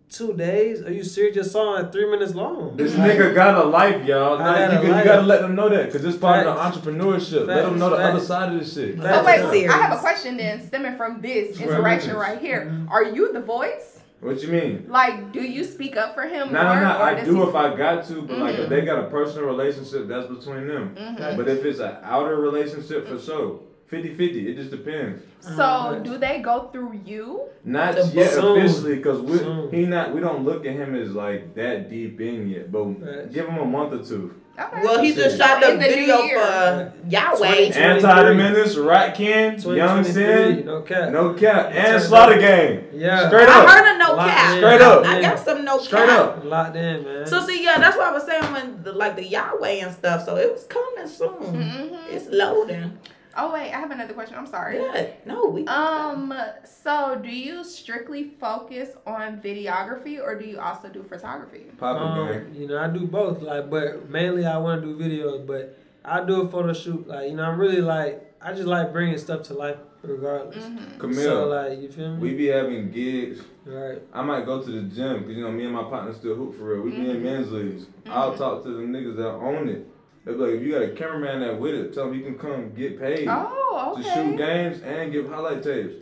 two 0.09 0.33
days? 0.33 0.81
Are 0.81 0.91
you 0.91 1.03
serious? 1.03 1.35
Just 1.35 1.51
saw 1.51 1.77
it 1.77 1.91
three 1.91 2.09
minutes 2.09 2.35
long. 2.35 2.75
This 2.75 2.95
Like, 2.97 3.11
nigga 3.11 3.33
got 3.33 3.55
a 3.55 3.63
life, 3.67 4.05
y'all. 4.05 4.37
Now, 4.37 4.57
you, 4.71 4.77
a 4.77 4.81
can- 4.81 4.97
you 4.97 5.03
gotta 5.03 5.21
let 5.21 5.41
them 5.41 5.55
know 5.55 5.69
that, 5.69 5.91
cause 5.91 6.03
it's 6.03 6.17
part 6.17 6.45
of 6.45 6.55
the 6.55 6.61
entrepreneurship. 6.91 7.47
let 7.47 7.63
them 7.65 7.79
know 7.79 7.89
the 7.89 7.95
other 7.97 8.19
side 8.19 8.51
of 8.53 8.59
this 8.59 8.73
shit. 8.73 8.97
Facts. 8.97 9.15
So 9.17 9.25
wait, 9.25 9.51
Serious. 9.51 9.73
I 9.73 9.77
have 9.77 9.97
a 9.97 10.01
question 10.01 10.37
then, 10.37 10.65
stemming 10.67 10.97
from 10.97 11.21
this 11.21 11.57
Right. 11.57 11.69
interaction 11.69 12.15
right 12.15 12.39
here. 12.39 12.71
Are 12.89 13.03
you 13.03 13.31
the 13.31 13.41
voice? 13.41 13.95
What 14.21 14.41
you 14.43 14.49
mean? 14.49 14.85
Like, 14.89 15.31
do 15.31 15.39
you 15.41 15.63
speak 15.63 15.95
up 15.95 16.13
for 16.13 16.23
him 16.23 16.51
No, 16.51 16.61
more? 16.63 16.75
no, 16.75 16.81
no. 16.81 16.97
I 17.01 17.23
do 17.23 17.35
he- 17.37 17.41
if 17.43 17.55
I 17.55 17.73
got 17.73 18.03
to, 18.07 18.21
but 18.23 18.37
like 18.39 18.55
Mhm. 18.57 18.63
if 18.63 18.69
they 18.69 18.81
got 18.81 18.99
a 18.99 19.07
personal 19.07 19.45
relationship, 19.47 20.09
that's 20.09 20.27
between 20.27 20.67
them. 20.67 20.93
Mhm. 20.99 21.37
But 21.37 21.47
if 21.47 21.63
it's 21.63 21.79
an 21.79 21.93
outer 22.03 22.35
relationship, 22.35 23.07
for 23.07 23.17
sure. 23.17 23.59
50-50. 23.91 24.47
It 24.47 24.55
just 24.55 24.71
depends. 24.71 25.23
So, 25.39 26.01
do 26.03 26.17
they 26.17 26.39
go 26.41 26.69
through 26.71 26.99
you? 27.05 27.49
Not 27.63 27.95
The 27.95 28.05
yet 28.13 28.31
Soon. 28.31 28.57
officially, 28.59 28.95
because 28.97 29.21
we 29.21 29.37
Soon. 29.37 29.71
he 29.71 29.85
not 29.85 30.13
we 30.13 30.19
don't 30.21 30.43
look 30.43 30.65
at 30.65 30.73
him 30.73 30.95
as 30.95 31.11
like 31.13 31.55
that 31.55 31.89
deep 31.89 32.19
in 32.21 32.47
yet. 32.49 32.71
But 32.71 32.93
Facts. 32.99 33.33
give 33.33 33.47
him 33.47 33.57
a 33.57 33.65
month 33.65 33.93
or 33.93 34.03
two. 34.03 34.35
Okay. 34.59 34.81
Well, 34.83 35.01
he 35.01 35.13
just 35.15 35.37
shot 35.37 35.61
the 35.61 35.71
the 35.71 35.77
video 35.77 36.17
for 36.17 36.93
Yahweh. 37.07 37.37
Twenty- 37.37 37.71
Anti 37.73 38.23
the 38.23 38.33
Menace, 38.33 38.75
Rat 38.75 39.15
Ken, 39.15 39.53
Young 39.53 40.03
2023, 40.03 40.11
Sin, 40.13 40.65
no 40.65 40.81
cap. 40.81 41.11
No 41.11 41.33
Cap, 41.33 41.71
and 41.73 42.03
Slaughter 42.03 42.37
Gang. 42.39 42.83
Yeah, 42.93 43.27
Straight 43.29 43.47
up. 43.47 43.55
I 43.55 43.61
up. 43.63 43.69
heard 43.69 43.95
a 43.95 43.97
no 43.97 44.13
Locked 44.15 44.29
cap. 44.31 44.51
in. 44.51 44.57
Straight 44.59 44.81
up. 44.81 45.05
I 45.05 45.21
got 45.21 45.39
some 45.39 45.63
no 45.63 45.77
Straight 45.79 46.07
cap. 46.09 46.19
up. 46.37 46.43
locked 46.43 46.75
in, 46.75 47.03
man. 47.05 47.25
So 47.25 47.39
see, 47.47 47.63
yeah, 47.63 47.79
that's 47.79 47.95
why 47.97 48.09
I 48.09 48.11
was 48.11 48.23
saying 48.25 48.43
when 48.51 48.83
the, 48.83 48.91
like 48.91 49.15
the 49.15 49.23
Yahweh 49.25 49.69
and 49.85 49.93
stuff. 49.93 50.25
So 50.25 50.35
it 50.35 50.51
was 50.51 50.65
coming 50.65 51.07
soon. 51.07 51.29
Mhm. 51.39 51.97
It's 52.11 52.27
loading. 52.29 52.97
Oh 53.37 53.53
wait, 53.53 53.71
I 53.71 53.79
have 53.79 53.91
another 53.91 54.13
question. 54.13 54.35
I'm 54.37 54.47
sorry. 54.47 54.77
Good. 54.77 55.13
No, 55.25 55.45
we. 55.45 55.65
Um, 55.67 56.33
so 56.65 57.19
do 57.21 57.29
you 57.29 57.63
strictly 57.63 58.31
focus 58.39 58.89
on 59.05 59.39
videography 59.41 60.19
or 60.21 60.37
do 60.37 60.45
you 60.45 60.59
also 60.59 60.89
do 60.89 61.03
photography? 61.03 61.65
Papa 61.77 61.99
Um, 61.99 62.27
Gang. 62.27 62.55
you 62.55 62.67
know, 62.67 62.79
I 62.79 62.87
do 62.87 63.05
both. 63.05 63.41
Like, 63.41 63.69
but 63.69 64.09
mainly 64.09 64.45
I 64.45 64.57
want 64.57 64.81
to 64.81 64.87
do 64.87 64.97
videos. 64.97 65.45
But 65.45 65.77
I 66.03 66.23
do 66.25 66.41
a 66.41 66.49
photo 66.49 66.73
shoot. 66.73 67.07
Like, 67.07 67.29
you 67.29 67.35
know, 67.35 67.43
I'm 67.43 67.59
really 67.59 67.81
like 67.81 68.33
I 68.41 68.53
just 68.53 68.67
like 68.67 68.91
bringing 68.93 69.17
stuff 69.17 69.43
to 69.43 69.53
life, 69.53 69.77
regardless. 70.01 70.63
Mm-hmm. 70.65 70.99
Camille, 70.99 71.23
So 71.23 71.47
like, 71.49 71.79
you 71.81 71.91
feel 71.91 72.15
me? 72.15 72.19
we 72.21 72.33
be 72.35 72.47
having 72.47 72.89
gigs. 72.89 73.41
right. 73.65 74.01
I 74.13 74.21
might 74.23 74.45
go 74.45 74.61
to 74.61 74.71
the 74.71 74.83
gym 74.95 75.19
because 75.19 75.35
you 75.37 75.43
know 75.43 75.51
me 75.51 75.65
and 75.65 75.73
my 75.73 75.83
partner 75.83 76.13
still 76.13 76.35
hoop 76.35 76.57
for 76.57 76.63
real. 76.73 76.81
We 76.81 76.91
be 76.91 77.09
in 77.09 77.21
men's 77.21 77.51
leagues. 77.51 77.85
I'll 78.09 78.31
Mhm. 78.33 78.37
talk 78.37 78.63
to 78.63 78.69
the 78.69 78.81
niggas 78.83 79.17
that 79.17 79.27
own 79.29 79.69
it. 79.69 79.87
They 80.29 80.35
be 80.35 80.39
like, 80.41 80.53
if 80.55 80.61
you 80.61 80.71
got 80.73 80.81
a 80.83 80.89
cameraman 80.89 81.39
that 81.39 81.59
with 81.59 81.73
it, 81.73 81.93
tell 81.93 82.07
him 82.07 82.13
he 82.13 82.21
can 82.21 82.37
come 82.37 82.71
get 82.75 82.99
paid 82.99 83.27
Oh, 83.27 83.95
to 83.97 84.03
shoot 84.03 84.37
games 84.37 84.79
and 84.81 85.11
give 85.11 85.27
highlight 85.27 85.63
tapes. 85.63 85.95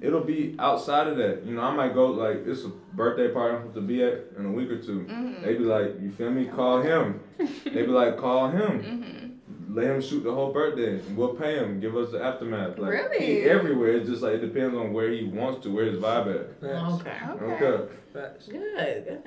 It'll 0.00 0.22
be 0.24 0.54
outside 0.58 1.08
of 1.08 1.16
that. 1.16 1.44
You 1.44 1.54
know, 1.54 1.62
I 1.62 1.74
might 1.74 1.92
go 1.94 2.06
like 2.12 2.46
it's 2.46 2.62
a 2.64 2.68
birthday 2.94 3.28
party 3.32 3.68
to 3.74 3.80
be 3.80 4.02
at 4.04 4.20
in 4.38 4.46
a 4.46 4.52
week 4.52 4.70
or 4.70 4.78
2 4.80 5.00
Mhm. 5.08 5.42
They 5.44 5.54
be 5.54 5.64
like, 5.64 6.00
you 6.00 6.10
feel 6.12 6.30
me? 6.30 6.46
Call 6.46 6.80
him. 6.82 7.20
they 7.38 7.82
be 7.82 7.86
like, 7.88 8.16
call 8.18 8.50
him. 8.50 8.82
Mhm. 8.82 9.74
Let 9.74 9.86
him 9.86 10.00
shoot 10.00 10.22
the 10.22 10.32
whole 10.32 10.52
birthday. 10.52 11.00
We'll 11.16 11.34
pay 11.34 11.56
him. 11.56 11.80
Give 11.80 11.96
us 11.96 12.10
the 12.12 12.22
aftermath. 12.22 12.78
Like 12.78 12.90
Really? 12.90 13.24
he 13.26 13.40
everywhere. 13.42 13.92
It's 13.92 14.08
just 14.08 14.22
like 14.22 14.34
it 14.34 14.40
depends 14.40 14.76
on 14.76 14.92
where 14.92 15.10
he 15.10 15.24
wants 15.24 15.62
to, 15.64 15.72
where 15.74 15.86
his 15.86 15.98
vibe 15.98 16.34
at. 16.34 16.60
Facts. 16.60 16.92
okay. 17.00 17.18
Okay. 17.44 17.64
Okay. 17.64 17.92
Facts. 18.12 18.46
Good. 18.46 19.04
Good. 19.06 19.22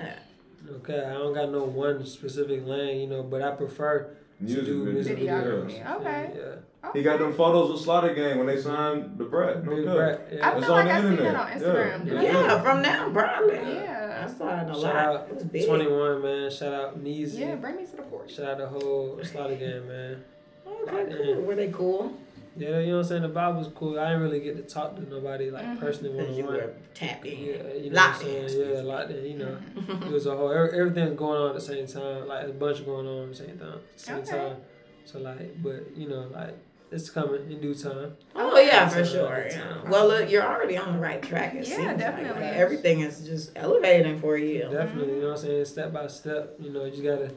Okay, 0.78 1.04
I 1.04 1.12
don't 1.12 1.32
got 1.34 1.50
no 1.50 1.64
one 1.64 2.04
specific 2.06 2.66
lane, 2.66 3.00
you 3.02 3.06
know, 3.06 3.22
but 3.22 3.40
I 3.42 3.52
prefer 3.52 4.16
Music 4.40 4.64
to 4.64 4.66
do 4.66 4.84
music 4.92 5.18
Videography. 5.18 5.82
videos. 5.82 5.96
Okay. 6.00 6.30
Yeah. 6.36 6.90
He 6.92 7.02
got 7.02 7.18
them 7.18 7.32
photos 7.34 7.72
with 7.72 7.80
Slaughter 7.80 8.14
Gang 8.14 8.38
when 8.38 8.46
they 8.46 8.60
signed 8.60 9.16
the 9.18 9.24
Brat. 9.24 9.64
No 9.64 9.74
Big 9.74 9.84
cap. 9.86 9.94
Brat, 9.96 10.28
I 10.30 10.34
yeah. 10.34 10.56
It's 10.56 10.66
feel 10.66 10.74
on 10.74 10.86
like 10.86 10.88
the 10.88 10.92
I 10.94 11.00
seen 11.00 11.16
that 11.16 11.18
internet. 11.18 11.36
on 11.36 11.48
Instagram. 11.48 12.06
Yeah. 12.06 12.20
Did 12.20 12.22
Yeah, 12.22 12.62
from 12.62 12.82
now, 12.82 13.10
probably. 13.10 13.58
I 13.58 13.72
Yeah. 13.72 14.28
I 14.28 14.38
saw 14.38 14.48
it 14.60 14.70
a 14.70 14.74
Shout 14.74 14.82
lot. 14.82 14.96
out 14.96 15.28
It 15.28 15.34
was 15.34 15.44
big. 15.44 15.66
21, 15.66 16.22
man. 16.22 16.50
Shout 16.50 16.72
out 16.74 17.02
Neezy. 17.02 17.38
Yeah, 17.40 17.54
bring 17.56 17.76
me 17.76 17.86
to 17.86 17.96
the 17.96 18.02
porch. 18.02 18.34
Shout 18.34 18.46
out 18.46 18.58
the 18.58 18.66
whole 18.68 19.18
Slaughter 19.24 19.56
Gang, 19.56 19.88
man. 19.88 20.24
Oh, 20.66 20.84
okay, 20.88 21.14
cool. 21.16 21.42
Were 21.42 21.54
they 21.54 21.68
cool? 21.70 22.12
Yeah, 22.56 22.78
you 22.80 22.86
know 22.88 22.92
what 22.96 22.98
I'm 23.02 23.08
saying? 23.08 23.22
The 23.22 23.28
vibe 23.28 23.58
was 23.58 23.68
cool. 23.74 23.98
I 23.98 24.06
didn't 24.08 24.22
really 24.22 24.40
get 24.40 24.56
to 24.56 24.62
talk 24.62 24.96
to 24.96 25.02
nobody 25.08 25.50
like 25.50 25.64
Mhm. 25.66 25.78
personally 25.80 26.10
one 26.14 26.24
Because 26.24 26.38
you 26.38 26.44
on 26.44 26.50
one. 26.54 26.56
were 26.62 26.72
tapped 26.94 27.26
in. 27.26 27.38
Yeah, 27.38 27.74
you 27.74 27.90
know 27.90 27.96
Locked 27.96 28.22
what 28.22 28.30
I'm 28.32 28.36
in. 28.42 28.48
saying? 28.48 28.70
Yeah, 28.74 28.80
locked 28.82 29.10
in, 29.10 29.24
you 29.26 29.38
know. 29.38 29.58
Mhm. 29.76 30.06
It 30.06 30.12
was 30.12 30.26
a 30.26 30.36
whole 30.36 30.50
every, 30.52 30.78
everything 30.80 31.08
was 31.10 31.18
going 31.18 31.40
on 31.40 31.48
at 31.50 31.54
the 31.54 31.60
same 31.60 31.86
time, 31.86 32.26
like 32.26 32.46
a 32.48 32.52
bunch 32.52 32.84
going 32.86 33.06
on 33.06 33.24
at 33.24 33.28
the 33.30 33.34
same 33.36 33.58
time. 33.58 33.78
Same 33.96 34.16
Okay. 34.18 34.30
time. 34.30 34.56
So 35.04 35.18
like, 35.18 35.62
but 35.62 35.94
you 35.96 36.08
know, 36.08 36.28
like 36.32 36.54
it's 36.90 37.10
coming 37.10 37.50
in 37.50 37.60
due 37.60 37.74
time. 37.74 38.16
Oh 38.34 38.58
yeah, 38.58 38.88
for 38.88 39.04
sure. 39.04 39.46
Yeah. 39.50 39.88
Well, 39.90 40.06
look, 40.08 40.30
you're 40.30 40.42
already 40.44 40.78
on 40.78 40.94
the 40.94 40.98
right 40.98 41.20
track. 41.20 41.54
It 41.56 41.68
Yeah, 41.68 41.76
seems 41.76 41.98
definitely. 41.98 42.40
Like, 42.42 42.54
everything 42.54 43.00
is 43.00 43.26
just 43.26 43.50
elevating 43.56 44.18
for 44.18 44.38
you. 44.38 44.62
Definitely, 44.70 45.16
you 45.16 45.20
know 45.22 45.28
what 45.32 45.40
I'm 45.40 45.44
saying? 45.46 45.64
Step 45.66 45.92
by 45.92 46.06
step, 46.06 46.54
you 46.58 46.70
know, 46.70 46.84
you 46.84 46.90
just 46.92 47.02
gotta 47.02 47.32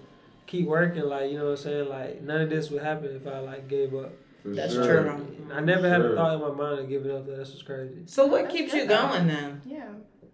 keep 0.48 0.66
working. 0.68 1.02
Like, 1.04 1.30
you 1.32 1.38
know 1.40 1.46
what 1.46 1.52
I'm 1.52 1.58
saying? 1.58 1.90
Like, 1.90 2.22
none 2.22 2.42
of 2.42 2.50
this 2.50 2.70
would 2.72 2.82
happen 2.84 3.14
if 3.16 3.28
I 3.28 3.40
like 3.40 3.68
gave 3.68 3.94
up. 3.94 4.14
For 4.44 4.50
That's 4.50 4.74
sure. 4.74 5.04
true. 5.04 5.36
I 5.54 5.60
never 5.62 5.90
had 5.90 6.02
a 6.02 6.16
thought 6.16 6.36
in 6.36 6.42
my 6.42 6.52
mind 6.52 6.80
of 6.82 6.90
giving 6.90 7.12
up. 7.12 7.26
Though. 7.26 7.36
That's 7.38 7.50
what's 7.52 7.64
crazy. 7.64 8.04
So 8.06 8.26
what 8.28 8.44
That's 8.44 8.54
keeps 8.56 8.72
good, 8.72 8.82
you 8.84 8.88
though. 8.88 9.08
going 9.10 9.28
then? 9.28 9.62
Yeah. 9.66 9.88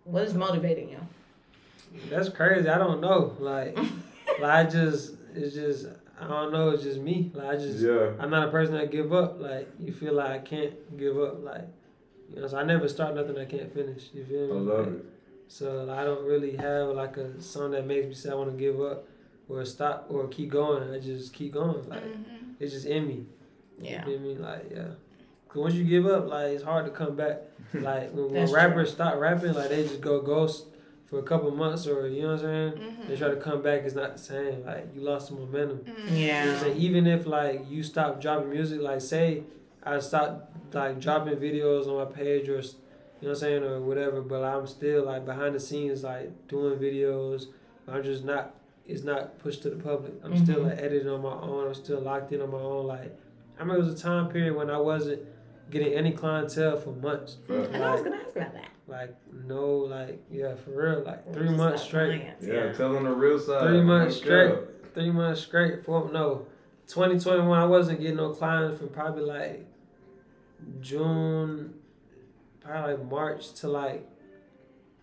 What 0.03 0.23
is 0.23 0.33
motivating 0.33 0.89
you? 0.89 0.99
That's 2.09 2.29
crazy. 2.29 2.67
I 2.69 2.77
don't 2.77 3.01
know. 3.01 3.35
Like, 3.39 3.77
like 4.39 4.43
I 4.43 4.63
just, 4.65 5.13
it's 5.33 5.55
just, 5.55 5.87
I 6.19 6.27
don't 6.27 6.51
know. 6.51 6.69
It's 6.71 6.83
just 6.83 6.99
me. 6.99 7.31
Like, 7.33 7.47
I 7.47 7.55
just, 7.55 7.79
Yeah. 7.79 8.11
I'm 8.19 8.29
not 8.29 8.47
a 8.47 8.51
person 8.51 8.75
that 8.75 8.91
give 8.91 9.13
up. 9.13 9.39
Like, 9.39 9.69
you 9.79 9.91
feel 9.93 10.13
like 10.13 10.29
I 10.31 10.37
can't 10.39 10.97
give 10.97 11.17
up. 11.17 11.43
Like, 11.43 11.63
you 12.33 12.41
know, 12.41 12.47
so 12.47 12.57
I 12.57 12.63
never 12.63 12.87
start 12.87 13.15
nothing 13.15 13.37
I 13.37 13.45
can't 13.45 13.73
finish. 13.73 14.03
You 14.13 14.25
feel 14.25 14.47
me? 14.47 14.51
I 14.51 14.55
love 14.75 14.87
Like, 14.87 14.95
it. 14.97 15.05
So 15.47 15.83
like, 15.85 15.97
I 15.99 16.03
don't 16.03 16.25
really 16.25 16.55
have 16.57 16.89
like 16.89 17.17
a 17.17 17.39
song 17.41 17.71
that 17.71 17.85
makes 17.85 18.07
me 18.07 18.13
say 18.13 18.31
I 18.31 18.33
want 18.33 18.51
to 18.51 18.57
give 18.57 18.81
up 18.81 19.07
or 19.47 19.63
stop 19.63 20.07
or 20.09 20.27
keep 20.27 20.49
going. 20.51 20.91
I 20.91 20.99
just 20.99 21.33
keep 21.33 21.53
going. 21.53 21.87
Like, 21.87 22.03
Mhm. 22.03 22.55
it's 22.59 22.73
just 22.73 22.87
in 22.87 23.07
me. 23.07 23.25
Yeah. 23.79 24.05
You 24.07 24.17
feel 24.17 24.19
me? 24.19 24.35
Like, 24.35 24.71
yeah. 24.73 24.83
Cause 25.49 25.61
once 25.63 25.73
you 25.75 25.83
give 25.85 26.05
up, 26.05 26.27
like 26.27 26.47
it's 26.47 26.63
hard 26.63 26.85
to 26.85 26.91
come 26.91 27.15
back. 27.15 27.41
Like 27.73 28.11
when, 28.13 28.25
when 28.25 28.33
That's 28.35 28.51
rappers 28.53 28.91
stop 28.91 29.17
rapping, 29.19 29.53
like 29.53 29.69
they 29.69 29.83
just 29.83 29.99
go 29.99 30.21
ghost 30.21 30.67
for 31.07 31.19
a 31.19 31.23
couple 31.23 31.51
months 31.51 31.87
or 31.87 32.07
you 32.07 32.21
know 32.21 32.29
what 32.35 32.45
I'm 32.45 32.71
saying? 32.71 32.71
Mhm. 32.73 33.07
They 33.07 33.15
try 33.17 33.29
to 33.29 33.35
come 33.35 33.61
back, 33.61 33.81
it's 33.83 33.95
not 33.95 34.13
the 34.13 34.21
same. 34.21 34.63
Like 34.65 34.87
you 34.95 35.01
lost 35.01 35.27
some 35.27 35.39
momentum. 35.39 35.79
Mhm. 35.79 35.87
You 35.87 36.27
know 36.45 36.53
what 36.53 36.63
I'm 36.63 36.67
Yeah. 36.69 36.73
Even 36.77 37.07
if 37.07 37.25
like 37.25 37.69
you 37.69 37.83
stop 37.83 38.21
dropping 38.21 38.49
music, 38.49 38.79
like 38.81 39.01
say 39.01 39.43
I 39.83 39.99
stop 39.99 40.51
like 40.73 40.99
dropping 41.01 41.35
videos 41.37 41.87
on 41.87 41.95
my 41.97 42.05
page 42.05 42.47
or 42.49 42.59
you 42.61 42.61
know 42.61 42.69
what 43.21 43.29
I'm 43.29 43.35
saying 43.35 43.63
or 43.63 43.81
whatever, 43.81 44.21
but 44.21 44.43
I'm 44.43 44.67
still 44.67 45.03
like 45.05 45.25
behind 45.25 45.55
the 45.55 45.59
scenes 45.59 46.03
like 46.03 46.47
doing 46.47 46.77
videos. 46.79 47.47
I'm 47.87 48.03
just 48.03 48.23
not 48.23 48.55
it's 48.87 49.03
not 49.03 49.39
pushed 49.39 49.63
to 49.63 49.69
the 49.69 49.77
public. 49.83 50.13
I'm 50.23 50.37
still 50.37 50.59
Mhm. 50.59 50.69
like 50.69 50.77
editing 50.79 51.09
on 51.09 51.21
my 51.23 51.33
own. 51.33 51.67
I'm 51.67 51.73
still 51.73 51.99
locked 51.99 52.31
in 52.31 52.41
on 52.41 52.51
my 52.51 52.59
own. 52.59 52.85
Like 52.87 53.17
I 53.57 53.61
remember 53.61 53.81
it 53.81 53.85
was 53.85 53.99
a 53.99 54.03
time 54.03 54.27
period 54.29 54.55
when 54.55 54.69
I 54.69 54.77
wasn't 54.77 55.21
getting 55.71 55.93
any 55.93 56.11
clientele 56.11 56.77
for 56.77 56.91
months. 56.91 57.37
Facts. 57.47 57.69
And 57.73 57.83
I 57.83 57.91
was 57.93 58.01
gonna 58.01 58.17
ask 58.17 58.35
about 58.35 58.53
that. 58.53 58.65
Like 58.87 59.15
no, 59.47 59.65
like 59.77 60.21
yeah, 60.31 60.55
for 60.55 60.71
real. 60.71 61.03
Like 61.03 61.31
three 61.33 61.45
Just 61.47 61.57
months 61.57 61.79
like 61.81 61.87
straight. 61.87 62.21
clients, 62.21 62.45
Yeah, 62.45 62.71
tell 62.73 62.93
them 62.93 63.05
the 63.05 63.11
real 63.11 63.39
side. 63.39 63.61
Three 63.67 63.81
months 63.81 64.19
Don't 64.19 64.27
care. 64.27 64.49
straight. 64.49 64.93
Three 64.93 65.11
months 65.11 65.41
straight. 65.41 65.83
For 65.85 66.09
no, 66.11 66.45
2021. 66.87 67.57
I 67.59 67.65
wasn't 67.65 67.99
getting 67.99 68.17
no 68.17 68.29
clients 68.31 68.77
from 68.79 68.89
probably 68.89 69.23
like 69.23 69.65
June, 70.81 71.73
probably 72.61 72.93
like 72.95 73.05
March 73.09 73.53
to 73.53 73.67
like 73.67 74.07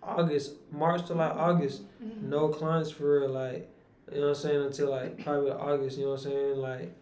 August. 0.03 0.55
March 0.71 1.07
to 1.07 1.15
like 1.15 1.33
August. 1.35 1.83
Mm-hmm. 2.03 2.31
No 2.31 2.49
clients 2.49 2.91
for 2.91 3.21
real. 3.21 3.31
Like 3.31 3.69
you 4.13 4.21
know 4.21 4.29
what 4.29 4.37
I'm 4.37 4.43
saying 4.43 4.63
until 4.63 4.91
like 4.91 5.25
probably 5.25 5.51
August. 5.51 5.99
You 5.99 6.05
know 6.05 6.11
what 6.13 6.19
I'm 6.25 6.31
saying 6.33 6.57
like. 6.59 6.95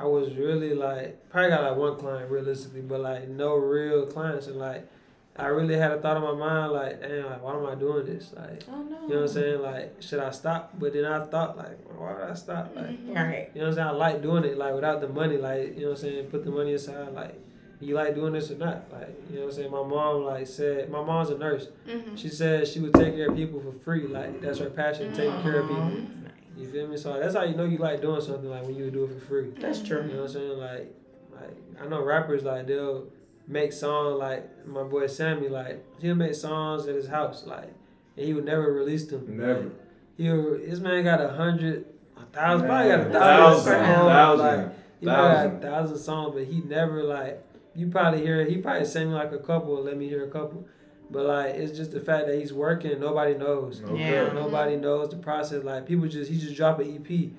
I 0.00 0.04
was 0.04 0.34
really 0.34 0.74
like 0.74 1.28
probably 1.30 1.50
got 1.50 1.62
like 1.62 1.76
one 1.76 1.96
client 1.98 2.30
realistically, 2.30 2.80
but 2.80 3.00
like 3.00 3.28
no 3.28 3.54
real 3.56 4.06
clients 4.06 4.46
and 4.46 4.56
like 4.56 4.88
I 5.36 5.46
really 5.46 5.76
had 5.76 5.92
a 5.92 6.00
thought 6.00 6.16
in 6.16 6.22
my 6.22 6.34
mind 6.34 6.72
like, 6.72 7.00
damn, 7.00 7.24
like 7.26 7.42
why 7.42 7.54
am 7.56 7.66
I 7.66 7.74
doing 7.74 8.04
this? 8.06 8.32
Like 8.36 8.64
Oh 8.70 8.82
no. 8.82 9.00
you 9.02 9.08
know 9.08 9.14
what 9.16 9.22
I'm 9.22 9.28
saying? 9.28 9.62
Like, 9.62 9.96
should 10.00 10.20
I 10.20 10.30
stop? 10.30 10.72
But 10.78 10.92
then 10.92 11.04
I 11.04 11.24
thought, 11.24 11.56
like, 11.56 11.78
why 11.98 12.12
would 12.14 12.30
I 12.30 12.34
stop? 12.34 12.72
Like, 12.74 12.98
Right. 13.08 13.50
you 13.54 13.60
know 13.60 13.68
what 13.68 13.68
I'm 13.68 13.74
saying? 13.74 13.88
I 13.88 13.90
like 13.92 14.22
doing 14.22 14.44
it, 14.44 14.58
like, 14.58 14.74
without 14.74 15.00
the 15.00 15.08
money. 15.08 15.36
Like, 15.38 15.76
you 15.76 15.82
know 15.84 15.90
what 15.90 15.98
I'm 15.98 16.02
saying? 16.02 16.26
Put 16.26 16.44
the 16.44 16.50
money 16.50 16.74
aside. 16.74 17.12
Like, 17.14 17.34
you 17.80 17.94
like 17.94 18.14
doing 18.14 18.34
this 18.34 18.50
or 18.50 18.56
not? 18.56 18.92
Like, 18.92 19.08
you 19.30 19.36
know 19.36 19.46
what 19.46 19.50
I'm 19.54 19.56
saying? 19.56 19.70
My 19.70 19.82
mom, 19.82 20.24
like, 20.24 20.46
said, 20.46 20.90
my 20.90 21.02
mom's 21.02 21.30
a 21.30 21.38
nurse. 21.38 21.68
Mm-hmm. 21.88 22.16
She 22.16 22.28
said 22.28 22.68
she 22.68 22.80
would 22.80 22.92
take 22.92 23.14
care 23.14 23.28
of 23.30 23.36
people 23.36 23.60
for 23.60 23.72
free. 23.82 24.06
Like, 24.08 24.42
that's 24.42 24.58
her 24.58 24.68
passion, 24.68 25.14
taking 25.14 25.40
care 25.42 25.60
of 25.60 25.68
people. 25.68 25.90
Aw, 26.60 26.66
that's. 26.66 26.72
You 26.72 26.72
feel 26.72 26.88
me? 26.88 26.96
So 26.96 27.18
that's 27.18 27.34
how 27.34 27.44
you 27.44 27.54
know 27.54 27.64
you 27.64 27.78
like 27.78 28.00
doing 28.00 28.20
something, 28.20 28.48
like, 28.48 28.64
when 28.64 28.76
you 28.76 28.90
do 28.90 29.04
it 29.04 29.12
for 29.12 29.26
free. 29.26 29.50
That's 29.58 29.78
mm-hmm. 29.78 29.86
true. 29.86 30.02
You 30.02 30.12
know 30.14 30.22
what 30.22 30.30
I'm 30.30 30.32
saying? 30.32 30.58
Like, 30.58 30.94
like 31.40 31.56
I 31.82 31.86
know 31.86 32.02
rappers 32.04 32.42
like 32.42 32.66
they'll 32.66 33.06
make 33.46 33.72
songs 33.72 34.18
like 34.18 34.66
my 34.66 34.82
boy 34.82 35.06
Sammy 35.06 35.48
like 35.48 35.84
he'll 36.00 36.14
make 36.14 36.34
songs 36.34 36.86
at 36.86 36.94
his 36.94 37.08
house 37.08 37.44
like 37.46 37.72
and 38.16 38.26
he 38.26 38.32
would 38.32 38.44
never 38.44 38.72
release 38.72 39.06
them. 39.06 39.36
Never. 39.36 39.70
He'll 40.16 40.58
this 40.58 40.80
man 40.80 41.04
got 41.04 41.20
a 41.20 41.28
hundred, 41.28 41.86
a 42.16 42.24
thousand, 42.26 42.66
probably 42.66 42.90
got 42.90 43.00
a 43.00 43.02
Man, 43.04 43.12
thousand, 43.12 43.72
thousand, 43.72 43.94
songs. 43.94 44.12
thousand, 44.12 44.46
Like 44.46 44.74
he 45.00 45.06
probably 45.06 45.34
got 45.34 45.46
a 45.46 45.70
thousand 45.70 45.98
songs, 45.98 46.34
but 46.34 46.44
he 46.44 46.60
never 46.60 47.02
like 47.02 47.42
you 47.74 47.88
probably 47.88 48.20
hear 48.20 48.44
he 48.44 48.58
probably 48.58 48.84
send 48.84 49.10
me 49.10 49.16
like 49.16 49.32
a 49.32 49.38
couple 49.38 49.82
let 49.82 49.96
me 49.96 50.08
hear 50.08 50.24
a 50.24 50.30
couple. 50.30 50.66
But 51.10 51.26
like 51.26 51.54
it's 51.56 51.76
just 51.76 51.90
the 51.90 52.00
fact 52.00 52.26
that 52.28 52.38
he's 52.38 52.52
working, 52.52 53.00
nobody 53.00 53.34
knows. 53.34 53.80
No 53.80 53.94
Yeah. 53.94 54.26
cap. 54.26 54.34
Nobody 54.34 54.72
mm-hmm. 54.72 54.82
knows 54.82 55.10
the 55.10 55.16
process. 55.16 55.64
Like 55.64 55.86
people 55.86 56.06
just 56.06 56.30
he 56.30 56.38
just 56.38 56.56
drop 56.56 56.78
an 56.78 56.94
EP. 56.96 57.30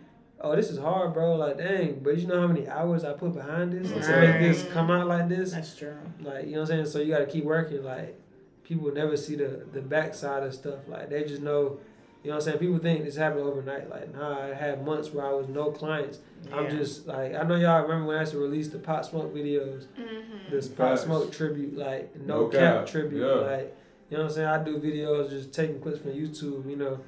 Oh, 0.41 0.55
this 0.55 0.69
is 0.69 0.77
hard, 0.79 1.13
bro. 1.13 1.35
Like 1.35 1.57
dang, 1.57 1.99
but 2.03 2.17
you 2.17 2.27
know 2.27 2.41
how 2.41 2.47
many 2.47 2.67
hours 2.67 3.03
I 3.03 3.13
put 3.13 3.33
behind 3.33 3.71
this 3.73 3.91
to 3.91 4.19
make 4.19 4.39
this 4.39 4.67
come 4.73 4.91
out 4.91 5.07
like 5.07 5.29
this. 5.29 5.51
That's 5.51 5.75
true. 5.75 5.95
Like 6.19 6.45
you 6.45 6.53
know 6.53 6.61
what 6.61 6.71
I'm 6.71 6.75
saying. 6.77 6.85
So 6.87 6.99
you 6.99 7.13
got 7.13 7.19
to 7.19 7.27
keep 7.27 7.45
working. 7.45 7.83
Like 7.83 8.19
people 8.63 8.91
never 8.91 9.15
see 9.15 9.35
the 9.35 9.65
the 9.71 9.81
backside 9.81 10.43
of 10.43 10.53
stuff. 10.53 10.87
Like 10.87 11.09
they 11.09 11.23
just 11.23 11.41
know. 11.41 11.79
You 12.23 12.29
know 12.29 12.35
what 12.35 12.43
I'm 12.43 12.51
saying? 12.51 12.59
People 12.59 12.77
think 12.77 13.03
this 13.03 13.15
happened 13.15 13.41
overnight. 13.41 13.89
Like, 13.89 14.13
nah, 14.13 14.43
I 14.43 14.53
had 14.53 14.85
months 14.85 15.09
where 15.11 15.25
I 15.25 15.31
was 15.33 15.47
no 15.47 15.71
clients. 15.71 16.19
I'm 16.53 16.69
just 16.69 17.07
like, 17.07 17.33
I 17.35 17.41
know 17.43 17.55
y'all 17.55 17.81
remember 17.81 18.05
when 18.07 18.17
I 18.17 18.21
used 18.21 18.33
to 18.33 18.37
release 18.37 18.67
the 18.67 18.77
Pop 18.79 19.05
Smoke 19.05 19.33
videos, 19.33 19.85
Mm-hmm. 19.99 20.51
this 20.51 20.67
Pop 20.67 20.89
Facts. 20.89 21.01
Smoke 21.01 21.31
tribute, 21.31 21.75
like 21.77 22.15
no, 22.21 22.41
No 22.43 22.47
cap, 22.49 22.59
cap, 22.59 22.85
tribute. 22.87 23.25
yeah. 23.25 23.33
Like, 23.33 23.77
you 24.09 24.17
know 24.17 24.23
what 24.23 24.29
I'm 24.31 24.35
saying? 24.35 24.47
I 24.47 24.63
do 24.63 24.77
videos 24.77 25.29
just 25.31 25.51
taking 25.51 25.79
clips 25.81 25.99
from 25.99 26.11
YouTube, 26.11 26.69
you 26.69 26.75
know, 26.75 26.99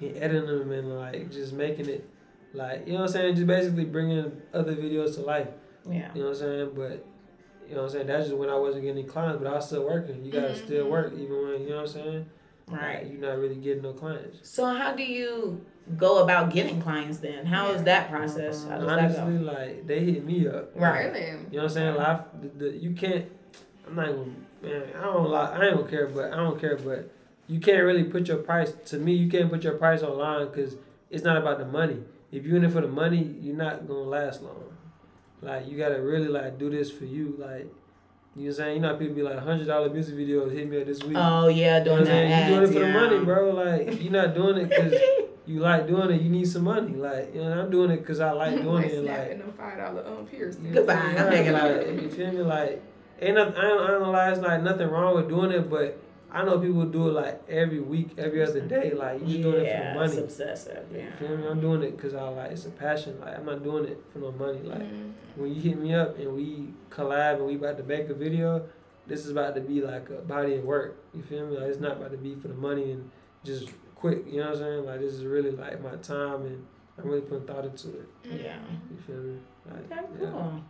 and 0.00 0.16
editing 0.16 0.46
them 0.46 0.70
and 0.70 0.96
like 0.98 1.30
just 1.32 1.52
making 1.52 1.88
it 1.88 2.08
like, 2.54 2.86
you 2.86 2.92
know 2.92 3.00
what 3.00 3.06
I'm 3.06 3.12
saying? 3.12 3.34
Just 3.36 3.46
basically 3.46 3.86
bringing 3.86 4.30
other 4.52 4.74
videos 4.76 5.14
to 5.16 5.22
life. 5.22 5.48
Yeah. 5.88 6.10
You 6.14 6.20
know 6.22 6.28
what 6.28 6.36
I'm 6.36 6.40
saying? 6.42 6.70
But 6.76 7.04
you 7.68 7.74
know 7.74 7.82
what 7.82 7.86
I'm 7.86 7.90
saying? 7.90 8.06
That's 8.08 8.26
just 8.26 8.36
when 8.36 8.50
I 8.50 8.56
wasn't 8.56 8.84
getting 8.84 8.98
any 8.98 9.08
clients, 9.08 9.42
but 9.42 9.50
I 9.50 9.54
was 9.56 9.66
still 9.66 9.84
working. 9.84 10.24
You 10.24 10.30
gotta 10.30 10.48
Mhm. 10.48 10.64
still 10.64 10.88
work 10.90 11.12
even 11.14 11.42
when 11.42 11.62
you 11.62 11.70
know 11.70 11.76
what 11.76 11.80
I'm 11.82 11.86
saying? 11.88 12.26
Right. 12.68 13.02
Like, 13.02 13.12
you're 13.12 13.20
not 13.20 13.38
really 13.38 13.56
getting 13.56 13.82
no 13.82 13.92
clients. 13.92 14.48
So 14.48 14.66
how 14.66 14.94
do 14.94 15.02
you 15.02 15.64
go 15.96 16.22
about 16.22 16.52
getting 16.52 16.80
clients 16.80 17.18
then? 17.18 17.44
How 17.46 17.70
is 17.72 17.82
that 17.84 18.10
process? 18.10 18.64
How 18.64 18.78
does 18.78 18.88
Honestly, 18.88 19.38
that 19.38 19.42
like 19.42 19.86
they 19.86 20.00
hit 20.00 20.24
me 20.24 20.46
up. 20.46 20.70
Right. 20.74 21.06
Really? 21.06 21.20
You 21.26 21.34
know 21.34 21.42
what 21.50 21.62
I'm 21.64 21.68
saying? 21.70 21.94
Like 21.96 22.06
I- 22.06 22.24
the, 22.40 22.48
the, 22.48 22.76
you 22.76 22.92
can't. 22.92 23.26
I'm 23.86 23.96
not 23.96 24.08
even. 24.08 24.46
Man, 24.62 24.82
I 24.96 25.02
don't 25.02 25.28
like. 25.28 25.50
I 25.50 25.66
ain't 25.66 25.76
gonna 25.76 25.90
care, 25.90 26.06
but 26.06 26.32
I 26.32 26.36
don't 26.36 26.60
care. 26.60 26.76
But 26.76 27.10
you 27.48 27.58
can't 27.60 27.82
really 27.84 28.04
put 28.04 28.28
your 28.28 28.38
price. 28.38 28.72
To 28.86 28.96
me, 28.98 29.12
you 29.14 29.28
can't 29.28 29.50
put 29.50 29.64
your 29.64 29.74
price 29.74 30.02
online 30.02 30.46
because 30.46 30.76
it's 31.10 31.24
not 31.24 31.36
about 31.36 31.58
the 31.58 31.66
money. 31.66 31.98
If 32.30 32.46
you're 32.46 32.56
in 32.56 32.64
it 32.64 32.72
for 32.72 32.80
the 32.80 32.88
money, 32.88 33.36
you're 33.40 33.56
not 33.56 33.86
gonna 33.86 34.00
last 34.00 34.40
long. 34.42 34.72
Like 35.42 35.68
you 35.68 35.76
gotta 35.76 36.00
really 36.00 36.28
like 36.28 36.58
do 36.58 36.70
this 36.70 36.90
for 36.90 37.04
you. 37.04 37.34
Like 37.38 37.66
you 38.34 38.42
know 38.42 38.46
what 38.46 38.48
I'm 38.48 38.54
saying? 38.54 38.74
You 38.76 38.80
know 38.82 38.96
people 38.96 39.14
be 39.14 39.22
like 39.22 39.38
hundred 39.38 39.66
dollar 39.66 39.90
music 39.90 40.14
videos 40.14 40.52
hit 40.52 40.68
me 40.68 40.80
up 40.80 40.86
this 40.86 41.02
week. 41.02 41.16
Oh 41.18 41.48
yeah, 41.48 41.78
you 41.78 41.84
know 41.84 41.96
doing 41.96 42.04
that. 42.04 42.06
saying? 42.06 42.48
You 42.50 42.54
doing 42.56 42.70
it 42.70 42.72
for 42.72 42.84
ads, 42.84 42.94
the 42.94 43.00
money, 43.00 43.24
bro. 43.24 43.50
Like 43.50 44.02
you're 44.02 44.12
not 44.12 44.34
doing 44.34 44.56
it 44.58 44.68
because 44.68 44.94
you 45.46 45.60
like 45.60 45.86
doing 45.86 46.10
it. 46.10 46.22
You 46.22 46.30
need 46.30 46.48
some 46.48 46.64
money. 46.64 46.94
Like 46.94 47.34
you 47.34 47.42
know, 47.42 47.60
I'm 47.60 47.70
doing 47.70 47.90
it 47.90 47.98
because 47.98 48.20
I 48.20 48.30
like 48.32 48.60
doing 48.62 48.84
it. 48.84 49.04
Like 49.04 49.16
snapping 49.16 49.38
them 49.38 49.52
five 49.56 49.76
dollar 49.78 50.06
um 50.06 50.26
piercings. 50.26 50.74
Goodbye. 50.74 50.94
I'm 50.94 51.16
Right, 51.16 51.30
making 51.30 51.52
like, 51.52 51.76
like, 51.86 52.02
you 52.02 52.10
feel 52.10 52.32
me? 52.32 52.38
Like, 52.42 52.82
ain't 53.20 53.36
nothing, 53.36 53.54
I 53.56 53.62
don't, 53.68 53.82
I 53.82 53.86
don't 53.88 54.12
lie, 54.12 54.30
it's 54.30 54.40
like 54.40 54.62
nothing 54.62 54.88
wrong 54.88 55.14
with 55.16 55.28
doing 55.28 55.50
it, 55.52 55.68
but 55.68 55.98
I 56.34 56.44
know 56.44 56.58
people 56.58 56.84
do 56.86 57.08
it 57.08 57.12
like 57.12 57.42
every 57.48 57.80
week, 57.80 58.12
every 58.16 58.42
other 58.42 58.60
day. 58.62 58.92
Like, 58.94 59.20
you 59.20 59.26
just 59.26 59.42
doing 59.42 59.54
it 59.56 59.58
for 59.58 59.64
yeah, 59.64 59.94
the 59.94 60.02
it's 60.02 60.12
money. 60.14 60.24
obsessive. 60.24 60.84
Yeah. 60.90 61.04
You 61.04 61.10
feel 61.28 61.36
me? 61.36 61.46
I'm 61.46 61.60
doing 61.60 61.82
it 61.82 61.94
because 61.96 62.14
I 62.14 62.22
like, 62.28 62.52
it's 62.52 62.64
a 62.64 62.70
passion. 62.70 63.20
Like, 63.20 63.38
I'm 63.38 63.44
not 63.44 63.62
doing 63.62 63.84
it 63.84 64.02
for 64.12 64.18
no 64.20 64.32
money. 64.32 64.60
Like, 64.62 64.80
Mhm. 64.82 65.12
when 65.36 65.54
you 65.54 65.60
hit 65.60 65.78
me 65.78 65.94
up 65.94 66.18
and 66.18 66.34
we 66.34 66.72
collab 66.90 67.36
and 67.36 67.46
we 67.46 67.56
about 67.56 67.76
to 67.76 67.82
make 67.84 68.08
a 68.08 68.14
video, 68.14 68.64
this 69.06 69.24
is 69.26 69.30
about 69.30 69.54
to 69.56 69.60
be 69.60 69.82
like 69.82 70.08
a 70.08 70.22
body 70.22 70.54
of 70.54 70.64
work. 70.64 70.96
You 71.12 71.22
feel 71.22 71.46
me? 71.46 71.58
Like, 71.58 71.68
it's 71.68 71.80
not 71.80 71.98
about 71.98 72.12
to 72.12 72.16
be 72.18 72.34
for 72.36 72.48
the 72.48 72.54
money 72.54 72.92
and 72.92 73.10
just 73.44 73.70
quick. 73.94 74.24
You 74.26 74.38
know 74.40 74.46
what 74.46 74.54
I'm 74.54 74.58
saying? 74.60 74.84
Like, 74.86 75.00
this 75.00 75.12
is 75.12 75.24
really 75.26 75.50
like 75.50 75.82
my 75.82 75.96
time 75.96 76.46
and 76.46 76.64
I'm 76.98 77.08
really 77.08 77.20
putting 77.22 77.46
thought 77.46 77.64
into 77.66 77.88
it. 77.88 78.08
Yeah. 78.24 78.56
You 78.90 78.96
feel 79.06 79.16
me? 79.16 79.38
Like, 79.70 79.92
Okay, 79.92 80.06
yeah. 80.22 80.30
cool. 80.30 80.60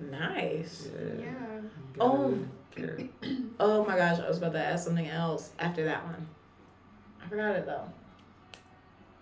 Nice. 0.00 0.88
Yeah. 0.92 1.00
Yeah. 1.00 1.60
You 1.60 1.70
gotta 1.96 2.10
Oh. 2.10 2.38
Really 2.76 3.10
care. 3.22 3.32
Oh 3.60 3.84
my 3.84 3.96
gosh, 3.96 4.18
I 4.18 4.28
was 4.28 4.38
about 4.38 4.52
to 4.54 4.58
ask 4.64 4.84
something 4.84 5.06
else 5.06 5.50
after 5.60 5.84
that 5.84 6.04
one. 6.04 6.26
I 7.24 7.28
forgot 7.28 7.54
it 7.56 7.66
though. 7.66 7.84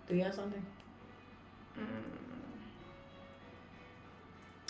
Do 0.07 0.15
you 0.15 0.23
have 0.23 0.33
something? 0.33 0.65
Mm. 1.79 1.85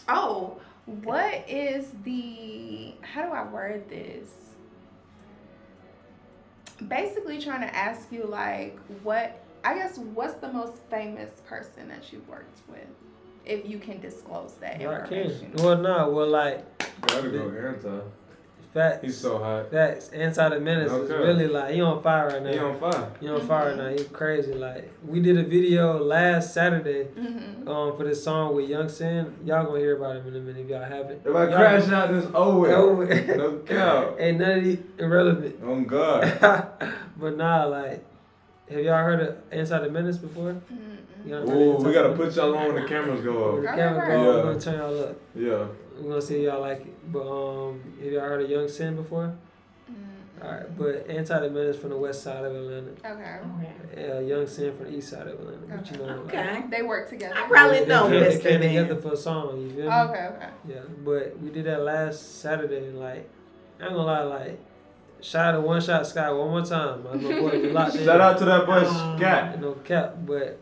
Oh, 0.09 0.59
what 0.85 1.49
is 1.49 1.87
the 2.03 2.93
how 3.01 3.23
do 3.25 3.31
I 3.31 3.43
word 3.45 3.87
this? 3.89 4.29
Basically 6.87 7.39
trying 7.39 7.61
to 7.61 7.73
ask 7.73 8.11
you 8.11 8.25
like 8.25 8.77
what 9.03 9.41
I 9.63 9.75
guess 9.75 9.97
what's 9.97 10.33
the 10.35 10.51
most 10.51 10.73
famous 10.89 11.31
person 11.45 11.87
that 11.87 12.11
you've 12.11 12.27
worked 12.27 12.59
with? 12.69 12.85
If 13.45 13.67
you 13.67 13.77
can 13.79 14.01
disclose 14.01 14.55
that 14.59 14.81
Right, 14.83 15.07
can. 15.07 15.17
information. 15.17 15.53
Well, 15.63 15.77
no, 15.77 16.09
well, 16.09 16.27
like 16.27 16.65
Gotta 17.07 17.29
go 17.29 17.49
anti. 17.49 18.01
Facts. 18.73 19.03
He's 19.03 19.17
so 19.17 19.37
hot. 19.37 19.69
facts. 19.71 20.09
Anti 20.09 20.49
the 20.49 20.59
menace 20.59 20.91
is 20.91 21.09
really 21.09 21.47
like 21.47 21.73
he 21.73 21.81
on 21.81 22.01
fire 22.01 22.27
right 22.27 22.43
now. 22.43 22.51
He 22.51 22.57
on 22.59 22.79
fire. 22.79 23.11
He 23.19 23.27
on 23.29 23.41
fire 23.47 23.67
right 23.69 23.77
now. 23.77 23.89
He 23.89 24.03
crazy. 24.05 24.53
Like 24.53 24.91
we 25.05 25.19
did 25.21 25.37
a 25.37 25.43
video 25.43 26.03
last 26.03 26.53
Saturday 26.53 27.05
Mm-hmm. 27.15 27.67
um 27.67 27.95
for 27.97 28.03
this 28.03 28.23
song 28.23 28.55
with 28.55 28.69
Young 28.69 28.89
Sin. 28.89 29.33
Y'all 29.45 29.65
gonna 29.65 29.79
hear 29.79 29.97
about 29.97 30.17
him 30.17 30.27
in 30.27 30.35
a 30.35 30.39
minute 30.39 30.63
if 30.65 30.69
y'all 30.69 30.83
haven't. 30.83 31.21
If 31.25 31.35
I 31.35 31.43
Y'all- 31.45 31.55
crash 31.57 31.89
out 31.89 32.11
this 32.11 32.25
over. 32.33 32.71
Oh, 32.75 33.03
No 33.03 33.57
cow. 33.65 34.15
Ain't 34.19 34.39
none 34.39 34.57
of 34.59 34.63
these 34.63 34.79
irrelevant. 34.97 35.63
On 35.63 35.83
God. 35.85 36.23
but 37.17 37.37
nah, 37.37 37.65
like, 37.65 38.03
have 38.69 38.79
y'all 38.79 39.03
heard 39.03 39.19
of 39.21 39.37
Inside 39.51 39.79
the 39.83 39.89
Menace 39.89 40.17
before? 40.17 40.53
Mm-hmm. 40.53 40.89
Ooh, 41.49 41.77
we 41.77 41.93
gotta 41.93 42.13
put 42.13 42.35
y'all 42.35 42.53
on 42.57 42.73
when 42.73 42.83
the 42.83 42.87
cameras 42.89 43.21
go 43.21 43.53
When 43.53 43.63
the 43.63 43.69
up. 43.69 43.75
camera 43.77 44.01
Alright. 44.01 44.11
go, 44.11 44.23
Yeah. 44.23 44.35
we're 44.35 44.43
gonna 44.43 44.59
turn 44.59 44.77
y'all 44.77 45.03
up. 45.03 45.17
Yeah. 45.35 45.65
We're 45.99 46.09
gonna 46.09 46.21
see 46.21 46.43
y'all 46.45 46.61
like 46.61 46.81
it. 46.81 47.11
But 47.11 47.27
um, 47.27 47.81
have 48.01 48.11
y'all 48.11 48.21
heard 48.21 48.41
of 48.43 48.49
Young 48.49 48.67
Sin 48.67 48.95
before? 48.95 49.35
Mm-hmm. 49.91 50.45
Alright, 50.45 50.77
but 50.77 51.09
Anti 51.09 51.39
the 51.39 51.49
Menace 51.49 51.77
from 51.77 51.89
the 51.91 51.97
west 51.97 52.23
side 52.23 52.43
of 52.43 52.55
Atlanta. 52.55 52.91
Okay. 53.05 53.39
Okay. 53.95 54.11
Uh, 54.11 54.19
Young 54.21 54.47
Sin 54.47 54.75
from 54.75 54.85
the 54.87 54.97
east 54.97 55.09
side 55.09 55.27
of 55.27 55.39
Atlanta. 55.39 55.57
But 55.77 55.91
you 55.91 55.97
know, 55.97 56.21
like, 56.23 56.33
Okay. 56.35 56.63
They 56.71 56.81
work 56.81 57.09
together. 57.09 57.35
I 57.37 57.47
probably 57.47 57.79
they, 57.81 57.85
know 57.85 58.09
they, 58.09 58.19
came- 58.19 58.31
Mr. 58.39 58.43
they 58.43 58.49
came 58.51 58.59
Man. 58.61 58.83
together 58.87 59.01
for 59.01 59.13
a 59.13 59.17
song. 59.17 59.61
You 59.61 59.69
feel 59.69 59.77
me? 59.85 59.87
Okay, 59.91 60.27
okay. 60.35 60.49
Yeah, 60.67 60.75
but 61.03 61.39
we 61.39 61.49
did 61.49 61.65
that 61.65 61.81
last 61.81 62.41
Saturday, 62.41 62.87
and 62.87 62.99
like, 62.99 63.29
I 63.79 63.85
ain't 63.85 63.93
gonna 63.93 64.03
lie, 64.03 64.21
like, 64.23 64.59
shout 65.21 65.53
out 65.53 65.57
to 65.57 65.61
One 65.61 65.79
Shot 65.81 66.05
Sky 66.07 66.29
one 66.31 66.49
more 66.49 66.65
time. 66.65 67.03
My 67.03 67.15
boy, 67.17 67.61
we 67.61 67.69
locked 67.71 67.95
in. 67.95 68.05
Shout 68.05 68.19
out 68.19 68.37
to 68.39 68.45
that 68.45 68.65
boy 68.65 68.85
Um, 68.85 69.17
Scott. 69.19 69.59
No 69.61 69.73
cap, 69.73 70.15
but 70.25 70.59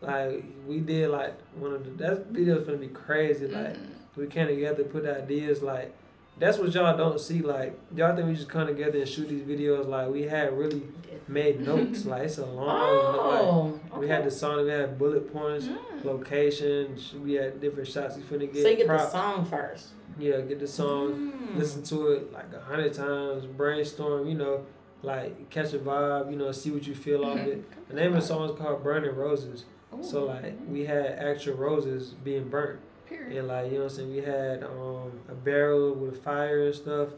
like 0.00 0.44
we 0.66 0.78
did 0.78 1.10
like 1.10 1.34
one 1.56 1.72
of 1.74 1.84
the 1.84 1.90
that 2.04 2.26
video's 2.26 2.64
gonna 2.64 2.78
be 2.78 2.86
crazy. 2.88 3.48
Like 3.48 3.74
Mhm. 3.74 3.88
We 4.18 4.26
came 4.26 4.48
together, 4.48 4.84
put 4.84 5.06
ideas 5.06 5.62
like 5.62 5.94
that's 6.38 6.56
what 6.58 6.72
y'all 6.72 6.96
don't 6.96 7.20
see. 7.20 7.40
Like 7.40 7.78
y'all 7.96 8.14
think 8.14 8.28
we 8.28 8.34
just 8.34 8.48
come 8.48 8.66
together 8.66 8.98
and 8.98 9.08
shoot 9.08 9.28
these 9.28 9.42
videos. 9.42 9.86
Like 9.88 10.08
we 10.10 10.22
had 10.22 10.56
really 10.56 10.82
made 11.26 11.60
notes. 11.66 12.04
like 12.06 12.22
it's 12.24 12.38
a 12.38 12.46
long. 12.46 12.68
Oh, 12.68 13.80
Like, 13.90 14.00
we 14.00 14.08
had 14.08 14.24
the 14.24 14.30
song. 14.30 14.64
We 14.64 14.70
had 14.70 14.98
bullet 14.98 15.32
points, 15.32 15.66
Mm. 15.66 16.04
locations. 16.04 17.12
We 17.14 17.34
had 17.34 17.60
different 17.60 17.88
shots. 17.88 18.16
We 18.16 18.22
finna 18.22 18.52
get. 18.52 18.62
So 18.62 18.68
you 18.68 18.76
get 18.76 18.86
the 18.88 19.08
song 19.10 19.44
first. 19.46 19.88
Yeah, 20.18 20.40
get 20.40 20.58
the 20.60 20.66
song. 20.66 21.32
Mm. 21.32 21.58
Listen 21.58 21.82
to 21.84 22.12
it 22.12 22.32
like 22.32 22.52
a 22.54 22.60
hundred 22.60 22.92
times. 22.94 23.44
Brainstorm. 23.46 24.26
You 24.28 24.34
know, 24.34 24.66
like 25.02 25.50
catch 25.50 25.72
a 25.74 25.78
vibe. 25.78 26.30
You 26.30 26.36
know, 26.36 26.52
see 26.52 26.70
what 26.70 26.86
you 26.86 26.94
feel 26.94 27.24
off 27.24 27.38
Mm-hmm. 27.38 27.50
it. 27.50 27.64
The 27.88 27.94
name 27.94 28.08
of 28.14 28.20
the 28.20 28.26
song 28.26 28.48
is 28.50 28.56
called 28.58 28.82
"Burning 28.84 29.14
Roses." 29.14 29.64
So 30.02 30.26
like 30.26 30.54
we 30.68 30.84
had 30.84 31.06
actual 31.18 31.54
roses 31.56 32.10
being 32.22 32.48
burnt. 32.48 32.78
Period. 33.08 33.36
And 33.38 33.48
like, 33.48 33.66
you 33.66 33.78
know 33.78 33.84
what 33.84 33.92
I'm 33.92 33.96
saying? 33.96 34.10
We 34.10 34.18
had 34.18 34.62
um 34.64 35.12
a 35.28 35.34
barrel 35.34 35.94
with 35.94 36.14
a 36.14 36.20
fire 36.20 36.66
and 36.66 36.74
stuff. 36.74 37.08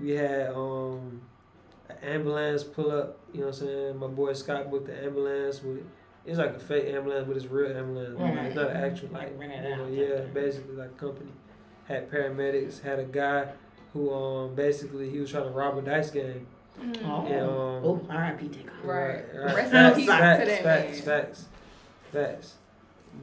We 0.00 0.10
had 0.10 0.50
um 0.50 1.20
an 1.88 1.96
ambulance 2.02 2.64
pull 2.64 2.90
up, 2.90 3.18
you 3.32 3.40
know 3.40 3.46
what 3.46 3.54
I'm 3.60 3.66
saying? 3.66 3.96
My 3.98 4.06
boy 4.06 4.32
Scott 4.34 4.70
booked 4.70 4.86
the 4.86 5.04
ambulance 5.04 5.62
with 5.62 5.82
it's 6.26 6.36
like 6.38 6.54
a 6.54 6.58
fake 6.58 6.86
ambulance, 6.92 7.26
but 7.26 7.36
it's 7.36 7.46
real 7.46 7.74
ambulance. 7.76 8.18
Like, 8.20 8.34
it's 8.46 8.54
not 8.54 8.70
an 8.70 8.76
actual 8.76 9.08
like, 9.10 9.22
Like, 9.30 9.38
rent 9.38 9.52
it 9.52 9.64
you 9.70 9.76
know, 9.76 9.84
out. 9.84 9.92
yeah, 9.92 10.20
basically 10.34 10.74
like 10.76 10.96
company. 10.98 11.30
Had 11.86 12.10
paramedics, 12.10 12.82
had 12.82 12.98
a 12.98 13.04
guy 13.04 13.48
who 13.94 14.12
um 14.12 14.54
basically 14.54 15.08
he 15.10 15.18
was 15.20 15.30
trying 15.30 15.44
to 15.44 15.50
rob 15.50 15.78
a 15.78 15.82
dice 15.82 16.10
game. 16.10 16.46
Mm. 16.78 16.96
Oh, 17.06 17.26
And, 17.26 17.40
um, 17.42 17.50
oh, 17.84 18.06
R.I.P. 18.08 18.48
Take 18.48 18.66
off. 18.68 18.72
Right. 18.84 19.24
right. 19.34 19.56
Rest 19.56 19.58
in 19.66 19.70
Facts, 19.72 19.96
peace 19.96 20.06
facts, 20.06 20.40
to 20.40 20.46
that 20.46 20.62
facts, 20.62 20.96
man. 20.96 21.02
facts, 21.24 21.44
facts. 22.12 22.54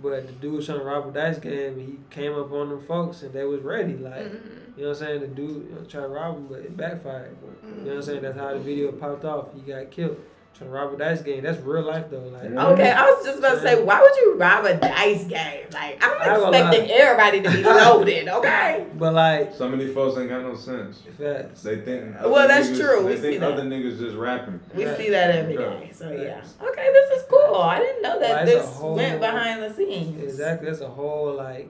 But 0.02 0.28
the 0.28 0.34
dude 0.34 0.54
was 0.54 0.66
trying 0.66 0.80
to 0.80 0.86
rob 0.86 1.08
a 1.08 1.12
dice 1.12 1.40
game. 1.40 1.80
He 1.80 1.98
came 2.10 2.34
up 2.34 2.52
on 2.52 2.70
them 2.70 2.82
folks, 2.86 3.24
and 3.24 3.34
they 3.34 3.44
was 3.44 3.62
ready. 3.62 3.96
Like, 3.98 4.14
Mhm. 4.26 4.78
you 4.78 4.84
know 4.84 4.90
what 4.90 5.02
I'm 5.02 5.06
saying? 5.08 5.22
The 5.22 5.28
dude 5.28 5.50
you 5.70 5.76
know, 5.76 5.82
tried 5.88 6.02
to 6.04 6.08
rob 6.10 6.36
him, 6.38 6.48
but 6.48 6.60
it 6.60 6.76
backfired. 6.78 7.36
You 7.64 7.82
know 7.82 7.88
what 7.88 7.96
I'm 7.96 8.02
saying? 8.04 8.22
That's 8.22 8.38
how 8.38 8.54
the 8.54 8.60
video 8.60 8.92
popped 8.92 9.26
off. 9.26 9.54
He 9.54 9.62
got 9.62 9.90
killed 9.92 10.18
trying 10.58 10.70
to 10.70 10.76
rob 10.76 10.94
a 10.94 10.98
dice 10.98 11.22
game. 11.22 11.44
That's 11.44 11.60
real 11.62 11.84
life 11.84 12.06
though. 12.10 12.20
Like, 12.20 12.44
Yeah. 12.52 12.68
Okay, 12.70 12.92
I 12.92 13.04
was 13.12 13.26
just 13.26 13.40
about 13.40 13.56
to 13.56 13.62
say, 13.62 13.84
why 13.84 14.02
would 14.02 14.16
you 14.18 14.36
rob 14.36 14.66
a 14.66 14.76
dice 14.76 15.26
game? 15.26 15.66
Like, 15.74 16.02
I 16.04 16.12
I'm 16.14 16.54
expecting 16.54 16.92
everybody 16.92 17.42
to 17.42 17.52
be 17.52 17.64
loaded, 17.64 18.28
okay? 18.30 18.86
but 18.96 19.14
like, 19.14 19.54
Some 19.54 19.74
of 19.74 19.80
these 19.80 19.94
folks 19.94 20.18
ain't 20.18 20.30
got 20.30 20.42
no 20.44 20.56
sense. 20.56 21.02
facts. 21.18 21.62
They 21.64 21.82
think. 21.82 22.16
Well, 22.22 22.48
that's 22.48 22.70
niggas- 22.70 22.80
true. 22.80 23.06
We 23.06 23.16
see 23.16 23.22
think 23.22 23.40
that. 23.42 23.52
other 23.54 23.64
niggas 23.64 24.00
just 24.00 24.16
rapping. 24.16 24.60
We 24.74 24.86
Right. 24.86 24.98
see 24.98 25.10
that 25.10 25.32
every 25.36 25.58
day. 25.58 25.92
So, 25.94 26.12
yeah. 26.12 26.42
Okay, 26.62 26.90
this 26.94 27.20
is 27.20 27.26
cool. 27.30 27.56
I 27.56 27.80
didn't 27.80 28.02
know 28.02 28.20
that 28.20 28.30
Well, 28.30 28.44
it's 28.44 28.52
a 28.52 28.56
this 28.68 28.76
whole- 28.76 28.96
went 28.96 29.20
behind 29.20 29.62
the 29.64 29.74
scenes. 29.74 30.24
Exactly. 30.24 30.70
That's 30.70 30.82
a 30.82 30.88
whole 30.90 31.34
like, 31.34 31.70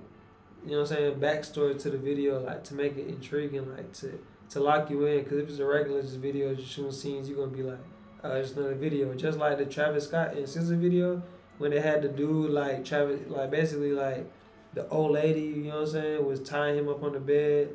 you 0.63 0.71
know 0.71 0.81
what 0.81 0.91
I'm 0.91 0.97
saying, 0.97 1.15
backstory 1.15 1.79
to 1.81 1.89
the 1.91 1.97
video, 1.97 2.39
like 2.39 2.63
to 2.65 2.73
make 2.75 2.97
it 2.97 3.07
intriguing, 3.07 3.71
like 3.75 3.91
to 3.93 4.19
to 4.49 4.59
lock 4.59 4.89
you 4.91 5.03
in. 5.05 5.23
Because 5.23 5.39
if 5.39 5.49
it's 5.49 5.59
a 5.59 5.65
regular 5.65 6.01
just 6.03 6.17
video, 6.17 6.53
just 6.53 6.69
shooting 6.69 6.91
scenes, 6.91 7.27
you're 7.27 7.38
gonna 7.38 7.55
be 7.55 7.63
like, 7.63 7.79
uh, 8.26 8.36
it's 8.36 8.51
another 8.53 8.76
video. 8.76 9.13
Just 9.13 9.38
like 9.38 9.57
the 9.57 9.65
Travis 9.65 10.05
Scott 10.05 10.34
and 10.36 10.45
SZA 10.45 10.78
video, 10.78 11.21
when 11.57 11.71
they 11.71 11.80
had 11.82 12.01
the 12.01 12.09
dude 12.09 12.51
like 12.51 12.84
Travis, 12.86 13.19
like 13.28 13.51
basically 13.51 13.91
like 13.91 14.26
the 14.73 14.88
old 14.89 15.11
lady, 15.11 15.41
you 15.41 15.55
know 15.65 15.76
what 15.82 15.88
I'm 15.88 15.88
saying, 15.93 16.26
was 16.26 16.39
tying 16.41 16.78
him 16.78 16.89
up 16.89 17.01
on 17.03 17.13
the 17.13 17.19
bed 17.19 17.69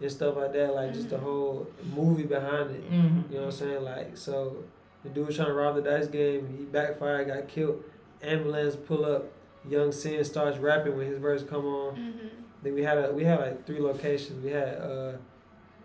and 0.00 0.10
stuff 0.10 0.36
like 0.36 0.52
that. 0.52 0.74
Like 0.74 0.92
just 0.94 1.10
the 1.10 1.18
whole 1.18 1.66
movie 1.94 2.24
behind 2.24 2.70
it. 2.70 2.90
Mhm. 2.90 3.28
You 3.30 3.36
know 3.36 3.40
what 3.42 3.44
I'm 3.46 3.50
saying? 3.52 3.82
Like, 3.82 4.16
so 4.16 4.64
the 5.02 5.10
dude 5.10 5.26
was 5.26 5.36
trying 5.36 5.48
to 5.48 5.54
rob 5.54 5.74
the 5.76 5.82
dice 5.82 6.06
game. 6.06 6.54
He 6.56 6.64
backfired, 6.64 7.26
got 7.28 7.48
killed. 7.48 7.82
Ambulance 8.22 8.76
pull 8.76 9.04
up. 9.04 9.26
Young 9.68 9.92
Sin 9.92 10.22
starts 10.24 10.58
rapping 10.58 10.96
when 10.96 11.06
his 11.06 11.18
verse 11.18 11.42
come 11.42 11.64
on. 11.66 11.96
Mhm. 11.96 12.12
Then 12.62 12.74
we 12.74 12.82
had 12.82 12.98
a 12.98 13.12
we 13.12 13.24
had 13.24 13.40
like 13.40 13.66
three 13.66 13.80
locations. 13.80 14.44
We 14.44 14.50
had 14.50 14.76
uh 14.78 15.12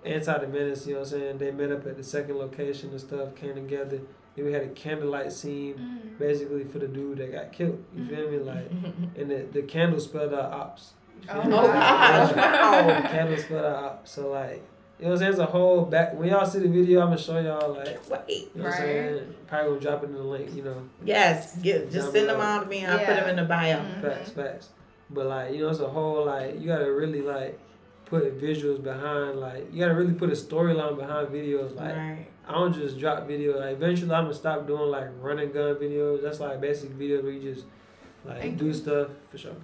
Anti 0.05 0.37
the 0.37 0.47
Menace, 0.47 0.87
you 0.87 0.93
know 0.93 0.99
what 1.01 1.11
I'm 1.13 1.19
saying? 1.19 1.37
They 1.39 1.51
met 1.51 1.71
up 1.71 1.85
at 1.85 1.97
the 1.97 2.03
second 2.03 2.37
location 2.37 2.89
and 2.91 2.99
stuff, 3.01 3.35
came 3.35 3.55
together. 3.55 3.99
Then 4.35 4.45
we 4.45 4.53
had 4.53 4.61
a 4.63 4.69
candlelight 4.69 5.31
scene 5.33 5.75
Mhm. 5.75 6.17
basically 6.19 6.63
for 6.63 6.79
the 6.79 6.87
dude 6.87 7.17
that 7.17 7.31
got 7.31 7.51
killed. 7.51 7.83
You 7.95 8.05
feel 8.07 8.29
me? 8.31 8.37
Mm-hmm. 8.37 8.47
Like 8.47 8.71
and 9.17 9.29
the, 9.31 9.47
the 9.51 9.61
candle 9.63 9.99
spelled 9.99 10.33
out 10.33 10.51
ops. 10.53 10.93
Oh, 11.29 11.43
me? 11.43 11.53
Oh, 11.53 11.67
gosh. 11.67 12.35
Wow. 12.35 13.01
The 13.01 13.07
candle 13.09 13.37
spelled 13.37 13.65
out 13.65 13.83
ops. 13.83 14.11
So 14.11 14.29
like 14.29 14.61
you 14.99 15.05
know 15.05 15.11
what 15.11 15.15
I'm 15.15 15.19
saying? 15.19 15.31
It's 15.31 15.39
a 15.39 15.45
whole 15.45 15.85
back 15.85 16.13
when 16.13 16.29
y'all 16.29 16.45
see 16.45 16.59
the 16.59 16.67
video, 16.69 17.01
I'm 17.01 17.07
gonna 17.07 17.17
show 17.17 17.39
y'all 17.39 17.73
like 17.73 18.09
Wait. 18.09 18.49
you 18.55 18.61
know 18.61 18.65
what 18.69 18.73
I'm 18.75 18.79
Right. 18.79 18.79
saying? 18.79 19.35
Probably 19.47 19.69
gonna 19.69 19.81
drop 19.81 20.03
it 20.03 20.07
in 20.07 20.13
the 20.13 20.23
link, 20.23 20.53
you 20.55 20.63
know. 20.63 20.81
Yes, 21.03 21.57
get, 21.57 21.91
just 21.91 22.11
send 22.13 22.29
them 22.29 22.39
all 22.39 22.61
to 22.61 22.65
me. 22.67 22.85
I'll 22.85 22.99
put 22.99 23.07
them 23.15 23.29
in 23.29 23.35
the 23.37 23.43
bio. 23.43 23.77
Mhm. 23.79 24.01
Facts, 24.01 24.29
facts. 24.31 24.69
But 25.09 25.25
like, 25.25 25.53
you 25.53 25.59
know, 25.63 25.69
it's 25.69 25.79
a 25.79 25.87
whole 25.87 26.25
like 26.25 26.59
you 26.61 26.67
gotta 26.67 26.91
really 26.91 27.21
like 27.21 27.57
put 28.10 28.41
visuals 28.41 28.84
behind 28.84 29.39
like 29.39 29.72
you 29.72 29.80
gotta 29.80 29.93
really 29.93 30.14
put 30.14 30.30
a 30.30 30.34
storyline 30.34 30.97
behind 30.97 31.28
videos. 31.30 31.76
Like 31.76 31.95
right. 31.95 32.28
I 32.47 32.53
don't 32.53 32.74
just 32.74 32.99
drop 32.99 33.28
videos. 33.28 33.60
Like 33.60 33.76
eventually 33.76 34.12
I'm 34.12 34.26
gonna 34.26 34.34
stop 34.34 34.66
doing 34.68 34.89
like 34.89 35.07
running 35.22 35.51
gun 35.51 35.76
videos. 35.76 36.24
That's 36.24 36.39
like 36.39 36.60
basic 36.60 36.89
videos 36.97 37.24
where 37.24 37.32
you 37.32 37.53
just 37.53 37.66
like 38.26 38.39
Thank 38.39 38.57
do 38.57 38.66
you. 38.66 38.74
stuff 38.74 39.10
for 39.30 39.38
sure. 39.38 39.55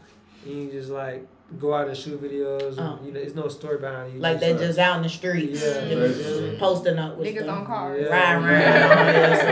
And 0.45 0.53
you 0.53 0.71
just 0.71 0.89
like 0.89 1.27
go 1.59 1.73
out 1.73 1.87
and 1.87 1.95
shoot 1.95 2.21
videos. 2.21 2.77
And, 2.77 2.79
oh. 2.79 2.99
you 3.03 3.11
know, 3.11 3.19
there's 3.19 3.35
no 3.35 3.47
story 3.47 3.77
behind 3.77 4.09
it. 4.09 4.15
You 4.15 4.19
Like 4.19 4.39
they 4.39 4.53
just 4.57 4.79
out 4.79 4.97
in 4.97 5.03
the 5.03 5.09
streets, 5.09 5.61
Yeah, 5.61 5.87
just 5.89 6.59
posting 6.59 6.97
up 6.97 7.17
with 7.17 7.27
Niggas 7.27 7.43
stuff. 7.43 7.59
on 7.59 7.65
cars. 7.65 8.01
Yeah. 8.01 8.09
Riding 8.09 8.43
around, 8.45 9.29
just 9.29 9.45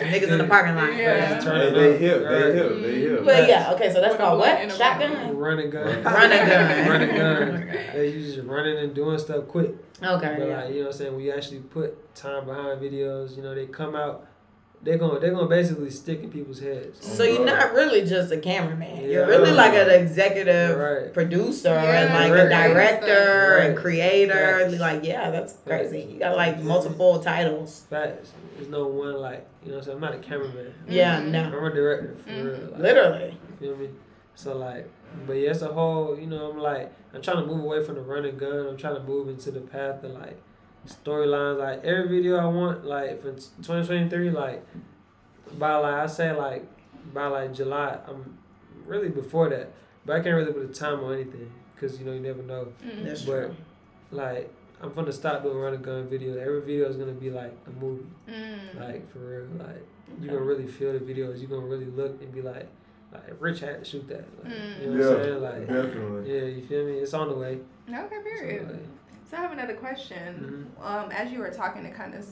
like 0.00 0.12
niggas 0.22 0.28
in 0.28 0.38
the 0.38 0.44
parking 0.44 0.74
lot. 0.76 0.94
Yeah. 0.94 1.34
Just 1.34 1.46
turn 1.46 1.60
Hey, 1.60 1.66
it 1.68 1.74
they 1.74 1.98
hip. 1.98 2.22
Right. 2.24 2.30
They 2.30 2.52
hip. 2.52 2.82
They 2.82 3.00
hip. 3.00 3.10
Mm-hmm. 3.10 3.24
But 3.24 3.48
yeah, 3.48 3.72
okay, 3.72 3.92
so 3.92 4.00
that's 4.00 4.12
With 4.12 4.20
called 4.20 4.38
what? 4.40 4.60
in 4.60 4.68
the 4.68 4.76
Shotgun? 4.76 5.36
Run 5.36 5.58
and 5.58 5.72
gun. 5.72 5.84
Run 6.04 6.32
and 6.32 6.48
gun. 6.48 6.88
Run 6.88 7.16
gun. 7.16 7.68
Yeah, 7.68 8.02
you 8.02 8.20
just 8.22 8.46
running 8.46 8.78
and 8.78 8.94
doing 8.94 9.18
stuff 9.18 9.48
quick. 9.48 9.74
Okay. 10.02 10.36
But 10.38 10.48
yeah. 10.48 10.56
like, 10.64 10.68
you 10.68 10.74
know 10.76 10.80
what 10.82 10.94
I'm 10.94 10.98
saying, 10.98 11.14
when 11.14 11.24
you 11.24 11.32
actually 11.32 11.60
put 11.60 12.14
time 12.14 12.44
behind 12.46 12.80
videos, 12.80 13.36
you 13.36 13.42
know, 13.42 13.54
they 13.54 13.66
come 13.66 13.96
out 13.96 14.27
they're 14.82 14.96
gonna 14.98 15.18
they're 15.18 15.32
gonna 15.32 15.48
basically 15.48 15.90
stick 15.90 16.22
in 16.22 16.30
people's 16.30 16.60
heads. 16.60 17.04
So 17.04 17.24
you're 17.24 17.44
not 17.44 17.72
really 17.74 18.04
just 18.06 18.30
a 18.32 18.38
cameraman. 18.38 19.02
Yeah. 19.02 19.08
You're 19.08 19.26
really 19.26 19.50
like 19.50 19.74
an 19.74 19.90
executive 19.90 20.78
Right. 20.78 21.12
producer 21.12 21.70
Yeah, 21.70 22.02
and 22.02 22.14
like 22.14 22.32
right. 22.32 22.46
a 22.46 22.72
director 22.72 23.56
Right. 23.58 23.66
and 23.70 23.76
creator. 23.76 24.60
Facts. 24.68 24.78
Like, 24.80 25.04
yeah, 25.04 25.30
that's 25.30 25.52
Facts. 25.54 25.90
crazy. 25.90 26.08
You 26.12 26.18
got 26.20 26.36
like 26.36 26.60
multiple 26.62 27.18
titles. 27.20 27.86
Facts. 27.90 28.32
There's 28.56 28.68
no 28.68 28.86
one 28.86 29.14
like 29.20 29.46
you 29.64 29.72
know 29.72 29.78
what 29.78 29.88
I'm 29.88 30.00
not 30.00 30.14
a 30.14 30.18
cameraman. 30.18 30.72
Yeah, 30.88 31.20
Mhm. 31.20 31.30
no. 31.30 31.42
I'm 31.44 31.64
a 31.64 31.74
director 31.74 32.14
for 32.24 32.30
Mhm. 32.30 32.44
real. 32.44 32.70
Like, 32.72 32.80
Literally. 32.80 33.38
You 33.60 33.68
feel 33.68 33.76
me? 33.76 33.88
So 34.36 34.56
like 34.56 34.88
but 35.26 35.32
yeah, 35.32 35.50
it's 35.50 35.62
a 35.62 35.68
whole 35.68 36.16
you 36.18 36.26
know, 36.28 36.50
I'm 36.52 36.58
like 36.58 36.92
I'm 37.14 37.20
trying 37.22 37.38
to 37.42 37.46
move 37.46 37.64
away 37.64 37.82
from 37.82 37.96
the 37.96 38.02
running 38.02 38.36
gun. 38.38 38.66
I'm 38.68 38.76
trying 38.76 38.94
to 38.94 39.02
move 39.02 39.28
into 39.28 39.50
the 39.50 39.60
path 39.60 40.04
of 40.04 40.12
like 40.12 40.36
storylines. 40.88 41.58
Like 41.58 41.84
every 41.84 42.08
video 42.08 42.36
I 42.38 42.46
want, 42.46 42.84
like 42.84 43.20
for 43.22 43.32
2023, 43.32 44.30
like 44.30 44.64
by 45.58 45.74
like 45.76 45.94
I 45.94 46.06
say 46.06 46.32
like 46.32 46.66
by 47.14 47.26
like 47.26 47.54
July, 47.54 47.98
I'm 48.06 48.38
really 48.86 49.08
before 49.08 49.48
that, 49.50 49.72
but 50.04 50.16
I 50.16 50.20
can't 50.20 50.34
really 50.36 50.52
put 50.52 50.64
a 50.70 50.72
time 50.72 51.02
on 51.04 51.14
anything 51.14 51.50
because 51.74 51.98
you 51.98 52.04
know 52.06 52.12
you 52.12 52.20
never 52.20 52.42
know. 52.42 52.68
Mhm. 52.84 53.04
That's 53.04 53.22
But 53.22 53.32
true. 53.46 53.54
like 54.10 54.52
I'm 54.80 54.92
gonna 54.94 55.12
stop 55.12 55.42
doing 55.42 55.56
run 55.58 55.74
and 55.74 55.82
gun 55.84 56.06
videos. 56.08 56.36
Every 56.36 56.60
video 56.60 56.88
is 56.88 56.96
gonna 56.96 57.12
be 57.12 57.30
like 57.30 57.52
a 57.66 57.70
movie, 57.84 58.06
Mm. 58.28 58.78
like 58.80 59.10
for 59.12 59.18
real. 59.20 59.46
Like 59.58 59.84
you 60.20 60.28
gonna 60.28 60.40
really 60.42 60.66
feel 60.66 60.92
the 60.92 61.00
videos. 61.00 61.40
You 61.40 61.46
gonna 61.48 61.66
really 61.66 61.86
look 61.86 62.20
and 62.22 62.32
be 62.32 62.42
like, 62.42 62.66
like 63.12 63.22
Rich 63.40 63.60
had 63.60 63.78
to 63.78 63.84
shoot 63.84 64.06
that. 64.08 64.24
Like, 64.44 64.52
You 64.82 64.90
know 64.94 65.10
what 65.10 65.18
I'm 65.18 65.24
saying? 65.24 65.42
Like 65.42 65.66
definitely. 65.66 66.32
yeah, 66.34 66.44
you 66.44 66.62
feel 66.66 66.84
me? 66.86 66.92
It's 66.98 67.14
on 67.14 67.28
the 67.30 67.34
way. 67.34 67.58
Okay, 67.88 68.06
So, 68.10 68.22
period. 68.22 68.88
Like, 69.30 69.30
So 69.30 69.36
I 69.36 69.40
have 69.42 69.52
another 69.52 69.74
question. 69.74 70.70
Mhm. 70.80 70.84
Um, 70.84 71.10
as 71.12 71.30
you 71.32 71.38
were 71.40 71.50
talking, 71.50 71.84
it 71.84 71.94
kind 71.94 72.14
of 72.14 72.24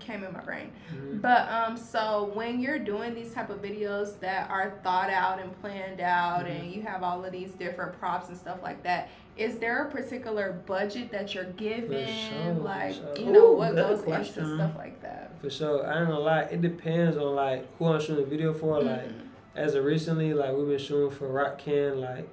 came 0.00 0.24
in 0.24 0.32
my 0.32 0.40
brain. 0.40 0.72
mhm. 0.92 1.20
But 1.20 1.46
um, 1.50 1.76
so 1.76 2.30
when 2.34 2.58
you're 2.58 2.78
doing 2.78 3.14
these 3.14 3.32
type 3.34 3.50
of 3.50 3.60
videos 3.60 4.18
that 4.20 4.50
are 4.50 4.72
thought 4.82 5.10
out 5.10 5.38
and 5.40 5.52
planned 5.60 6.00
out, 6.00 6.46
Mm-hmm. 6.46 6.62
and 6.62 6.72
you 6.72 6.82
have 6.82 7.02
all 7.02 7.22
of 7.24 7.30
these 7.32 7.52
different 7.52 7.98
props 7.98 8.28
and 8.28 8.36
stuff 8.36 8.58
like 8.62 8.82
that, 8.82 9.08
is 9.36 9.58
there 9.58 9.84
a 9.86 9.90
particular 9.90 10.52
budget 10.66 11.12
that 11.12 11.34
you're 11.34 11.44
given? 11.44 12.06
sure, 12.08 12.54
for 12.54 12.60
like 12.62 12.94
sure. 12.94 13.16
you 13.18 13.30
know 13.30 13.52
Ooh, 13.52 13.56
what 13.58 13.76
goes 13.76 14.00
question. 14.02 14.42
into 14.44 14.56
stuff 14.56 14.72
like 14.76 15.00
that. 15.02 15.32
For 15.40 15.50
sure. 15.50 15.86
I 15.86 15.94
don't 15.94 16.08
know. 16.08 16.20
lie. 16.20 16.42
It 16.44 16.62
depends 16.62 17.16
on 17.18 17.34
like 17.36 17.66
who 17.78 17.86
I'm 17.86 18.00
shooting 18.00 18.24
a 18.24 18.26
video 18.26 18.52
for. 18.54 18.80
Like 18.82 19.06
Mhm. 19.06 19.12
as 19.54 19.74
of 19.74 19.84
recently, 19.84 20.32
like 20.34 20.54
we've 20.56 20.66
been 20.66 20.78
shooting 20.78 21.10
for 21.10 21.28
Rock 21.28 21.58
Can. 21.58 22.00
Like 22.00 22.26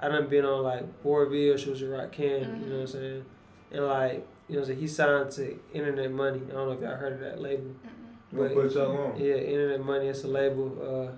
I 0.00 0.08
done 0.08 0.26
been 0.28 0.44
on 0.44 0.62
like 0.64 0.84
four 1.02 1.24
video 1.26 1.56
shoots 1.56 1.80
with 1.80 1.90
Rock 1.90 2.10
Can. 2.12 2.40
You 2.40 2.66
know 2.66 2.74
what 2.76 2.80
I'm 2.82 2.86
saying? 2.88 3.24
And 3.72 3.84
like 3.86 4.26
you 4.48 4.56
know, 4.60 4.66
what 4.66 4.76
he 4.76 4.86
signed 4.86 5.30
to 5.32 5.58
Internet 5.72 6.10
Money. 6.12 6.40
I 6.48 6.52
don't 6.52 6.66
know 6.68 6.72
if 6.72 6.80
y'all 6.80 6.96
heard 6.96 7.14
of 7.14 7.20
that 7.20 7.40
label. 7.40 7.70
Mhm. 7.70 8.38
What 8.38 8.54
put 8.54 8.72
y'all 8.74 8.96
on? 8.96 9.18
Yeah, 9.20 9.34
Internet 9.36 9.84
Money. 9.84 10.08
It's 10.08 10.24
a 10.24 10.28
label. 10.28 10.78
Uh, 11.10 11.12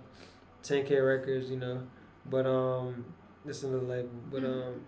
10K 0.63 1.05
Records. 1.05 1.51
You 1.51 1.59
know, 1.59 1.81
but 2.27 2.47
um, 2.47 3.05
it's 3.47 3.63
another 3.65 3.85
label. 3.85 4.11
But 4.31 4.43
Mhm. 4.43 4.67
um, 4.67 4.81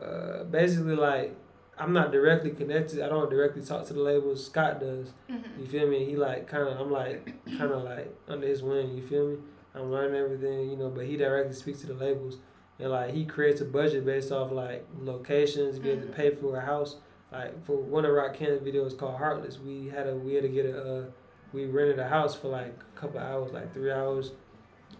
uh, 0.00 0.44
basically 0.44 0.96
like. 0.96 1.34
I'm 1.78 1.92
not 1.92 2.10
directly 2.10 2.52
connected. 2.52 3.02
I 3.02 3.08
don't 3.10 3.28
directly 3.28 3.60
talk 3.60 3.84
to 3.88 3.92
the 3.92 4.00
labels. 4.00 4.46
Scott 4.46 4.80
does. 4.80 5.12
Mhm. 5.28 5.60
You 5.60 5.66
feel 5.66 5.86
me? 5.86 6.06
He 6.06 6.16
like 6.16 6.46
kind 6.48 6.66
of, 6.66 6.80
I'm 6.80 6.90
like 6.90 7.26
kind 7.58 7.70
of 7.70 7.82
like 7.84 8.16
under 8.28 8.46
his 8.46 8.62
wing. 8.62 8.96
You 8.96 9.02
feel 9.02 9.26
me? 9.28 9.36
I'm 9.74 9.90
learning 9.92 10.16
everything, 10.18 10.70
you 10.70 10.76
know. 10.78 10.88
But 10.88 11.04
he 11.04 11.18
directly 11.18 11.52
speaks 11.52 11.82
to 11.82 11.88
the 11.88 11.92
labels, 11.92 12.38
and 12.78 12.90
like 12.90 13.12
he 13.14 13.24
creates 13.24 13.60
a 13.60 13.64
budget 13.64 14.04
based 14.04 14.30
off 14.32 14.50
like 14.52 14.86
locations, 15.00 15.78
be 15.78 15.90
able 15.90 16.02
to 16.02 16.12
pay 16.12 16.34
for 16.34 16.56
a 16.56 16.60
house. 16.60 16.96
like 17.32 17.64
for 17.64 17.76
one 17.76 18.04
of 18.04 18.12
Rock 18.12 18.34
Can's 18.34 18.60
videos 18.60 18.96
called 18.96 19.16
Heartless, 19.16 19.58
we 19.58 19.86
had 19.88 20.06
a 20.08 20.14
we 20.14 20.34
had 20.34 20.42
to 20.42 20.48
get 20.48 20.66
a 20.66 20.82
uh, 21.00 21.04
we 21.52 21.66
rented 21.66 21.98
a 21.98 22.08
house 22.08 22.34
for 22.34 22.48
like 22.48 22.74
a 22.96 23.00
couple 23.00 23.18
hours, 23.20 23.52
like 23.52 23.72
three 23.72 23.90
hours, 23.92 24.32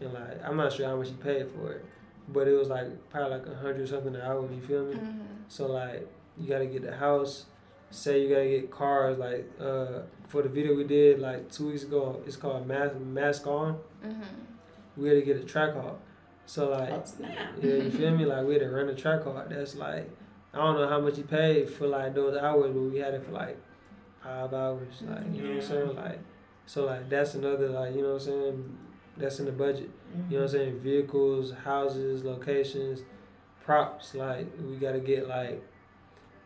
and 0.00 0.12
like 0.12 0.42
I'm 0.44 0.56
not 0.56 0.72
sure 0.72 0.86
how 0.86 0.96
much 0.96 1.08
he 1.08 1.14
paid 1.14 1.48
for 1.50 1.72
it, 1.72 1.84
but 2.28 2.48
it 2.48 2.52
was 2.54 2.68
like 2.68 2.86
probably 3.10 3.38
like 3.38 3.46
a 3.46 3.54
hundred 3.56 3.88
something 3.88 4.14
an 4.14 4.22
hour. 4.22 4.42
You 4.52 4.60
feel 4.62 4.84
me? 4.86 4.94
Mhm. 4.94 5.18
So 5.48 5.66
like 5.66 6.08
you 6.38 6.48
gotta 6.48 6.66
get 6.66 6.82
the 6.82 6.94
house. 6.96 7.46
Say 7.90 8.22
you 8.22 8.28
gotta 8.28 8.48
get 8.48 8.70
cars. 8.70 9.18
Like 9.18 9.48
uh, 9.60 10.00
for 10.28 10.42
the 10.42 10.48
video 10.48 10.74
we 10.74 10.84
did 10.84 11.20
like 11.20 11.50
two 11.52 11.68
weeks 11.68 11.82
ago, 11.84 12.20
it's 12.26 12.36
called 12.36 12.66
Mask 12.66 12.96
Mask 12.96 13.46
On. 13.46 13.78
Mhm. 14.04 14.24
We 14.96 15.08
had 15.08 15.14
to 15.14 15.22
get 15.22 15.36
a 15.36 15.44
Trackhawk. 15.44 15.96
So 16.46 16.70
like 16.70 16.90
Oh, 16.92 17.04
yeah, 17.62 17.74
you 17.74 17.90
feel 17.90 18.16
me? 18.16 18.24
Like 18.24 18.46
we 18.46 18.54
had 18.54 18.62
to 18.62 18.70
run 18.70 18.88
a 18.88 18.94
Trackhawk. 18.94 19.48
That's 19.50 19.74
like 19.76 20.08
I 20.54 20.58
don't 20.58 20.76
know 20.76 20.88
how 20.88 21.00
much 21.00 21.18
you 21.18 21.24
paid 21.24 21.68
for 21.68 21.86
like 21.86 22.14
those 22.14 22.36
hours, 22.36 22.72
but 22.72 22.80
we 22.80 22.98
had 22.98 23.14
it 23.14 23.24
for 23.24 23.32
like 23.32 23.58
five 24.22 24.54
hours. 24.54 25.02
Like 25.02 25.34
you 25.34 25.42
know 25.42 25.48
what 25.48 25.62
I'm 25.62 25.68
saying? 25.68 25.96
Like 25.96 26.20
so 26.66 26.86
like 26.86 27.08
that's 27.08 27.34
another 27.34 27.68
like 27.68 27.94
you 27.94 28.02
know 28.02 28.14
what 28.14 28.22
I'm 28.22 28.26
saying. 28.26 28.78
That's 29.18 29.38
in 29.38 29.46
the 29.46 29.52
budget. 29.52 29.90
You 30.30 30.38
know 30.38 30.44
what 30.44 30.52
I'm 30.52 30.58
saying? 30.58 30.80
Vehicles, 30.80 31.52
houses, 31.64 32.22
locations, 32.24 33.00
props. 33.64 34.14
Like 34.14 34.46
we 34.60 34.76
gotta 34.76 35.00
get 35.00 35.28
like. 35.28 35.62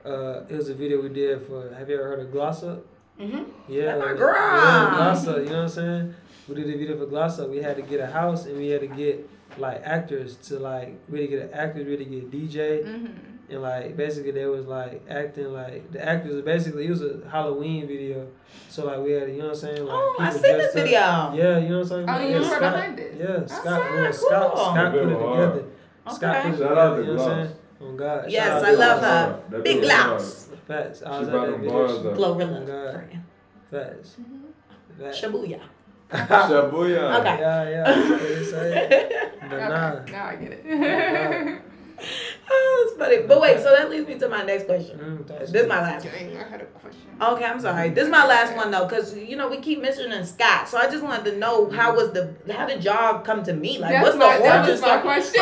Uh, 0.05 0.45
it 0.49 0.57
was 0.57 0.71
a 0.71 0.75
video 0.75 1.03
we 1.03 1.11
did 1.11 1.47
for. 1.47 1.75
Have 1.75 1.91
you 1.91 1.97
ever 1.97 2.05
heard 2.05 2.21
of 2.21 2.33
Gloss 2.33 2.63
Up? 2.63 2.87
Mm-hmm. 3.21 3.43
Yeah, 3.69 3.97
like, 3.97 4.17
girl. 4.17 4.35
yeah, 4.35 4.95
Gloss 4.97 5.27
Up. 5.27 5.37
You 5.39 5.45
know 5.45 5.51
what 5.51 5.63
I'm 5.63 5.69
saying? 5.69 6.15
We 6.49 6.55
did 6.55 6.75
a 6.75 6.79
video 6.79 6.97
for 6.97 7.05
Gloss 7.05 7.39
Up. 7.39 7.51
We 7.51 7.59
had 7.59 7.77
to 7.77 7.83
get 7.83 8.01
a 8.01 8.07
house 8.07 8.47
and 8.47 8.57
we 8.57 8.69
had 8.69 8.81
to 8.81 8.87
get 8.87 9.29
like 9.59 9.83
actors 9.85 10.37
to 10.49 10.59
like. 10.59 10.99
We 11.09 11.21
had 11.23 11.31
to 11.31 11.37
get 11.37 11.45
an 11.47 11.55
actor. 11.55 11.85
We 11.85 11.91
had 11.91 11.99
to 12.01 12.05
get 12.05 12.23
a 12.25 12.27
DJ. 12.27 12.85
Mhm. 12.85 13.11
And 13.51 13.63
like 13.63 13.97
basically 13.97 14.31
they 14.31 14.47
was 14.47 14.67
like 14.67 15.03
acting 15.11 15.53
like 15.53 15.91
the 15.91 16.01
actors 16.09 16.41
basically 16.43 16.87
it 16.87 16.91
was 16.91 17.03
a 17.03 17.21
Halloween 17.29 17.89
video. 17.89 18.29
So 18.69 18.87
like 18.87 19.01
we 19.01 19.11
had 19.11 19.29
you 19.29 19.39
know 19.39 19.45
what 19.47 19.51
I'm 19.55 19.57
saying? 19.57 19.85
Like 19.87 19.93
Oh, 19.97 20.17
I 20.21 20.31
seen 20.31 20.43
this 20.43 20.73
dressed 20.73 20.95
up. 20.95 21.35
Yeah, 21.35 21.59
you 21.59 21.69
know 21.71 21.81
what 21.81 21.93
I'm 21.93 22.07
saying? 22.07 22.09
Oh, 22.09 22.21
you 22.21 22.29
Yeah, 22.39 22.47
Scott- 22.49 22.61
behind 22.61 23.01
it. 23.01 23.15
Yeah, 23.19 23.27
That's 23.27 23.57
Scott, 23.57 23.81
right, 23.81 23.95
yeah, 24.05 24.11
Scott, 24.13 24.55
cool. 24.55 24.65
Scott 24.65 24.93
put 24.93 25.03
it 25.03 25.09
Good 25.09 25.19
together. 25.19 25.65
Scott 26.13 26.43
put 26.45 26.49
it 26.49 26.57
together. 26.59 26.97
to 26.97 27.03
You 27.03 27.07
know 27.09 27.15
what 27.15 27.31
I'm 27.33 27.47
saying? 27.47 27.57
Oh 27.83 27.93
God. 27.97 28.25
Yes, 28.31 28.47
shout 28.47 28.65
I 28.65 28.71
love 28.71 29.01
Gloss. 29.01 29.51
her. 29.51 29.59
Big 29.63 29.77
bitch 29.79 29.83
blouse. 29.83 30.49
Facts. 30.69 31.03
I 31.03 31.19
She 31.19 31.25
at 31.25 31.31
brought 31.33 31.47
that 31.47 31.51
them 31.51 31.61
video. 31.61 31.73
bars 31.75 31.91
up. 31.91 32.05
Glorilla. 32.15 32.63
Oh, 32.63 32.67
God. 32.67 32.95
friend. 32.95 33.23
Facts. 33.73 34.17
Mhm. 34.21 35.03
Facts. 35.03 35.21
Shabuya. 35.21 35.61
Shabuya. 36.13 37.05
Okay. 37.21 37.39
Yeah, 37.41 37.71
yeah. 37.71 37.85
that's 37.85 38.11
what 38.11 38.21
they 38.21 38.45
say. 38.45 39.27
But 39.51 39.59
nah. 39.69 40.05
Now 40.13 40.27
I 40.27 40.37
get 40.37 40.53
it. 40.53 40.65
oh, 42.51 42.95
that's 42.99 42.99
funny. 43.11 43.27
But 43.27 43.41
wait, 43.41 43.59
so 43.59 43.75
that 43.75 43.91
leads 43.91 44.07
me 44.07 44.17
to 44.19 44.29
my 44.29 44.43
next 44.45 44.67
question. 44.67 44.97
Mm, 44.99 45.27
This 45.41 45.63
is 45.63 45.69
my 45.69 45.81
last 45.81 46.05
one. 46.05 46.15
I 46.15 46.49
had 46.49 46.61
a 46.61 46.65
question. 46.67 47.01
Okay, 47.21 47.45
I'm 47.45 47.61
sorry. 47.61 47.91
This 47.91 48.05
is 48.05 48.11
my 48.11 48.27
last 48.27 48.57
one 48.57 48.71
though, 48.71 48.87
because 48.87 49.17
you 49.17 49.37
know 49.37 49.49
we 49.49 49.59
keep 49.59 49.83
mentioning 49.83 50.25
Scott. 50.25 50.69
So 50.69 50.79
I 50.79 50.89
just 50.89 51.03
wanted 51.03 51.25
to 51.33 51.39
know 51.39 51.69
how 51.71 51.95
was 51.97 52.13
the 52.13 52.35
how 52.53 52.65
did 52.67 52.85
y'all 52.85 53.21
come 53.21 53.43
to 53.43 53.53
meet? 53.53 53.81
Like, 53.81 53.91
That's 53.93 54.05
what's 54.05 54.19
my, 54.19 54.37
the 54.37 54.43
that 54.45 54.57
origin 54.59 54.73
was 54.73 54.81
my 54.83 54.99
question. 54.99 55.41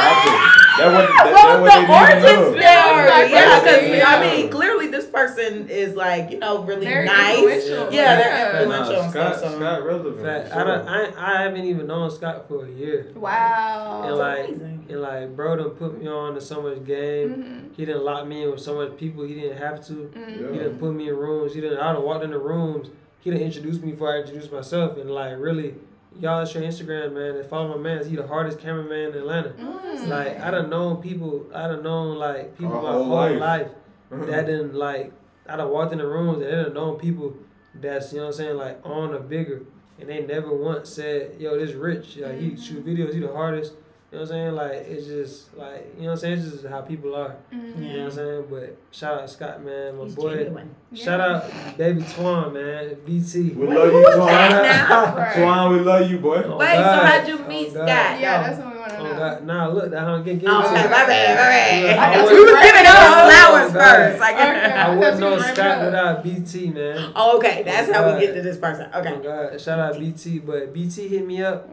That 0.78 0.86
was 0.86 1.06
that, 1.08 1.32
What 1.32 1.64
that 1.64 1.86
the 1.86 1.92
what 1.92 2.06
they 2.08 2.28
origin 2.28 2.44
story? 2.44 2.54
know. 2.54 2.60
That 2.60 2.92
was 2.92 3.10
my 3.10 3.36
Yeah, 3.38 3.60
because 3.60 3.78
question, 3.78 4.02
I 4.06 4.20
mean, 4.36 4.50
clearly 4.50 4.86
this 4.88 5.06
person 5.06 5.68
is 5.68 5.94
like 5.96 6.30
you 6.30 6.38
know 6.38 6.62
really 6.62 6.86
Very 6.86 7.06
nice. 7.06 7.38
influential. 7.38 7.92
Yeah, 7.92 8.16
they're 8.16 8.28
Yeah. 8.28 8.62
influential 8.62 9.02
Nah, 9.02 9.10
Scott, 9.10 9.36
stuff. 9.36 9.50
So. 9.52 9.56
Scott 9.58 9.84
relevant. 9.84 10.20
Fact. 10.22 10.48
for 10.48 10.54
I, 10.60 10.64
don't, 10.64 10.86
sure. 10.86 11.18
I 11.18 11.38
I 11.38 11.42
haven't 11.42 11.64
even 11.64 11.86
known 11.86 12.10
Scott 12.10 12.46
for 12.48 12.64
a 12.64 12.68
year. 12.70 13.12
Wow. 13.14 14.02
And 14.06 14.16
like 14.16 14.48
amazing. 14.48 14.86
and 14.88 15.00
like 15.02 15.36
bro 15.36 15.56
done 15.56 15.70
put 15.70 16.00
me 16.00 16.08
on 16.08 16.34
to 16.34 16.40
so 16.40 16.62
much 16.62 16.84
game. 16.84 17.28
Mhm. 17.70 17.76
He 17.76 17.84
didn't 17.84 18.04
lock 18.04 18.26
me 18.26 18.44
in 18.44 18.50
with 18.50 18.60
so 18.60 18.74
much 18.76 18.96
people 18.96 19.24
he 19.24 19.34
didn't 19.34 19.58
have 19.58 19.84
to. 19.88 19.92
Mhm. 20.14 20.52
He 20.52 20.58
didn't 20.58 20.78
put 20.78 20.92
me 20.94 21.08
in 21.08 21.16
rooms. 21.16 21.54
He 21.54 21.60
didn't 21.60 21.78
I 21.78 21.92
done 21.92 22.02
walked 22.02 22.24
in 22.24 22.30
the 22.30 22.38
rooms. 22.38 22.88
He 23.20 23.30
didn't 23.30 23.44
introduce 23.46 23.80
me 23.82 23.90
before 23.92 24.14
I 24.14 24.18
introduced 24.20 24.52
myself. 24.52 24.96
And 24.96 25.10
like 25.10 25.34
really, 25.38 25.74
y'all 26.20 26.44
show 26.44 26.60
Instagram 26.60 27.12
man 27.12 27.36
and 27.36 27.48
follow 27.48 27.76
my 27.76 27.76
man. 27.76 28.08
He 28.08 28.16
the 28.16 28.26
hardest 28.26 28.58
cameraman 28.58 29.12
in 29.12 29.18
Atlanta. 29.18 29.50
Mm. 29.50 30.08
Like 30.08 30.40
I 30.40 30.50
done 30.50 30.70
known 30.70 31.02
people. 31.02 31.46
I 31.54 31.68
done 31.68 31.82
known 31.82 32.16
like 32.16 32.56
people 32.56 32.74
Our 32.74 32.82
my 32.82 32.92
whole 32.92 33.04
whole 33.04 33.36
life. 33.36 33.40
life, 33.40 33.68
that 34.10 34.46
didn't 34.46 34.74
like. 34.74 35.12
I 35.48 35.56
done 35.56 35.70
walked 35.70 35.92
in 35.92 35.98
the 35.98 36.06
rooms 36.06 36.42
and 36.42 36.46
they 36.46 36.62
done 36.62 36.74
known 36.74 36.98
people 36.98 37.34
that's 37.74 38.12
you 38.12 38.18
know 38.18 38.26
what 38.26 38.34
I'm 38.34 38.36
saying 38.36 38.56
like 38.56 38.80
on 38.84 39.14
or 39.14 39.20
bigger, 39.20 39.62
and 39.98 40.08
they 40.08 40.24
never 40.24 40.54
once 40.54 40.88
said 40.90 41.36
yo 41.38 41.58
this 41.58 41.74
rich. 41.74 42.16
Like 42.16 42.38
he 42.38 42.56
shoot 42.56 42.84
videos. 42.84 43.14
He 43.14 43.20
the 43.20 43.32
hardest. 43.32 43.74
You 44.10 44.16
know 44.16 44.22
what 44.24 44.30
I'm 44.32 44.36
saying? 44.38 44.54
Like 44.54 44.72
it's 44.88 45.06
just 45.06 45.54
like 45.54 45.86
you 45.96 46.02
know 46.04 46.06
what 46.06 46.12
I'm 46.12 46.18
saying. 46.18 46.38
It's 46.38 46.50
just 46.52 46.66
how 46.66 46.80
people 46.80 47.14
are. 47.14 47.36
Mhm. 47.52 47.76
You 47.76 47.92
know 47.92 48.04
what 48.04 48.04
I'm 48.04 48.10
saying? 48.12 48.44
But 48.48 48.76
shout 48.90 49.20
out 49.20 49.28
Scott 49.28 49.62
man, 49.62 49.98
my 49.98 50.04
He's 50.04 50.14
boy. 50.14 50.34
genuine. 50.34 50.74
Shout 50.94 51.20
out 51.20 51.76
baby 51.76 52.00
Twan 52.04 52.54
man, 52.54 52.96
BT. 53.04 53.50
We 53.50 53.66
Wait, 53.66 53.76
love 53.78 53.92
you, 53.92 54.00
was 54.00 54.14
Twan. 54.16 54.28
now? 54.88 55.32
Twan, 55.36 55.72
we 55.74 55.80
love 55.80 56.10
you, 56.10 56.18
boy. 56.20 56.42
Oh, 56.46 56.56
Wait, 56.56 56.72
so 56.76 56.82
how'd 56.82 57.28
you 57.28 57.38
Oh, 57.44 57.48
meet 57.48 57.74
God. 57.74 57.86
Scott? 57.86 57.86
Yeah, 58.20 58.38
though? 58.42 58.48
that's 58.48 58.64
what 58.64 58.72
we 58.72 58.78
want 58.80 58.90
to 58.92 58.98
Oh 58.98 59.04
know. 59.04 59.16
God, 59.16 59.44
nah, 59.44 59.66
look, 59.68 59.90
that 59.90 60.04
don't 60.06 60.24
get 60.24 60.38
get 60.40 60.48
Oh, 60.48 60.56
into 60.60 60.68
okay, 60.72 60.80
it. 60.86 60.90
my 60.90 60.90
bad, 60.90 61.06
my 61.06 61.06
bad. 61.44 61.84
Yeah, 61.84 62.02
I 62.02 62.14
I 62.14 62.24
we 62.24 62.32
you 62.32 62.44
was 62.44 62.50
giving 62.50 62.54
wrapping 62.54 62.84
those 62.84 63.14
flowers 63.28 63.70
Oh, 63.70 63.74
God. 63.74 63.94
first. 64.08 64.20
Like, 64.20 64.34
Okay. 64.36 64.72
I 64.72 64.86
I 64.92 64.96
wouldn't 64.96 65.20
know 65.20 65.38
Scott 65.38 65.58
up. 65.58 65.84
without 65.84 66.22
BT, 66.24 66.70
man. 66.70 67.12
oh, 67.14 67.36
okay, 67.36 67.62
that's 67.62 67.92
how 67.92 68.14
we 68.14 68.20
get 68.20 68.34
to 68.34 68.40
this 68.40 68.56
person. 68.56 68.88
Okay. 68.94 69.12
Oh 69.14 69.20
God, 69.20 69.60
shout 69.60 69.78
out 69.78 69.98
BT, 69.98 70.38
but 70.38 70.72
BT 70.72 71.08
hit 71.08 71.26
me 71.26 71.42
up 71.42 71.68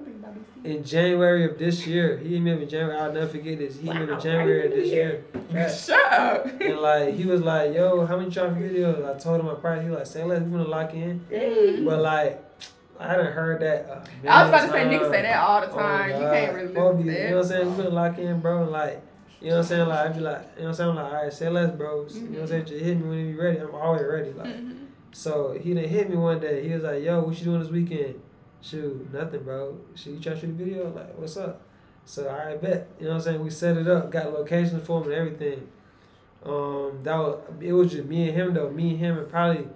in 0.65 0.83
January 0.83 1.45
of 1.45 1.57
this 1.59 1.85
year. 1.87 2.17
He 2.17 2.33
hit 2.33 2.41
me 2.41 2.51
up 2.51 2.59
in 2.59 2.67
January. 2.69 2.97
I'll 2.99 3.11
never 3.13 3.27
forget 3.27 3.57
this. 3.59 3.77
He 3.79 3.87
hit 3.87 3.95
me 3.95 4.05
Wow, 4.07 4.13
in 4.15 4.19
January 4.19 4.65
of 4.67 4.71
this 4.71 4.89
year. 4.89 5.23
Shut 5.69 6.11
up. 6.13 6.61
And 6.61 6.77
like 6.79 7.13
he 7.13 7.25
was 7.25 7.41
like, 7.41 7.73
"Yo, 7.73 8.05
how 8.05 8.17
many 8.17 8.31
traffic 8.31 8.57
videos?" 8.63 9.05
I 9.07 9.17
told 9.19 9.39
him 9.39 9.45
my 9.45 9.53
price. 9.55 9.81
He 9.83 9.89
was 9.89 9.97
like, 9.99 10.07
"Say 10.07 10.23
less, 10.23 10.41
we 10.41 10.49
wanna 10.51 10.67
lock 10.67 10.93
in." 10.93 11.19
Mm-hmm. 11.31 11.85
But 11.85 12.01
like, 12.01 12.43
I 12.99 13.15
done 13.15 13.31
heard 13.31 13.61
that. 13.61 14.07
I 14.27 14.41
was 14.43 14.49
about 14.49 14.61
to 14.65 14.71
say, 14.71 14.85
niggas 14.85 15.11
say 15.11 15.21
that 15.21 15.37
all 15.43 15.61
the 15.61 15.71
Oh, 15.71 15.77
time. 15.77 16.09
you 16.21 16.27
can't 16.27 16.53
really 16.55 16.67
listen 16.73 16.99
you, 16.99 17.11
to 17.11 17.21
You 17.23 17.29
know 17.29 17.35
what 17.37 17.43
I'm 17.43 17.49
saying? 17.49 17.77
We 17.77 17.83
finna 17.83 17.91
lock 17.93 18.17
in, 18.17 18.39
bro. 18.39 18.63
and 18.63 18.71
Like, 18.71 19.01
you 19.41 19.49
know 19.49 19.55
what 19.57 19.61
I'm 19.63 19.67
saying? 19.67 19.87
Like, 19.89 19.99
I 19.99 20.07
be 20.13 20.19
like, 20.21 20.41
you 20.55 20.61
know 20.63 20.63
what 20.63 20.67
I'm 20.69 20.73
saying? 20.75 20.89
I'm 20.91 20.95
like, 20.95 21.05
all 21.05 21.23
right, 21.23 21.33
say 21.33 21.49
less, 21.49 21.71
bro. 21.71 22.07
You 22.09 22.19
know 22.21 22.29
what 22.29 22.41
I'm 22.41 22.47
saying? 22.47 22.65
Just 22.65 22.83
hit 22.83 22.97
me 22.97 23.03
when 23.09 23.29
you 23.29 23.41
ready. 23.41 23.59
I'm 23.59 23.75
always 23.75 24.01
ready. 24.03 24.31
Like, 24.31 24.47
Mhm. 24.47 24.75
so 25.11 25.57
he 25.61 25.73
done 25.73 25.83
hit 25.83 26.09
me 26.09 26.15
one 26.15 26.39
day. 26.39 26.65
He 26.67 26.73
was 26.73 26.83
like, 26.83 27.03
yo, 27.03 27.21
what 27.21 27.37
you 27.37 27.43
doing 27.45 27.59
this 27.61 27.69
weekend? 27.69 28.15
Shoot, 28.65 29.13
nothing, 29.13 29.43
bro. 29.43 29.77
Shoot, 29.93 30.15
you 30.15 30.19
trying 30.19 30.35
to 30.35 30.41
shoot 30.41 30.49
a 30.49 30.53
video? 30.53 30.89
Like, 30.89 31.15
what's 31.17 31.37
up? 31.37 31.61
So 32.05 32.29
I 32.29 32.57
bet. 32.57 32.89
You 32.99 33.05
know 33.05 33.11
what 33.11 33.17
I'm 33.17 33.21
saying? 33.21 33.43
We 33.43 33.49
set 33.51 33.77
it 33.77 33.87
up, 33.87 34.11
got 34.11 34.33
locations 34.33 34.85
for 34.85 35.01
him 35.01 35.11
and 35.11 35.13
everything. 35.13 35.67
Um, 36.43 36.99
that 37.03 37.15
was 37.17 37.41
it 37.59 37.73
was 37.73 37.91
just 37.91 38.05
me 38.07 38.27
and 38.29 38.37
him 38.37 38.53
though. 38.53 38.69
Me 38.69 38.91
and 38.91 38.99
him 38.99 39.17
and 39.17 39.29
probably 39.29 39.67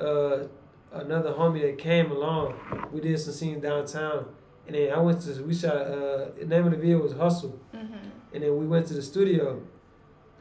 uh 0.00 0.44
another 0.92 1.32
homie 1.32 1.62
that 1.62 1.78
came 1.78 2.10
along. 2.10 2.54
We 2.92 3.00
did 3.00 3.18
some 3.18 3.32
scenes 3.34 3.62
downtown. 3.62 4.26
And 4.66 4.76
then 4.76 4.92
I 4.92 4.98
went 4.98 5.20
to 5.22 5.42
we 5.42 5.54
shot 5.54 5.76
uh 5.76 6.26
the 6.38 6.46
name 6.46 6.66
of 6.66 6.72
the 6.72 6.78
video 6.78 6.98
was 6.98 7.12
Hustle. 7.12 7.58
Mhm. 7.74 7.98
And 8.34 8.42
then 8.42 8.56
we 8.58 8.66
went 8.66 8.86
to 8.88 8.94
the 8.94 9.02
studio 9.02 9.62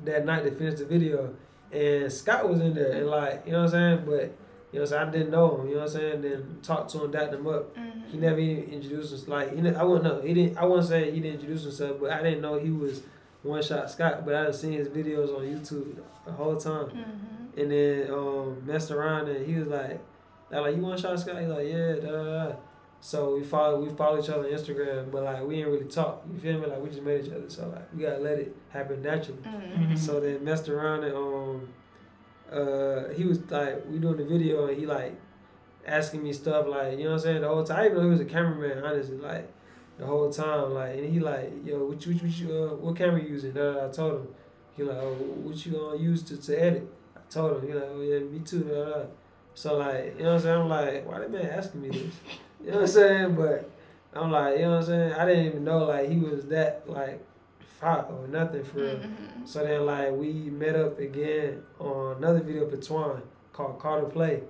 that 0.04 0.26
night 0.26 0.44
to 0.44 0.52
finish 0.52 0.80
the 0.80 0.86
video. 0.86 1.34
And 1.72 2.12
Scott 2.12 2.50
was 2.50 2.60
in 2.60 2.74
there 2.74 2.92
and 2.92 3.08
like, 3.08 3.44
you 3.46 3.54
know 3.54 3.64
what 3.64 3.74
I'm 3.74 3.98
saying? 3.98 4.06
But 4.06 4.36
you 4.72 4.80
know 4.80 4.84
what 4.84 4.94
I'm 4.94 4.98
saying, 4.98 5.08
I 5.08 5.12
didn't 5.12 5.32
know 5.32 5.58
him, 5.58 5.68
you 5.70 5.76
know 5.76 5.82
what 5.82 5.90
I'm 5.96 5.96
saying? 5.96 6.22
Then 6.22 6.58
talked 6.62 6.92
to 6.92 7.04
him, 7.04 7.12
dapped 7.12 7.34
him 7.34 7.48
up. 7.48 7.76
He 8.08 8.18
Mhm. 8.18 8.22
never 8.22 8.40
even 8.40 8.72
introduced 8.74 9.14
us 9.14 9.28
like 9.28 9.56
he, 9.56 9.68
I 9.70 9.84
wouldn't 9.84 10.04
know. 10.04 10.22
He 10.22 10.34
didn't 10.34 10.58
I 10.58 10.66
wouldn't 10.66 10.88
say 10.88 11.12
he 11.12 11.20
didn't 11.20 11.36
introduce 11.42 11.64
himself, 11.64 11.98
but 12.00 12.12
I 12.12 12.22
didn't 12.24 12.42
know 12.42 12.58
he 12.60 12.72
was 12.72 13.02
one 13.44 13.62
shot 13.62 13.90
Scott, 13.90 14.26
but 14.26 14.36
I 14.36 14.44
done 14.44 14.54
seen 14.54 14.74
his 14.74 14.88
videos 14.90 15.36
on 15.36 15.44
YouTube 15.46 15.96
the 16.26 16.32
whole 16.32 16.56
time. 16.58 16.88
Mhm. 16.88 17.62
And 17.62 17.72
then 17.72 18.12
um 18.12 18.62
messed 18.66 18.92
around 18.92 19.28
and 19.30 19.46
he 19.46 19.56
was 19.60 19.68
like, 19.68 20.00
I 20.52 20.60
like 20.60 20.76
you 20.76 20.82
one 20.82 20.98
shot 20.98 21.20
Scott? 21.20 21.40
He 21.40 21.46
like, 21.48 21.68
yeah, 21.68 21.94
da 21.96 22.10
da 22.12 22.24
da. 22.50 22.56
So 23.02 23.36
we 23.36 23.44
follow 23.44 23.80
we 23.80 23.90
follow 23.90 24.20
each 24.20 24.30
other 24.30 24.46
on 24.48 24.52
Instagram, 24.54 25.10
but 25.12 25.24
like 25.24 25.44
we 25.48 25.56
ain't 25.58 25.68
really 25.70 25.86
talk. 25.86 26.24
You 26.34 26.40
feel 26.40 26.60
me? 26.60 26.66
Like 26.68 26.82
we 26.82 26.90
just 26.90 27.02
met 27.04 27.24
each 27.24 27.32
other. 27.32 27.50
So 27.50 27.68
like 27.70 27.88
we 27.96 28.02
gotta 28.04 28.18
let 28.20 28.40
it 28.40 28.56
happen 28.70 29.02
naturally. 29.02 29.40
Mhm. 29.44 29.98
So 29.98 30.20
then 30.20 30.44
messed 30.44 30.68
around 30.68 31.04
and 31.06 31.16
um 31.16 31.70
uh 32.52 33.10
he 33.16 33.26
was 33.26 33.40
like 33.52 33.86
we 33.90 34.00
doing 34.00 34.18
the 34.18 34.26
video 34.26 34.68
and 34.68 34.78
he 34.78 34.86
like 34.86 35.20
asking 35.86 36.24
me 36.24 36.34
stuff 36.34 36.68
like 36.68 36.98
you 36.98 37.06
know 37.06 37.12
what 37.12 37.16
I'm 37.16 37.20
saying 37.20 37.42
the 37.42 37.48
whole 37.48 37.64
time. 37.64 37.80
I 37.80 37.84
didn't 37.84 37.98
know 37.98 38.04
he 38.04 38.10
was 38.10 38.20
a 38.20 38.26
cameraman 38.26 38.84
honestly 38.84 39.18
like 39.18 39.52
the 39.98 40.06
whole 40.06 40.32
time 40.32 40.74
like 40.74 40.98
and 40.98 41.14
he 41.14 41.20
like 41.20 41.52
yo 41.66 41.86
what 41.86 42.06
you 42.06 42.14
what 42.14 42.72
uh, 42.72 42.76
what 42.76 42.96
camera 42.96 43.22
you 43.22 43.30
using? 43.30 43.52
Da. 43.52 43.88
I 43.88 43.90
told 43.90 44.22
him. 44.22 44.28
He 44.76 44.84
like 44.84 44.98
oh 44.98 45.14
what 45.14 45.66
you 45.66 45.74
gonna 45.74 45.98
use 45.98 46.24
to, 46.24 46.38
to 46.38 46.62
edit? 46.62 46.92
I 47.16 47.20
told 47.30 47.58
him. 47.58 47.68
He 47.68 47.74
like 47.74 47.90
oh 47.90 48.02
yeah 48.02 48.20
me 48.20 48.40
too. 48.40 48.64
Da, 48.64 48.86
da. 48.86 49.06
So 49.54 49.78
like 49.78 50.16
you 50.18 50.24
know 50.24 50.36
what 50.36 50.36
I'm 50.36 50.42
saying 50.42 50.62
I'm 50.62 50.70
like 50.70 51.08
why 51.08 51.20
that 51.20 51.32
man 51.32 51.46
asking 51.46 51.82
me 51.82 51.90
this? 51.90 52.16
You 52.64 52.72
know 52.72 52.74
what 52.76 52.82
I'm 52.82 52.88
saying? 52.88 53.36
But 53.36 53.70
I'm 54.14 54.32
like 54.32 54.58
you 54.58 54.64
know 54.64 54.72
what 54.72 54.78
I'm 54.78 54.86
saying 54.86 55.14
I 55.14 55.26
didn't 55.26 55.46
even 55.46 55.64
know 55.64 55.86
like 55.86 56.10
he 56.10 56.18
was 56.18 56.46
that 56.48 56.84
like 56.88 57.24
fought 57.80 58.12
or 58.12 58.28
nothing 58.28 58.64
for 58.64 58.80
real. 58.80 58.96
Mhm. 58.96 59.48
So 59.48 59.64
then, 59.64 59.86
like, 59.86 60.12
we 60.12 60.32
met 60.34 60.76
up 60.76 61.00
again 61.00 61.64
on 61.80 62.18
another 62.18 62.40
video 62.42 62.68
for 62.70 62.78
Twan 62.78 63.22
called 63.54 63.80
Call 63.80 64.02
to 64.02 64.08
Play. 64.08 64.44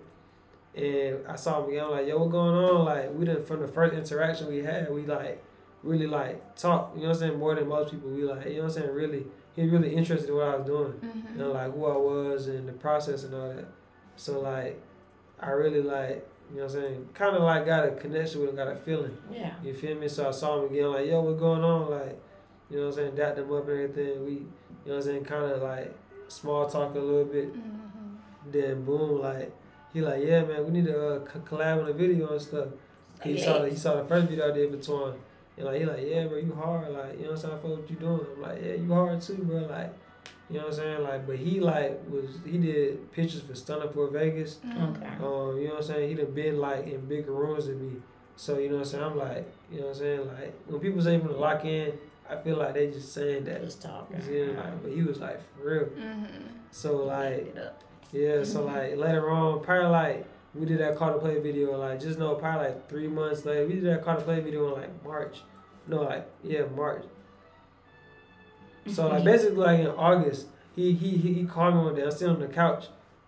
And 0.75 1.25
I 1.27 1.35
saw 1.35 1.63
him 1.63 1.69
again. 1.69 1.85
I'm 1.85 1.91
like, 1.91 2.07
yo, 2.07 2.19
what 2.19 2.31
going 2.31 2.55
on? 2.55 2.85
Like, 2.85 3.13
we 3.13 3.25
didn't 3.25 3.45
from 3.45 3.61
the 3.61 3.67
first 3.67 3.93
interaction 3.93 4.47
we 4.47 4.59
had, 4.63 4.91
we 4.91 5.05
like, 5.05 5.43
really 5.83 6.07
like 6.07 6.55
talk. 6.55 6.91
You 6.95 7.03
know 7.03 7.09
what 7.09 7.15
I'm 7.15 7.19
saying? 7.19 7.39
More 7.39 7.55
than 7.55 7.67
most 7.67 7.91
people. 7.91 8.09
We 8.09 8.23
like 8.23 8.45
you 8.47 8.57
know 8.57 8.63
what 8.63 8.75
I'm 8.77 8.81
saying. 8.83 8.93
Really, 8.93 9.25
he 9.55 9.65
really 9.67 9.95
interested 9.95 10.29
in 10.29 10.35
what 10.35 10.45
I 10.47 10.55
was 10.57 10.65
doing. 10.65 10.93
Mhm. 10.93 11.31
You 11.31 11.37
know, 11.37 11.51
like 11.53 11.73
who 11.73 11.85
I 11.85 11.97
was 11.97 12.47
and 12.47 12.67
the 12.67 12.73
process 12.73 13.23
and 13.23 13.33
all 13.33 13.49
that. 13.49 13.65
So 14.15 14.41
like, 14.41 14.79
I 15.39 15.51
really 15.51 15.81
like. 15.81 16.27
You 16.51 16.57
know 16.57 16.63
what 16.65 16.75
I'm 16.75 16.81
saying? 16.81 17.09
Kind 17.13 17.35
of 17.35 17.43
like 17.43 17.65
got 17.65 17.87
a 17.87 17.91
connection 17.91 18.41
with 18.41 18.49
him, 18.49 18.55
got 18.55 18.67
a 18.67 18.75
feeling. 18.75 19.15
Yeah. 19.31 19.53
You 19.63 19.71
feel 19.73 19.95
me? 19.95 20.07
So 20.07 20.27
I 20.27 20.31
saw 20.31 20.59
him 20.59 20.65
again, 20.71 20.91
like, 20.91 21.05
yo, 21.07 21.21
what's 21.21 21.39
going 21.39 21.63
on? 21.63 21.91
Like, 21.91 22.19
you 22.69 22.77
know 22.77 22.83
what 22.87 22.89
I'm 22.89 22.95
saying? 22.95 23.15
Dapped 23.15 23.35
them 23.37 23.51
up 23.53 23.67
and 23.67 23.79
everything. 23.79 24.25
We, 24.25 24.31
you 24.31 24.39
know 24.85 24.95
what 24.95 24.95
I'm 24.97 25.01
saying? 25.03 25.25
Kind 25.25 25.45
of 25.51 25.61
like 25.61 25.95
small 26.27 26.67
talk 26.69 26.95
a 26.95 26.99
little 26.99 27.25
bit. 27.25 27.53
Mhm. 27.55 28.51
Then 28.51 28.83
boom, 28.85 29.21
like, 29.21 29.51
he 29.93 30.01
like, 30.01 30.23
yeah, 30.23 30.43
man, 30.43 30.65
we 30.65 30.71
need 30.71 30.85
to 30.85 31.15
uh, 31.15 31.25
c- 31.25 31.39
collab 31.39 31.83
on 31.83 31.89
a 31.89 31.93
video 31.93 32.29
and 32.31 32.41
stuff. 32.41 32.67
He 33.23 33.37
saw 33.39 33.59
the, 33.59 33.69
he 33.69 33.75
saw 33.75 33.95
the 34.01 34.05
first 34.07 34.27
video 34.27 34.49
I 34.49 34.53
did 34.53 34.71
for 34.71 34.77
Twan. 34.77 35.15
And 35.57 35.65
like, 35.65 35.79
he 35.79 35.85
like, 35.85 35.99
yeah, 36.05 36.27
bro, 36.27 36.37
you 36.37 36.53
hard. 36.53 36.89
Like, 36.91 37.13
you 37.19 37.25
know 37.25 37.31
what 37.31 37.31
I'm 37.31 37.37
saying? 37.37 37.53
I 37.53 37.67
what 37.67 37.89
you 37.89 37.95
doing. 37.97 38.25
I'm 38.35 38.41
like, 38.41 38.61
yeah, 38.63 38.73
you 38.75 38.93
hard 38.93 39.21
too, 39.21 39.33
bro. 39.35 39.57
Like, 39.57 39.93
you 40.49 40.57
know 40.57 40.63
what 40.65 40.73
I'm 40.73 40.79
saying? 40.79 41.03
Like, 41.03 41.27
but 41.27 41.35
he 41.35 41.59
like 41.59 41.99
was, 42.09 42.25
he 42.45 42.57
did 42.57 43.11
pictures 43.11 43.41
for 43.41 43.55
Stunner 43.55 43.89
for 43.89 44.07
Vegas. 44.09 44.59
Mhm. 44.65 44.95
Okay. 44.95 45.05
Um, 45.25 45.57
you 45.59 45.67
know 45.67 45.73
what 45.73 45.77
I'm 45.77 45.83
saying? 45.83 46.09
He 46.09 46.15
done 46.15 46.31
been 46.33 46.59
like 46.59 46.87
in 46.87 47.01
bigger 47.07 47.31
rooms 47.33 47.65
than 47.67 47.93
me. 47.95 48.01
So, 48.37 48.57
you 48.57 48.69
know 48.69 48.75
what 48.77 48.79
I'm 48.81 48.85
saying? 48.85 49.03
I'm 49.03 49.17
like, 49.17 49.51
you 49.69 49.79
know 49.81 49.87
what 49.87 49.95
I'm 49.95 49.99
saying? 49.99 50.27
Like, 50.27 50.53
when 50.67 50.79
people 50.79 51.01
when 51.01 51.27
to 51.27 51.33
lock 51.33 51.65
in, 51.65 51.91
I 52.29 52.37
feel 52.37 52.57
like 52.57 52.73
they 52.75 52.91
just 52.91 53.13
saying 53.13 53.45
that. 53.45 53.63
Just 53.63 53.81
talking. 53.81 54.17
Like, 54.55 54.83
but 54.83 54.91
he 54.91 55.01
was 55.03 55.19
like, 55.19 55.41
for 55.55 55.63
real. 55.63 55.85
Mhm. 55.85 56.27
So, 56.71 56.97
like, 56.97 57.55
yeah, 58.11 58.43
so 58.43 58.65
like 58.65 58.97
later 58.97 59.29
on, 59.29 59.61
probably 59.61 59.89
like 59.89 60.25
we 60.55 60.65
did 60.65 60.79
that 60.79 60.95
call 60.95 61.13
to 61.13 61.19
play 61.19 61.39
video, 61.39 61.77
like 61.77 61.99
just 61.99 62.17
know 62.17 62.35
probably 62.35 62.67
like 62.67 62.89
three 62.89 63.07
months 63.07 63.45
later, 63.45 63.67
we 63.67 63.75
did 63.75 63.85
that 63.85 64.03
call 64.03 64.15
to 64.15 64.21
play 64.21 64.39
video 64.39 64.73
in 64.73 64.81
like 64.81 65.03
March. 65.03 65.41
No, 65.87 66.01
like 66.03 66.27
yeah, 66.43 66.63
March. 66.75 67.05
So 68.87 69.07
like 69.07 69.23
basically 69.23 69.57
like 69.57 69.79
in 69.81 69.87
August, 69.87 70.47
he 70.75 70.93
he 70.93 71.17
he, 71.17 71.33
he 71.33 71.45
called 71.45 71.75
me 71.75 71.81
one 71.81 71.95
day. 71.95 72.03
I'm 72.03 72.11
sitting 72.11 72.35
on 72.35 72.39
the 72.39 72.47
couch 72.47 72.87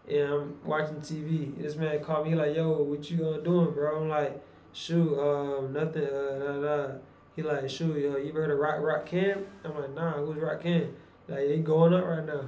and 0.10 0.34
I'm 0.34 0.66
watching 0.66 0.96
TV. 0.98 1.56
This 1.62 1.76
man 1.76 2.04
called 2.04 2.28
me 2.28 2.36
like, 2.36 2.56
yo, 2.56 2.82
what 2.82 3.10
you 3.12 3.26
uh, 3.28 3.38
doing, 3.38 3.72
bro? 3.72 4.02
I'm 4.02 4.10
like, 4.10 4.42
shoot, 4.74 5.18
um, 5.20 5.74
nothing, 5.74 6.06
uh, 6.06 6.40
da, 6.40 6.62
da. 6.62 6.94
He 7.36 7.42
like, 7.44 7.70
shoot, 7.70 7.98
yo, 7.98 8.18
you 8.18 8.30
ever 8.30 8.42
heard 8.42 8.52
of 8.52 8.60
Rock 8.60 8.76
Rock 8.82 9.06
Cam? 9.06 9.46
I'm 9.64 9.76
like, 9.80 9.94
nah, 9.94 10.14
who's 10.14 10.38
Rock 10.38 10.62
Cam? 10.62 10.94
Like, 11.28 11.48
he 11.50 11.58
going 11.58 11.94
up 11.94 12.06
right 12.06 12.26
now. 12.26 12.42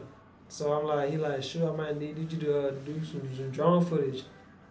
So 0.49 0.73
I'm 0.73 0.85
like, 0.85 1.09
he 1.09 1.17
like, 1.17 1.41
sure, 1.41 1.71
I 1.71 1.75
might 1.75 1.97
need, 1.97 2.17
need 2.17 2.31
you 2.31 2.39
to 2.39 2.67
uh, 2.67 2.71
do 2.85 3.03
some, 3.03 3.21
some 3.35 3.49
drone 3.51 3.85
footage. 3.85 4.23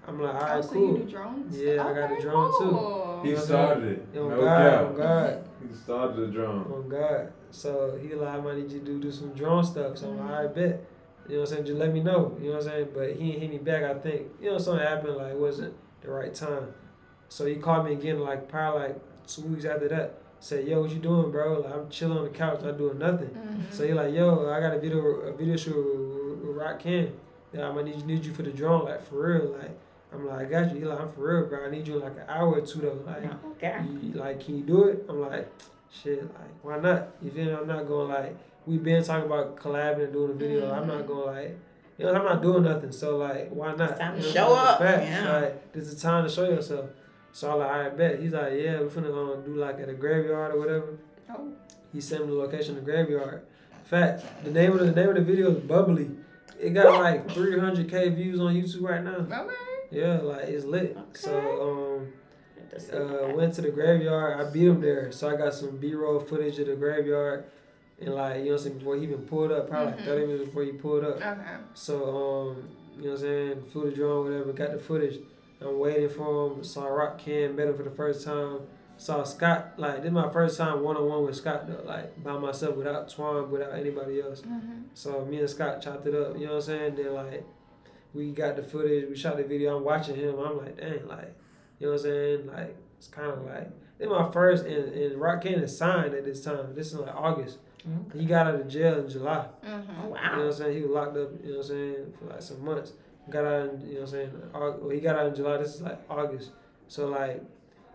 I'm 0.07 0.21
like, 0.21 0.35
all 0.35 0.41
right, 0.41 0.57
Oh, 0.59 0.61
so 0.61 0.69
cool. 0.73 0.99
you 0.99 1.05
do 1.05 1.11
drones? 1.11 1.57
Yeah, 1.59 1.73
I 1.73 1.77
got 1.95 2.11
a 2.11 2.13
Okay, 2.15 2.23
drone, 2.23 2.53
too. 2.59 3.23
He 3.23 3.29
You 3.31 3.35
know 3.37 3.41
started 3.43 3.85
it. 3.85 4.19
On 4.19 4.29
No 4.29 4.41
God, 4.41 4.59
doubt. 4.65 4.85
on 4.87 4.97
God, 4.97 5.45
He 5.69 5.75
started 5.77 6.17
the 6.17 6.27
drum. 6.27 6.73
on 6.73 6.89
God. 6.89 7.33
So 7.51 7.99
he 8.03 8.15
like, 8.15 8.35
I 8.35 8.41
might 8.41 8.57
need 8.59 8.71
you 8.73 8.81
to 8.81 8.85
do, 8.85 9.01
do 9.01 9.11
some 9.13 9.31
drone 9.33 9.65
stuff. 9.65 9.99
So 9.99 10.09
I'm 10.09 10.19
like, 10.19 10.31
all 10.31 10.45
right, 10.45 10.55
bet. 10.55 10.85
You 11.29 11.35
know 11.37 11.41
what 11.43 11.49
I'm 11.51 11.55
saying? 11.55 11.67
Just 11.67 11.79
let 11.79 11.93
me 11.93 12.01
know. 12.03 12.37
You 12.41 12.49
know 12.49 12.57
what 12.57 12.65
I'm 12.65 12.69
saying? 12.69 12.89
But 12.95 13.11
he 13.17 13.33
didn't 13.33 13.41
hit 13.43 13.51
me 13.51 13.59
back. 13.59 13.85
I 13.85 13.95
think 13.95 14.23
you 14.41 14.51
know 14.51 14.59
something 14.59 14.85
happened. 14.85 15.17
Like 15.17 15.33
it 15.33 15.39
wasn't 15.39 15.75
the 16.01 16.11
right 16.11 16.35
time. 16.35 16.75
So 17.29 17.47
he 17.47 17.55
called 17.57 17.85
me 17.85 17.93
again. 17.93 18.19
Like 18.21 18.49
probably 18.49 18.89
like 18.89 19.01
two 19.27 19.43
weeks 19.43 19.65
after 19.65 19.89
that. 19.89 20.15
Said, 20.41 20.67
yo, 20.67 20.81
what 20.81 20.91
you 20.91 20.99
doing, 20.99 21.31
bro? 21.31 21.61
Like 21.61 21.73
I'm 21.73 21.89
chilling 21.89 22.19
on 22.19 22.25
the 22.25 22.31
couch, 22.31 22.61
not 22.63 22.77
doing 22.77 22.99
nothing. 22.99 23.29
Mhm. 23.31 23.73
So 23.73 23.87
he 23.87 23.93
like, 23.93 24.13
yo, 24.13 24.49
I 24.51 24.59
got 24.61 24.75
a 24.75 24.81
video, 24.81 24.99
a 24.99 25.33
video 25.33 25.57
shoot 25.57 25.77
with, 25.77 26.39
with, 26.49 26.57
Rock 26.57 26.81
Ken. 26.81 27.13
Yeah, 27.53 27.69
I'm 27.69 27.75
gonna 27.77 27.91
need, 27.91 28.05
need 28.07 28.25
you 28.25 28.33
for 28.35 28.43
the 28.43 28.51
drone, 28.51 28.85
like 28.87 29.03
for 29.07 29.23
real. 29.39 29.53
Like 29.57 29.71
I'm 30.13 30.27
like, 30.27 30.41
I 30.41 30.45
got 30.47 30.73
you. 30.73 30.81
He 30.81 30.85
like, 30.85 31.01
I'm 31.01 31.13
for 31.13 31.21
real, 31.41 31.49
bro. 31.49 31.67
I 31.67 31.71
need 31.71 31.87
you 31.87 31.95
in 31.97 32.01
like 32.03 32.13
an 32.17 32.25
hour 32.29 32.55
or 32.55 32.61
two 32.61 32.81
though. 32.81 32.99
Like, 33.07 33.31
Okay. 33.53 33.81
you, 34.03 34.13
like, 34.15 34.45
can 34.45 34.57
you 34.59 34.65
do 34.65 34.85
it? 34.89 35.07
I'm 35.09 35.21
like, 35.21 35.49
shit, 35.93 36.23
like, 36.25 36.35
why 36.63 36.79
not? 36.81 37.11
You 37.23 37.31
feel 37.31 37.45
me? 37.47 37.53
I'm 37.53 37.69
not 37.69 37.87
going 37.87 38.09
like, 38.09 38.37
we 38.67 38.79
been 38.79 39.03
talking 39.05 39.27
about 39.27 39.57
collabing 39.57 40.05
and 40.05 40.13
doing 40.13 40.31
a 40.33 40.35
video. 40.35 40.73
I'm 40.73 40.89
not 40.89 41.07
going 41.07 41.35
like, 41.37 41.59
you 41.99 42.07
know, 42.07 42.15
I'm 42.15 42.25
not 42.25 42.43
doing 42.43 42.65
nothing. 42.65 42.91
So 42.91 43.17
like, 43.17 43.49
why 43.51 43.75
not? 43.77 43.91
It's 43.91 43.99
time 44.01 44.15
to 44.17 44.21
You 44.21 44.27
know, 44.27 44.33
show 44.33 44.55
up, 44.55 44.79
facts. 44.81 45.05
yeah. 45.09 45.37
Like, 45.41 45.73
this 45.73 45.87
is 45.87 46.03
time 46.03 46.25
to 46.25 46.31
show 46.31 46.45
yourself. 46.49 46.87
So 47.33 47.51
I'm 47.53 47.59
like, 47.59 47.71
I 47.71 47.89
bet. 47.89 48.21
He's 48.21 48.33
like, 48.33 48.53
yeah, 48.53 48.81
we're 48.81 48.89
finna 48.89 49.37
um, 49.37 49.43
do 49.45 49.55
like 49.57 49.81
at 49.81 49.89
a 49.89 49.95
graveyard 49.95 50.55
or 50.55 50.59
whatever. 50.59 50.99
Oh. 51.31 51.53
He 51.93 52.01
sent 52.01 52.23
me 52.27 52.29
the 52.31 52.37
location 52.39 52.77
of 52.77 52.85
the 52.85 52.91
graveyard. 52.91 53.43
Facts. 53.85 54.25
The 54.45 54.51
name 54.51 54.73
of 54.73 54.81
the, 54.81 54.87
the 54.87 54.93
name 55.01 55.09
of 55.09 55.15
the 55.17 55.23
video 55.23 55.51
is 55.53 55.59
Bubbly. 55.65 56.11
It 56.61 56.71
got 56.71 57.01
like 57.01 57.27
300k 57.29 58.15
views 58.15 58.39
on 58.41 58.55
YouTube 58.55 58.83
right 58.83 59.03
now. 59.03 59.17
Okay. 59.17 59.55
Yeah, 59.91 60.19
like 60.19 60.45
it's 60.45 60.65
lit. 60.65 60.97
Okay. 60.97 61.03
So 61.15 62.01
um, 62.01 62.13
uh, 62.93 63.35
went 63.35 63.55
to 63.55 63.63
the 63.63 63.71
graveyard. 63.71 64.41
I 64.41 64.51
beat 64.51 64.67
him 64.69 64.81
there, 64.81 65.11
so 65.13 65.29
I 65.29 65.37
got 65.37 65.55
some 65.55 65.77
B-roll 65.79 66.21
footage 66.21 66.59
of 66.59 66.69
the 66.69 66.77
graveyard, 66.77 67.45
and 68.01 68.15
like 68.15 68.39
you 68.39 68.45
know, 68.45 68.51
what 68.53 68.59
I'm 68.61 68.65
saying 68.65 68.79
before 68.79 68.97
he 68.97 69.03
even 69.03 69.19
pulled 69.23 69.53
up, 69.53 69.69
probably 69.69 69.93
like 69.93 70.01
Mhm. 70.01 70.05
30 70.07 70.27
minutes 70.27 70.45
before 70.47 70.63
he 70.65 70.73
pulled 70.73 71.05
up. 71.05 71.17
Okay. 71.17 71.57
So 71.75 71.97
um, 72.57 72.69
you 72.97 73.05
know, 73.05 73.11
what 73.11 73.17
I'm 73.17 73.17
saying 73.19 73.63
flew 73.71 73.91
the 73.91 73.97
drone, 73.97 74.25
whatever, 74.31 74.53
got 74.53 74.73
the 74.73 74.79
footage. 74.79 75.19
I'm 75.65 75.79
waiting 75.79 76.09
for 76.09 76.53
him. 76.53 76.65
Saw 76.65 76.87
Rock 76.87 77.19
Ken, 77.19 77.55
met 77.57 77.69
him 77.69 77.77
for 77.77 77.83
the 77.83 77.91
first 77.91 78.25
time. 78.25 78.61
Saw 78.99 79.25
Scott, 79.25 79.73
like 79.79 79.97
this 79.97 80.07
is 80.07 80.13
my 80.13 80.31
first 80.33 80.57
time 80.59 80.83
one 80.83 80.97
on 80.97 81.09
one 81.09 81.25
with 81.25 81.35
Scott 81.37 81.67
though, 81.67 81.83
like 81.85 82.23
by 82.23 82.37
myself 82.39 82.77
without 82.77 83.09
Twan, 83.09 83.49
without 83.49 83.73
anybody 83.75 84.21
else. 84.21 84.43
Mhm. 84.43 84.85
So 84.95 85.25
me 85.25 85.39
and 85.41 85.51
Scott 85.51 85.83
chopped 85.83 86.07
it 86.07 86.15
up, 86.15 86.35
you 86.39 86.45
know 86.47 86.53
what 86.53 86.57
I'm 86.57 86.63
saying? 86.63 86.95
Then 86.97 87.15
like 87.15 87.45
we 88.15 88.31
got 88.31 88.55
the 88.57 88.63
footage, 88.63 89.09
we 89.09 89.17
shot 89.17 89.39
the 89.39 89.43
video, 89.45 89.77
I'm 89.77 89.85
watching 89.85 90.15
him, 90.15 90.39
I'm 90.39 90.59
like, 90.59 90.77
dang, 90.77 91.09
like, 91.09 91.35
you 91.81 91.87
know 91.87 91.93
what 91.95 92.01
I'm 92.01 92.05
saying? 92.05 92.47
Like 92.47 92.77
it's 92.99 93.09
kinda 93.09 93.35
like 93.45 93.71
this 93.99 94.09
my 94.09 94.31
first 94.31 94.67
and, 94.67 94.93
and 94.93 95.21
Rock 95.21 95.43
Ken 95.43 95.55
is 95.55 95.77
signed 95.77 96.15
at 96.15 96.25
this 96.25 96.45
time. 96.45 96.75
This 96.75 96.89
is 96.93 96.99
like 97.01 97.15
August. 97.15 97.59
He 98.15 98.25
got 98.27 98.47
out 98.47 98.55
of 98.55 98.69
jail 98.69 99.01
in 99.01 99.09
July. 99.09 99.47
Oh 99.65 99.67
Mhm. 99.67 99.89
You 99.89 100.03
know 100.05 100.11
what. 100.11 100.21
I'm 100.21 100.53
saying? 100.53 100.77
He 100.77 100.83
was 100.83 100.91
locked 100.93 101.17
up, 101.17 101.31
you 101.43 101.51
know 101.51 101.57
what 101.59 101.65
I'm 101.65 101.69
saying, 101.69 102.13
for 102.19 102.25
like 102.27 102.43
some 102.43 102.65
months. 102.65 102.93
Got 103.31 103.45
out 103.45 103.81
you 103.81 103.95
know 103.95 104.01
what 104.01 104.01
I'm 104.01 104.07
saying, 104.09 104.33
well, 104.53 104.89
he 104.91 105.01
got 105.01 105.17
out 105.17 105.27
in 105.27 105.35
July, 105.35 105.57
this 105.59 105.77
is 105.77 105.83
like 105.83 106.01
August. 106.11 106.51
So 106.89 107.07
like 107.09 107.43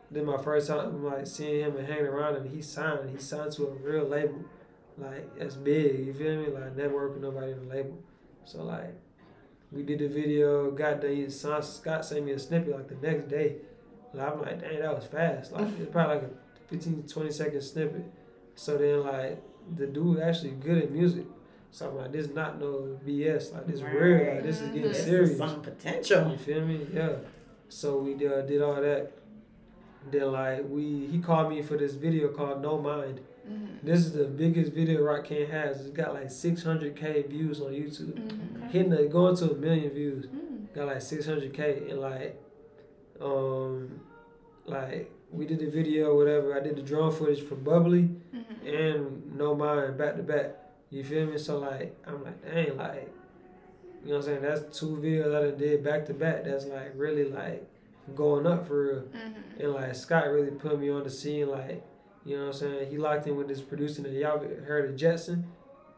then 0.09 0.25
my 0.25 0.37
first 0.37 0.67
time 0.67 1.03
like 1.03 1.27
seeing 1.27 1.65
him 1.65 1.75
and 1.75 1.87
hanging 1.87 2.05
around 2.05 2.37
him, 2.37 2.49
he 2.49 2.61
signed. 2.61 3.09
He 3.09 3.17
signed 3.17 3.51
to 3.53 3.67
a 3.67 3.71
real 3.71 4.05
label. 4.05 4.45
Like 4.97 5.37
that's 5.37 5.55
big, 5.55 6.07
you 6.07 6.13
feel 6.13 6.37
me? 6.37 6.47
Like 6.47 6.75
never 6.75 6.95
worked 6.95 7.15
with 7.15 7.23
nobody 7.23 7.51
in 7.51 7.67
the 7.67 7.75
label. 7.75 7.97
So 8.45 8.63
like 8.63 8.95
we 9.71 9.83
did 9.83 9.99
the 9.99 10.07
video, 10.07 10.71
got 10.71 11.01
the 11.01 11.29
son 11.29 11.61
Scott 11.61 12.05
sent 12.05 12.25
me 12.25 12.31
a 12.31 12.39
snippet 12.39 12.73
like 12.73 12.87
the 12.87 13.07
next 13.07 13.27
day. 13.27 13.57
Like 14.13 14.31
I'm 14.31 14.41
like, 14.41 14.61
dang, 14.61 14.79
that 14.79 14.95
was 14.95 15.05
fast. 15.05 15.51
Like 15.51 15.67
it's 15.79 15.91
probably 15.91 16.15
like 16.15 16.23
a 16.23 16.29
15, 16.69 17.03
20 17.03 17.31
second 17.31 17.61
snippet. 17.61 18.05
So 18.55 18.77
then 18.77 19.03
like 19.03 19.43
the 19.75 19.87
dude 19.87 20.19
actually 20.19 20.51
good 20.51 20.81
at 20.83 20.91
music. 20.91 21.25
So 21.77 21.89
I'm 21.89 21.95
like, 21.95 22.11
this 22.11 22.33
not 22.33 22.59
no 22.59 22.97
BS. 23.05 23.53
Like 23.53 23.67
this 23.67 23.81
real. 23.83 24.33
Like 24.33 24.41
this 24.41 24.61
is 24.61 24.67
getting 24.69 24.81
This 24.81 24.97
is 24.97 25.05
serious. 25.05 25.37
Some 25.37 25.61
potential. 25.61 26.31
You 26.31 26.37
feel 26.37 26.65
me? 26.65 26.87
Yeah. 26.91 27.17
So 27.69 27.99
we 27.99 28.13
uh, 28.27 28.41
did 28.41 28.63
all 28.63 28.81
that. 28.81 29.11
Then 30.09 30.31
like 30.31 30.65
we 30.67 31.05
he 31.05 31.19
called 31.19 31.51
me 31.51 31.61
for 31.61 31.77
this 31.77 31.93
video 31.93 32.29
called 32.29 32.63
No 32.63 32.79
Mind. 32.81 33.19
Mhm. 33.47 33.83
This 33.83 33.99
is 33.99 34.13
the 34.13 34.23
biggest 34.25 34.73
video 34.73 35.03
Rock 35.03 35.25
Ken 35.25 35.45
has. 35.51 35.81
It's 35.81 35.91
got 35.91 36.15
like 36.15 36.29
600k 36.31 37.29
views 37.29 37.61
on 37.61 37.73
YouTube. 37.73 38.13
Mhm. 38.15 38.71
Hitting 38.71 38.89
the 38.89 39.03
going 39.05 39.35
to 39.35 39.51
a 39.51 39.55
million 39.55 39.91
views. 39.91 40.25
Mhm. 40.25 40.73
Got 40.73 40.87
like 40.87 40.97
600k 41.01 41.91
and 41.91 41.99
like 41.99 42.41
um 43.21 44.01
like 44.65 45.11
we 45.31 45.45
did 45.45 45.59
the 45.59 45.69
video 45.69 46.15
whatever. 46.17 46.55
I 46.55 46.59
did 46.59 46.75
the 46.75 46.81
drone 46.81 47.11
footage 47.11 47.41
for 47.43 47.53
Bubbly 47.55 48.09
Mhm. 48.33 48.65
and 48.65 49.37
No 49.37 49.53
Mind 49.53 49.95
back 49.95 50.15
to 50.17 50.23
back. 50.23 50.63
You 50.89 51.03
feel 51.03 51.25
me? 51.27 51.37
So 51.37 51.59
like 51.59 51.95
I'm 52.05 52.23
like, 52.23 52.41
dang, 52.43 52.77
like 52.77 53.13
you 54.03 54.11
know 54.13 54.19
what 54.19 54.27
I'm 54.29 54.39
saying? 54.39 54.41
That's 54.41 54.77
two 54.79 54.97
videos 55.03 55.35
I 55.35 55.49
done 55.49 55.57
did 55.57 55.83
back 55.83 56.05
to 56.05 56.13
back. 56.13 56.43
That's 56.45 56.65
like 56.65 56.91
really 56.95 57.25
like 57.25 57.67
going 58.15 58.47
up 58.47 58.67
for 58.67 58.83
real. 58.87 59.01
Mhm. 59.03 59.63
And 59.63 59.73
like 59.73 59.95
Scott 59.95 60.29
really 60.29 60.51
put 60.51 60.79
me 60.79 60.89
on 60.89 61.03
the 61.03 61.09
scene. 61.09 61.49
Like 61.49 61.83
you 62.25 62.35
know 62.37 62.47
what 62.47 62.55
I'm 62.55 62.59
saying? 62.59 62.89
He 62.91 62.97
locked 62.97 63.27
in 63.27 63.35
with 63.35 63.47
this 63.47 63.61
producing 63.61 64.03
that 64.03 64.13
y'all 64.13 64.39
heard 64.39 64.89
of 64.89 64.95
Jetson. 64.95 65.45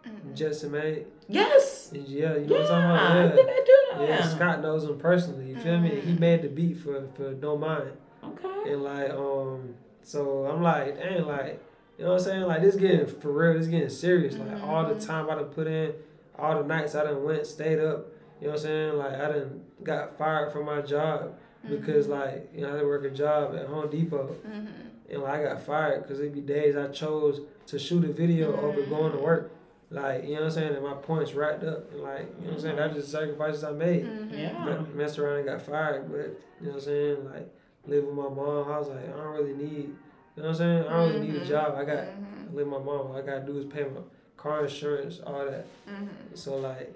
Mhm. 0.06 0.36
JetsonMade. 0.36 1.06
Yes. 1.28 1.91
And 1.91 2.07
yeah, 2.07 2.36
you 2.36 2.48
know 2.48 2.56
Yeah. 2.57 2.61
what 2.64 2.72
I'm 2.72 2.98
talking 2.98 3.26
about? 3.26 3.36
think 3.36 3.49
I 3.49 3.64
do 3.66 3.72
Yeah. 3.72 3.98
know 3.98 4.03
Yeah, 4.14 4.24
him. 4.24 4.36
Scott 4.38 4.61
knows 4.61 4.84
him 4.86 4.98
personally. 4.98 5.45
You 5.49 5.57
feel 5.57 5.80
me? 5.80 5.90
He 5.90 6.14
Mhm. 6.14 6.20
made 6.20 6.41
the 6.41 6.48
beat 6.48 6.78
for 6.78 7.03
for 7.16 7.32
No 7.32 7.57
Mind. 7.57 7.91
Okay. 8.24 8.72
And 8.74 8.84
like, 8.84 9.11
um, 9.11 9.76
so 10.02 10.45
I'm 10.45 10.64
like, 10.64 10.98
dang, 10.98 11.26
like, 11.26 11.61
you 12.00 12.06
know 12.06 12.12
what 12.14 12.20
I'm 12.22 12.26
saying? 12.26 12.42
Like, 12.44 12.62
this 12.62 12.76
getting 12.76 13.06
for 13.06 13.32
real, 13.32 13.54
this 13.60 13.68
getting 13.68 13.90
serious. 13.90 14.38
Like, 14.38 14.64
all 14.64 14.88
the 14.88 14.96
Mhm. 14.96 15.06
time 15.06 15.30
I 15.30 15.36
done 15.36 15.46
put 15.50 15.68
in, 15.68 15.94
all 16.38 16.58
the 16.62 16.68
nights 16.68 16.96
I 16.96 17.04
done 17.04 17.24
went, 17.26 17.46
stayed 17.46 17.80
up. 17.80 18.08
You 18.40 18.48
know 18.48 18.54
what 18.54 18.60
I'm 18.62 18.66
saying? 18.66 18.98
Like, 18.98 19.14
I 19.16 19.32
done 19.34 19.62
got 19.84 20.18
fired 20.18 20.52
from 20.54 20.66
my 20.66 20.82
job 20.82 21.34
because, 21.70 22.08
like, 22.08 22.50
you 22.56 22.62
know, 22.62 22.70
I 22.70 22.72
had 22.72 22.80
to 22.80 22.88
work 22.88 23.04
a 23.04 23.10
job 23.10 23.54
at 23.54 23.66
Home 23.68 23.90
Depot. 23.90 24.34
Mhm. 24.48 24.68
And, 25.10 25.24
like, 25.24 25.42
I 25.42 25.44
got 25.44 25.62
fired 25.62 26.04
because 26.04 26.20
it'd 26.22 26.34
be 26.34 26.40
days 26.42 26.78
I 26.78 26.88
chose 26.88 27.42
to 27.68 27.78
shoot 27.78 28.06
a 28.06 28.14
video 28.14 28.56
over 28.62 28.82
going 28.84 29.12
to 29.12 29.18
work. 29.18 29.52
Like, 29.92 30.24
you 30.24 30.36
know 30.36 30.42
what 30.42 30.44
I'm 30.46 30.52
saying? 30.52 30.74
And 30.76 30.84
my 30.84 30.94
points 30.94 31.34
racked 31.34 31.64
up. 31.66 31.92
And, 31.92 32.02
like, 32.02 32.28
you 32.40 32.46
know 32.46 32.52
what 32.52 32.54
I'm 32.54 32.60
saying? 32.62 32.76
That's 32.78 32.96
just 32.96 33.12
sacrifices 33.12 33.64
I 33.66 33.72
made 33.72 34.06
Mhm. 34.06 34.32
Yeah. 34.32 34.66
me- 34.66 34.86
messed 34.96 35.20
around 35.20 35.38
and 35.38 35.46
got 35.48 35.62
fired. 35.64 36.10
But 36.10 36.18
you 36.62 36.68
know 36.68 36.70
what 36.70 36.74
I'm 36.76 36.80
saying? 36.80 37.26
Like 37.26 37.50
live 37.88 38.06
with 38.06 38.14
my 38.16 38.30
mom. 38.30 38.72
I 38.72 38.78
was 38.80 38.88
like, 38.88 39.00
I 39.04 39.18
don't 39.18 39.34
really 39.34 39.54
need. 39.56 39.96
You 40.40 40.44
know 40.45 40.52
what 40.52 40.61
I'm 40.61 40.84
saying? 40.84 40.84
I 40.88 40.94
don't 40.94 41.14
really 41.16 41.28
need 41.28 41.36
a 41.36 41.40
Mhm. 41.41 41.48
job. 41.48 41.76
I 41.76 41.84
got 41.84 41.98
Mhm. 41.98 41.99
I 41.99 42.44
live 42.45 42.53
with 42.53 42.68
my 42.68 42.78
mom. 42.80 43.07
All 43.07 43.16
I 43.18 43.22
gotta 43.22 43.41
do 43.45 43.57
is 43.57 43.66
pay 43.66 43.84
my 43.84 43.99
car 44.38 44.61
insurance, 44.64 45.20
all 45.28 45.44
that. 45.45 45.66
Mhm. 45.86 46.07
So 46.34 46.56
like, 46.56 46.94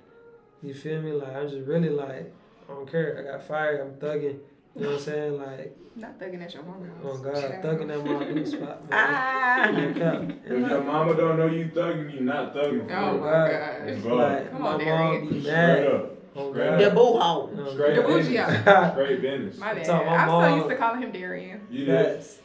you 0.62 0.74
feel 0.74 1.02
me? 1.02 1.12
Like 1.12 1.36
I'm 1.36 1.50
just 1.50 1.68
really 1.68 1.90
like, 1.90 2.32
I 2.70 2.74
don't 2.74 2.90
care. 2.90 3.18
I 3.20 3.32
got 3.34 3.44
fired. 3.44 3.82
I'm 3.82 3.92
thugging. 4.00 4.40
You 4.76 4.82
know 4.84 4.88
what 4.92 4.94
I'm 4.94 5.00
saying? 5.12 5.38
Like, 5.38 5.76
Not 5.98 6.18
thugging 6.18 6.42
at 6.42 6.54
your 6.54 6.64
mama. 6.64 6.86
oh 7.04 7.18
God, 7.18 7.36
Child. 7.36 7.64
thugging 7.66 7.92
at 7.92 8.06
my 8.06 8.34
dude 8.34 8.48
spot. 8.48 8.82
Man. 8.90 8.94
Ah. 8.94 9.72
No 9.74 9.94
cap. 9.94 10.22
If 10.46 10.70
your 10.70 10.84
mama 10.84 11.16
don't 11.16 11.38
know 11.38 11.48
you 11.48 11.66
thugging, 11.66 12.14
you 12.14 12.22
not 12.22 12.56
thugging. 12.56 12.88
for 12.88 12.96
Oh 12.96 13.12
real. 13.12 13.20
my 13.20 13.28
God. 13.52 14.02
Bro. 14.04 14.16
Like 14.16 14.52
Come 14.52 14.62
my 14.62 14.68
on, 14.70 14.72
mom 14.74 14.80
Darian. 14.80 15.28
be 15.28 15.42
Straight 15.42 15.54
mad. 15.54 15.88
up. 15.88 16.10
Oh 16.38 16.52
God. 16.54 16.80
The 16.80 16.90
boo 16.92 17.02
hole. 17.20 17.52
Oh, 17.60 17.74
Straight 17.74 17.96
The 17.98 18.02
bougie 18.04 18.18
business. 18.38 18.68
out. 18.68 18.94
Straight 18.94 19.22
business. 19.22 19.58
My 19.60 19.74
bad. 19.74 19.86
Talking 19.86 20.08
about 20.08 20.20
I'm 20.22 20.28
so 20.30 20.32
mom. 20.40 20.58
used 20.60 20.70
to 20.70 20.76
calling 20.78 21.02
him 21.04 21.12
Darian. 21.12 21.68
You 21.70 21.86
did. 21.86 22.06
Facts. 22.06 22.40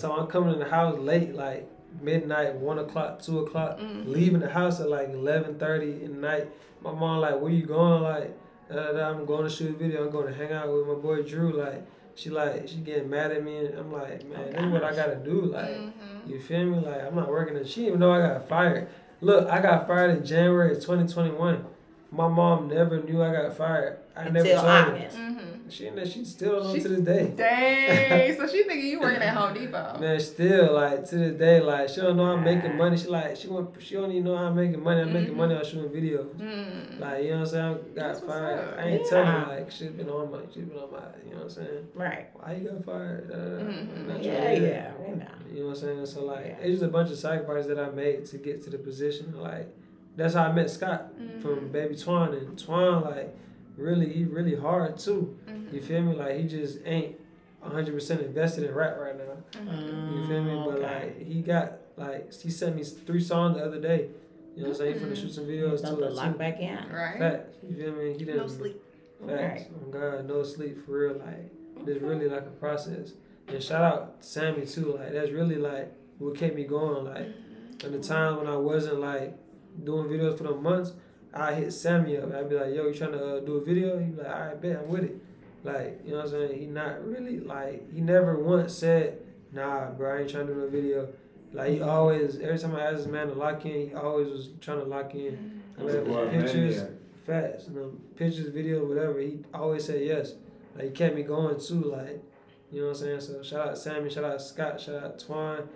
So 0.00 0.12
I'm 0.16 0.28
coming 0.28 0.54
in 0.54 0.58
the 0.58 0.64
house 0.68 0.98
late, 0.98 1.34
like 1.34 1.68
midnight, 2.00 2.54
one 2.54 2.78
o'clock, 2.78 3.20
two 3.20 3.40
o'clock. 3.40 3.78
Mm. 3.78 4.06
Leaving 4.08 4.40
the 4.40 4.48
house 4.48 4.80
at 4.80 4.88
like 4.88 5.10
eleven 5.10 5.58
thirty 5.58 6.02
in 6.02 6.14
the 6.14 6.20
night. 6.28 6.48
My 6.80 6.90
mom 6.92 7.20
like, 7.20 7.38
where 7.38 7.52
you 7.52 7.66
going? 7.66 8.02
Like, 8.02 8.34
I'm 8.70 9.26
going 9.26 9.44
to 9.44 9.50
shoot 9.50 9.74
a 9.74 9.78
video. 9.78 10.06
I'm 10.06 10.10
going 10.10 10.28
to 10.28 10.34
hang 10.34 10.52
out 10.52 10.72
with 10.72 10.86
my 10.86 10.94
boy 10.94 11.22
Drew. 11.22 11.52
Like, 11.52 11.84
she 12.14 12.30
like, 12.30 12.66
she 12.66 12.76
getting 12.76 13.10
mad 13.10 13.30
at 13.32 13.44
me, 13.44 13.58
and 13.66 13.78
I'm 13.78 13.92
like, 13.92 14.24
man, 14.26 14.50
this 14.52 14.62
is 14.62 14.72
what 14.72 14.84
I 14.84 14.96
gotta 14.96 15.16
do. 15.16 15.42
Like, 15.42 15.68
Mhm. 15.76 15.92
you 16.26 16.40
feel 16.40 16.64
me? 16.64 16.78
Like, 16.78 17.04
I'm 17.04 17.14
not 17.14 17.28
working. 17.28 17.56
And 17.58 17.66
she 17.66 17.86
even 17.86 18.00
know 18.00 18.10
I 18.12 18.26
got 18.26 18.48
fired. 18.48 18.88
Look, 19.20 19.50
I 19.50 19.60
got 19.60 19.86
fired 19.86 20.16
in 20.16 20.24
January 20.24 20.72
of 20.72 20.80
2021. 20.82 21.66
My 22.10 22.26
mom 22.28 22.68
never 22.68 23.02
knew 23.02 23.22
I 23.22 23.32
got 23.32 23.54
fired. 23.54 23.98
I 24.20 24.24
never 24.30 24.38
Until 24.38 24.56
told 24.60 24.70
her. 24.70 24.94
August. 24.96 25.16
Mhm. 25.16 25.36
She 25.70 25.86
and 25.86 26.08
she 26.08 26.24
still 26.24 26.66
on 26.66 26.74
She- 26.74 26.80
to 26.82 26.88
this 26.88 27.00
day. 27.00 27.32
Dang. 27.36 28.36
so 28.36 28.46
she 28.48 28.64
thinking 28.64 28.88
you 28.90 28.98
working 29.00 29.22
at 29.22 29.34
Home 29.36 29.54
Depot. 29.54 29.98
Man, 30.00 30.18
still 30.18 30.74
like 30.74 31.04
to 31.10 31.16
this 31.16 31.38
day, 31.38 31.60
like 31.60 31.88
she 31.88 32.00
don't 32.00 32.16
know 32.16 32.24
I'm 32.24 32.42
making 32.42 32.76
money. 32.76 32.96
She 32.96 33.06
like 33.06 33.36
she 33.36 33.46
want 33.46 33.80
she 33.80 33.94
don't 33.94 34.10
even 34.10 34.24
know 34.24 34.34
I'm 34.36 34.56
making 34.56 34.82
money. 34.82 35.02
I'm 35.02 35.12
making 35.12 35.34
Mhm. 35.34 35.36
money 35.36 35.54
on 35.54 35.64
shooting 35.64 35.88
videos. 35.90 36.34
Mm. 36.34 36.98
Like 36.98 37.22
you 37.22 37.30
know 37.30 37.36
what 37.36 37.40
I'm 37.42 37.46
saying? 37.46 37.64
I 37.64 37.72
got 37.74 37.94
That's 37.94 38.20
fired. 38.20 38.78
I 38.78 38.82
ain't 38.88 39.02
Yeah. 39.04 39.08
telling 39.10 39.26
her 39.28 39.46
like 39.48 39.70
she 39.70 39.88
been 39.88 40.08
on 40.10 40.30
my 40.32 40.38
she 40.52 40.60
been 40.60 40.76
on 40.76 40.90
my 40.90 40.98
you 41.24 41.30
know 41.34 41.36
what 41.36 41.42
I'm 41.44 41.50
saying? 41.50 41.88
Right. 41.94 42.26
Why 42.34 42.54
you 42.60 42.68
got 42.68 42.84
fired? 42.84 43.30
Mhm. 43.30 44.22
Yeah, 44.24 44.40
trying 44.40 44.54
to 44.56 44.60
hear 44.60 44.68
yeah. 44.68 44.92
We 44.98 45.14
know. 45.14 45.24
You 45.54 45.60
know 45.60 45.66
what 45.68 45.76
I'm 45.76 45.80
saying? 45.82 46.06
So 46.06 46.24
like 46.24 46.46
Yeah. 46.46 46.56
it's 46.62 46.70
just 46.72 46.82
a 46.82 46.88
bunch 46.88 47.10
of 47.12 47.16
sacrifices 47.16 47.68
that 47.68 47.78
I 47.78 47.90
made 47.90 48.26
to 48.26 48.38
get 48.38 48.62
to 48.64 48.70
the 48.70 48.78
position. 48.78 49.34
Like 49.40 49.68
that's 50.16 50.34
how 50.34 50.42
I 50.46 50.52
met 50.52 50.68
Scott 50.68 51.12
Mhm. 51.16 51.40
from 51.40 51.68
Baby 51.68 51.94
Twan 51.94 52.36
and 52.36 52.58
Twan 52.58 53.04
like 53.04 53.36
really 53.80 54.12
he 54.12 54.24
really 54.24 54.54
hard 54.56 54.98
too. 54.98 55.36
Mhm. 55.48 55.72
You 55.72 55.80
feel 55.80 56.02
me? 56.02 56.14
Like 56.14 56.36
he 56.36 56.44
just 56.44 56.78
ain't 56.84 57.16
100% 57.62 58.20
invested 58.24 58.64
in 58.64 58.74
rap 58.74 58.98
right 58.98 59.16
now. 59.16 59.60
Mm-hmm. 59.60 60.16
You 60.16 60.26
feel 60.26 60.44
me? 60.44 60.62
But 60.64 60.78
Okay. 60.78 61.04
like 61.04 61.26
he 61.26 61.42
got 61.42 61.72
like 61.96 62.32
he 62.32 62.50
sent 62.50 62.76
me 62.76 62.82
three 62.84 63.20
songs 63.20 63.56
the 63.56 63.64
other 63.64 63.80
day. 63.80 64.08
You 64.56 64.62
know 64.64 64.70
what 64.70 64.80
I'm 64.80 64.86
saying? 64.86 64.98
He 64.98 65.04
finna 65.04 65.16
shoot 65.16 65.32
some 65.32 65.44
mm-hmm. 65.44 65.52
videos 65.52 65.80
About 65.80 65.90
to 65.90 65.96
to 65.96 66.02
it 66.04 66.12
lock 66.14 66.32
too. 66.32 66.38
back 66.38 66.60
in. 66.60 66.78
Right. 66.92 67.18
Facts. 67.18 67.56
You 67.68 67.76
feel 67.76 67.92
me? 67.92 68.12
He 68.12 68.24
didn't 68.24 68.36
No 68.38 68.46
sleep. 68.46 68.82
Facts. 69.26 69.62
Right. 69.62 69.70
Oh 69.74 69.90
God, 69.90 70.26
no 70.28 70.42
sleep 70.42 70.84
for 70.86 70.92
real. 70.92 71.18
Like 71.18 71.52
it's 71.86 72.02
really 72.02 72.28
like 72.28 72.42
a 72.42 72.56
process. 72.58 73.12
And 73.48 73.62
shout 73.62 73.82
out 73.82 74.16
Sammy 74.20 74.66
too. 74.66 74.96
Like 74.98 75.12
that's 75.12 75.30
really 75.30 75.56
like 75.56 75.92
what 76.18 76.34
kept 76.36 76.54
me 76.56 76.64
going. 76.64 77.04
Like 77.04 77.28
mm-hmm. 77.28 77.86
in 77.86 77.92
the 77.92 78.06
time 78.06 78.36
when 78.36 78.46
I 78.46 78.56
wasn't 78.56 79.00
like 79.00 79.36
doing 79.84 80.06
videos 80.08 80.36
for 80.36 80.44
the 80.44 80.54
months, 80.54 80.92
I 81.32 81.54
hit 81.54 81.72
Sammy 81.72 82.16
up. 82.16 82.32
I'd 82.34 82.48
be 82.48 82.56
like, 82.56 82.74
"Yo, 82.74 82.86
you 82.88 82.94
trying 82.94 83.12
to 83.12 83.36
uh, 83.36 83.40
do 83.40 83.56
a 83.56 83.64
video?" 83.64 83.98
He'd 83.98 84.16
be 84.16 84.22
like, 84.22 84.32
"All 84.34 84.40
right, 84.40 84.60
bet 84.60 84.78
I'm 84.78 84.88
with 84.88 85.04
it." 85.04 85.16
Like 85.62 86.00
you 86.04 86.12
know 86.12 86.18
what 86.18 86.26
I'm 86.26 86.30
saying? 86.30 86.58
He 86.58 86.66
not 86.66 87.04
really 87.06 87.40
like 87.40 87.92
he 87.92 88.00
never 88.00 88.36
once 88.38 88.74
said, 88.74 89.18
"Nah, 89.52 89.90
bro, 89.90 90.16
I 90.16 90.20
ain't 90.22 90.30
trying 90.30 90.46
to 90.48 90.54
do 90.54 90.60
no 90.60 90.68
video." 90.68 91.08
Like 91.52 91.70
he 91.70 91.82
always, 91.82 92.38
every 92.38 92.58
time 92.58 92.74
I 92.76 92.82
asked 92.82 92.98
this 92.98 93.06
man 93.06 93.26
to 93.28 93.34
lock 93.34 93.64
in, 93.66 93.88
he 93.88 93.94
always 93.94 94.28
was 94.28 94.48
trying 94.60 94.78
to 94.78 94.84
lock 94.84 95.14
in. 95.14 95.62
Whether 95.76 96.00
it 96.00 96.06
was 96.06 96.16
Boy, 96.16 96.30
pictures, 96.30 96.76
maniac. 96.76 96.90
facts, 97.26 97.64
you 97.68 97.74
know, 97.74 97.92
pictures, 98.16 98.48
video, 98.48 98.84
whatever. 98.86 99.18
He 99.18 99.40
always 99.52 99.84
said 99.84 100.02
yes. 100.04 100.34
Like 100.76 100.84
he 100.86 100.90
kept 100.90 101.14
me 101.16 101.22
going 101.22 101.60
too. 101.60 101.82
Like 101.82 102.22
you 102.70 102.80
know 102.80 102.88
what 102.88 102.96
I'm 102.96 103.02
saying. 103.02 103.20
So 103.20 103.42
shout 103.42 103.68
out 103.68 103.78
Sammy, 103.78 104.10
shout 104.10 104.24
out 104.24 104.40
Scott, 104.40 104.80
shout 104.80 105.02
out 105.02 105.18
Twan. 105.18 105.66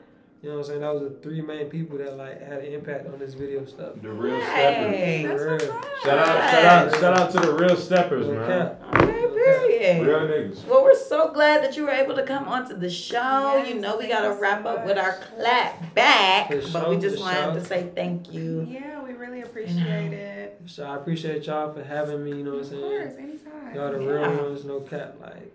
You 0.45 0.51
know 0.51 0.57
what 0.57 0.65
I'm 0.66 0.69
saying. 0.69 0.81
That 0.83 0.93
was 0.93 1.03
the 1.05 1.19
three 1.21 1.41
main 1.41 1.71
people 1.71 1.97
that 1.97 2.19
like 2.19 2.39
had 2.47 2.59
an 2.59 2.66
impact 2.75 3.07
on 3.07 3.19
this 3.19 3.33
video 3.33 3.65
stuff. 3.65 3.95
The 4.03 4.11
real 4.11 4.39
steppers. 4.43 4.95
Hey. 4.95 5.25
That's 5.27 5.43
For 5.43 5.51
what's 5.53 5.65
real. 5.65 5.73
up. 5.73 5.85
Shout 6.05 6.19
out, 6.19 6.51
shout 6.51 6.65
out, 6.65 7.01
shout 7.01 7.19
out 7.19 7.31
to 7.31 7.41
the 7.41 7.55
real 7.55 7.77
steppers, 7.77 8.27
No 8.27 8.35
man. 8.35 8.47
cap. 8.47 8.83
Okay, 8.95 9.27
period. 9.35 10.07
Real 10.07 10.19
niggas. 10.19 10.66
Well, 10.66 10.85
we're 10.85 10.95
so 10.95 11.33
glad 11.33 11.65
that 11.65 11.79
you 11.79 11.85
were 11.85 11.93
able 11.93 12.15
to 12.16 12.25
come 12.25 12.47
onto 12.47 12.77
the 12.77 12.91
show. 12.91 13.16
Yes, 13.57 13.71
you 13.71 13.81
know, 13.81 13.97
we 13.97 14.07
got 14.07 14.21
to 14.21 14.29
you 14.29 14.35
so 14.35 14.41
wrap 14.43 14.66
up 14.66 14.85
with 14.85 14.99
our 14.99 15.15
clap 15.15 15.95
back, 15.95 16.49
For 16.53 16.61
but 16.75 16.91
we 16.91 16.99
just 16.99 17.19
wanted 17.21 17.43
sure. 17.43 17.55
to 17.55 17.65
say 17.65 17.91
thank 17.95 18.31
you. 18.31 18.66
Yeah, 18.71 19.03
we 19.03 19.15
really 19.15 19.41
appreciate 19.41 20.09
um, 20.09 20.12
it. 20.12 20.61
So 20.66 20.85
I 20.85 20.97
appreciate 20.97 21.47
y'all 21.47 21.73
for 21.73 21.83
having 21.83 22.23
me. 22.23 22.33
You 22.33 22.45
know 22.45 22.51
what 22.57 22.65
I'm 22.65 22.69
saying? 22.69 22.83
Of 22.85 22.91
saying. 22.91 23.03
course, 23.07 23.19
anytime. 23.19 23.75
Y'all 23.75 23.93
the 23.93 24.05
Yeah. 24.05 24.11
real 24.31 24.45
ones, 24.45 24.65
no 24.66 24.81
cap. 24.81 25.15
Like, 25.23 25.51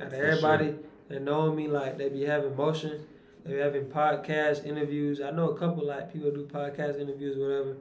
out 0.00 0.06
of 0.06 0.12
For 0.12 0.24
everybody 0.24 0.74
that 1.08 1.20
know 1.22 1.52
me, 1.52 1.66
like 1.66 1.98
they 1.98 2.08
be 2.10 2.22
having 2.22 2.54
motion, 2.54 3.08
they 3.44 3.52
be 3.54 3.58
having 3.58 3.84
podcast 3.86 4.66
interviews. 4.66 5.20
I 5.20 5.30
know 5.30 5.50
a 5.50 5.58
couple 5.58 5.86
like 5.86 6.12
people 6.12 6.30
do 6.30 6.44
podcast 6.46 7.00
interviews, 7.00 7.36
whatever. 7.38 7.76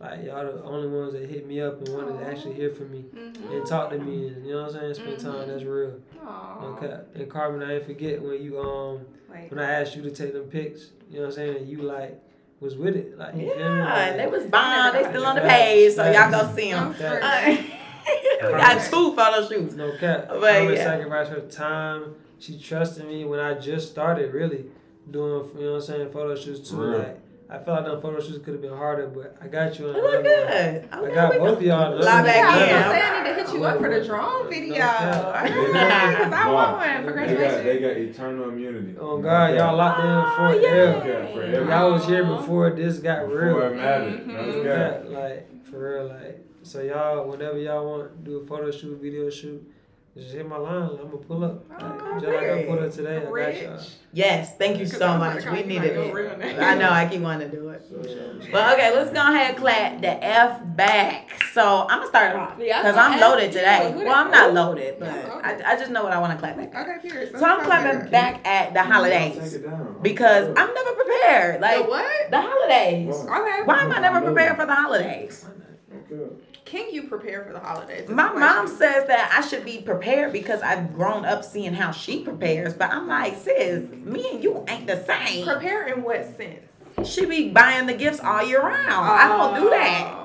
Like 0.00 0.24
y'all 0.24 0.44
the 0.44 0.62
only 0.64 0.88
ones 0.88 1.12
that 1.12 1.28
hit 1.28 1.46
me 1.46 1.60
up 1.60 1.78
and 1.78 1.88
wanted 1.94 2.18
to 2.18 2.26
actually 2.26 2.54
hear 2.54 2.70
from 2.70 2.90
me 2.90 3.04
Mhm. 3.14 3.52
and 3.52 3.66
talk 3.66 3.90
to 3.90 3.98
me, 3.98 4.28
and 4.28 4.44
you 4.44 4.52
know 4.52 4.62
what 4.62 4.74
I'm 4.74 4.80
saying, 4.80 4.94
spend 4.94 5.18
time. 5.20 5.32
Mhm. 5.34 5.46
That's 5.46 5.62
real, 5.64 6.00
Aw. 6.26 6.60
no 6.60 6.74
cap. 6.88 7.06
And 7.14 7.30
Carmen, 7.30 7.62
I 7.68 7.74
ain't 7.76 7.86
forget 7.86 8.20
when 8.20 8.42
you 8.42 8.58
um 8.58 9.00
Like, 9.30 9.50
when 9.50 9.60
I 9.60 9.70
asked 9.80 9.94
you 9.96 10.02
to 10.02 10.10
take 10.10 10.32
them 10.32 10.44
pics. 10.44 10.90
You 11.08 11.16
know 11.16 11.22
what 11.22 11.26
I'm 11.28 11.32
saying, 11.34 11.56
and 11.58 11.68
you 11.68 11.82
like 11.82 12.20
was 12.60 12.76
with 12.76 12.96
it, 12.96 13.16
like 13.18 13.34
you 13.36 13.48
feel? 13.50 13.58
Yeah, 13.58 13.94
Like, 14.08 14.16
they 14.16 14.26
was 14.26 14.44
bomb. 14.44 14.92
They 14.94 15.04
still 15.04 15.24
on 15.26 15.34
the 15.36 15.40
page, 15.42 15.94
so 15.94 16.04
y'all 16.04 16.14
facts. 16.30 16.48
go 16.48 16.56
see 16.56 16.70
them. 16.72 16.90
We 18.42 18.48
got 18.58 18.82
two 18.90 19.14
photo 19.14 19.48
shoots. 19.48 19.74
No 19.74 19.90
cap. 19.98 20.26
But, 20.28 20.40
Carmen 20.40 20.74
yeah. 20.74 20.84
sacrificed 20.84 21.30
her 21.30 21.40
time. 21.40 22.14
She 22.38 22.58
trusted 22.58 23.06
me 23.06 23.24
when 23.24 23.38
I 23.40 23.54
just 23.54 23.90
started 23.90 24.32
really 24.34 24.64
doing, 25.10 25.44
you 25.56 25.60
know 25.64 25.70
what 25.72 25.76
I'm 25.76 25.80
saying, 25.82 26.10
photo 26.10 26.34
shoots 26.36 26.70
too. 26.70 26.76
Real. 26.76 26.98
Like 26.98 27.18
I 27.50 27.58
felt 27.58 27.82
like 27.82 27.84
them 27.92 28.00
photo 28.00 28.20
shoots 28.20 28.42
could 28.44 28.54
have 28.54 28.62
been 28.62 28.72
harder, 28.76 29.08
but 29.08 29.36
I 29.42 29.46
got 29.46 29.78
you 29.78 29.90
on 29.90 29.96
It 29.96 30.02
look 30.02 30.20
another 30.20 30.38
one. 30.38 30.46
good. 30.48 30.88
I 30.90 30.98
Okay, 31.00 31.14
got 31.14 31.32
both 31.38 31.58
of 31.58 31.62
y'all. 31.62 31.78
Lie 31.78 32.20
another 32.20 32.22
back 32.24 32.36
yeah, 32.36 32.48
I 32.48 32.56
was 32.56 32.56
one. 32.56 32.62
in. 32.62 32.82
gonna 32.82 32.94
say 32.94 33.02
I 33.02 33.22
need 33.22 33.28
to 33.28 33.34
hit 33.44 33.52
you 33.54 33.64
up 33.64 33.78
for 33.78 33.90
the 33.90 34.04
drone 34.06 34.48
video. 34.48 34.74
cap. 34.74 35.44
Because 35.44 36.32
I 36.32 36.50
want 36.52 36.72
one. 36.78 36.88
They 36.88 36.94
got, 36.94 37.04
Congratulations. 37.04 37.64
they 37.64 37.78
got 37.78 37.90
eternal 37.90 38.48
immunity. 38.48 38.94
Oh 38.98 39.18
God, 39.18 39.54
y'all 39.54 39.76
locked 39.76 40.00
in 40.00 40.06
Oh, 40.06 40.34
forever. 40.36 41.08
Yeah, 41.08 41.34
forever. 41.34 41.64
Y'all 41.70 41.92
was 41.92 42.06
here 42.06 42.24
before 42.24 42.70
this 42.70 42.98
got 43.00 43.22
Before 43.26 43.38
real. 43.38 43.60
it 43.60 43.76
mattered. 43.76 44.20
Mhm. 44.20 44.26
No 44.28 44.46
No 44.46 44.62
cap. 44.62 45.02
cap, 45.02 45.10
like 45.10 45.64
for 45.66 45.94
real, 45.94 46.06
like 46.06 46.46
so 46.62 46.80
y'all 46.80 47.28
whenever 47.28 47.58
y'all 47.58 47.84
want 47.86 48.24
do 48.24 48.38
a 48.38 48.46
photo 48.46 48.70
shoot, 48.70 48.98
video 49.02 49.28
shoot, 49.28 49.62
just 50.14 50.34
hit 50.34 50.46
my 50.46 50.58
line. 50.58 50.90
I'm 50.90 50.96
gonna 50.96 51.16
pull 51.16 51.42
up. 51.42 51.64
Like, 51.70 51.80
Oh, 51.82 52.20
just 52.20 52.26
like 52.26 52.36
I 52.36 52.52
great. 52.52 52.66
pulled 52.68 52.78
up 52.80 52.92
today, 52.92 53.16
I 53.16 53.20
got 53.20 53.62
y'all. 53.62 53.80
Yes, 54.12 54.56
thank 54.58 54.78
you 54.78 54.86
so 54.86 55.16
much. 55.16 55.44
We 55.46 55.50
I 55.50 55.62
needed 55.62 55.96
like 55.96 56.44
it. 56.44 56.58
I 56.58 56.74
know. 56.74 56.90
I 56.90 57.08
keep 57.08 57.22
wanting 57.22 57.50
to 57.50 57.56
do 57.56 57.70
it. 57.70 57.82
But 58.52 58.74
okay, 58.74 58.94
let's 58.94 59.10
go 59.10 59.20
ahead 59.22 59.50
and 59.50 59.56
clap 59.58 60.02
the 60.02 60.22
F 60.22 60.60
back. 60.76 61.30
So 61.54 61.86
I'm 61.88 62.00
gonna 62.00 62.08
start 62.08 62.36
off 62.36 62.58
Yeah, 62.58 62.82
because 62.82 62.96
I'm 62.96 63.20
loaded 63.20 63.52
today. 63.52 63.92
Well, 63.96 64.14
I'm 64.14 64.30
not 64.30 64.52
loaded, 64.52 64.98
but 64.98 65.08
I. 65.08 65.72
I 65.72 65.76
just 65.78 65.90
know 65.90 66.02
what 66.04 66.12
I 66.12 66.18
want 66.20 66.32
to 66.34 66.38
clap 66.38 66.56
back. 66.58 66.74
at. 66.74 66.88
Okay, 66.88 67.08
period. 67.08 67.38
So 67.38 67.44
I'm 67.46 67.64
clapping 67.64 68.10
back 68.10 68.46
at 68.46 68.74
the 68.74 68.82
holidays 68.82 69.56
because 70.02 70.48
I'm 70.56 70.74
never 70.74 70.92
prepared. 70.92 71.60
Like 71.62 71.88
what? 71.88 72.30
the 72.30 72.40
holidays. 72.40 73.14
Okay. 73.14 73.62
Why 73.64 73.80
am 73.80 73.92
I 73.92 73.98
never 74.00 74.20
prepared 74.20 74.56
for 74.56 74.66
the 74.66 74.74
holidays? 74.74 75.46
Okay. 76.10 76.34
Can 76.64 76.92
you 76.92 77.04
prepare 77.04 77.44
for 77.44 77.52
the 77.52 77.60
holidays? 77.60 78.08
My 78.08 78.24
That's 78.24 78.34
the 78.34 78.40
mom 78.40 78.68
says 78.68 79.06
that 79.08 79.34
I 79.36 79.46
should 79.46 79.64
be 79.64 79.82
prepared 79.82 80.32
because 80.32 80.62
I've 80.62 80.94
grown 80.94 81.24
up 81.24 81.44
seeing 81.44 81.74
how 81.74 81.90
she 81.90 82.22
prepares, 82.22 82.74
but 82.74 82.90
I'm 82.90 83.08
like, 83.08 83.36
sis, 83.36 83.90
me 83.90 84.30
and 84.32 84.42
you 84.42 84.64
ain't 84.68 84.86
the 84.86 85.04
same. 85.04 85.44
Prepare 85.44 85.88
in 85.88 86.02
what 86.02 86.24
sense? 86.36 86.70
She 87.04 87.26
be 87.26 87.50
buying 87.50 87.86
the 87.86 87.94
gifts 87.94 88.20
all 88.20 88.44
year 88.44 88.62
round. 88.62 89.06
I 89.06 89.28
don't 89.28 89.60
do 89.60 89.70
that. 89.70 90.08
Oh. 90.12 90.22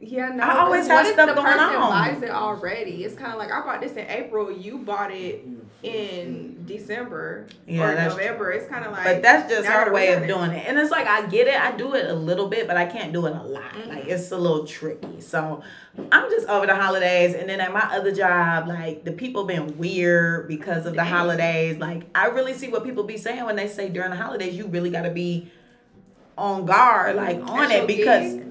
Yeah, 0.00 0.30
no. 0.30 0.42
I 0.42 0.58
always 0.58 0.88
have 0.88 1.04
what 1.04 1.14
stuff 1.14 1.28
the 1.28 1.34
going 1.34 1.46
person 1.46 1.76
on? 1.76 1.90
buys 1.90 2.22
it 2.22 2.30
already? 2.30 3.04
It's 3.04 3.14
kind 3.14 3.32
of 3.32 3.38
like 3.38 3.52
I 3.52 3.60
bought 3.60 3.80
this 3.80 3.92
in 3.92 4.06
April. 4.08 4.50
You 4.50 4.78
bought 4.78 5.12
it 5.12 5.48
mm. 5.48 5.60
in 5.84 6.51
December 6.66 7.46
Yeah, 7.66 7.82
or 7.82 7.94
November. 8.08 8.52
It's 8.52 8.68
kind 8.68 8.84
of 8.84 8.92
like. 8.92 9.04
But 9.04 9.22
that's 9.22 9.50
just 9.52 9.66
her 9.66 9.92
way 9.92 10.12
of 10.12 10.26
doing 10.26 10.50
it. 10.50 10.66
And 10.66 10.78
it's 10.78 10.90
like 10.90 11.06
I 11.06 11.26
get 11.26 11.46
it. 11.48 11.60
I 11.60 11.76
do 11.76 11.94
it 11.94 12.08
a 12.08 12.14
little 12.14 12.48
bit, 12.48 12.66
but 12.66 12.76
I 12.76 12.86
can't 12.86 13.12
do 13.12 13.26
it 13.26 13.34
a 13.34 13.42
lot. 13.42 13.72
Mhm. 13.72 13.88
Like 13.88 14.06
it's 14.06 14.30
a 14.30 14.36
little 14.36 14.66
tricky. 14.66 15.20
So 15.20 15.62
I'm 16.10 16.30
just 16.30 16.48
over 16.48 16.66
the 16.66 16.74
holidays. 16.74 17.34
And 17.34 17.48
then 17.48 17.60
at 17.60 17.72
my 17.72 17.88
other 17.92 18.12
job, 18.12 18.68
like 18.68 19.04
the 19.04 19.12
people 19.12 19.44
been 19.44 19.78
weird 19.78 20.48
because 20.48 20.86
of 20.86 20.94
the 20.94 21.04
holidays. 21.04 21.78
Like 21.78 22.04
I 22.14 22.26
really 22.26 22.54
see 22.54 22.68
what 22.68 22.84
people 22.84 23.04
be 23.04 23.16
saying 23.18 23.44
when 23.44 23.56
they 23.56 23.68
say 23.68 23.88
during 23.88 24.10
the 24.10 24.16
holidays, 24.16 24.56
you 24.56 24.66
really 24.66 24.90
gotta 24.90 25.10
be 25.10 25.50
on 26.38 26.64
guard, 26.64 27.16
like 27.16 27.38
on 27.46 27.68
That's 27.68 27.72
it 27.72 27.86
because 27.86 28.34
gig? 28.34 28.46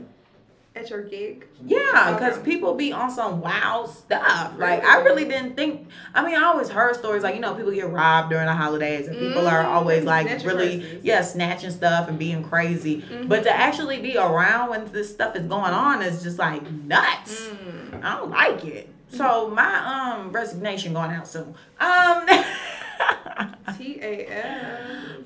At 0.76 0.90
your 0.90 1.04
gig? 1.04 1.46
Yeah, 1.66 2.14
because 2.14 2.38
Okay. 2.38 2.52
people 2.52 2.74
be 2.76 2.92
on 2.92 3.12
some 3.12 3.42
wild 3.42 3.90
stuff. 3.90 4.54
Like 4.58 4.84
I 4.84 5.02
really 5.02 5.26
didn't 5.26 5.56
think. 5.56 5.90
I 6.14 6.26
mean, 6.26 6.36
I 6.36 6.44
always 6.46 6.70
heard 6.70 6.96
stories 6.96 7.24
like 7.24 7.36
you 7.36 7.42
know 7.42 7.54
people 7.54 7.72
get 7.72 7.90
robbed 7.90 8.30
during 8.30 8.46
the 8.48 8.54
holidays, 8.54 9.08
and 9.08 9.20
people 9.20 9.48
are 9.48 9.64
Mm, 9.64 9.68
always 9.68 10.06
like 10.06 10.28
snatching 10.28 10.48
really 10.48 10.80
purses. 10.80 11.04
yeah 11.04 11.22
snatching 11.22 11.72
stuff 11.72 12.08
and 12.08 12.18
being 12.18 12.42
crazy. 12.44 13.02
Mhm. 13.02 13.28
But 13.28 13.44
to 13.44 13.52
actually 13.56 14.00
be 14.02 14.18
around 14.18 14.70
when 14.70 14.86
this 14.92 15.12
stuff 15.12 15.36
is 15.36 15.46
going 15.46 15.74
on 15.74 16.02
is 16.02 16.24
just 16.24 16.40
like 16.40 16.64
nuts. 16.72 17.50
Mm. 17.50 18.04
I 18.04 18.16
don't 18.18 18.32
like 18.32 18.66
it. 18.66 18.90
So 19.10 19.50
my 19.50 19.76
um 20.16 20.32
resignation 20.32 20.94
going 20.94 21.12
out 21.12 21.28
soon. 21.28 21.54
Um. 21.80 22.26
T 23.78 24.00
A 24.02 24.28
L. 24.28 24.78